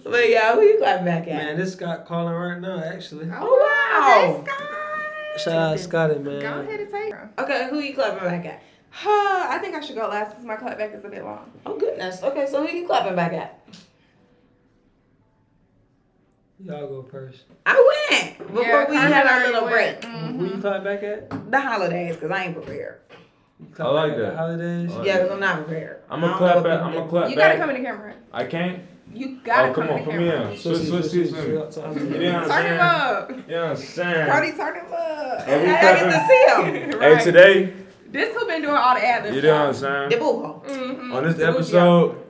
but 0.04 0.30
yeah, 0.30 0.54
who 0.54 0.62
you 0.62 0.80
got 0.80 1.04
back 1.06 1.28
at? 1.28 1.28
Man, 1.28 1.58
this 1.58 1.74
Scott 1.74 2.06
calling 2.06 2.34
right 2.34 2.60
now, 2.60 2.80
actually. 2.84 3.28
Oh, 3.34 3.44
wow. 3.92 4.06
Hey, 4.06 4.44
Scott. 4.46 4.95
Shout 5.38 5.54
out 5.74 5.80
Scotty, 5.80 6.20
man. 6.20 6.40
Go 6.42 6.60
ahead 6.62 6.80
and 6.80 6.92
take 6.92 7.14
her. 7.14 7.30
Okay, 7.40 7.68
who 7.70 7.80
you 7.80 7.94
clapping 7.94 8.20
back 8.20 8.46
at? 8.46 8.64
Huh, 8.92 9.48
I 9.50 9.58
think 9.60 9.76
I 9.76 9.82
should 9.82 9.96
go 9.96 10.08
last 10.08 10.30
because 10.32 10.46
my 10.46 10.56
clap 10.56 10.78
back 10.78 10.94
is 10.94 11.04
a 11.04 11.10
bit 11.10 11.24
long. 11.24 11.52
Oh 11.66 11.78
goodness. 11.78 12.24
Okay, 12.24 12.48
so 12.50 12.66
who 12.66 12.74
you 12.74 12.88
clapping 12.88 13.16
back 13.16 13.34
at? 13.34 13.60
Y'all 16.64 16.88
go 16.88 17.04
first. 17.04 17.44
I 17.66 18.08
went 18.10 18.38
before 18.38 18.62
Yeah, 18.64 18.90
we 18.90 18.96
had 18.96 19.28
our 19.28 19.46
little 19.46 19.66
went. 19.66 20.02
break. 20.02 20.02
Mhm. 20.02 20.38
Who 20.38 20.46
you 20.56 20.62
clapping 20.62 20.84
back 20.86 21.04
at? 21.04 21.52
The 21.52 21.60
holidays, 21.60 22.16
cause 22.18 22.32
I 22.32 22.46
ain't 22.46 22.56
prepared. 22.56 23.02
I 23.80 23.84
like 23.88 24.16
that. 24.18 24.32
the 24.32 24.38
Holidays. 24.38 24.92
I 24.92 24.98
like 24.98 25.08
Yeah, 25.08 25.18
cause 25.20 25.32
I'm 25.32 25.40
not 25.40 25.66
prepared. 25.66 26.02
I'm 26.10 26.22
gonna 26.22 26.38
clap 26.38 26.56
know 26.56 26.64
back. 26.64 26.80
I'm 26.82 26.94
gonna 26.94 27.04
do. 27.06 27.10
clap 27.10 27.30
You 27.30 27.36
gotta 27.36 27.58
come 27.58 27.70
in 27.72 27.76
the 27.82 27.88
camera. 27.88 28.14
I 28.32 28.46
can't. 28.46 28.82
You 29.14 29.40
gotta 29.44 29.70
Oh, 29.70 29.74
come 29.74 29.88
come 29.88 29.94
on, 29.94 30.00
in 30.00 30.06
come 30.06 30.20
here. 30.20 30.58
Switch, 30.58 30.88
switch 30.88 31.06
seats 31.06 31.32
with 31.32 31.46
me. 31.46 31.54
You 31.54 31.60
know 31.60 31.66
what 31.66 31.78
I'm 31.78 31.94
Turn 32.50 32.66
him 32.66 32.80
up. 32.82 33.30
You 33.30 33.36
know 33.56 33.62
what 33.62 33.70
I'm 33.72 33.76
saying? 33.78 34.32
Cody, 34.32 34.52
turn 34.52 34.76
him 34.76 34.94
up. 34.94 35.42
Hey, 35.42 35.64
we 35.66 35.72
I 35.72 35.80
clapping. 35.80 36.10
get 36.10 36.22
to 36.22 36.28
see 36.28 36.92
him. 36.92 37.02
Hey, 37.02 37.24
today, 37.24 37.74
This 38.12 38.36
who 38.36 38.46
been 38.48 38.62
doing 38.62 38.76
all 38.76 38.96
the 38.96 39.06
ad 39.06 39.34
you 39.34 39.42
know 39.42 39.54
what 39.54 39.68
I'm 39.68 39.74
saying? 39.74 40.10
The 40.10 40.18
boo 40.18 40.62
mm 40.68 41.14
On 41.14 41.24
this 41.24 41.40
episode, 41.40 42.24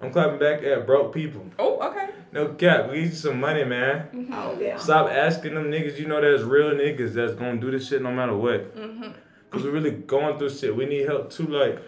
I'm 0.00 0.12
clapping 0.12 0.38
back 0.38 0.62
at 0.62 0.86
broke 0.86 1.12
people. 1.14 1.44
Oh, 1.58 1.80
okay. 1.88 2.10
No 2.32 2.48
cap, 2.54 2.90
we 2.90 3.02
need 3.02 3.14
some 3.14 3.40
money, 3.40 3.64
man. 3.64 4.28
Oh 4.32 4.56
yeah. 4.60 4.78
Stop 4.78 5.08
asking 5.10 5.54
them 5.54 5.70
niggas 5.70 5.98
you 5.98 6.06
know 6.06 6.20
that's 6.20 6.42
real 6.42 6.70
niggas 6.70 7.12
that's 7.14 7.34
gonna 7.34 7.60
do 7.60 7.70
this 7.70 7.88
shit 7.88 8.00
no 8.02 8.10
matter 8.12 8.36
what. 8.36 8.76
Mm-hmm. 8.76 9.10
Cause 9.50 9.64
we're 9.64 9.70
really 9.70 9.90
going 9.90 10.38
through 10.38 10.48
shit. 10.50 10.74
We 10.74 10.86
need 10.86 11.06
help 11.06 11.30
too. 11.30 11.46
Like, 11.46 11.78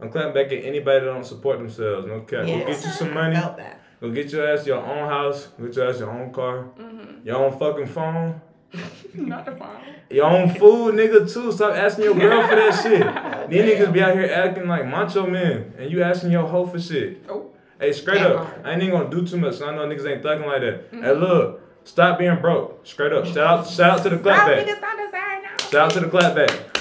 I'm 0.00 0.10
clapping 0.10 0.34
back 0.34 0.46
at 0.52 0.64
anybody 0.64 1.00
that 1.00 1.06
don't 1.06 1.24
support 1.24 1.58
themselves. 1.58 2.06
No 2.06 2.20
cap. 2.20 2.46
Go 2.46 2.46
Yes. 2.46 2.66
get 2.82 2.86
you 2.86 2.92
some 2.92 3.14
money. 3.14 3.34
Felt 3.36 3.56
that. 3.56 3.80
Go 4.00 4.10
get 4.10 4.30
your 4.30 4.48
ass 4.52 4.64
your 4.66 4.78
own 4.78 5.08
house. 5.08 5.48
Get 5.60 5.74
your 5.74 5.90
ass 5.90 5.98
your 5.98 6.10
own 6.10 6.32
car. 6.32 6.68
Mm-hmm. 6.78 7.26
Your 7.26 7.36
own 7.44 7.58
fucking 7.58 7.86
phone. 7.86 8.40
Not 9.14 9.44
the 9.46 9.52
phone. 9.56 9.76
Your 10.10 10.26
own 10.26 10.50
food, 10.54 10.94
nigga, 10.94 11.32
too. 11.32 11.50
Stop 11.52 11.74
asking 11.74 12.04
your 12.04 12.14
girl 12.14 12.46
for 12.46 12.54
that 12.54 12.80
shit. 12.82 13.50
These 13.50 13.62
niggas 13.62 13.92
be 13.92 14.00
out 14.02 14.14
here 14.14 14.30
acting 14.32 14.68
like 14.68 14.86
macho 14.86 15.26
men, 15.26 15.72
and 15.78 15.90
you 15.90 16.02
asking 16.02 16.30
your 16.30 16.46
hoe 16.46 16.66
for 16.66 16.78
shit. 16.78 17.24
Oh. 17.28 17.50
Hey, 17.80 17.92
straight 17.92 18.18
That 18.18 18.32
up, 18.32 18.44
part. 18.44 18.66
I 18.66 18.72
ain't 18.74 18.82
even 18.82 18.94
gonna 18.96 19.10
do 19.10 19.26
too 19.26 19.36
much. 19.38 19.54
So 19.56 19.66
I 19.68 19.74
know 19.74 19.86
niggas 19.86 20.06
ain't 20.10 20.22
thugging 20.22 20.46
like 20.46 20.60
that. 20.60 20.84
Hey, 20.92 21.12
look, 21.14 21.60
stop 21.84 22.18
being 22.18 22.36
broke. 22.40 22.86
Straight 22.86 23.12
up. 23.12 23.24
Shout 23.26 23.36
out, 23.38 23.66
shout 23.68 23.98
out 23.98 24.02
to 24.04 24.10
the 24.10 24.18
Stop 24.18 24.48
clapback. 24.48 24.64
niggas 24.66 24.80
not 24.80 24.96
desiring 24.98 25.42
now. 25.42 25.56
Shout 25.70 25.74
out 25.74 25.90
to 25.92 26.00
the 26.00 26.06
clapback. 26.06 26.77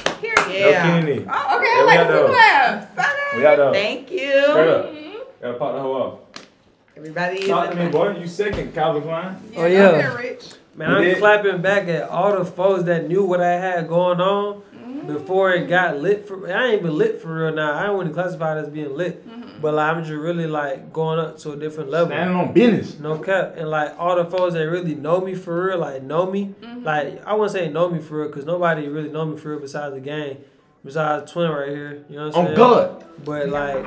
Here. 0.50 0.70
Yeah. 0.70 0.84
No 0.84 0.90
Kennedy. 1.00 1.26
Oh, 1.30 1.58
okay. 1.58 1.66
Yeah, 1.66 1.82
I 1.82 1.84
like 1.86 1.98
got 2.00 2.08
the 2.08 2.14
those. 2.14 2.30
claps. 2.30 3.36
We 3.36 3.42
got 3.42 3.56
those. 3.58 3.74
Thank 3.76 4.08
Straight 4.08 4.22
you. 4.22 4.46
up. 4.46 4.86
Mhm. 4.94 5.14
Gotta 5.42 5.54
pop 5.58 5.74
the 5.76 5.80
hoe 5.82 5.94
off. 5.94 6.20
Everybody 6.96 7.38
is. 7.42 7.48
Talk 7.48 7.70
to 7.72 7.76
me, 7.76 7.90
boy. 7.90 8.18
You 8.18 8.28
second, 8.28 8.74
Calvin 8.74 9.04
Klein. 9.04 9.36
Oh, 9.56 9.66
yeah. 9.66 9.90
I'm 9.90 9.98
there, 9.98 10.18
Rich. 10.18 10.46
Man, 10.76 10.90
You 10.90 10.96
I'm 10.98 11.04
did? 11.04 11.18
clapping 11.20 11.62
back 11.62 11.88
at 11.88 12.10
all 12.10 12.38
the 12.38 12.46
folks 12.46 12.84
that 12.84 13.08
knew 13.08 13.24
what 13.24 13.42
I 13.42 13.52
had 13.54 13.88
going 13.88 14.20
on 14.22 14.62
before 15.08 15.52
it 15.52 15.68
got 15.68 15.98
lit 15.98 16.28
for 16.28 16.52
I 16.52 16.68
ain't 16.68 16.82
even 16.82 16.98
lit 16.98 17.22
for 17.22 17.34
real 17.34 17.54
now. 17.54 17.74
I 17.78 17.88
don't 17.88 17.98
want 17.98 18.08
to 18.10 18.14
classify 18.14 18.58
it 18.58 18.62
as 18.62 18.70
being 18.70 18.96
lit. 18.96 19.28
Mm-hmm. 19.28 19.62
But 19.62 19.74
like, 19.74 19.96
I'm 19.96 20.04
just 20.04 20.14
really 20.14 20.48
like 20.48 20.94
going 20.94 21.20
up 21.20 21.38
to 21.40 21.52
a 21.52 21.56
different 21.56 21.90
level. 21.90 22.08
Standing 22.10 22.36
on 22.36 22.54
business. 22.54 23.00
No 23.00 23.18
cap. 23.18 23.56
And 23.58 23.70
like 23.70 23.96
all 23.98 24.16
the 24.16 24.26
folks 24.26 24.54
that 24.54 24.64
really 24.70 24.96
know 24.96 25.20
me 25.22 25.36
for 25.36 25.66
real, 25.68 25.80
like 25.80 26.04
know 26.04 26.30
me. 26.30 26.54
Mm-hmm. 26.62 26.84
Like 26.84 27.26
I 27.26 27.34
wouldn't 27.34 27.52
say 27.52 27.70
know 27.70 27.90
me 27.90 28.00
for 28.00 28.22
real, 28.22 28.30
cause 28.32 28.46
nobody 28.46 28.88
really 28.88 29.10
know 29.10 29.26
me 29.26 29.38
for 29.38 29.52
real 29.52 29.60
besides 29.60 29.94
the 29.96 30.02
gang. 30.02 30.38
Besides 30.86 31.32
Twin 31.32 31.50
right 31.50 31.70
here. 31.70 32.06
You 32.10 32.16
know 32.18 32.28
what 32.28 32.36
I'm 32.36 32.40
On 32.40 32.46
saying? 32.46 32.58
God. 32.58 33.06
But 33.26 33.50
like 33.50 33.86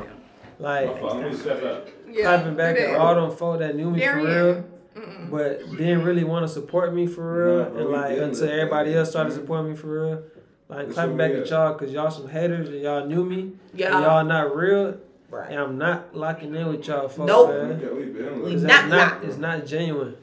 like 0.59 1.01
Let 1.01 1.31
me 1.31 1.35
step 1.37 1.63
up. 1.63 1.87
Yeah. 2.09 2.23
clapping 2.23 2.55
back 2.55 2.75
do 2.75 2.81
at 2.83 2.95
all 2.95 3.15
them 3.15 3.35
folks 3.35 3.59
that 3.59 3.75
knew 3.75 3.89
me 3.89 3.99
for 3.99 4.05
Darian. 4.05 4.45
real. 4.45 4.65
Mm-mm. 4.95 5.31
But 5.31 5.69
didn't 5.77 6.03
really 6.03 6.25
want 6.25 6.45
to 6.45 6.49
support 6.53 6.93
me 6.93 7.07
for 7.07 7.45
real, 7.45 7.63
Nah, 7.63 7.69
bro, 7.69 7.79
and 7.81 7.89
like 7.91 8.17
until 8.17 8.49
everybody 8.49 8.93
else 8.93 9.09
started 9.09 9.31
supporting 9.31 9.71
me 9.71 9.77
for 9.77 9.87
real. 9.87 10.23
Like 10.71 10.85
That's 10.85 10.93
clapping 10.93 11.17
back 11.17 11.31
we 11.31 11.37
at 11.37 11.43
at. 11.43 11.49
y'all, 11.49 11.75
cause 11.75 11.91
y'all 11.91 12.09
some 12.09 12.29
haters 12.29 12.69
and 12.69 12.81
y'all 12.81 13.05
knew 13.05 13.25
me, 13.25 13.39
and 13.41 13.59
Yeah. 13.73 13.99
y'all 14.01 14.23
not 14.23 14.55
real, 14.55 14.97
Right. 15.29 15.49
and 15.51 15.59
I'm 15.59 15.77
not 15.77 16.15
locking 16.15 16.55
in 16.55 16.65
with 16.69 16.87
y'all 16.87 17.09
folks, 17.09 17.27
Nope. 17.27 17.49
man. 17.49 17.79
Yeah, 17.83 17.89
we 17.93 18.05
been 18.05 18.41
We 18.41 18.51
Cause 18.53 18.63
not 18.63 18.87
not, 18.87 18.97
locked. 19.13 19.25
it's 19.25 19.37
not 19.37 19.65
genuine. 19.65 20.15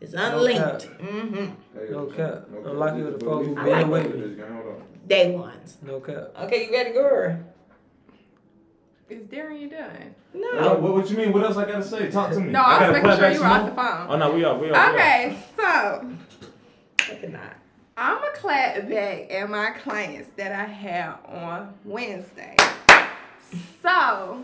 It's 0.00 0.14
cap. 0.14 0.34
unlinked. 0.34 0.88
Mm-hmm. 1.00 1.78
it. 1.78 1.90
No 1.90 2.06
cap. 2.06 2.44
No 2.52 2.70
I'm 2.70 2.78
locking 2.78 3.04
with 3.04 3.18
the 3.18 3.24
folks 3.26 3.46
who 3.48 3.56
I 3.58 3.64
been 3.64 3.72
like 3.72 3.86
with 3.88 4.14
me. 4.14 4.20
This 4.20 4.36
game, 4.36 4.52
hold 4.52 4.66
on. 4.68 4.82
Day 5.08 5.30
ones. 5.34 5.78
No 5.82 5.98
cap. 6.00 6.28
Okay, 6.42 6.66
you 6.66 6.72
ready, 6.72 6.92
girl? 6.92 7.38
Is 9.10 9.24
Darian 9.26 9.68
done? 9.68 10.14
No. 10.32 10.74
What, 10.76 10.94
what 10.94 11.10
you 11.10 11.16
mean? 11.16 11.32
What 11.32 11.42
else 11.42 11.56
I 11.56 11.66
gotta 11.66 11.82
say? 11.82 12.08
Talk 12.10 12.30
to 12.30 12.40
me. 12.40 12.50
No, 12.52 12.60
I 12.60 12.88
was 12.88 13.00
gotta 13.00 13.08
making 13.08 13.18
sure 13.20 13.30
you 13.32 13.40
were 13.40 13.46
off 13.46 13.66
the 13.68 13.74
phone. 13.74 14.06
Oh 14.10 14.16
no, 14.16 14.32
we 14.32 14.44
are. 14.44 14.56
We 14.56 14.70
are. 14.70 14.72
we 14.72 14.76
are. 14.78 14.94
Okay, 14.94 15.38
so 15.56 16.08
I 17.10 17.14
cannot. 17.20 17.56
I'm 17.96 18.22
a 18.22 18.30
clap 18.34 18.88
back 18.88 19.30
at 19.32 19.50
my 19.50 19.70
clients 19.70 20.30
that 20.36 20.52
I 20.52 20.64
had 20.64 21.14
on 21.26 21.74
Wednesday. 21.84 22.56
So 23.82 24.42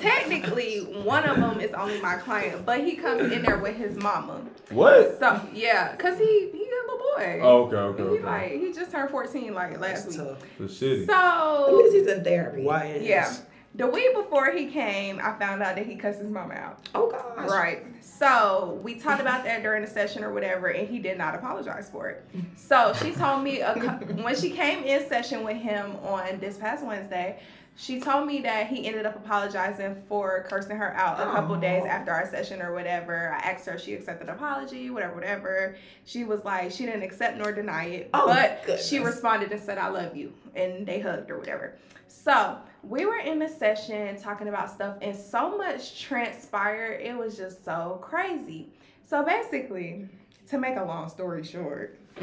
technically, 0.00 0.80
one 1.02 1.24
of 1.24 1.36
them 1.38 1.60
is 1.60 1.72
only 1.72 2.00
my 2.00 2.16
client, 2.16 2.64
but 2.64 2.84
he 2.84 2.94
comes 2.96 3.32
in 3.32 3.42
there 3.42 3.58
with 3.58 3.76
his 3.76 3.96
mama. 3.96 4.40
What? 4.70 5.18
So 5.18 5.40
yeah, 5.52 5.96
cause 5.96 6.18
he 6.18 6.50
he 6.52 6.62
a 6.68 6.92
little 6.92 6.98
boy. 6.98 7.40
Oh, 7.42 7.62
okay, 7.64 7.76
okay, 7.76 8.02
He 8.02 8.08
okay. 8.18 8.22
like 8.24 8.52
he 8.60 8.72
just 8.72 8.92
turned 8.92 9.10
14 9.10 9.52
like 9.54 9.80
last 9.80 10.04
That's 10.04 10.16
week. 10.18 10.28
tough. 10.28 10.38
The 10.58 10.68
city. 10.68 11.02
At 11.02 11.08
So 11.08 11.76
least 11.82 11.96
he's 11.96 12.06
in 12.06 12.22
therapy. 12.22 12.62
Why? 12.62 13.00
yeah, 13.02 13.34
the 13.76 13.86
week 13.86 14.14
before 14.14 14.50
he 14.50 14.66
came, 14.66 15.20
I 15.22 15.32
found 15.38 15.62
out 15.62 15.76
that 15.76 15.86
he 15.86 15.96
cussed 15.96 16.20
his 16.20 16.30
mama 16.30 16.54
out. 16.54 16.88
Oh 16.94 17.10
gosh. 17.10 17.48
Right. 17.48 17.84
So 18.00 18.80
we 18.82 18.94
talked 18.94 19.20
about 19.20 19.44
that 19.44 19.62
during 19.62 19.84
the 19.84 19.90
session 19.90 20.24
or 20.24 20.32
whatever, 20.32 20.68
and 20.68 20.88
he 20.88 20.98
did 20.98 21.18
not 21.18 21.34
apologize 21.34 21.90
for 21.90 22.08
it. 22.08 22.26
So 22.56 22.94
she 23.02 23.12
told 23.12 23.42
me 23.42 23.60
a, 23.60 23.74
when 24.22 24.34
she 24.36 24.50
came 24.50 24.84
in 24.84 25.06
session 25.08 25.44
with 25.44 25.58
him 25.58 25.96
on 26.02 26.38
this 26.40 26.56
past 26.56 26.84
Wednesday, 26.84 27.40
she 27.78 28.00
told 28.00 28.26
me 28.26 28.40
that 28.40 28.68
he 28.68 28.86
ended 28.86 29.04
up 29.04 29.16
apologizing 29.16 30.02
for 30.08 30.46
cursing 30.48 30.78
her 30.78 30.94
out 30.94 31.20
a 31.20 31.24
couple 31.24 31.56
Aw. 31.56 31.60
days 31.60 31.84
after 31.84 32.10
our 32.10 32.28
session 32.30 32.62
or 32.62 32.72
whatever. 32.72 33.34
I 33.34 33.50
asked 33.50 33.66
her 33.66 33.74
if 33.74 33.82
she 33.82 33.92
accepted 33.92 34.30
apology, 34.30 34.88
whatever, 34.88 35.14
whatever. 35.14 35.76
She 36.04 36.24
was 36.24 36.42
like, 36.42 36.72
she 36.72 36.86
didn't 36.86 37.02
accept 37.02 37.36
nor 37.36 37.52
deny 37.52 37.84
it, 37.84 38.10
Oh, 38.14 38.26
but 38.26 38.80
she 38.80 38.98
responded 38.98 39.52
and 39.52 39.60
said, 39.60 39.76
I 39.76 39.88
love 39.88 40.16
you. 40.16 40.32
And 40.54 40.86
they 40.86 41.00
hugged 41.00 41.30
or 41.30 41.38
whatever. 41.38 41.76
So 42.08 42.56
we 42.82 43.04
were 43.04 43.18
in 43.18 43.38
the 43.38 43.48
session 43.48 44.16
talking 44.16 44.48
about 44.48 44.70
stuff, 44.70 44.96
and 45.02 45.14
so 45.14 45.58
much 45.58 46.00
transpired. 46.00 47.00
It 47.02 47.16
was 47.16 47.36
just 47.36 47.62
so 47.62 47.98
crazy. 48.00 48.68
So 49.04 49.22
basically, 49.22 50.08
to 50.48 50.58
make 50.58 50.76
a 50.76 50.84
long 50.84 51.10
story 51.10 51.44
short, 51.44 51.98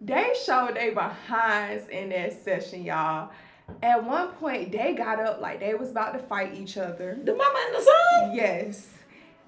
they 0.00 0.34
showed 0.46 0.76
they 0.76 0.90
behinds 0.90 1.88
in 1.88 2.10
that 2.10 2.44
session, 2.44 2.84
y'all. 2.84 3.30
At 3.82 4.04
one 4.04 4.28
point, 4.32 4.72
they 4.72 4.94
got 4.94 5.20
up 5.20 5.40
like 5.40 5.60
they 5.60 5.74
was 5.74 5.90
about 5.90 6.12
to 6.12 6.18
fight 6.18 6.54
each 6.54 6.76
other. 6.76 7.18
The 7.22 7.34
mama 7.34 7.58
and 7.66 7.76
the 7.76 7.82
son. 7.82 8.34
Yes. 8.34 8.88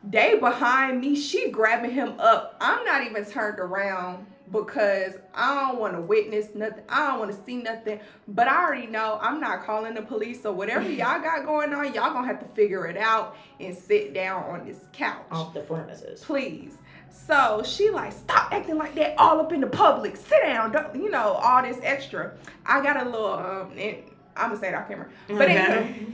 They 0.05 0.39
behind 0.39 1.01
me, 1.01 1.15
she 1.15 1.51
grabbing 1.51 1.93
him 1.93 2.19
up. 2.19 2.57
I'm 2.61 2.85
not 2.85 3.07
even 3.07 3.25
turned 3.25 3.61
around 3.61 4.27
because 4.51 5.15
I 5.35 5.55
don't 5.55 5.81
want 5.81 5.95
to 5.95 6.01
witness 6.01 6.55
nothing. 6.55 6.85
I 6.89 7.07
don't 7.07 7.19
want 7.19 7.31
to 7.31 7.45
see 7.45 7.57
nothing. 7.57 8.01
But 8.29 8.49
I 8.49 8.65
already 8.65 8.87
know 8.87 9.19
I'm 9.23 9.41
not 9.41 9.65
calling 9.65 9.95
the 9.95 10.03
police. 10.03 10.43
So 10.43 10.53
whatever 10.53 10.89
y'all 10.91 11.21
got 11.21 11.47
going 11.47 11.73
on, 11.73 11.87
y'all 11.95 12.13
gonna 12.13 12.27
have 12.27 12.41
to 12.41 12.55
figure 12.55 12.87
it 12.87 12.97
out 12.97 13.37
and 13.61 13.77
sit 13.77 14.13
down 14.13 14.45
on 14.45 14.67
this 14.67 14.81
couch. 14.93 15.25
Off 15.31 15.55
the 15.55 15.61
premises. 15.61 16.23
Please. 16.23 16.77
So 17.11 17.63
she 17.65 17.91
like, 17.91 18.13
stop 18.13 18.53
acting 18.53 18.79
like 18.79 18.95
that 18.95 19.15
all 19.19 19.41
up 19.41 19.53
in 19.53 19.61
the 19.61 19.67
public. 19.67 20.17
Sit 20.17 20.43
down. 20.43 20.73
Don't, 20.73 20.95
you 20.97 21.11
know, 21.11 21.33
all 21.33 21.63
this 21.63 21.79
extra. 21.83 22.33
I 22.67 22.83
got 22.83 23.01
a 23.01 23.09
little 23.09 23.33
um 23.33 23.73
I'm 24.37 24.49
gonna 24.51 24.61
say 24.61 24.69
it 24.69 24.75
off 24.75 24.89
camera. 24.89 25.09
But 25.29 25.43
Okay. 25.43 25.57
anyway, 25.59 26.07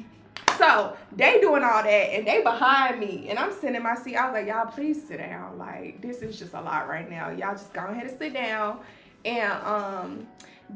so 0.59 0.97
they 1.15 1.41
doing 1.41 1.63
all 1.63 1.83
that 1.83 1.89
and 1.89 2.27
they 2.27 2.43
behind 2.43 2.99
me 3.01 3.29
and 3.31 3.39
I'm 3.39 3.53
sitting 3.53 3.77
in 3.77 3.83
my 3.83 3.95
seat. 3.95 4.17
I 4.17 4.27
was 4.27 4.35
like, 4.35 4.47
y'all 4.49 4.67
please 4.67 5.07
sit 5.07 5.19
down. 5.19 5.59
Like 5.59 6.01
this 6.03 6.23
is 6.23 6.39
just 6.39 6.55
a 6.55 6.61
lot 6.61 6.89
right 6.89 7.09
now. 7.09 7.31
Y'all 7.31 7.53
just 7.55 7.73
go 7.73 7.85
ahead 7.87 8.07
and 8.07 8.19
sit 8.19 8.35
down. 8.35 8.81
And 9.25 9.53
um 9.65 10.27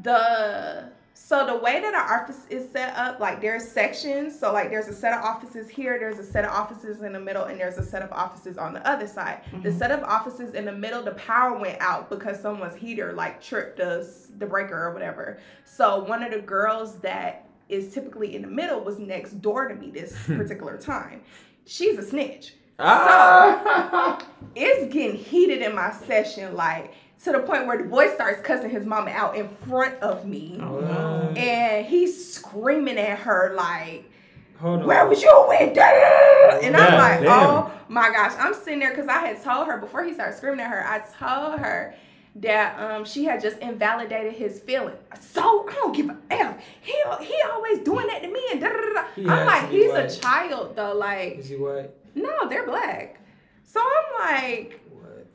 the 0.03 0.91
So 1.15 1.47
the 1.47 1.57
way 1.57 1.81
that 1.81 1.95
our 1.95 2.23
office 2.23 2.47
is 2.49 2.71
set 2.71 2.97
up, 2.97 3.21
like 3.21 3.41
there's 3.41 3.67
sections. 3.67 4.39
So 4.39 4.53
like 4.53 4.71
there's 4.71 4.89
a 4.89 4.95
set 4.95 5.13
of 5.13 5.25
offices 5.25 5.69
here, 5.69 5.99
there's 5.99 6.19
a 6.19 6.25
set 6.25 6.45
of 6.45 6.51
offices 6.51 7.03
in 7.03 7.13
the 7.13 7.21
middle, 7.21 7.45
and 7.45 7.59
there's 7.61 7.79
a 7.79 7.83
set 7.85 8.03
of 8.03 8.11
offices 8.13 8.59
on 8.59 8.73
the 8.75 8.87
other 8.89 9.07
side. 9.07 9.43
The 9.63 9.73
set 9.73 9.91
of 9.91 10.03
offices 10.05 10.55
in 10.55 10.65
the 10.65 10.73
middle, 10.73 11.03
the 11.03 11.13
power 11.13 11.59
went 11.59 11.81
out 11.81 12.11
because 12.11 12.41
someone's 12.41 12.77
heater 12.77 13.13
like 13.13 13.43
tripped 13.43 13.81
us 13.81 14.29
the 14.39 14.47
breaker 14.47 14.77
or 14.77 14.93
whatever. 14.93 15.39
So 15.65 16.03
one 16.05 16.23
of 16.23 16.33
the 16.33 16.41
girls 16.41 16.99
that 17.01 17.47
is 17.69 17.93
typically 17.93 18.35
in 18.35 18.43
the 18.43 18.49
middle 18.49 18.81
was 18.81 18.99
next 18.99 19.41
door 19.41 19.69
to 19.69 19.75
me 19.75 19.91
this 19.91 20.15
particular 20.27 20.77
time. 20.77 21.23
She's 21.67 21.99
a 21.99 22.03
snitch. 22.03 22.55
Ah. 22.79 24.27
It's 24.55 24.93
getting 24.93 25.17
heated 25.17 25.63
in 25.63 25.75
my 25.75 25.93
session, 25.93 26.55
like 26.55 26.93
to 27.25 27.33
the 27.33 27.39
point 27.41 27.67
where 27.67 27.79
the 27.79 27.85
boy 27.85 28.13
starts 28.15 28.41
cussing 28.43 28.71
his 28.71 28.85
mama 28.85 29.11
out 29.11 29.37
in 29.37 29.49
front 29.69 29.95
of 30.01 30.27
me. 30.27 30.59
Oh. 30.61 31.33
And 31.37 31.87
he's 31.87 32.35
screaming 32.35 32.99
at 32.99 33.21
her 33.21 33.55
like, 33.57 34.11
Hold 34.59 34.81
on. 34.83 34.87
where 34.87 35.07
was 35.09 35.23
you 35.23 35.29
da?" 35.29 36.59
And 36.63 36.77
I'm 36.77 36.95
like, 36.99 37.21
damn. 37.21 37.29
oh 37.29 37.71
my 37.89 38.11
gosh. 38.11 38.33
I'm 38.39 38.55
sitting 38.55 38.79
there 38.81 38.91
because 38.91 39.09
I 39.09 39.19
had 39.27 39.43
told 39.43 39.67
her 39.67 39.79
before 39.79 40.05
he 40.05 40.15
started 40.15 40.37
screaming 40.37 40.61
at 40.61 40.71
her, 40.71 40.85
I 40.87 40.99
told 41.19 41.59
her 41.61 41.95
that 42.37 42.81
um 42.81 43.05
she 43.05 43.25
had 43.25 43.43
just 43.43 43.59
invalidated 43.59 44.33
his 44.33 44.61
feeling. 44.61 44.95
So 45.21 45.69
I 45.69 45.73
don't 45.75 45.95
give 45.95 46.09
a 46.11 46.17
F. 46.31 46.63
He 46.81 46.95
he 47.21 47.35
always 47.53 47.79
doing 47.81 48.07
that 48.07 48.23
to 48.23 48.29
me 48.29 48.41
and 48.53 48.61
da 48.61 48.69
da 48.69 48.77
da. 48.81 48.93
da. 49.17 49.33
I'm 49.33 49.47
like, 49.47 49.71
he's 49.71 49.91
white. 49.93 50.11
a 50.11 50.17
child 50.21 50.75
though. 50.77 50.95
Like, 50.97 51.39
Is 51.39 51.49
he 51.51 51.57
white? 51.57 51.91
no, 52.15 52.49
they're 52.49 52.67
black. 52.67 53.21
So 53.65 53.81
I'm 53.81 54.35
like? 54.43 54.81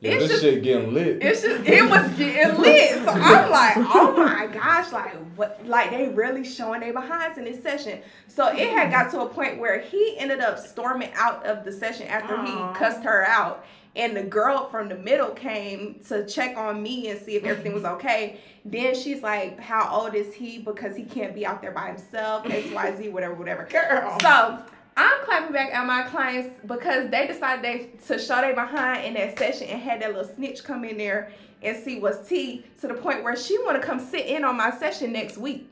Yeah, 0.00 0.12
It's 0.12 0.22
this 0.24 0.30
just- 0.30 0.42
shit 0.42 0.62
getting 0.62 0.94
lit. 0.94 1.22
it's 1.22 1.42
just 1.42 1.66
it 1.68 1.90
was 1.90 2.08
getting 2.16 2.60
lit. 2.60 2.94
So 3.04 3.08
I'm 3.08 3.50
like, 3.50 3.76
oh 3.78 4.14
my 4.16 4.46
gosh, 4.46 4.92
like 4.92 5.12
what 5.36 5.60
like 5.66 5.90
they 5.90 6.08
really 6.08 6.44
showing 6.44 6.80
their 6.80 6.92
behinds 6.92 7.36
in 7.36 7.44
this 7.44 7.60
session. 7.62 8.00
So 8.28 8.46
it 8.48 8.68
had 8.70 8.90
got 8.92 9.10
to 9.12 9.22
a 9.22 9.26
point 9.28 9.58
where 9.58 9.80
he 9.80 10.16
ended 10.18 10.40
up 10.40 10.58
storming 10.58 11.10
out 11.14 11.44
of 11.44 11.64
the 11.64 11.72
session 11.72 12.06
after 12.06 12.34
Aw. 12.36 12.72
he 12.72 12.78
cussed 12.78 13.02
her 13.02 13.24
out. 13.26 13.64
And 13.96 14.16
the 14.16 14.22
girl 14.22 14.68
from 14.68 14.88
the 14.88 14.94
middle 14.94 15.30
came 15.30 15.98
to 16.08 16.24
check 16.26 16.56
on 16.56 16.80
me 16.80 17.08
and 17.08 17.20
see 17.20 17.34
if 17.34 17.42
everything 17.44 17.72
was 17.74 17.84
okay. 17.84 18.38
Then 18.64 18.94
she's 18.94 19.22
like, 19.22 19.58
How 19.58 19.88
old 19.92 20.14
is 20.14 20.32
he? 20.32 20.58
Because 20.58 20.94
he 20.94 21.02
can't 21.02 21.34
be 21.34 21.44
out 21.44 21.60
there 21.60 21.72
by 21.72 21.88
himself, 21.88 22.44
XYZ, 22.44 23.10
whatever, 23.10 23.34
whatever. 23.34 23.64
Girl. 23.64 24.16
So 24.22 24.60
I'm 24.98 25.24
clapping 25.24 25.52
back 25.52 25.72
at 25.72 25.86
my 25.86 26.02
clients 26.02 26.58
because 26.66 27.08
they 27.08 27.28
decided 27.28 27.64
they 27.64 27.90
to 28.08 28.18
show 28.18 28.40
they 28.40 28.52
behind 28.52 29.04
in 29.04 29.14
that 29.14 29.38
session 29.38 29.68
and 29.68 29.80
had 29.80 30.02
that 30.02 30.12
little 30.12 30.34
snitch 30.34 30.64
come 30.64 30.84
in 30.84 30.98
there 30.98 31.30
and 31.62 31.76
see 31.76 32.00
what's 32.00 32.28
tea 32.28 32.64
to 32.80 32.88
the 32.88 32.94
point 32.94 33.22
where 33.22 33.36
she 33.36 33.56
want 33.58 33.80
to 33.80 33.86
come 33.86 34.00
sit 34.00 34.26
in 34.26 34.44
on 34.44 34.56
my 34.56 34.70
session 34.72 35.12
next 35.12 35.38
week. 35.38 35.70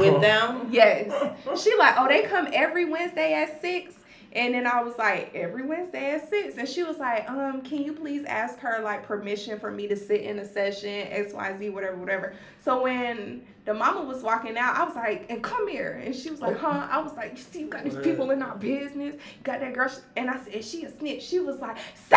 With 0.00 0.20
them. 0.22 0.68
Yes. 0.70 1.12
She 1.62 1.76
like, 1.76 1.96
oh, 1.98 2.08
they 2.08 2.22
come 2.22 2.48
every 2.52 2.86
Wednesday 2.86 3.34
at 3.34 3.60
six. 3.60 3.94
And 4.32 4.54
then 4.54 4.66
I 4.66 4.82
was 4.82 4.96
like, 4.98 5.34
every 5.34 5.62
Wednesday 5.62 6.12
at 6.12 6.28
six. 6.30 6.56
And 6.56 6.66
she 6.66 6.82
was 6.82 6.96
like, 6.96 7.28
um, 7.28 7.60
can 7.60 7.82
you 7.82 7.92
please 7.92 8.24
ask 8.24 8.58
her 8.60 8.80
like 8.82 9.06
permission 9.06 9.58
for 9.58 9.70
me 9.70 9.86
to 9.86 9.96
sit 9.96 10.22
in 10.22 10.38
a 10.38 10.46
session, 10.46 11.08
XYZ, 11.08 11.72
whatever, 11.72 11.96
whatever. 11.96 12.34
So 12.64 12.82
when 12.82 13.46
the 13.66 13.74
mama 13.74 14.04
was 14.04 14.22
walking 14.22 14.56
out, 14.56 14.76
I 14.76 14.84
was 14.84 14.94
like, 14.94 15.26
and 15.28 15.42
come 15.42 15.68
here. 15.68 16.00
And 16.02 16.14
she 16.14 16.30
was 16.30 16.40
like, 16.40 16.54
oh. 16.54 16.72
huh? 16.72 16.88
I 16.88 17.00
was 17.02 17.12
like, 17.14 17.32
you 17.32 17.42
see, 17.42 17.60
you 17.60 17.66
got 17.66 17.82
these 17.82 17.96
people 17.96 18.30
in 18.30 18.40
our 18.40 18.56
business. 18.56 19.14
You 19.16 19.42
got 19.42 19.60
that 19.60 19.74
girl. 19.74 19.90
And 20.16 20.30
I 20.30 20.38
said, 20.44 20.64
she 20.64 20.84
a 20.84 20.90
snitch. 20.96 21.24
She 21.24 21.40
was 21.40 21.58
like, 21.58 21.76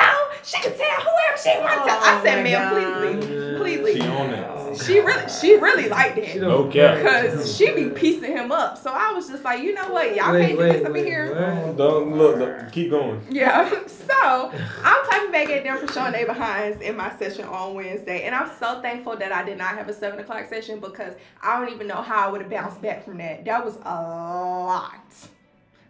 so 0.09 0.57
she 0.57 0.61
can 0.61 0.77
tell 0.77 1.01
whoever 1.01 1.37
she 1.41 1.57
wants 1.59 1.85
to. 1.85 1.91
I 1.91 2.19
Oh 2.19 2.23
said, 2.23 2.35
my 2.37 2.43
ma'am, 2.43 2.73
please 2.73 3.27
leave. 3.29 3.57
Please 3.59 3.79
leave. 3.81 4.03
She 4.03 4.07
on 4.09 4.29
it. 4.31 4.45
Oh 4.49 4.75
she 4.75 4.99
really, 4.99 5.29
she 5.29 5.55
really 5.57 5.89
liked 5.89 6.17
it. 6.17 6.29
She 6.29 6.39
No 6.39 6.67
cap. 6.67 6.97
Because 6.97 7.55
she 7.57 7.71
be 7.73 7.89
piecing 7.89 8.31
him 8.37 8.51
up. 8.51 8.77
So 8.77 8.91
I 8.91 9.11
was 9.11 9.27
just 9.27 9.43
like, 9.43 9.61
you 9.63 9.73
know 9.73 9.89
what? 9.91 10.15
Y'all 10.15 10.31
Wait, 10.33 10.41
can't 10.47 10.51
do 10.53 10.59
wait, 10.59 10.71
this 10.73 10.85
up 10.85 10.95
in 10.95 11.05
here. 11.05 11.65
what? 11.67 11.77
Don't 11.77 12.15
look, 12.17 12.37
look. 12.37 12.71
Keep 12.71 12.91
going. 12.91 13.21
Yeah. 13.29 13.69
So 14.09 14.51
I'm 14.83 15.05
typing 15.09 15.31
back 15.31 15.49
at 15.49 15.63
them 15.63 15.77
for 15.77 15.93
showing 15.93 16.11
their 16.13 16.25
behinds 16.25 16.81
in 16.81 16.97
my 16.97 17.15
session 17.17 17.45
on 17.45 17.75
Wednesday. 17.75 18.23
And 18.23 18.33
I'm 18.35 18.49
so 18.59 18.81
thankful 18.81 19.15
that 19.17 19.31
I 19.31 19.43
did 19.43 19.57
not 19.57 19.75
have 19.77 19.87
a 19.87 19.93
seven 19.93 20.19
o'clock 20.19 20.49
session 20.49 20.79
because 20.79 21.13
I 21.41 21.57
don't 21.59 21.71
even 21.73 21.87
know 21.87 22.01
how 22.01 22.27
I 22.27 22.31
would 22.31 22.41
have 22.41 22.49
bounced 22.49 22.81
back 22.81 23.05
from 23.05 23.17
that. 23.19 23.45
That 23.45 23.63
was 23.63 23.75
a 23.77 24.01
lot. 24.01 25.13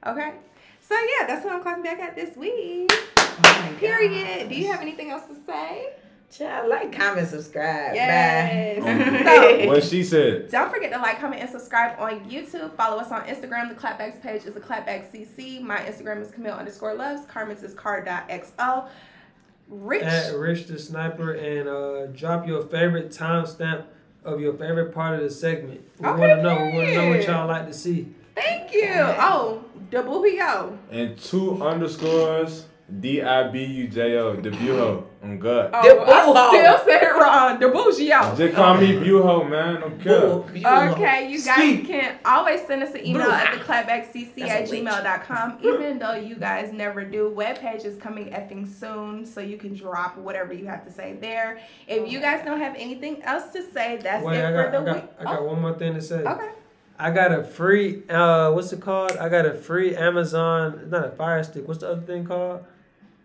Okay. 0.06 0.34
So 0.82 0.96
yeah, 0.96 1.28
that's 1.28 1.44
what 1.46 1.54
I'm 1.54 1.62
clapping 1.62 1.84
back 1.84 2.00
at 2.00 2.16
this 2.16 2.36
week. 2.36 2.92
Oh 3.44 3.62
my 3.72 3.74
Period. 3.80 4.50
Do 4.50 4.56
you 4.56 4.72
have 4.72 4.82
anything 4.82 5.12
else 5.12 5.24
to 5.28 5.36
say? 5.46 5.94
Child, 6.32 6.70
like, 6.70 6.92
comment, 6.96 7.28
subscribe. 7.28 7.96
Yes. 7.96 8.84
Bye. 9.24 9.64
So- 9.64 9.68
What 9.68 9.84
she 9.84 10.04
said. 10.04 10.52
Don't 10.52 10.72
forget 10.72 10.92
to 10.92 11.00
like, 11.00 11.20
comment, 11.20 11.42
and 11.42 11.50
subscribe 11.50 12.00
on 12.00 12.30
YouTube. 12.30 12.72
Follow 12.76 12.98
us 12.98 13.12
on 13.12 13.24
Instagram. 13.24 13.68
The 13.70 13.76
Clapbacks 13.76 14.22
page 14.22 14.46
is 14.46 14.54
the 14.54 14.60
Clapback 14.60 15.12
CC. 15.12 15.60
My 15.60 15.78
Instagram 15.78 16.22
is 16.22 16.30
Camille 16.30 16.54
underscore 16.54 16.94
loves. 16.94 17.26
Carmen's 17.26 17.64
is 17.64 17.74
car.xo. 17.74 18.88
Rich. 19.70 20.04
At 20.04 20.36
Rich 20.36 20.68
Da 20.68 20.78
Sniper 20.78 21.34
and 21.34 21.68
uh, 21.68 22.06
drop 22.08 22.46
your 22.48 22.62
favorite 22.64 23.10
timestamp 23.10 23.86
of 24.24 24.40
your 24.40 24.54
favorite 24.54 24.94
part 24.94 25.16
of 25.16 25.22
the 25.22 25.30
segment. 25.32 25.82
We 26.00 26.08
Okay, 26.10 26.20
want 26.20 26.32
to 26.32 26.44
know. 26.44 26.56
We 26.66 26.74
want 26.78 26.88
to 26.90 26.96
know 26.96 27.10
what 27.10 27.26
y'all 27.28 27.48
like 27.48 27.66
to 27.68 27.74
see. 27.74 28.08
Thank 28.36 28.72
you. 28.74 28.88
Oh, 28.94 29.64
the 29.90 29.98
boobio. 29.98 30.78
And 30.92 31.18
two 31.18 31.64
underscores. 31.64 32.66
D 33.00 33.22
I 33.22 33.48
B 33.50 33.64
U 33.64 33.88
J 33.88 34.18
O. 34.18 34.36
The 34.36 34.50
Buho. 34.50 35.04
On 35.22 35.38
God. 35.38 35.70
Oh, 35.74 35.82
The 35.84 36.02
I 36.02 36.06
booho. 36.06 36.50
still 36.50 36.86
said 36.86 37.04
it 37.04 37.14
wrong. 37.14 37.60
The 37.60 37.66
boogio. 37.68 38.38
Just 38.38 38.56
call 38.56 38.78
me 38.78 38.94
Buho, 38.94 39.50
man. 39.50 39.82
Don't 39.82 40.02
care. 40.02 40.92
Okay, 40.94 41.30
you 41.30 41.44
guys 41.44 41.56
Ski. 41.58 41.84
can 41.84 42.18
always 42.26 42.66
send 42.66 42.82
us 42.84 42.94
an 42.96 43.06
email 43.06 43.24
Blue. 43.26 43.32
at 43.34 43.48
theclapbackcc 43.60 44.36
That's 44.38 44.52
at 44.52 44.68
a 44.68 44.72
witch. 44.72 44.82
gmail.com. 44.82 45.60
Even 45.62 46.00
though 46.00 46.14
you 46.14 46.36
guys 46.36 46.72
never 46.74 47.04
do, 47.04 47.30
web 47.30 47.60
page 47.60 47.84
is 47.84 47.98
coming 47.98 48.28
effing 48.32 48.68
soon, 48.68 49.26
so 49.26 49.42
you 49.42 49.58
can 49.58 49.74
drop 49.76 50.18
whatever 50.18 50.54
you 50.54 50.66
have 50.68 50.86
to 50.86 50.92
say 50.92 51.18
there. 51.20 51.60
If 51.88 52.10
you 52.12 52.20
guys 52.20 52.44
don't 52.46 52.60
have 52.60 52.76
anything 52.76 53.22
else 53.24 53.52
to 53.54 53.62
say, 53.72 54.00
that's 54.02 54.24
Wait, 54.26 54.38
it 54.38 54.46
I 54.46 54.52
for 54.52 54.64
got, 54.64 54.72
the 54.72 54.78
I 54.80 54.84
got, 54.86 54.96
week. 54.96 55.12
I 55.20 55.24
got 55.26 55.46
one 55.46 55.62
more 55.62 55.74
thing 55.78 55.94
to 55.96 56.02
say. 56.02 56.24
Oh, 56.26 56.32
okay. 56.34 56.50
I 57.02 57.12
got 57.12 57.32
a 57.32 57.44
free, 57.46 58.04
uh, 58.10 58.52
what's 58.52 58.74
it 58.74 58.82
called? 58.82 59.12
I 59.18 59.30
got 59.30 59.46
a 59.46 59.54
free 59.54 59.96
Amazon, 59.96 60.90
not 60.90 61.06
a 61.06 61.12
Fire 61.12 61.42
Stick. 61.44 61.66
What's 61.68 61.80
the 61.80 61.90
other 61.92 62.02
thing 62.02 62.26
called? 62.26 62.66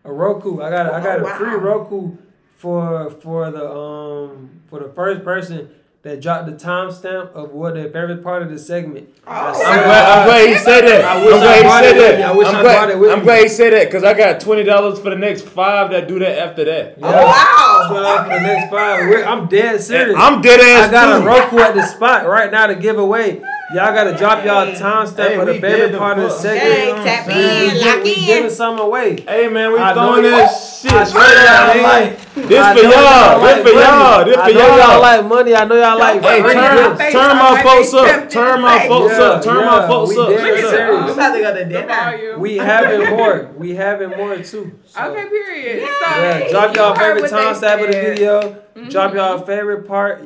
A 0.04 0.12
Roku. 0.12 0.60
I 0.60 0.70
got, 0.70 0.86
a, 0.86 0.92
I 0.94 1.00
got 1.00 1.20
Oh, 1.20 1.26
a 1.26 1.34
free. 1.36 1.54
Roku 1.54 2.12
for 2.56 3.10
for 3.10 3.50
the 3.50 3.70
um 3.70 4.60
for 4.68 4.78
the 4.80 4.88
first 4.90 5.24
person 5.24 5.70
that 6.02 6.20
dropped 6.20 6.44
the 6.46 6.52
timestamp 6.52 7.32
of 7.32 7.50
what 7.52 7.72
their 7.74 7.84
favorite 7.88 8.22
part 8.22 8.42
of 8.42 8.50
the 8.50 8.58
segment. 8.58 9.08
Oh, 9.26 9.30
I'm 9.32 9.52
glad, 9.54 10.18
I'm 10.18 10.26
glad 10.26 10.48
he 10.48 10.54
said 10.58 10.80
that. 10.82 11.04
I 11.04 11.14
I'm 11.18 11.24
wish 11.24 11.34
I 11.34 11.38
glad 11.62 11.84
he 11.84 11.88
said 11.88 11.98
that. 12.18 12.20
I 12.20 12.32
wish 12.36 12.48
I'm 12.48 12.56
I 12.56 12.62
glad, 12.62 12.90
it 12.90 12.98
with 12.98 13.10
I'm 13.10 13.18
me. 13.20 13.24
glad 13.24 13.42
he 13.44 13.48
said 13.48 13.72
that 13.72 13.86
because 13.86 14.04
I 14.04 14.12
got 14.12 14.40
twenty 14.40 14.64
dollars 14.64 14.98
for 14.98 15.08
the 15.08 15.16
next 15.16 15.42
five 15.46 15.90
that 15.92 16.06
do 16.06 16.18
that 16.18 16.38
after 16.38 16.64
that. 16.66 16.98
Yeah. 16.98 17.06
Oh, 17.06 17.24
wow. 17.24 17.86
So 17.88 18.00
like 18.02 18.22
for 18.26 18.34
the 18.34 18.40
next 18.40 18.70
five, 18.70 19.08
we're, 19.08 19.24
I'm 19.24 19.48
dead 19.48 19.80
serious. 19.80 20.16
I'm 20.18 20.42
dead 20.42 20.60
ass 20.60 20.88
I 20.88 20.92
got 20.92 21.22
a. 21.22 21.24
Roku 21.24 21.58
at 21.58 21.74
the 21.74 21.86
spot 21.86 22.26
right 22.26 22.50
now 22.52 22.66
to 22.66 22.74
give 22.74 22.98
away. 22.98 23.42
Y'all 23.72 23.94
gotta 23.94 24.14
drop 24.14 24.44
y'all 24.44 24.66
timestamp 24.74 25.16
Hey, 25.28 25.36
for 25.36 25.46
the 25.46 25.52
we 25.52 25.60
favorite 25.60 25.88
dead 25.92 25.98
part 25.98 26.18
of 26.18 26.24
the 26.24 26.28
the 26.28 26.34
fuck. 26.34 26.42
segment. 26.42 26.62
Hey, 26.64 26.86
You 26.86 26.92
know 26.92 26.96
what 26.98 27.06
tap 27.06 27.26
We, 27.26 27.34
in, 27.34 27.80
lock 27.80 28.04
we 28.04 28.14
in. 28.14 28.26
giving 28.26 28.50
some 28.50 28.78
away. 28.78 29.20
Hey 29.26 29.48
man, 29.48 29.72
we 29.72 29.78
I 29.78 29.92
throwing 29.94 30.22
this 30.22 30.82
shit 30.82 31.06
straight 31.06 31.22
y'all 31.22 31.48
out. 31.48 31.76
like- 31.82 32.34
This 32.34 32.60
I 32.60 32.74
for 32.74 32.82
y'all. 32.82 33.40
like 33.40 33.64
This 33.64 33.72
for 33.72 33.80
y'all. 33.80 34.24
This 34.26 34.36
for 34.36 34.50
y'all 34.50 34.78
y'all. 34.78 35.00
like 35.00 35.24
money. 35.24 35.54
I 35.56 35.64
know 35.64 35.76
y'all 35.76 35.98
like 35.98 36.20
Hey, 36.22 36.42
Put 36.42 36.50
it 36.50 36.54
turn, 36.54 36.62
my 36.76 36.82
gifts. 36.88 36.98
face. 37.00 37.12
turn 37.14 37.36
my 37.38 37.62
folks 37.62 37.94
up. 37.94 38.30
Turn 38.30 38.60
my 38.60 38.86
folks 38.86 39.14
up. 39.14 39.42
Turn 39.42 39.64
my 39.64 39.86
folks 39.88 40.10
we 40.10 40.20
up. 40.22 40.28
dead 40.28 40.38
Straight 40.40 40.64
up. 40.64 40.70
serious. 40.70 41.00
I'm 41.00 41.10
about 41.10 41.32
to 41.34 41.40
go 41.40 41.54
to 41.54 41.58
The 41.60 41.64
dinner. 41.64 41.86
volume. 41.86 42.40
We 42.40 42.56
having 42.58 43.10
more. 43.16 43.48
We 43.56 43.74
having 43.74 44.10
more 44.10 44.36
too. 44.36 44.72
So, 44.84 45.04
Okay, 45.10 45.24
period. 45.30 45.88
Yeah. 46.02 46.48
Drop 46.50 46.76
you 46.76 46.82
y'all 46.82 46.94
favorite 46.94 47.22
what 47.22 47.30
they 47.30 47.36
timestamp 47.38 47.80
of 47.80 47.86
the 47.86 48.00
video. 48.00 48.56
Drop 48.90 49.12
Mhm. 49.12 49.14
y'all 49.14 49.38
favorite 49.38 49.88
part. 49.88 50.22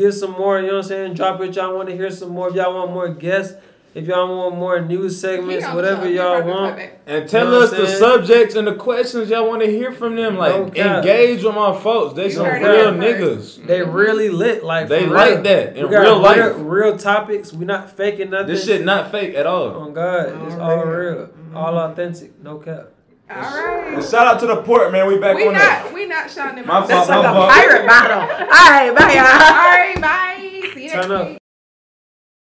Give 0.00 0.14
some 0.14 0.32
more. 0.32 0.58
You 0.60 0.68
know 0.68 0.72
what 0.76 0.84
I'm 0.84 0.88
saying? 0.88 1.14
Drop 1.14 1.40
it. 1.40 1.54
y'all 1.56 1.74
want 1.76 1.88
to 1.90 1.96
hear 1.96 2.10
some 2.10 2.30
more. 2.30 2.48
If 2.48 2.54
y'all 2.54 2.74
want 2.74 2.92
more 2.92 3.08
guests, 3.12 3.54
if 3.92 4.06
y'all 4.06 4.28
want 4.38 4.56
more 4.56 4.80
news 4.80 5.20
segments, 5.20 5.66
whatever 5.66 6.02
on 6.02 6.06
the 6.06 6.16
show. 6.16 6.32
y'all 6.38 6.42
He 6.42 6.48
want. 6.50 6.76
perfect. 6.76 7.08
And 7.08 7.28
tell 7.28 7.44
You 7.46 7.50
know 7.50 7.62
us 7.62 7.70
the 7.72 7.86
subjects 7.88 8.54
and 8.54 8.66
the 8.68 8.74
questions 8.76 9.28
y'all 9.30 9.48
want 9.48 9.62
to 9.62 9.68
hear 9.70 9.90
from 9.92 10.14
them. 10.14 10.36
Like 10.38 10.54
No 10.76 10.98
engage 10.98 11.42
with 11.42 11.54
my 11.56 11.76
folks. 11.78 12.14
They 12.14 12.26
You 12.26 12.30
some 12.30 12.46
real 12.46 12.58
here 12.58 12.92
niggas. 12.92 13.36
first. 13.36 13.66
They 13.66 13.82
really 13.82 14.30
lit. 14.30 14.62
Like 14.64 14.88
They 14.88 15.04
for 15.06 15.10
like 15.10 15.30
real. 15.34 15.42
that 15.42 15.76
in 15.76 15.84
We 15.86 15.90
got 15.90 16.00
real 16.02 16.12
real, 16.12 16.20
life. 16.20 16.52
real 16.58 16.96
topics. 16.96 17.52
We 17.52 17.64
not 17.64 17.90
faking 17.96 18.30
nothing. 18.30 18.46
This 18.46 18.64
shit 18.64 18.84
not 18.84 19.10
fake 19.10 19.34
at 19.34 19.46
all. 19.46 19.70
On 19.74 19.92
God, 19.92 20.28
it's 20.46 20.54
All 20.54 20.70
all 20.70 20.84
real. 20.86 21.12
real, 21.16 21.28
all 21.54 21.76
authentic, 21.78 22.40
no 22.42 22.58
cap. 22.58 22.90
All 23.30 23.36
right. 23.40 23.94
And 23.94 24.04
shout 24.04 24.26
out 24.26 24.40
to 24.40 24.46
the 24.46 24.62
port, 24.62 24.90
man. 24.92 25.06
We 25.06 25.18
back 25.18 25.36
We 25.36 25.46
on 25.46 25.54
that. 25.54 25.84
not, 25.84 25.94
we 25.94 26.06
not 26.06 26.30
shouting 26.30 26.56
them 26.56 26.66
My 26.66 26.78
out. 26.78 26.88
fault, 26.88 27.08
That's 27.08 27.08
like 27.08 27.22
my 27.22 27.44
a 27.44 27.48
pirate 27.48 27.86
bottle. 27.86 28.20
All 28.20 28.70
right, 28.70 28.94
bye, 28.94 29.12
y'all. 29.14 29.26
All 29.54 29.70
right, 29.70 30.00
bye. 30.00 30.70
See 30.74 30.84
you 30.84 30.90
next 30.94 31.10
up. 31.10 31.28
week. 31.28 31.38